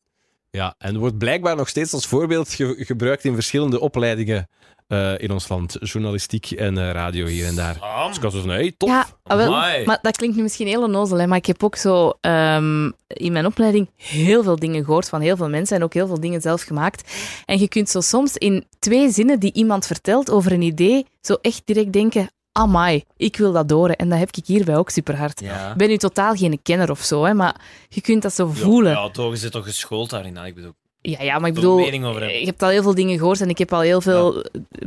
Ja, 0.51 0.75
en 0.79 0.97
wordt 0.99 1.19
blijkbaar 1.19 1.57
nog 1.57 1.69
steeds 1.69 1.93
als 1.93 2.07
voorbeeld 2.07 2.53
ge- 2.55 2.75
gebruikt 2.79 3.25
in 3.25 3.35
verschillende 3.35 3.81
opleidingen 3.81 4.49
eh, 4.87 5.18
in 5.18 5.30
ons 5.30 5.49
land. 5.49 5.76
Journalistiek 5.80 6.51
en 6.51 6.78
eh, 6.78 6.91
radio 6.91 7.26
hier 7.26 7.47
en 7.47 7.55
daar. 7.55 7.74
Dus 8.07 8.16
ik 8.16 8.22
was 8.22 8.32
zo 8.32 8.41
van, 8.41 8.49
hey, 8.49 8.74
tof. 8.76 8.89
Ja, 8.89 9.07
ah, 9.22 9.37
wel, 9.37 9.51
maar 9.84 9.99
dat 10.03 10.16
klinkt 10.16 10.37
nu 10.37 10.43
misschien 10.43 10.66
heel 10.66 10.82
onnozel, 10.82 11.18
hè, 11.18 11.26
maar 11.26 11.39
ik 11.39 11.47
heb 11.47 11.62
ook 11.62 11.76
zo 11.76 12.12
ehm, 12.20 12.91
in 13.07 13.32
mijn 13.32 13.47
opleiding 13.47 13.91
heel 13.97 14.43
veel 14.43 14.57
dingen 14.57 14.84
gehoord 14.84 15.09
van 15.09 15.20
heel 15.20 15.37
veel 15.37 15.49
mensen 15.49 15.76
en 15.76 15.82
ook 15.82 15.95
heel 15.95 16.07
veel 16.07 16.20
dingen 16.20 16.41
zelf 16.41 16.62
gemaakt. 16.62 17.12
En 17.45 17.59
je 17.59 17.68
kunt 17.68 17.89
zo 17.89 18.01
soms 18.01 18.37
in 18.37 18.66
twee 18.78 19.11
zinnen 19.11 19.41
die 19.41 19.53
iemand 19.53 19.87
vertelt 19.87 20.30
over 20.30 20.53
een 20.53 20.62
idee, 20.62 21.07
zo 21.20 21.34
echt 21.41 21.62
direct 21.64 21.93
denken, 21.93 22.30
amai, 22.53 23.05
ik 23.16 23.37
wil 23.37 23.53
dat 23.53 23.68
door. 23.68 23.91
En 23.91 24.09
dat 24.09 24.18
heb 24.18 24.37
ik 24.37 24.47
hierbij 24.47 24.76
ook 24.76 24.91
super 24.91 25.16
hard. 25.16 25.41
Ja. 25.41 25.70
Ik 25.70 25.76
ben 25.76 25.89
nu 25.89 25.97
totaal 25.97 26.34
geen 26.34 26.62
kenner 26.62 26.91
of 26.91 27.01
zo, 27.01 27.24
hè, 27.24 27.34
maar 27.34 27.61
je 27.89 28.01
kunt 28.01 28.22
dat 28.22 28.34
zo 28.34 28.47
voelen. 28.47 28.93
Ja, 28.93 29.03
Ja, 29.03 29.11
toch, 29.11 29.30
je 29.30 29.37
zit 29.37 29.53
toch 29.53 29.64
geschoold 29.64 30.11
daarin. 30.11 30.37
Ik 30.37 30.55
bedoel, 30.55 30.72
ja, 31.11 31.39
maar 31.39 31.49
ik 31.49 31.55
bedoel, 31.55 31.77
mening 31.77 32.05
over 32.05 32.21
hebben. 32.21 32.41
je 32.41 32.47
hebt 32.47 32.63
al 32.63 32.69
heel 32.69 32.83
veel 32.83 32.95
dingen 32.95 33.19
gehoord 33.19 33.41
en 33.41 33.49
ik 33.49 33.59
heb 33.59 33.73
al 33.73 33.81
heel 33.81 34.01
veel 34.01 34.45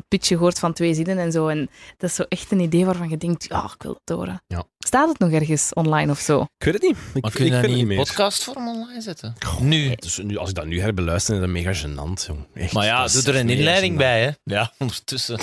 pitchen 0.07 0.37
gehoord 0.37 0.59
van 0.59 0.73
twee 0.73 0.93
zinnen 0.93 1.17
en 1.17 1.31
zo. 1.31 1.47
En 1.47 1.69
dat 1.97 2.09
is 2.09 2.15
zo 2.15 2.23
echt 2.29 2.51
een 2.51 2.59
idee 2.59 2.85
waarvan 2.85 3.09
je 3.09 3.17
denkt, 3.17 3.45
ja, 3.49 3.63
ik 3.63 3.83
wil 3.83 3.99
dat 4.03 4.17
horen. 4.17 4.41
Ja. 4.47 4.63
Staat 4.79 5.09
het 5.09 5.19
nog 5.19 5.31
ergens 5.31 5.73
online 5.73 6.11
of 6.11 6.19
zo? 6.19 6.41
Ik 6.41 6.65
weet 6.65 6.73
het 6.73 6.83
niet. 6.83 6.97
Ik, 7.13 7.21
maar 7.21 7.31
ik 7.31 7.37
kun 7.37 7.45
je 7.45 7.51
vind 7.51 7.61
dat 7.61 7.71
het 7.71 7.79
niet 7.79 7.89
in 7.89 7.97
podcastvorm 7.97 8.67
online 8.67 9.01
zetten? 9.01 9.35
nu. 9.59 9.95
Dus 9.95 10.17
nu, 10.17 10.37
als 10.37 10.49
ik 10.49 10.55
dat 10.55 10.65
nu 10.65 10.81
herbeluister, 10.81 11.33
is 11.35 11.39
dat 11.39 11.49
mega 11.49 11.73
gênant. 11.73 12.25
Jong. 12.27 12.47
Echt, 12.53 12.73
Maar 12.73 12.85
ja, 12.85 13.03
dat 13.03 13.11
doe 13.11 13.33
er 13.33 13.39
een 13.39 13.49
inleiding 13.49 13.97
bij, 13.97 14.23
hè? 14.23 14.31
Ja, 14.43 14.71
ondertussen 14.77 15.39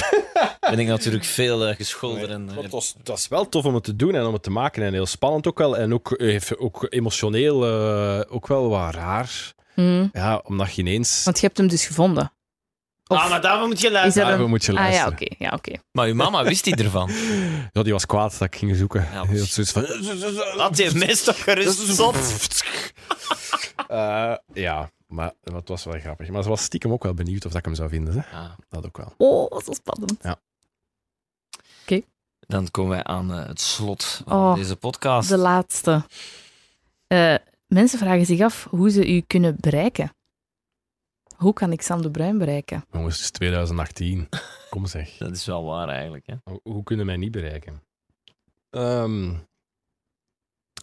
ben 0.60 0.78
ik 0.78 0.86
natuurlijk 0.86 1.24
veel 1.24 1.66
eh, 1.66 1.76
gescholden. 1.76 2.30
En, 2.30 2.44
Maar 2.44 2.56
het, 2.56 2.72
was, 2.72 2.94
het 2.98 3.08
was 3.08 3.28
wel 3.28 3.48
tof 3.48 3.64
om 3.64 3.74
het 3.74 3.84
te 3.84 3.96
doen 3.96 4.14
en 4.14 4.26
om 4.26 4.32
het 4.32 4.42
te 4.42 4.50
maken. 4.50 4.82
En 4.82 4.92
heel 4.92 5.06
spannend 5.06 5.46
ook 5.46 5.58
wel. 5.58 5.76
En 5.76 5.94
ook, 5.94 6.12
eh, 6.12 6.28
heeft 6.28 6.58
ook 6.58 6.86
emotioneel 6.88 7.66
eh, 7.66 8.34
ook 8.34 8.46
wel 8.46 8.68
wat 8.68 8.94
raar. 8.94 9.54
Hm. 9.76 10.06
Ja, 10.12 10.36
omdat 10.44 10.74
je 10.74 10.82
ineens... 10.82 11.24
Want 11.24 11.40
je 11.40 11.46
hebt 11.46 11.58
hem 11.58 11.66
dus 11.68 11.86
gevonden. 11.86 12.30
Of 13.08 13.16
Ah, 13.18 13.30
maar 13.30 13.40
daarvoor 13.40 13.66
moet 13.68 13.80
je 13.80 13.86
is 13.86 13.92
luisteren. 13.92 14.22
er 14.22 14.28
Daarvoor 14.28 14.44
een... 14.44 14.50
moet 14.50 14.64
je 14.64 14.72
Ah 14.72 14.76
ja, 14.78 14.82
luisteren. 14.82 15.12
oké. 15.12 15.44
Ja, 15.44 15.50
oké. 15.54 15.72
Maar 15.92 16.06
uw 16.06 16.14
mama 16.14 16.44
wist 16.44 16.64
die 16.64 16.76
ervan. 16.76 17.10
Ja, 17.72 17.82
die 17.82 17.92
was 17.92 18.06
kwaad 18.06 18.38
dat 18.38 18.48
ik 18.48 18.56
ging 18.56 18.76
zoeken. 18.76 19.08
Ja, 19.12 19.24
Die 19.24 19.38
had 19.38 19.48
zoiets 19.48 19.72
van... 19.72 19.82
Laat 20.56 20.76
die 20.76 20.94
mes 20.94 21.22
toch 21.24 21.42
gerust 21.42 21.78
zot. 21.96 22.16
Eh, 23.88 24.34
ja, 24.52 24.90
maar 25.06 25.32
het 25.42 25.68
was 25.68 25.84
wel 25.84 26.00
grappig. 26.00 26.28
Maar 26.28 26.42
ze 26.42 26.48
was 26.48 26.62
stiekem 26.62 26.92
ook 26.92 27.02
wel 27.02 27.14
benieuwd 27.14 27.44
of 27.44 27.50
dat 27.50 27.58
ik 27.58 27.64
hem 27.64 27.74
zou 27.74 27.88
vinden. 27.88 28.14
Hè? 28.14 28.36
Ja, 28.36 28.56
Dat 28.68 28.86
ook 28.86 28.96
wel. 28.96 29.14
Oh, 29.16 29.60
zo 29.64 29.72
spannend. 29.72 30.12
dan 32.40 32.70
komen 32.70 32.90
wij 32.90 33.04
aan 33.04 33.32
eh, 33.32 33.46
het 33.46 33.60
slot 33.60 34.22
van 34.26 34.38
Oh, 34.50 34.54
deze 34.54 34.76
podcast. 34.76 35.28
De 35.28 35.36
laatste. 35.36 36.04
Eh, 37.06 37.34
mensen 37.66 37.98
vragen 37.98 38.26
zich 38.26 38.40
af 38.40 38.66
hoe 38.70 38.90
ze 38.90 39.14
u 39.14 39.20
kunnen 39.20 39.56
bereiken. 39.60 40.10
Hoe 41.36 41.52
kan 41.52 41.72
ik 41.72 41.82
Sam 41.82 42.02
de 42.02 42.10
Bruin 42.10 42.38
bereiken? 42.38 42.84
Jongens, 42.92 43.14
het 43.14 43.24
is 43.24 43.30
2018. 43.30 44.28
Kom 44.70 44.86
zeg. 44.86 45.16
Dat 45.18 45.30
is 45.30 45.46
wel 45.46 45.64
waar 45.64 45.88
eigenlijk. 45.88 46.26
Hè? 46.26 46.34
Hoe, 46.44 46.60
hoe 46.62 46.82
kunnen 46.82 47.06
mij 47.06 47.16
niet 47.16 47.30
bereiken? 47.30 47.82
Ehm, 48.70 49.34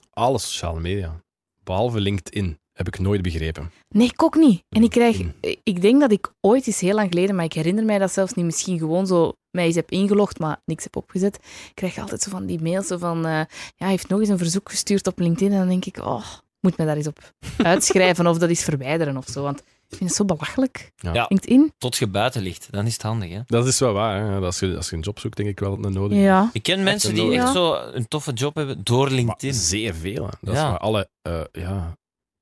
alle 0.10 0.40
sociale 0.40 0.80
media. 0.80 1.22
Behalve 1.64 2.00
LinkedIn. 2.00 2.58
Heb 2.74 2.88
ik 2.88 3.00
nooit 3.00 3.22
begrepen. 3.22 3.72
Nee, 3.90 4.08
ik 4.08 4.24
ook 4.24 4.36
niet. 4.36 4.64
En 4.70 4.84
ik 4.84 4.90
krijg... 4.90 5.22
Mm. 5.22 5.34
Ik 5.64 5.82
denk 5.82 6.00
dat 6.02 6.12
ik 6.12 6.34
ooit 6.42 6.68
eens 6.68 6.80
heel 6.80 6.96
lang 6.96 7.08
geleden, 7.10 7.36
maar 7.36 7.46
ik 7.46 7.54
herinner 7.54 7.86
mij 7.86 7.98
dat 7.98 8.12
zelfs 8.12 8.34
niet, 8.34 8.46
misschien 8.46 8.78
gewoon 8.78 9.08
zo 9.08 9.34
mij 9.52 9.66
eens 9.66 9.76
heb 9.76 9.92
ingelogd, 9.92 10.40
maar 10.40 10.62
niks 10.66 10.84
heb 10.84 10.96
opgezet. 10.96 11.36
Ik 11.36 11.72
krijg 11.74 11.98
altijd 11.98 12.22
zo 12.22 12.30
van 12.30 12.46
die 12.46 12.62
mails 12.62 12.88
zo 12.88 12.98
van... 12.98 13.18
eh, 13.26 13.32
ja, 13.32 13.48
hij 13.76 13.90
heeft 13.90 14.08
nog 14.08 14.20
eens 14.20 14.30
een 14.30 14.38
verzoek 14.38 14.70
gestuurd 14.70 15.08
op 15.08 15.20
LinkedIn. 15.20 15.52
En 15.52 15.58
dan 15.58 15.68
denk 15.68 15.86
ik, 15.86 15.98
oh, 15.98 16.26
moet 16.64 16.78
mij 16.78 16.86
daar 16.86 16.95
eens 16.95 17.07
op 17.07 17.20
uitschrijven 17.64 18.28
of 18.28 18.38
dat 18.38 18.49
eens 18.49 18.64
verwijderen 18.64 19.18
of 19.18 19.28
zo. 19.28 19.41
Want 19.43 19.59
ik 19.59 19.97
vind 19.99 20.09
het 20.09 20.18
zo 20.20 20.26
belachelijk. 20.26 20.91
Ja. 20.95 21.14
Ja. 21.14 21.26
LinkedIn? 21.30 21.74
Tot 21.78 21.95
je 21.97 22.07
buiten 22.07 22.41
ligt, 22.41 22.68
dan 22.72 22.86
is 22.86 22.93
het 22.93 23.01
handig. 23.01 23.30
Hè? 23.32 23.39
Dat 23.45 23.68
is 23.68 23.80
wel 23.80 23.93
waar. 23.93 24.26
Hè? 24.32 24.39
Als, 24.39 24.59
je, 24.59 24.76
als 24.78 24.89
je 24.89 24.95
een 24.95 25.01
job 25.01 25.20
zoekt, 25.20 25.38
denk 25.38 25.49
ik 25.49 25.59
wel 25.59 25.76
dat 25.76 25.86
het 25.86 25.93
nodig 25.93 26.18
is. 26.18 26.24
Ja. 26.24 26.49
Ik 26.53 26.64
ken 26.64 26.84
mensen 26.84 27.14
die 27.14 27.24
echt 27.34 27.43
Ja. 27.43 27.51
zo 27.51 27.74
een 27.93 28.07
toffe 28.07 28.32
job 28.32 28.55
hebben 28.55 28.84
door 28.84 29.03
Maar 29.05 29.11
LinkedIn. 29.14 29.53
zeer 29.53 29.93
veel. 29.95 30.24
Hè. 30.26 30.32
Dat 30.41 30.53
is 30.53 30.59
Ja. 30.61 30.70
waar 30.70 30.78
alle 30.80 31.09
eh, 31.22 31.41
ja, 31.51 31.97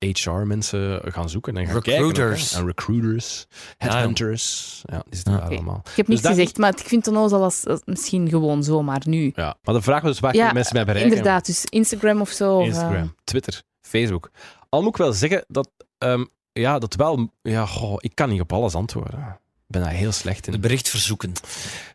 HR-mensen 0.05 1.01
gaan 1.11 1.29
zoeken 1.29 1.57
en 1.57 1.65
gaan 1.65 1.75
Recruiters. 1.75 2.41
kijken. 2.49 2.59
En 2.59 2.65
recruiters, 2.65 3.47
headhunters. 3.77 4.81
Ja, 4.85 4.97
die 5.09 5.15
zitten 5.15 5.33
Ja. 5.33 5.39
daar 5.39 5.49
allemaal. 5.49 5.81
Ik 5.89 5.95
heb 5.95 6.07
niets 6.07 6.21
dat- 6.21 6.31
gezegd, 6.31 6.57
maar 6.57 6.69
ik 6.71 6.79
vind 6.87 7.05
het 7.05 7.15
onnozel 7.15 7.43
als, 7.43 7.65
als 7.67 7.79
misschien 7.85 8.29
gewoon 8.29 8.63
zomaar 8.63 9.01
nu. 9.05 9.31
Ja. 9.35 9.55
Maar 9.63 9.75
de 9.75 9.81
vraag 9.81 10.01
was 10.01 10.11
dus 10.11 10.19
waar 10.19 10.31
Ja, 10.31 10.37
kunnen 10.37 10.55
mensen 10.55 10.75
mij 10.75 10.85
bereiken? 10.85 11.11
Inderdaad, 11.17 11.45
dus 11.45 11.65
Instagram 11.65 12.21
of 12.21 12.29
zo. 12.29 12.55
of, 12.55 12.61
eh, 12.61 12.67
Instagram, 12.67 13.15
Twitter, 13.23 13.61
Facebook. 13.91 14.31
Al 14.69 14.81
moet 14.81 14.89
ik 14.89 14.97
wel 14.97 15.13
zeggen 15.13 15.45
dat, 15.47 15.69
ehm, 15.97 16.25
ja, 16.51 16.79
dat 16.79 16.95
wel... 16.95 17.31
Ja, 17.41 17.65
goh, 17.65 17.95
ik 17.99 18.15
kan 18.15 18.29
niet 18.29 18.41
op 18.41 18.53
alles 18.53 18.75
antwoorden. 18.75 19.19
Ik 19.19 19.77
ben 19.77 19.81
daar 19.81 19.91
heel 19.91 20.11
slecht 20.11 20.47
in. 20.47 20.53
De 20.53 20.59
bericht 20.59 20.89
verzoeken. 20.89 21.29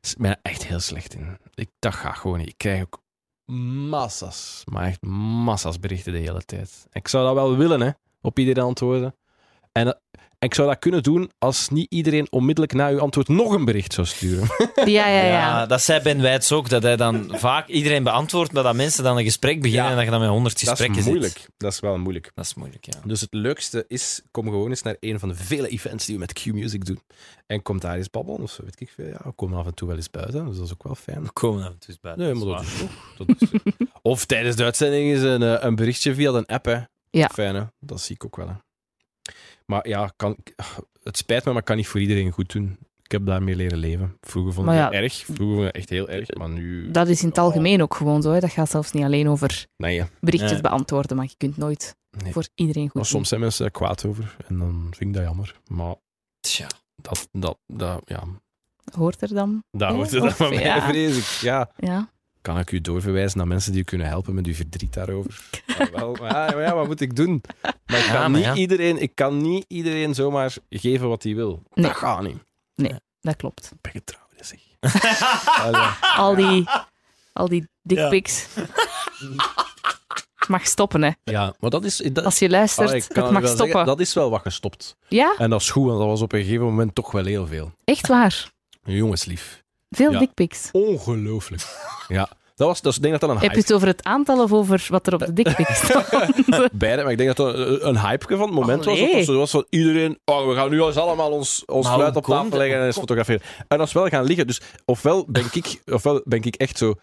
Ik 0.00 0.14
ben 0.18 0.30
er 0.30 0.38
echt 0.42 0.66
heel 0.66 0.80
slecht 0.80 1.14
in. 1.14 1.38
Ik, 1.54 1.70
dat 1.78 1.94
gaat 1.94 2.16
gewoon 2.16 2.38
niet. 2.38 2.48
Ik 2.48 2.58
krijg 2.58 2.82
ook 2.82 3.02
massa's, 3.88 4.62
maar 4.64 4.86
echt 4.86 5.02
massa's 5.02 5.80
berichten 5.80 6.12
de 6.12 6.18
hele 6.18 6.44
tijd. 6.44 6.86
Ik 6.92 7.08
zou 7.08 7.24
dat 7.24 7.34
wel 7.34 7.56
willen, 7.56 7.80
hè, 7.80 7.90
op 8.20 8.38
iedereen 8.38 8.64
antwoorden. 8.64 9.14
En, 9.72 9.86
eh, 9.86 9.94
en 10.38 10.48
ik 10.48 10.54
zou 10.54 10.68
dat 10.68 10.78
kunnen 10.78 11.02
doen 11.02 11.30
als 11.38 11.68
niet 11.68 11.86
iedereen 11.92 12.26
onmiddellijk 12.30 12.72
na 12.74 12.88
uw 12.88 13.00
antwoord 13.00 13.28
nog 13.28 13.52
een 13.52 13.64
bericht 13.64 13.92
zou 13.92 14.06
sturen. 14.06 14.48
ja, 14.74 14.84
ja, 15.08 15.08
ja. 15.08 15.24
Ja, 15.26 15.66
dat 15.66 15.82
zei 15.82 16.00
Ben 16.02 16.20
Wijts 16.22 16.52
ook, 16.52 16.68
dat 16.68 16.82
hij 16.82 16.96
dan 16.96 17.32
vaak 17.38 17.68
iedereen 17.68 18.02
beantwoordt, 18.02 18.52
maar 18.52 18.62
dat 18.62 18.74
mensen 18.74 19.04
dan 19.04 19.16
een 19.18 19.24
gesprek 19.24 19.60
beginnen 19.60 19.84
Ja. 19.84 19.90
en 19.90 19.96
dat 19.96 20.04
je 20.04 20.10
dan 20.10 20.20
met 20.20 20.28
honderd 20.28 20.52
dat 20.54 20.62
is 20.62 20.68
gesprekken 20.68 21.02
zit. 21.02 21.12
moeilijk. 21.12 21.46
Dat 21.56 21.72
is 21.72 21.80
wel 21.80 21.98
moeilijk. 21.98 22.30
Dat 22.34 22.44
is 22.44 22.54
moeilijk, 22.54 22.84
ja. 22.84 22.98
Dus 23.04 23.20
het 23.20 23.34
leukste 23.34 23.84
is, 23.88 24.22
kom 24.30 24.44
gewoon 24.44 24.68
eens 24.70 24.82
naar 24.82 24.96
een 25.00 25.18
van 25.18 25.28
de 25.28 25.34
vele 25.34 25.68
events 25.68 26.04
die 26.06 26.14
we 26.14 26.20
met 26.20 26.32
Q-Music 26.32 26.84
doen. 26.84 27.00
En 27.46 27.62
kom 27.62 27.80
daar 27.80 27.96
eens 27.96 28.10
babbelen 28.10 28.42
of 28.42 28.50
zo, 28.50 28.62
weet 28.64 28.80
ik 28.80 28.90
veel. 28.94 29.06
Ja, 29.06 29.20
we 29.24 29.32
komen 29.32 29.58
af 29.58 29.66
en 29.66 29.74
toe 29.74 29.88
wel 29.88 29.96
eens 29.96 30.10
buiten, 30.10 30.46
dus 30.46 30.56
dat 30.56 30.66
is 30.66 30.72
ook 30.72 30.82
wel 30.82 30.94
fijn. 30.94 31.22
We 31.22 31.32
komen 31.32 31.62
af 31.62 31.70
en 31.70 31.78
toe 31.78 31.88
eens 31.88 32.00
buiten. 32.00 32.24
Nee, 32.24 32.34
dat 32.34 32.42
is 32.42 32.48
maar 32.48 32.64
dat 33.18 33.28
is, 33.28 33.48
dat 33.50 33.50
is- 33.74 33.84
Of 34.02 34.24
tijdens 34.24 34.56
de 34.56 34.64
uitzending 34.64 35.12
is 35.12 35.22
een, 35.22 35.42
eh, 35.42 35.56
een 35.64 35.74
berichtje 35.74 36.14
via 36.14 36.30
een 36.30 36.46
app. 36.46 36.64
Hè. 36.64 36.78
Ja. 37.10 37.28
Fijn, 37.32 37.54
hè? 37.54 37.62
Dat 37.80 38.00
zie 38.00 38.14
ik 38.14 38.24
ook 38.24 38.36
wel. 38.36 38.48
Hè. 38.48 38.54
Maar 39.66 39.88
ja, 39.88 40.12
kan, 40.16 40.36
het 41.02 41.16
spijt 41.16 41.44
me, 41.44 41.50
maar 41.50 41.60
ik 41.60 41.66
kan 41.66 41.76
niet 41.76 41.88
voor 41.88 42.00
iedereen 42.00 42.30
goed 42.30 42.52
doen. 42.52 42.78
Ik 43.02 43.12
heb 43.12 43.26
daarmee 43.26 43.56
leren 43.56 43.78
leven. 43.78 44.16
Vroeger 44.20 44.52
vond 44.52 44.68
ik 44.68 44.74
het 44.74 44.92
erg. 44.92 45.14
Vroeger 45.14 45.46
vond 45.46 45.58
ik 45.60 45.64
het 45.66 45.74
echt 45.76 45.88
heel 45.88 46.08
erg, 46.08 46.34
maar 46.34 46.48
nu... 46.48 46.90
Dat 46.90 47.08
is 47.08 47.22
in 47.22 47.28
het 47.28 47.38
algemeen 47.38 47.82
ook 47.82 47.94
gewoon 47.94 48.22
zo. 48.22 48.30
Hè. 48.32 48.40
Dat 48.40 48.50
gaat 48.50 48.70
zelfs 48.70 48.92
niet 48.92 49.04
alleen 49.04 49.28
over 49.28 49.66
Nee, 49.76 49.94
ja. 49.94 50.08
berichtjes 50.20 50.52
Nee. 50.52 50.60
beantwoorden, 50.60 51.16
maar 51.16 51.26
je 51.28 51.34
kunt 51.36 51.56
nooit 51.56 51.96
Nee. 52.22 52.32
voor 52.32 52.46
iedereen 52.54 52.84
goed 52.84 52.94
Maar 52.94 53.02
doen. 53.02 53.12
soms 53.12 53.28
zijn 53.28 53.40
mensen 53.40 53.64
er 53.64 53.70
kwaad 53.70 54.04
over 54.04 54.36
en 54.48 54.58
dan 54.58 54.86
vind 54.96 55.10
ik 55.10 55.14
dat 55.14 55.24
jammer. 55.24 55.60
Maar 55.66 55.94
Tja. 56.40 56.66
dat, 56.96 57.28
dat, 57.32 57.58
dat, 57.66 58.02
ja, 58.04 58.22
Hoort 58.96 59.22
er 59.22 59.28
dan? 59.34 59.62
daar 59.70 59.90
Ja, 59.90 59.96
hoort 59.96 60.10
het 60.10 60.20
of- 60.22 60.26
dan 60.28 60.36
van 60.36 60.54
mij, 60.54 60.64
ja. 60.64 60.88
vrees 60.88 61.16
ik. 61.18 61.40
Ja. 61.40 61.70
Ja. 61.76 62.10
Kan 62.46 62.58
ik 62.58 62.70
u 62.72 62.80
doorverwijzen 62.80 63.38
naar 63.38 63.46
mensen 63.46 63.72
die 63.72 63.80
u 63.80 63.84
kunnen 63.84 64.06
helpen 64.06 64.34
met 64.34 64.46
uw 64.46 64.54
verdriet 64.54 64.92
daarover? 64.94 65.40
Ja, 65.78 65.90
wel, 65.90 66.16
maar 66.20 66.60
ja, 66.60 66.74
wat 66.74 66.86
moet 66.86 67.00
ik 67.00 67.16
doen? 67.16 67.42
Maar 67.62 67.98
ik 67.98 68.04
Ja, 68.04 68.12
kan, 68.12 68.20
maar 68.20 68.30
niet, 68.30 68.44
ja. 68.44 68.54
iedereen, 68.54 69.02
ik 69.02 69.14
kan 69.14 69.40
niet 69.40 69.64
iedereen 69.68 70.14
zomaar 70.14 70.54
geven 70.70 71.08
wat 71.08 71.22
hij 71.22 71.34
wil. 71.34 71.62
Nee. 71.74 71.86
Dat 71.86 71.96
gaat 71.96 72.22
niet. 72.22 72.38
Dat 73.20 73.36
klopt. 73.36 73.70
Ik 73.74 73.80
ben 73.80 73.92
getrouwd, 73.92 74.30
zeg. 74.40 74.60
Al 76.16 76.34
die, 76.34 76.64
al 77.32 77.48
die 77.48 77.68
dickpics. 77.82 78.46
Het 80.36 80.48
mag 80.54 80.66
stoppen, 80.66 81.02
hè. 81.02 81.10
Ja, 81.24 81.54
maar 81.60 81.70
dat 81.70 81.84
is... 81.84 81.96
Dat, 81.96 82.24
Als 82.24 82.38
je 82.38 82.48
luistert, 82.50 82.90
het 82.90 83.16
mag 83.30 83.42
stoppen. 83.46 83.56
zeggen, 83.66 83.86
dat 83.86 84.00
is 84.00 84.14
wel 84.14 84.30
wat 84.30 84.42
gestopt. 84.42 84.96
Ja, 85.08 85.34
En 85.38 85.50
dat 85.50 85.60
is 85.60 85.70
goed, 85.70 85.86
want 85.86 85.98
dat 85.98 86.08
was 86.08 86.22
op 86.22 86.32
een 86.32 86.42
gegeven 86.42 86.64
moment 86.64 86.94
toch 86.94 87.10
wel 87.12 87.24
heel 87.24 87.46
veel. 87.46 87.72
echt 87.84 88.06
waar. 88.06 88.50
Jongenslief. 88.84 89.64
Veel 89.90 90.12
Ja. 90.12 90.18
dickpics. 90.18 90.68
Ongelooflijk. 90.72 91.62
Ja. 92.08 92.28
Dat 92.54 92.68
was, 92.68 92.80
dat 92.80 92.94
ik 92.96 93.02
denk 93.02 93.12
dat 93.12 93.20
dat 93.20 93.30
een 93.30 93.36
Heb 93.36 93.50
je 93.50 93.56
hype 93.56 93.66
het 93.68 93.72
over 93.76 93.86
het 93.88 94.04
aantal 94.04 94.42
of 94.42 94.52
over 94.52 94.86
wat 94.90 95.06
er 95.06 95.14
op 95.14 95.20
de 95.20 95.32
dickpics 95.32 95.76
staat? 95.84 96.10
Beide, 96.72 97.02
maar 97.02 97.10
ik 97.12 97.18
denk 97.18 97.36
dat 97.36 97.46
dat 97.46 97.54
een, 97.54 97.88
een 97.88 97.98
hype 98.00 98.36
van 98.36 98.40
het 98.46 98.50
moment 98.50 98.84
was. 98.84 98.98
Allee. 98.98 99.16
Dat 99.16 99.26
was, 99.26 99.36
was 99.36 99.50
van 99.50 99.66
iedereen, 99.70 100.18
oh, 100.24 100.48
we 100.48 100.54
gaan 100.54 100.70
nu 100.70 100.82
eens 100.82 100.96
allemaal 100.96 101.30
ons, 101.30 101.62
ons 101.66 101.88
fluit 101.88 102.16
op 102.16 102.24
tafel 102.24 102.50
dat? 102.50 102.58
leggen 102.58 102.78
en 102.78 102.86
eens 102.86 102.96
fotograferen. 102.98 103.42
En 103.68 103.78
dat 103.78 103.86
is 103.86 103.92
wel 103.92 104.06
gaan 104.08 104.24
liggen. 104.24 104.46
Dus 104.46 104.60
ofwel 104.84 105.24
ben 105.28 105.44
ik, 105.52 105.80
ofwel 105.86 106.20
ben 106.24 106.42
ik 106.42 106.54
echt 106.54 106.78
zo 106.78 106.94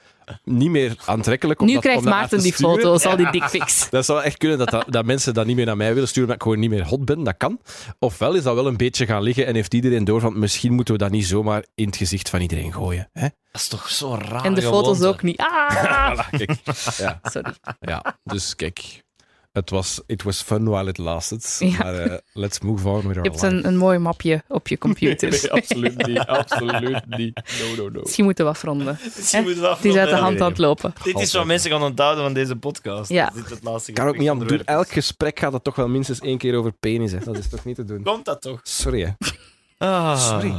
niet 0.44 0.70
meer 0.70 0.96
aantrekkelijk. 1.06 1.60
om 1.62 1.68
nu 1.68 1.74
dat- 1.74 1.82
krijgt 1.82 2.04
om 2.04 2.10
Maarten 2.10 2.38
te 2.38 2.44
die 2.44 2.54
sturen. 2.54 2.76
foto's, 2.76 3.06
al 3.06 3.18
die 3.18 3.32
dickpics. 3.32 3.88
Dat 3.90 4.06
zou 4.06 4.22
echt 4.24 4.38
kunnen 4.38 4.58
dat, 4.58 4.70
dat, 4.70 4.86
dat 4.90 5.06
mensen 5.06 5.34
dat 5.34 5.46
niet 5.46 5.56
meer 5.56 5.66
naar 5.66 5.78
mij 5.78 5.94
willen 5.94 6.08
sturen, 6.10 6.24
omdat 6.30 6.36
ik 6.36 6.44
gewoon 6.44 6.60
niet 6.60 6.70
meer 6.70 6.88
hot 6.88 7.06
ben. 7.06 7.24
Dat 7.24 7.38
kan. 7.38 7.60
Ofwel 8.00 8.34
is 8.34 8.44
dat 8.44 8.56
wel 8.56 8.68
een 8.68 8.78
beetje 8.78 9.06
gaan 9.06 9.22
liggen 9.24 9.46
en 9.46 9.56
heeft 9.56 9.74
iedereen 9.74 10.04
door 10.04 10.20
van 10.20 10.40
misschien 10.40 10.74
moeten 10.74 10.94
we 10.94 11.00
dat 11.00 11.12
niet 11.12 11.26
zomaar 11.26 11.66
in 11.76 11.86
het 11.86 11.96
gezicht 11.96 12.30
van 12.30 12.42
iedereen 12.42 12.74
gooien. 12.74 13.10
Hè? 13.14 13.22
Dat 13.52 13.62
is 13.62 13.68
toch 13.68 13.90
zo 13.90 14.16
raar. 14.22 14.46
En 14.46 14.54
de 14.54 14.62
foto's 14.62 15.02
ook 15.02 15.22
niet. 15.22 15.38
Ah! 15.38 15.72
Voilà, 16.26 16.30
kijk. 16.30 16.58
Ja, 16.98 17.20
Sorry. 17.24 17.54
ja, 17.80 18.18
dus 18.24 18.56
kijk. 18.56 19.04
Het 19.54 19.70
was, 19.70 20.02
it 20.06 20.24
was 20.24 20.42
fun 20.42 20.70
while 20.70 20.90
it 20.90 20.98
lasted. 20.98 21.56
Ja. 21.60 21.78
Maar 21.78 21.94
eh, 21.96 22.18
let's 22.34 22.60
move 22.60 22.88
on 22.88 22.96
with 22.96 23.06
our 23.06 23.24
Je 23.24 23.30
hebt 23.30 23.42
life. 23.42 23.56
een, 23.56 23.68
een 23.68 23.78
mooi 23.78 23.98
mapje 23.98 24.44
op 24.48 24.68
je 24.68 24.78
computer. 24.78 25.30
Nee, 25.30 25.52
absoluut 25.52 26.08
niet. 26.08 26.18
Absoluut 26.40 27.06
niet. 27.18 27.42
No, 27.76 27.84
no, 27.84 27.90
no. 27.90 28.02
Misschien 28.02 28.24
moeten 28.24 28.46
we 28.46 28.52
afronden. 28.52 29.00
Misschien 29.18 29.44
moeten 29.44 29.62
we 29.62 29.68
Het 29.70 29.86
is 29.86 29.86
uit 29.86 29.94
de 29.94 30.00
afronden. 30.02 30.24
hand 30.26 30.42
aan 30.42 30.50
het 30.50 30.58
lopen. 30.58 30.94
Dit 31.04 31.20
is 31.20 31.34
wat 31.34 31.46
mensen 31.46 31.72
gaan 31.72 31.84
onthouden 31.84 32.24
van 32.24 32.34
deze 32.34 32.56
podcast. 32.56 33.10
Ja. 33.10 33.30
Dit 33.34 33.46
is 33.46 33.50
het 33.52 33.64
laatste 33.64 33.92
Kan 33.92 34.08
ook 34.08 34.18
niet 34.18 34.30
aan 34.30 34.40
doen. 34.40 34.48
gesprek 34.48 34.68
Elk 34.70 34.88
gesprek 34.92 35.40
gaat 35.40 35.54
het 35.54 35.64
toch 35.64 35.76
wel 35.76 35.88
minstens 35.88 36.20
één 36.20 36.38
keer 36.38 36.56
over 36.56 36.72
penis. 36.72 37.12
Hè. 37.12 37.20
Dat 37.20 37.38
is 37.38 37.50
toch 37.50 37.66
niet 37.66 37.76
te 37.76 37.84
doen. 37.86 38.04
Komt 38.04 38.26
dat 38.26 38.42
toch? 38.42 38.60
Sorry, 38.64 39.02
hè. 39.02 39.12
Ah. 39.78 40.20
Sorry. 40.30 40.54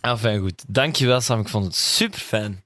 Ah, 0.00 0.18
fijn 0.18 0.40
goed. 0.40 0.64
Dankjewel 0.68 1.20
Sam, 1.20 1.40
ik 1.40 1.48
vond 1.48 1.64
het 1.64 1.74
super 1.74 2.18
fijn. 2.20 2.62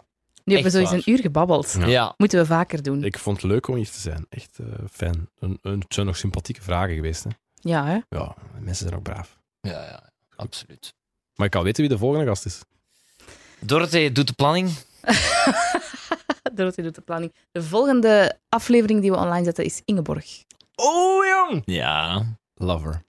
Nu 0.51 0.57
hebben 0.57 0.72
we 0.72 0.78
Echt 0.78 0.88
zo 0.88 0.94
eens 0.94 1.05
waar. 1.05 1.14
een 1.14 1.18
uur 1.18 1.22
gebabbeld. 1.24 1.76
Ja. 1.78 1.86
Ja. 1.86 2.14
Moeten 2.16 2.38
we 2.40 2.46
vaker 2.46 2.82
doen. 2.82 3.05
Ik 3.05 3.18
vond 3.18 3.42
het 3.42 3.51
leuk 3.51 3.68
om 3.68 3.74
hier 3.74 3.90
te 3.90 4.01
zijn. 4.01 4.26
Echt 4.28 4.59
eh, 4.59 4.66
fijn. 4.90 5.28
Een, 5.38 5.59
een, 5.62 5.78
het 5.80 5.94
zijn 5.94 6.07
nog 6.07 6.16
sympathieke 6.16 6.62
vragen 6.62 6.94
geweest. 6.94 7.24
Hè. 7.24 7.30
Ja, 7.55 7.86
hè? 7.86 7.98
Ja, 8.09 8.34
mensen 8.61 8.86
zijn 8.86 8.98
ook 8.98 9.03
braaf. 9.03 9.38
Ja, 9.61 9.82
ja, 9.84 10.11
absoluut. 10.36 10.94
Maar 11.34 11.46
ik 11.46 11.53
kan 11.53 11.62
weten 11.62 11.80
wie 11.80 11.90
de 11.92 11.98
volgende 11.98 12.26
gast 12.26 12.44
is. 12.46 12.61
Dorothee 13.61 14.12
doet 14.12 14.26
de 14.26 14.32
planning. 14.32 14.70
Dorothee 16.55 16.84
doet 16.84 16.94
de 16.94 17.01
planning. 17.01 17.34
De 17.53 17.62
volgende 17.62 18.38
aflevering 18.48 19.01
die 19.01 19.11
we 19.11 19.16
online 19.16 19.44
zetten 19.44 19.64
is 19.64 19.82
Ingeborg. 19.84 20.42
Oh, 20.74 21.26
jong! 21.26 21.62
Ja, 21.64 22.24
Lover. 22.55 23.03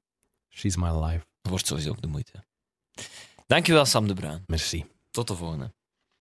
She's 0.49 0.75
my 0.75 0.89
life. 0.89 1.25
wordt 1.41 1.67
sowieso 1.67 1.89
ook 1.89 2.01
de 2.01 2.07
moeite. 2.07 2.31
Dankjewel 3.47 3.85
Sam 3.85 4.07
de 4.07 4.13
Bruin. 4.13 4.43
Merci. 4.47 4.85
Tot 5.11 5.27
de 5.27 5.35
volgende. 5.35 5.71